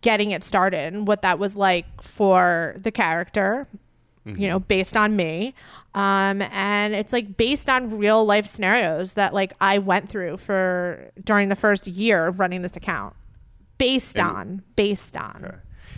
getting 0.00 0.30
it 0.30 0.44
started 0.44 0.92
and 0.92 1.08
what 1.08 1.22
that 1.22 1.38
was 1.38 1.56
like 1.56 2.02
for 2.02 2.74
the 2.78 2.92
character, 2.92 3.66
you 4.26 4.46
know, 4.46 4.60
based 4.60 4.96
on 4.96 5.16
me. 5.16 5.54
Um, 5.94 6.42
and 6.42 6.94
it's 6.94 7.12
like 7.12 7.36
based 7.36 7.68
on 7.68 7.98
real 7.98 8.24
life 8.24 8.46
scenarios 8.46 9.14
that 9.14 9.34
like 9.34 9.54
I 9.60 9.78
went 9.78 10.08
through 10.08 10.36
for 10.36 11.10
during 11.24 11.48
the 11.48 11.56
first 11.56 11.86
year 11.86 12.26
of 12.26 12.38
running 12.38 12.62
this 12.62 12.76
account. 12.76 13.14
Based 13.80 14.18
on, 14.18 14.62
based 14.76 15.16
on. 15.16 15.42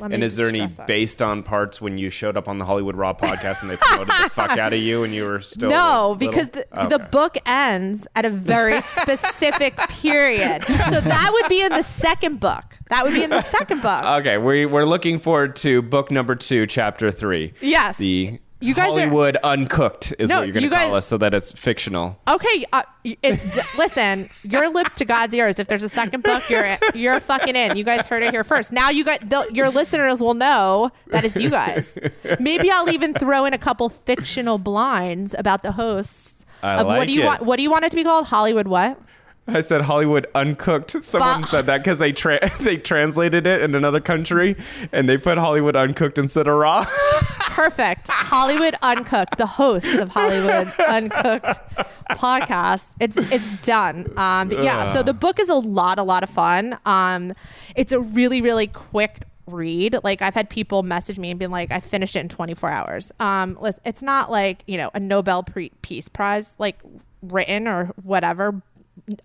Me 0.00 0.14
And 0.14 0.24
is 0.24 0.36
there 0.36 0.48
any 0.48 0.66
based 0.86 1.20
on 1.20 1.42
parts 1.42 1.80
when 1.80 1.98
you 1.98 2.10
showed 2.10 2.36
up 2.36 2.48
on 2.48 2.58
the 2.58 2.64
Hollywood 2.64 2.96
Raw 2.96 3.12
podcast 3.12 3.60
and 3.62 3.70
they 3.70 3.76
promoted 3.76 4.08
the 4.08 4.30
fuck 4.30 4.58
out 4.58 4.72
of 4.72 4.78
you 4.80 5.04
and 5.04 5.14
you 5.14 5.24
were 5.24 5.40
still 5.40 5.68
No, 5.70 5.76
little? 6.12 6.14
because 6.16 6.50
the, 6.50 6.66
Okay. 6.76 6.88
the 6.88 6.98
book 6.98 7.36
ends 7.46 8.06
at 8.16 8.24
a 8.24 8.30
very 8.30 8.80
specific 8.80 9.76
period. 10.00 10.64
So 10.64 11.00
that 11.00 11.30
would 11.32 11.48
be 11.48 11.60
in 11.60 11.70
the 11.70 11.82
second 11.82 12.40
book. 12.40 12.64
That 12.88 13.04
would 13.04 13.14
be 13.14 13.22
in 13.22 13.30
the 13.30 13.42
second 13.42 13.82
book. 13.82 14.04
Okay, 14.04 14.38
we 14.38 14.64
we're 14.66 14.84
looking 14.86 15.18
forward 15.18 15.54
to 15.56 15.82
book 15.82 16.10
number 16.10 16.34
two, 16.34 16.66
chapter 16.66 17.10
three. 17.12 17.52
Yes. 17.60 17.98
The 17.98 18.40
You 18.62 18.74
guys 18.74 18.86
are- 18.86 18.98
Hollywood 19.00 19.36
Uncooked 19.42 20.14
is 20.18 20.30
No, 20.30 20.38
what 20.38 20.46
you're 20.46 20.52
going 20.54 20.64
you 20.64 20.70
to 20.70 20.76
call 20.76 20.94
us, 20.94 21.06
so 21.06 21.18
that 21.18 21.34
it's 21.34 21.52
fictional. 21.52 22.18
Okay, 22.28 22.64
uh, 22.72 22.82
it's 23.04 23.76
listen. 23.78 24.28
Your 24.44 24.68
lips 24.70 24.96
to 24.96 25.04
God's 25.04 25.34
ears. 25.34 25.58
If 25.58 25.66
there's 25.68 25.82
a 25.82 25.88
second 25.88 26.22
book, 26.22 26.48
you're 26.48 26.78
you're 26.94 27.20
fucking 27.20 27.56
in. 27.56 27.76
You 27.76 27.84
guys 27.84 28.06
heard 28.06 28.22
it 28.22 28.32
here 28.32 28.44
first. 28.44 28.72
Now 28.72 28.90
you 28.90 29.04
got 29.04 29.28
the, 29.28 29.46
your 29.52 29.68
listeners 29.70 30.20
will 30.20 30.34
know 30.34 30.90
that 31.08 31.24
it's 31.24 31.36
you 31.36 31.50
guys. 31.50 31.98
Maybe 32.40 32.70
I'll 32.70 32.88
even 32.90 33.14
throw 33.14 33.44
in 33.44 33.52
a 33.52 33.58
couple 33.58 33.88
fictional 33.88 34.58
blinds 34.58 35.34
about 35.36 35.62
the 35.62 35.72
hosts. 35.72 36.46
I 36.62 36.74
of 36.76 36.86
what 36.86 36.98
like 36.98 37.08
do 37.08 37.12
you 37.14 37.22
it. 37.22 37.26
want? 37.26 37.42
What 37.42 37.56
do 37.56 37.62
you 37.64 37.70
want 37.70 37.84
it 37.84 37.90
to 37.90 37.96
be 37.96 38.04
called? 38.04 38.26
Hollywood 38.26 38.68
what? 38.68 38.98
I 39.48 39.60
said 39.60 39.80
Hollywood 39.82 40.26
Uncooked. 40.34 41.04
Someone 41.04 41.40
Ba- 41.40 41.46
said 41.46 41.66
that 41.66 41.78
because 41.78 41.98
they 41.98 42.12
tra- 42.12 42.48
they 42.60 42.76
translated 42.76 43.46
it 43.46 43.62
in 43.62 43.74
another 43.74 44.00
country 44.00 44.56
and 44.92 45.08
they 45.08 45.18
put 45.18 45.36
Hollywood 45.38 45.74
Uncooked 45.74 46.18
instead 46.18 46.46
of 46.46 46.56
Raw. 46.56 46.84
Perfect. 47.40 48.08
Hollywood 48.08 48.76
Uncooked, 48.82 49.38
the 49.38 49.46
hosts 49.46 49.94
of 49.94 50.08
Hollywood 50.10 50.72
Uncooked 50.78 51.58
podcast. 52.10 52.94
It's 53.00 53.16
it's 53.16 53.60
done. 53.62 54.12
Um, 54.16 54.48
but 54.48 54.62
yeah, 54.62 54.84
so 54.92 55.02
the 55.02 55.14
book 55.14 55.40
is 55.40 55.48
a 55.48 55.54
lot, 55.56 55.98
a 55.98 56.02
lot 56.02 56.22
of 56.22 56.30
fun. 56.30 56.78
Um, 56.86 57.34
it's 57.74 57.92
a 57.92 58.00
really, 58.00 58.40
really 58.42 58.68
quick 58.68 59.24
read. 59.46 59.98
Like 60.04 60.22
I've 60.22 60.34
had 60.34 60.50
people 60.50 60.82
message 60.84 61.18
me 61.18 61.30
and 61.30 61.38
been 61.38 61.50
like, 61.50 61.72
I 61.72 61.80
finished 61.80 62.14
it 62.14 62.20
in 62.20 62.28
24 62.28 62.70
hours. 62.70 63.12
Um, 63.18 63.58
listen, 63.60 63.80
it's 63.84 64.02
not 64.02 64.30
like 64.30 64.62
you 64.66 64.78
know 64.78 64.90
a 64.94 65.00
Nobel 65.00 65.42
pre- 65.42 65.72
Peace 65.82 66.08
Prize 66.08 66.56
like 66.58 66.78
written 67.22 67.68
or 67.68 67.86
whatever 68.02 68.62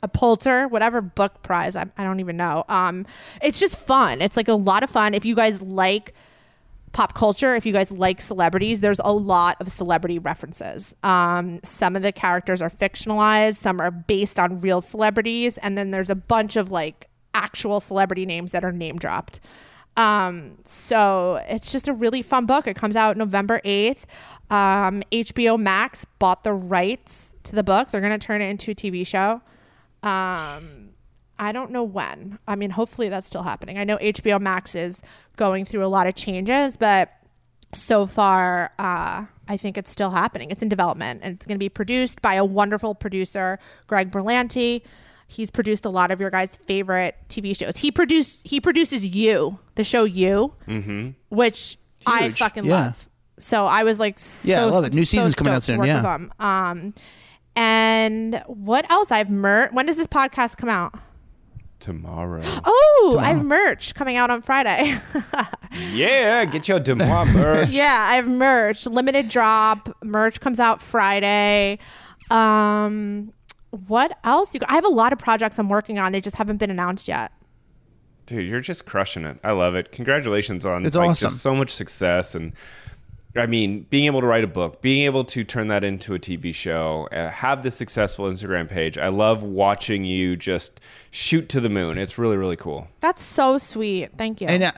a 0.01 0.07
Pulitzer, 0.07 0.67
whatever 0.67 1.01
book 1.01 1.43
prize. 1.43 1.75
I, 1.75 1.85
I 1.97 2.03
don't 2.03 2.19
even 2.19 2.37
know. 2.37 2.65
Um, 2.67 3.05
it's 3.41 3.59
just 3.59 3.77
fun. 3.77 4.21
It's 4.21 4.37
like 4.37 4.47
a 4.47 4.53
lot 4.53 4.83
of 4.83 4.89
fun. 4.89 5.13
If 5.13 5.25
you 5.25 5.35
guys 5.35 5.61
like 5.61 6.13
pop 6.93 7.13
culture, 7.13 7.55
if 7.55 7.65
you 7.65 7.73
guys 7.73 7.91
like 7.91 8.19
celebrities, 8.21 8.79
there's 8.79 8.99
a 9.03 9.11
lot 9.11 9.57
of 9.59 9.71
celebrity 9.71 10.19
references. 10.19 10.95
Um, 11.03 11.59
some 11.63 11.95
of 11.95 12.01
the 12.01 12.11
characters 12.11 12.61
are 12.61 12.69
fictionalized, 12.69 13.57
some 13.57 13.79
are 13.79 13.91
based 13.91 14.39
on 14.39 14.59
real 14.61 14.81
celebrities, 14.81 15.57
and 15.59 15.77
then 15.77 15.91
there's 15.91 16.09
a 16.09 16.15
bunch 16.15 16.55
of 16.55 16.71
like 16.71 17.09
actual 17.33 17.79
celebrity 17.79 18.25
names 18.25 18.51
that 18.51 18.63
are 18.63 18.71
name 18.71 18.97
dropped. 18.97 19.39
Um, 19.95 20.59
so 20.63 21.43
it's 21.47 21.71
just 21.71 21.87
a 21.87 21.93
really 21.93 22.21
fun 22.21 22.45
book. 22.45 22.67
It 22.67 22.75
comes 22.75 22.95
out 22.95 23.17
November 23.17 23.61
8th. 23.65 24.03
Um, 24.49 25.01
HBO 25.11 25.59
Max 25.59 26.05
bought 26.19 26.43
the 26.43 26.53
rights 26.53 27.33
to 27.43 27.55
the 27.55 27.63
book. 27.63 27.89
They're 27.89 28.01
going 28.01 28.17
to 28.17 28.23
turn 28.23 28.41
it 28.41 28.45
into 28.45 28.71
a 28.71 28.75
TV 28.75 29.05
show. 29.05 29.41
Um, 30.07 30.89
I 31.39 31.51
don't 31.51 31.71
know 31.71 31.84
when. 31.84 32.39
I 32.47 32.55
mean, 32.55 32.71
hopefully 32.71 33.09
that's 33.09 33.27
still 33.27 33.43
happening. 33.43 33.77
I 33.77 33.84
know 33.84 33.97
HBO 33.97 34.39
Max 34.39 34.73
is 34.75 35.01
going 35.35 35.65
through 35.65 35.85
a 35.85 35.88
lot 35.88 36.07
of 36.07 36.15
changes, 36.15 36.77
but 36.77 37.11
so 37.73 38.05
far, 38.07 38.71
uh, 38.79 39.25
I 39.47 39.57
think 39.57 39.77
it's 39.77 39.91
still 39.91 40.11
happening. 40.11 40.49
It's 40.49 40.61
in 40.61 40.69
development 40.69 41.21
and 41.23 41.35
it's 41.35 41.45
going 41.45 41.55
to 41.55 41.59
be 41.59 41.69
produced 41.69 42.21
by 42.21 42.35
a 42.35 42.45
wonderful 42.45 42.95
producer, 42.95 43.59
Greg 43.85 44.11
Berlanti. 44.11 44.81
He's 45.27 45.51
produced 45.51 45.85
a 45.85 45.89
lot 45.89 46.09
of 46.09 46.19
your 46.21 46.29
guys' 46.29 46.55
favorite 46.55 47.15
TV 47.27 47.55
shows. 47.57 47.77
He 47.77 47.91
produced 47.91 48.47
he 48.47 48.61
produces 48.61 49.05
You, 49.15 49.59
the 49.75 49.84
show 49.84 50.05
You, 50.05 50.53
which 51.29 51.77
I 52.05 52.29
fucking 52.29 52.63
Yeah. 52.65 52.71
love. 52.85 53.09
So 53.38 53.65
I 53.67 53.84
was 53.84 53.99
like, 53.99 54.17
so, 54.17 54.49
Yeah, 54.49 54.61
I 54.61 54.65
love 54.65 54.85
it. 54.85 54.93
New 54.93 55.05
so 55.05 55.17
season's 55.17 55.35
coming 55.35 55.53
out 55.53 55.61
soon, 55.63 55.84
yeah. 55.84 55.97
with 56.01 56.05
him. 56.05 56.31
Um, 56.39 56.93
and 57.57 58.43
what 58.45 58.89
else? 58.91 59.11
I've 59.11 59.29
mer. 59.29 59.69
When 59.71 59.85
does 59.88 59.97
this 59.97 60.07
podcast 60.07 60.57
come 60.57 60.69
out? 60.69 60.93
Tomorrow. 61.79 62.41
Oh, 62.99 63.17
I 63.19 63.27
have 63.29 63.45
merch 63.45 63.93
coming 63.93 64.17
out 64.17 64.29
on 64.31 64.41
Friday. 64.41 64.97
Yeah, 65.93 66.43
get 66.45 66.67
your 66.67 66.79
DeuxMoi 66.79 67.34
merch. 67.34 67.69
yeah, 67.71 68.07
I 68.09 68.15
have 68.15 68.27
merch. 68.27 68.88
Limited 68.88 69.29
drop. 69.29 69.95
Merch 70.03 70.39
comes 70.39 70.59
out 70.59 70.81
Friday. 70.81 71.77
Um, 72.31 73.31
what 73.88 74.17
else? 74.23 74.55
You? 74.55 74.61
I 74.67 74.73
have 74.75 74.85
a 74.85 74.89
lot 74.89 75.13
of 75.13 75.19
projects 75.19 75.59
I'm 75.59 75.69
working 75.69 75.99
on. 75.99 76.11
They 76.13 76.21
just 76.21 76.38
haven't 76.38 76.57
been 76.57 76.71
announced 76.71 77.07
yet. 77.07 77.31
Dude, 78.25 78.47
you're 78.47 78.59
just 78.61 78.85
crushing 78.88 79.23
it. 79.25 79.39
I 79.43 79.51
love 79.51 79.75
it. 79.75 79.91
Congratulations 79.91 80.65
on 80.65 80.85
It's 80.85 80.95
like, 80.95 81.09
awesome. 81.11 81.29
just 81.29 81.41
so 81.41 81.53
much 81.53 81.69
success 81.69 82.34
and 82.34 82.53
I 83.39 83.45
mean, 83.45 83.85
being 83.89 84.05
able 84.05 84.22
to 84.22 84.27
write 84.27 84.43
a 84.43 84.47
book, 84.47 84.81
being 84.81 85.05
able 85.05 85.23
to 85.26 85.43
turn 85.43 85.68
that 85.69 85.84
into 85.84 86.14
a 86.15 86.19
TV 86.19 86.53
show, 86.53 87.07
uh, 87.11 87.30
have 87.30 87.64
this 87.64 87.76
successful 87.76 88.26
Instagram 88.30 88.69
page. 88.69 88.97
I 88.97 89.09
love 89.09 89.43
watching 89.43 90.05
you 90.05 90.35
just 90.35 90.80
shoot 91.11 91.49
to 91.49 91.59
the 91.59 91.69
moon. 91.69 91.97
It's 91.97 92.18
really, 92.18 92.38
really 92.38 92.55
cool. 92.55 92.88
That's 92.99 93.23
so 93.23 93.57
sweet. 93.57 94.11
Thank 94.18 94.41
you. 94.41 94.47
and 94.47 94.64
uh, 94.64 94.72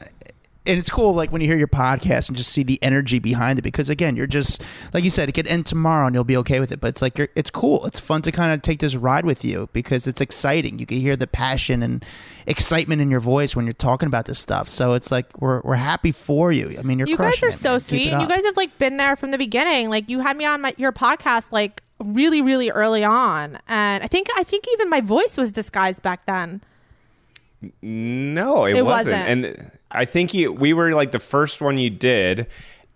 and 0.70 0.78
it's 0.78 0.90
cool 0.90 1.14
like 1.14 1.32
when 1.32 1.42
you 1.42 1.48
hear 1.48 1.58
your 1.58 1.68
podcast 1.68 2.30
and 2.30 2.38
just 2.38 2.52
see 2.52 2.64
the 2.64 2.82
energy 2.82 3.20
behind 3.20 3.60
it 3.60 3.64
because 3.64 3.90
again 3.90 4.16
you're 4.16 4.28
just 4.28 4.62
like 4.94 5.04
you 5.04 5.10
said 5.10 5.28
it 5.28 5.32
could 5.34 5.48
end 5.48 5.66
tomorrow 5.66 6.06
and 6.06 6.16
you'll 6.16 6.24
be 6.24 6.38
okay 6.38 6.60
with 6.60 6.72
it 6.72 6.80
but 6.80 6.88
it's 6.88 7.02
like 7.02 7.18
you're, 7.18 7.28
it's 7.36 7.50
cool 7.50 7.86
it's 7.86 8.00
fun 8.00 8.22
to 8.22 8.32
kind 8.32 8.54
of 8.54 8.62
take 8.62 8.80
this 8.80 8.96
ride 8.96 9.26
with 9.26 9.44
you 9.44 9.68
because 9.74 10.08
it's 10.08 10.22
exciting 10.22 10.80
you 10.80 10.86
can 10.86 10.98
hear 10.98 11.16
the 11.16 11.28
passion 11.28 11.84
and 11.84 12.06
excitement 12.46 13.02
in 13.02 13.10
your 13.12 13.20
voice 13.20 13.56
when 13.56 13.66
you're 13.66 13.74
talking 13.74 14.08
about 14.08 14.26
this 14.26 14.40
stuff 14.40 14.70
so 14.70 14.94
it's 14.94 15.12
like 15.12 15.26
we're, 15.42 15.62
we're 15.62 15.76
happy 15.76 16.12
for 16.12 16.52
you 16.52 16.76
i 16.80 16.82
mean 16.84 17.00
you're 17.00 17.08
you 17.08 17.18
guys 17.18 17.42
are 17.44 17.48
it, 17.48 17.54
so 17.54 17.72
man. 17.72 17.80
Sweet. 17.80 18.12
You 18.12 18.28
guys 18.28 18.46
have 18.46 18.56
like 18.56 18.78
been 18.78 18.98
there 18.98 19.16
from 19.16 19.32
the 19.32 19.38
beginning. 19.38 19.90
Like 19.90 20.10
you 20.10 20.20
had 20.20 20.38
me 20.38 20.46
on 20.46 20.62
my, 20.62 20.74
your 20.78 20.92
podcast 20.92 21.52
like 21.52 21.82
really, 22.00 22.42
really 22.42 22.70
early 22.70 23.04
on, 23.04 23.60
and 23.68 24.04
I 24.04 24.08
think 24.08 24.28
I 24.36 24.44
think 24.44 24.66
even 24.74 24.90
my 24.90 25.02
voice 25.02 25.38
was 25.38 25.52
disguised 25.52 26.02
back 26.02 26.26
then. 26.26 26.62
No, 27.82 28.66
it, 28.66 28.78
It 28.78 28.86
wasn't. 28.86 29.16
wasn't. 29.16 29.46
And 29.46 29.72
I 29.92 30.06
think 30.06 30.34
you 30.34 30.52
we 30.52 30.74
were 30.74 30.94
like 30.94 31.12
the 31.12 31.20
first 31.20 31.62
one 31.62 31.78
you 31.78 31.90
did. 31.90 32.48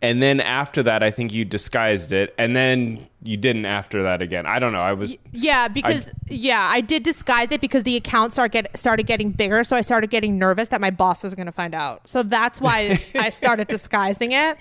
And 0.02 0.22
then 0.22 0.42
after 0.42 0.84
that, 0.84 1.02
I 1.02 1.12
think 1.12 1.32
you 1.32 1.46
disguised 1.46 2.12
it, 2.12 2.36
and 2.38 2.54
then 2.54 3.08
you 3.22 3.38
didn't 3.38 3.66
after 3.66 4.04
that 4.04 4.22
again. 4.22 4.46
I 4.46 4.60
don't 4.60 4.74
know. 4.74 4.82
I 4.82 4.92
was 4.92 5.16
Yeah, 5.32 5.70
because 5.70 6.12
yeah, 6.28 6.60
I 6.60 6.82
did 6.82 7.04
disguise 7.04 7.54
it 7.54 7.62
because 7.62 7.84
the 7.84 7.96
account 7.96 8.34
start 8.34 8.52
get 8.52 8.78
started 8.78 9.08
getting 9.08 9.32
bigger, 9.32 9.64
so 9.64 9.78
I 9.78 9.82
started 9.82 10.10
getting 10.10 10.38
nervous 10.38 10.68
that 10.68 10.82
my 10.82 10.92
boss 10.92 11.24
was 11.24 11.36
going 11.36 11.46
to 11.46 11.54
find 11.54 11.74
out. 11.74 12.06
So 12.10 12.22
that's 12.22 12.60
why 12.60 13.00
I 13.16 13.30
started 13.30 13.70
disguising 13.70 14.34
it. 14.34 14.58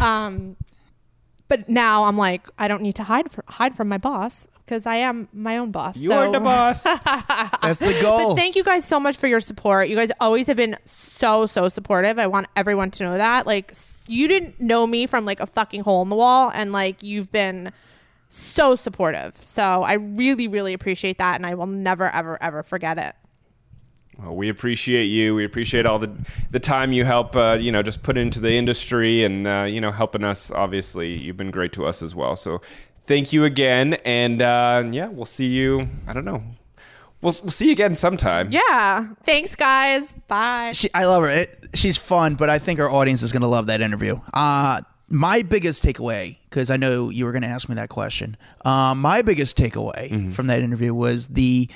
Um, 0.00 0.56
but 1.48 1.68
now 1.68 2.04
I'm 2.04 2.16
like, 2.16 2.48
I 2.58 2.66
don't 2.66 2.80
need 2.80 2.94
to 2.94 3.04
hide 3.04 3.30
fr- 3.30 3.42
hide 3.48 3.74
from 3.74 3.88
my 3.88 3.98
boss 3.98 4.48
because 4.66 4.84
I 4.84 4.96
am 4.96 5.28
my 5.32 5.58
own 5.58 5.70
boss. 5.70 5.96
you're 5.96 6.32
the 6.32 6.40
boss. 6.40 6.82
that's 7.62 7.78
the 7.78 7.96
goal 8.02 8.30
But 8.30 8.34
thank 8.34 8.56
you 8.56 8.64
guys 8.64 8.84
so 8.84 8.98
much 8.98 9.16
for 9.16 9.28
your 9.28 9.40
support. 9.40 9.88
You 9.88 9.94
guys 9.94 10.10
always 10.20 10.48
have 10.48 10.56
been 10.56 10.76
so 10.84 11.46
so 11.46 11.68
supportive. 11.68 12.18
I 12.18 12.26
want 12.26 12.48
everyone 12.56 12.90
to 12.92 13.04
know 13.04 13.16
that. 13.16 13.46
Like 13.46 13.72
you 14.08 14.26
didn't 14.26 14.60
know 14.60 14.86
me 14.86 15.06
from 15.06 15.24
like 15.24 15.40
a 15.40 15.46
fucking 15.46 15.82
hole 15.82 16.02
in 16.02 16.08
the 16.08 16.16
wall 16.16 16.50
and 16.52 16.72
like 16.72 17.02
you've 17.02 17.30
been 17.30 17.72
so 18.28 18.74
supportive. 18.74 19.36
So 19.40 19.62
I 19.62 19.94
really 19.94 20.48
really 20.48 20.72
appreciate 20.72 21.18
that 21.18 21.36
and 21.36 21.46
I 21.46 21.54
will 21.54 21.66
never 21.66 22.10
ever 22.10 22.42
ever 22.42 22.64
forget 22.64 22.98
it. 22.98 23.14
Well, 24.18 24.34
we 24.34 24.48
appreciate 24.48 25.04
you. 25.04 25.34
We 25.34 25.44
appreciate 25.44 25.84
all 25.84 25.98
the 25.98 26.10
the 26.50 26.58
time 26.58 26.92
you 26.92 27.04
help, 27.04 27.36
uh, 27.36 27.58
you 27.60 27.70
know, 27.70 27.82
just 27.82 28.02
put 28.02 28.16
into 28.16 28.40
the 28.40 28.52
industry 28.52 29.24
and 29.24 29.46
uh, 29.46 29.66
you 29.68 29.80
know 29.80 29.92
helping 29.92 30.24
us. 30.24 30.50
Obviously, 30.50 31.14
you've 31.18 31.36
been 31.36 31.50
great 31.50 31.72
to 31.74 31.84
us 31.84 32.02
as 32.02 32.14
well. 32.14 32.34
So, 32.34 32.62
thank 33.06 33.32
you 33.32 33.44
again, 33.44 33.94
and 34.04 34.42
uh, 34.42 34.84
yeah, 34.90 35.08
we'll 35.08 35.24
see 35.26 35.46
you. 35.46 35.88
I 36.06 36.12
don't 36.12 36.24
know. 36.24 36.42
We'll 37.22 37.34
we'll 37.42 37.50
see 37.50 37.66
you 37.66 37.72
again 37.72 37.94
sometime. 37.94 38.50
Yeah. 38.52 39.08
Thanks 39.24 39.56
guys. 39.56 40.14
Bye. 40.28 40.72
she, 40.74 40.88
I 40.94 41.06
love 41.06 41.22
her. 41.22 41.30
It, 41.30 41.66
she's 41.74 41.96
fun, 41.96 42.34
but 42.34 42.50
I 42.50 42.58
think 42.58 42.78
our 42.78 42.90
audience 42.90 43.22
is 43.22 43.32
going 43.32 43.40
to 43.42 43.48
love 43.48 43.68
that 43.68 43.80
interview. 43.80 44.20
Uh, 44.34 44.80
my 45.08 45.42
biggest 45.42 45.82
takeaway, 45.84 46.36
because 46.50 46.70
I 46.70 46.76
know 46.76 47.10
you 47.10 47.24
were 47.24 47.32
going 47.32 47.42
to 47.42 47.48
ask 47.48 47.68
me 47.68 47.74
that 47.76 47.88
question. 47.88 48.36
Uh, 48.64 48.94
my 48.94 49.22
biggest 49.22 49.56
takeaway 49.56 50.32
from 50.32 50.48
that 50.48 50.62
interview 50.62 50.92
was 50.92 51.28
the 51.28 51.70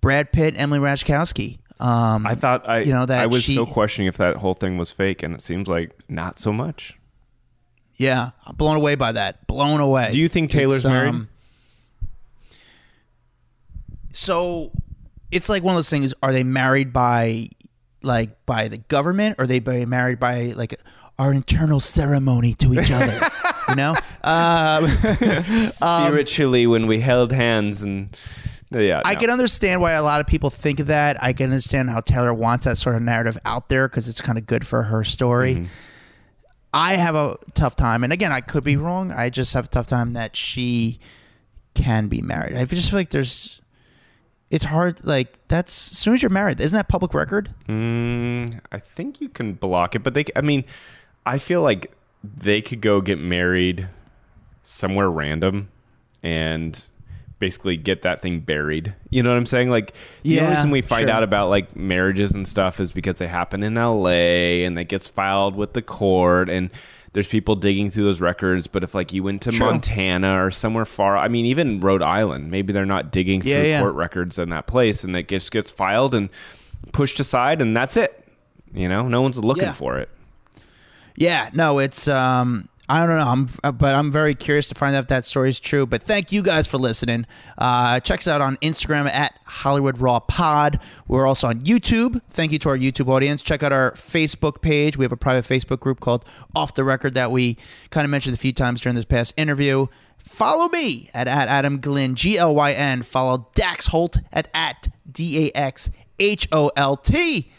Brad 0.00 0.32
Pitt, 0.32 0.54
Emily 0.56 0.80
Ratajkowski. 0.80 1.58
Um, 1.80 2.26
I 2.26 2.34
thought 2.34 2.68
I 2.68 2.80
You 2.80 2.92
know, 2.92 3.04
that 3.06 3.20
I 3.20 3.26
was 3.26 3.42
she- 3.44 3.54
so 3.54 3.66
questioning 3.66 4.06
if 4.08 4.16
that 4.16 4.36
whole 4.36 4.54
thing 4.54 4.76
was 4.78 4.90
fake, 4.92 5.22
and 5.22 5.34
it 5.34 5.40
seems 5.42 5.68
like 5.68 5.92
not 6.08 6.38
so 6.38 6.52
much. 6.52 6.98
Yeah, 7.96 8.30
I'm 8.46 8.56
blown 8.56 8.76
away 8.76 8.94
by 8.94 9.12
that. 9.12 9.46
Blown 9.46 9.80
away. 9.80 10.10
Do 10.12 10.20
you 10.20 10.28
think 10.28 10.50
Taylor's 10.50 10.84
um, 10.84 10.92
married? 10.92 11.26
So 14.12 14.70
it's 15.30 15.48
like 15.48 15.62
one 15.62 15.74
of 15.74 15.78
those 15.78 15.90
things. 15.90 16.14
Are 16.22 16.32
they 16.32 16.44
married 16.44 16.92
by 16.92 17.50
like 18.02 18.44
by 18.46 18.68
the 18.68 18.78
government, 18.78 19.36
or 19.38 19.44
are 19.44 19.46
they 19.46 19.60
by, 19.60 19.84
married 19.84 20.18
by 20.18 20.52
like 20.56 20.74
our 21.18 21.32
internal 21.32 21.80
ceremony 21.80 22.54
to 22.54 22.72
each 22.74 22.90
other? 22.90 23.20
you 23.68 23.76
know, 23.76 23.94
um, 24.24 24.88
Spiritually, 24.88 26.66
when 26.66 26.86
we 26.86 27.00
held 27.00 27.32
hands 27.32 27.82
and 27.82 28.16
yeah, 28.70 29.02
I 29.04 29.14
no. 29.14 29.20
can 29.20 29.30
understand 29.30 29.80
why 29.80 29.92
a 29.92 30.02
lot 30.02 30.20
of 30.20 30.26
people 30.26 30.50
think 30.50 30.80
of 30.80 30.86
that. 30.86 31.22
I 31.22 31.32
can 31.32 31.44
understand 31.44 31.90
how 31.90 32.00
Taylor 32.00 32.34
wants 32.34 32.64
that 32.64 32.76
sort 32.76 32.96
of 32.96 33.02
narrative 33.02 33.38
out 33.44 33.68
there 33.68 33.88
because 33.88 34.08
it's 34.08 34.20
kind 34.20 34.36
of 34.36 34.46
good 34.46 34.66
for 34.66 34.82
her 34.82 35.04
story. 35.04 35.54
Mm-hmm. 35.54 35.66
I 36.74 36.96
have 36.96 37.14
a 37.14 37.36
tough 37.54 37.76
time, 37.76 38.02
and 38.02 38.12
again, 38.12 38.32
I 38.32 38.40
could 38.40 38.64
be 38.64 38.76
wrong. 38.76 39.12
I 39.12 39.30
just 39.30 39.54
have 39.54 39.66
a 39.66 39.68
tough 39.68 39.86
time 39.86 40.14
that 40.14 40.34
she 40.34 40.98
can 41.74 42.08
be 42.08 42.20
married. 42.20 42.56
I 42.56 42.64
just 42.64 42.90
feel 42.90 42.98
like 42.98 43.10
there's. 43.10 43.60
It's 44.50 44.64
hard. 44.64 45.04
Like 45.04 45.38
that's 45.46 45.92
as 45.92 45.98
soon 45.98 46.14
as 46.14 46.22
you're 46.22 46.30
married, 46.30 46.60
isn't 46.60 46.76
that 46.76 46.88
public 46.88 47.14
record? 47.14 47.54
Mm, 47.68 48.60
I 48.72 48.78
think 48.80 49.20
you 49.20 49.28
can 49.28 49.54
block 49.54 49.94
it, 49.94 50.00
but 50.00 50.14
they. 50.14 50.24
I 50.34 50.40
mean, 50.40 50.64
I 51.24 51.38
feel 51.38 51.62
like 51.62 51.92
they 52.24 52.60
could 52.60 52.80
go 52.80 53.00
get 53.00 53.20
married 53.20 53.88
somewhere 54.64 55.10
random 55.10 55.68
and 56.24 56.86
basically 57.38 57.76
get 57.76 58.02
that 58.02 58.22
thing 58.22 58.40
buried. 58.40 58.94
You 59.10 59.22
know 59.22 59.30
what 59.30 59.36
I'm 59.36 59.46
saying? 59.46 59.70
Like 59.70 59.94
the 60.22 60.40
only 60.40 60.54
reason 60.54 60.70
we 60.70 60.82
find 60.82 61.08
sure. 61.08 61.16
out 61.16 61.22
about 61.22 61.48
like 61.48 61.74
marriages 61.76 62.32
and 62.32 62.46
stuff 62.46 62.80
is 62.80 62.92
because 62.92 63.16
they 63.16 63.26
happen 63.26 63.62
in 63.62 63.74
LA 63.74 64.64
and 64.64 64.78
that 64.78 64.84
gets 64.84 65.08
filed 65.08 65.56
with 65.56 65.72
the 65.72 65.82
court 65.82 66.48
and 66.48 66.70
there's 67.12 67.28
people 67.28 67.54
digging 67.54 67.90
through 67.90 68.04
those 68.04 68.20
records. 68.20 68.66
But 68.66 68.82
if 68.82 68.94
like 68.94 69.12
you 69.12 69.22
went 69.22 69.42
to 69.42 69.50
True. 69.50 69.66
Montana 69.66 70.44
or 70.44 70.50
somewhere 70.50 70.84
far, 70.84 71.16
I 71.16 71.28
mean, 71.28 71.46
even 71.46 71.80
Rhode 71.80 72.02
Island, 72.02 72.50
maybe 72.50 72.72
they're 72.72 72.86
not 72.86 73.12
digging 73.12 73.40
through 73.42 73.50
yeah. 73.52 73.80
court 73.80 73.94
records 73.94 74.38
in 74.38 74.50
that 74.50 74.66
place 74.66 75.04
and 75.04 75.14
that 75.14 75.28
just 75.28 75.50
gets 75.50 75.70
filed 75.70 76.14
and 76.14 76.28
pushed 76.92 77.20
aside 77.20 77.60
and 77.60 77.76
that's 77.76 77.96
it. 77.96 78.26
You 78.72 78.88
know, 78.88 79.06
no 79.08 79.22
one's 79.22 79.38
looking 79.38 79.64
Yeah. 79.64 79.72
for 79.72 79.98
it. 79.98 80.08
Yeah, 81.16 81.50
no, 81.52 81.78
it's. 81.78 82.08
um 82.08 82.68
I 82.86 83.06
don't 83.06 83.16
know. 83.16 83.26
I'm, 83.26 83.48
uh, 83.62 83.72
but 83.72 83.94
I'm 83.94 84.12
very 84.12 84.34
curious 84.34 84.68
to 84.68 84.74
find 84.74 84.94
out 84.94 85.04
if 85.04 85.08
that 85.08 85.24
story 85.24 85.48
is 85.48 85.58
true. 85.58 85.86
But 85.86 86.02
thank 86.02 86.32
you 86.32 86.42
guys 86.42 86.66
for 86.66 86.76
listening. 86.76 87.24
Uh, 87.56 87.98
check 88.00 88.20
us 88.20 88.28
out 88.28 88.42
on 88.42 88.56
Instagram 88.58 89.06
at 89.06 89.38
Hollywood 89.46 89.98
Raw 89.98 90.20
Pod. 90.20 90.80
We're 91.08 91.26
also 91.26 91.48
on 91.48 91.60
YouTube. 91.60 92.20
Thank 92.28 92.52
you 92.52 92.58
to 92.58 92.68
our 92.68 92.76
YouTube 92.76 93.08
audience. 93.08 93.40
Check 93.40 93.62
out 93.62 93.72
our 93.72 93.92
Facebook 93.92 94.60
page. 94.60 94.98
We 94.98 95.04
have 95.04 95.12
a 95.12 95.16
private 95.16 95.46
Facebook 95.46 95.80
group 95.80 96.00
called 96.00 96.26
Off 96.54 96.74
the 96.74 96.84
Record 96.84 97.14
that 97.14 97.30
we 97.30 97.56
kind 97.88 98.04
of 98.04 98.10
mentioned 98.10 98.34
a 98.34 98.38
few 98.38 98.52
times 98.52 98.82
during 98.82 98.96
this 98.96 99.06
past 99.06 99.32
interview. 99.38 99.86
Follow 100.18 100.68
me 100.68 101.08
at, 101.14 101.26
at 101.26 101.48
Adam 101.48 101.80
Glyn, 101.80 102.14
G 102.14 102.36
L 102.36 102.54
Y 102.54 102.72
N. 102.72 103.02
Follow 103.02 103.48
Dax 103.54 103.86
Holt 103.86 104.18
at, 104.30 104.48
at 104.52 104.88
D 105.10 105.48
A 105.48 105.58
X 105.58 105.90
H 106.18 106.48
O 106.52 106.70
L 106.76 106.96
T. 106.96 107.50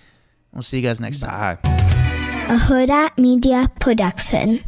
We'll 0.53 0.61
see 0.61 0.77
you 0.77 0.83
guys 0.83 0.99
next 1.01 1.21
time. 1.21 1.57
Bye. 1.63 1.69
A 2.47 2.57
Huda 2.57 3.17
Media 3.17 3.71
Production. 3.79 4.63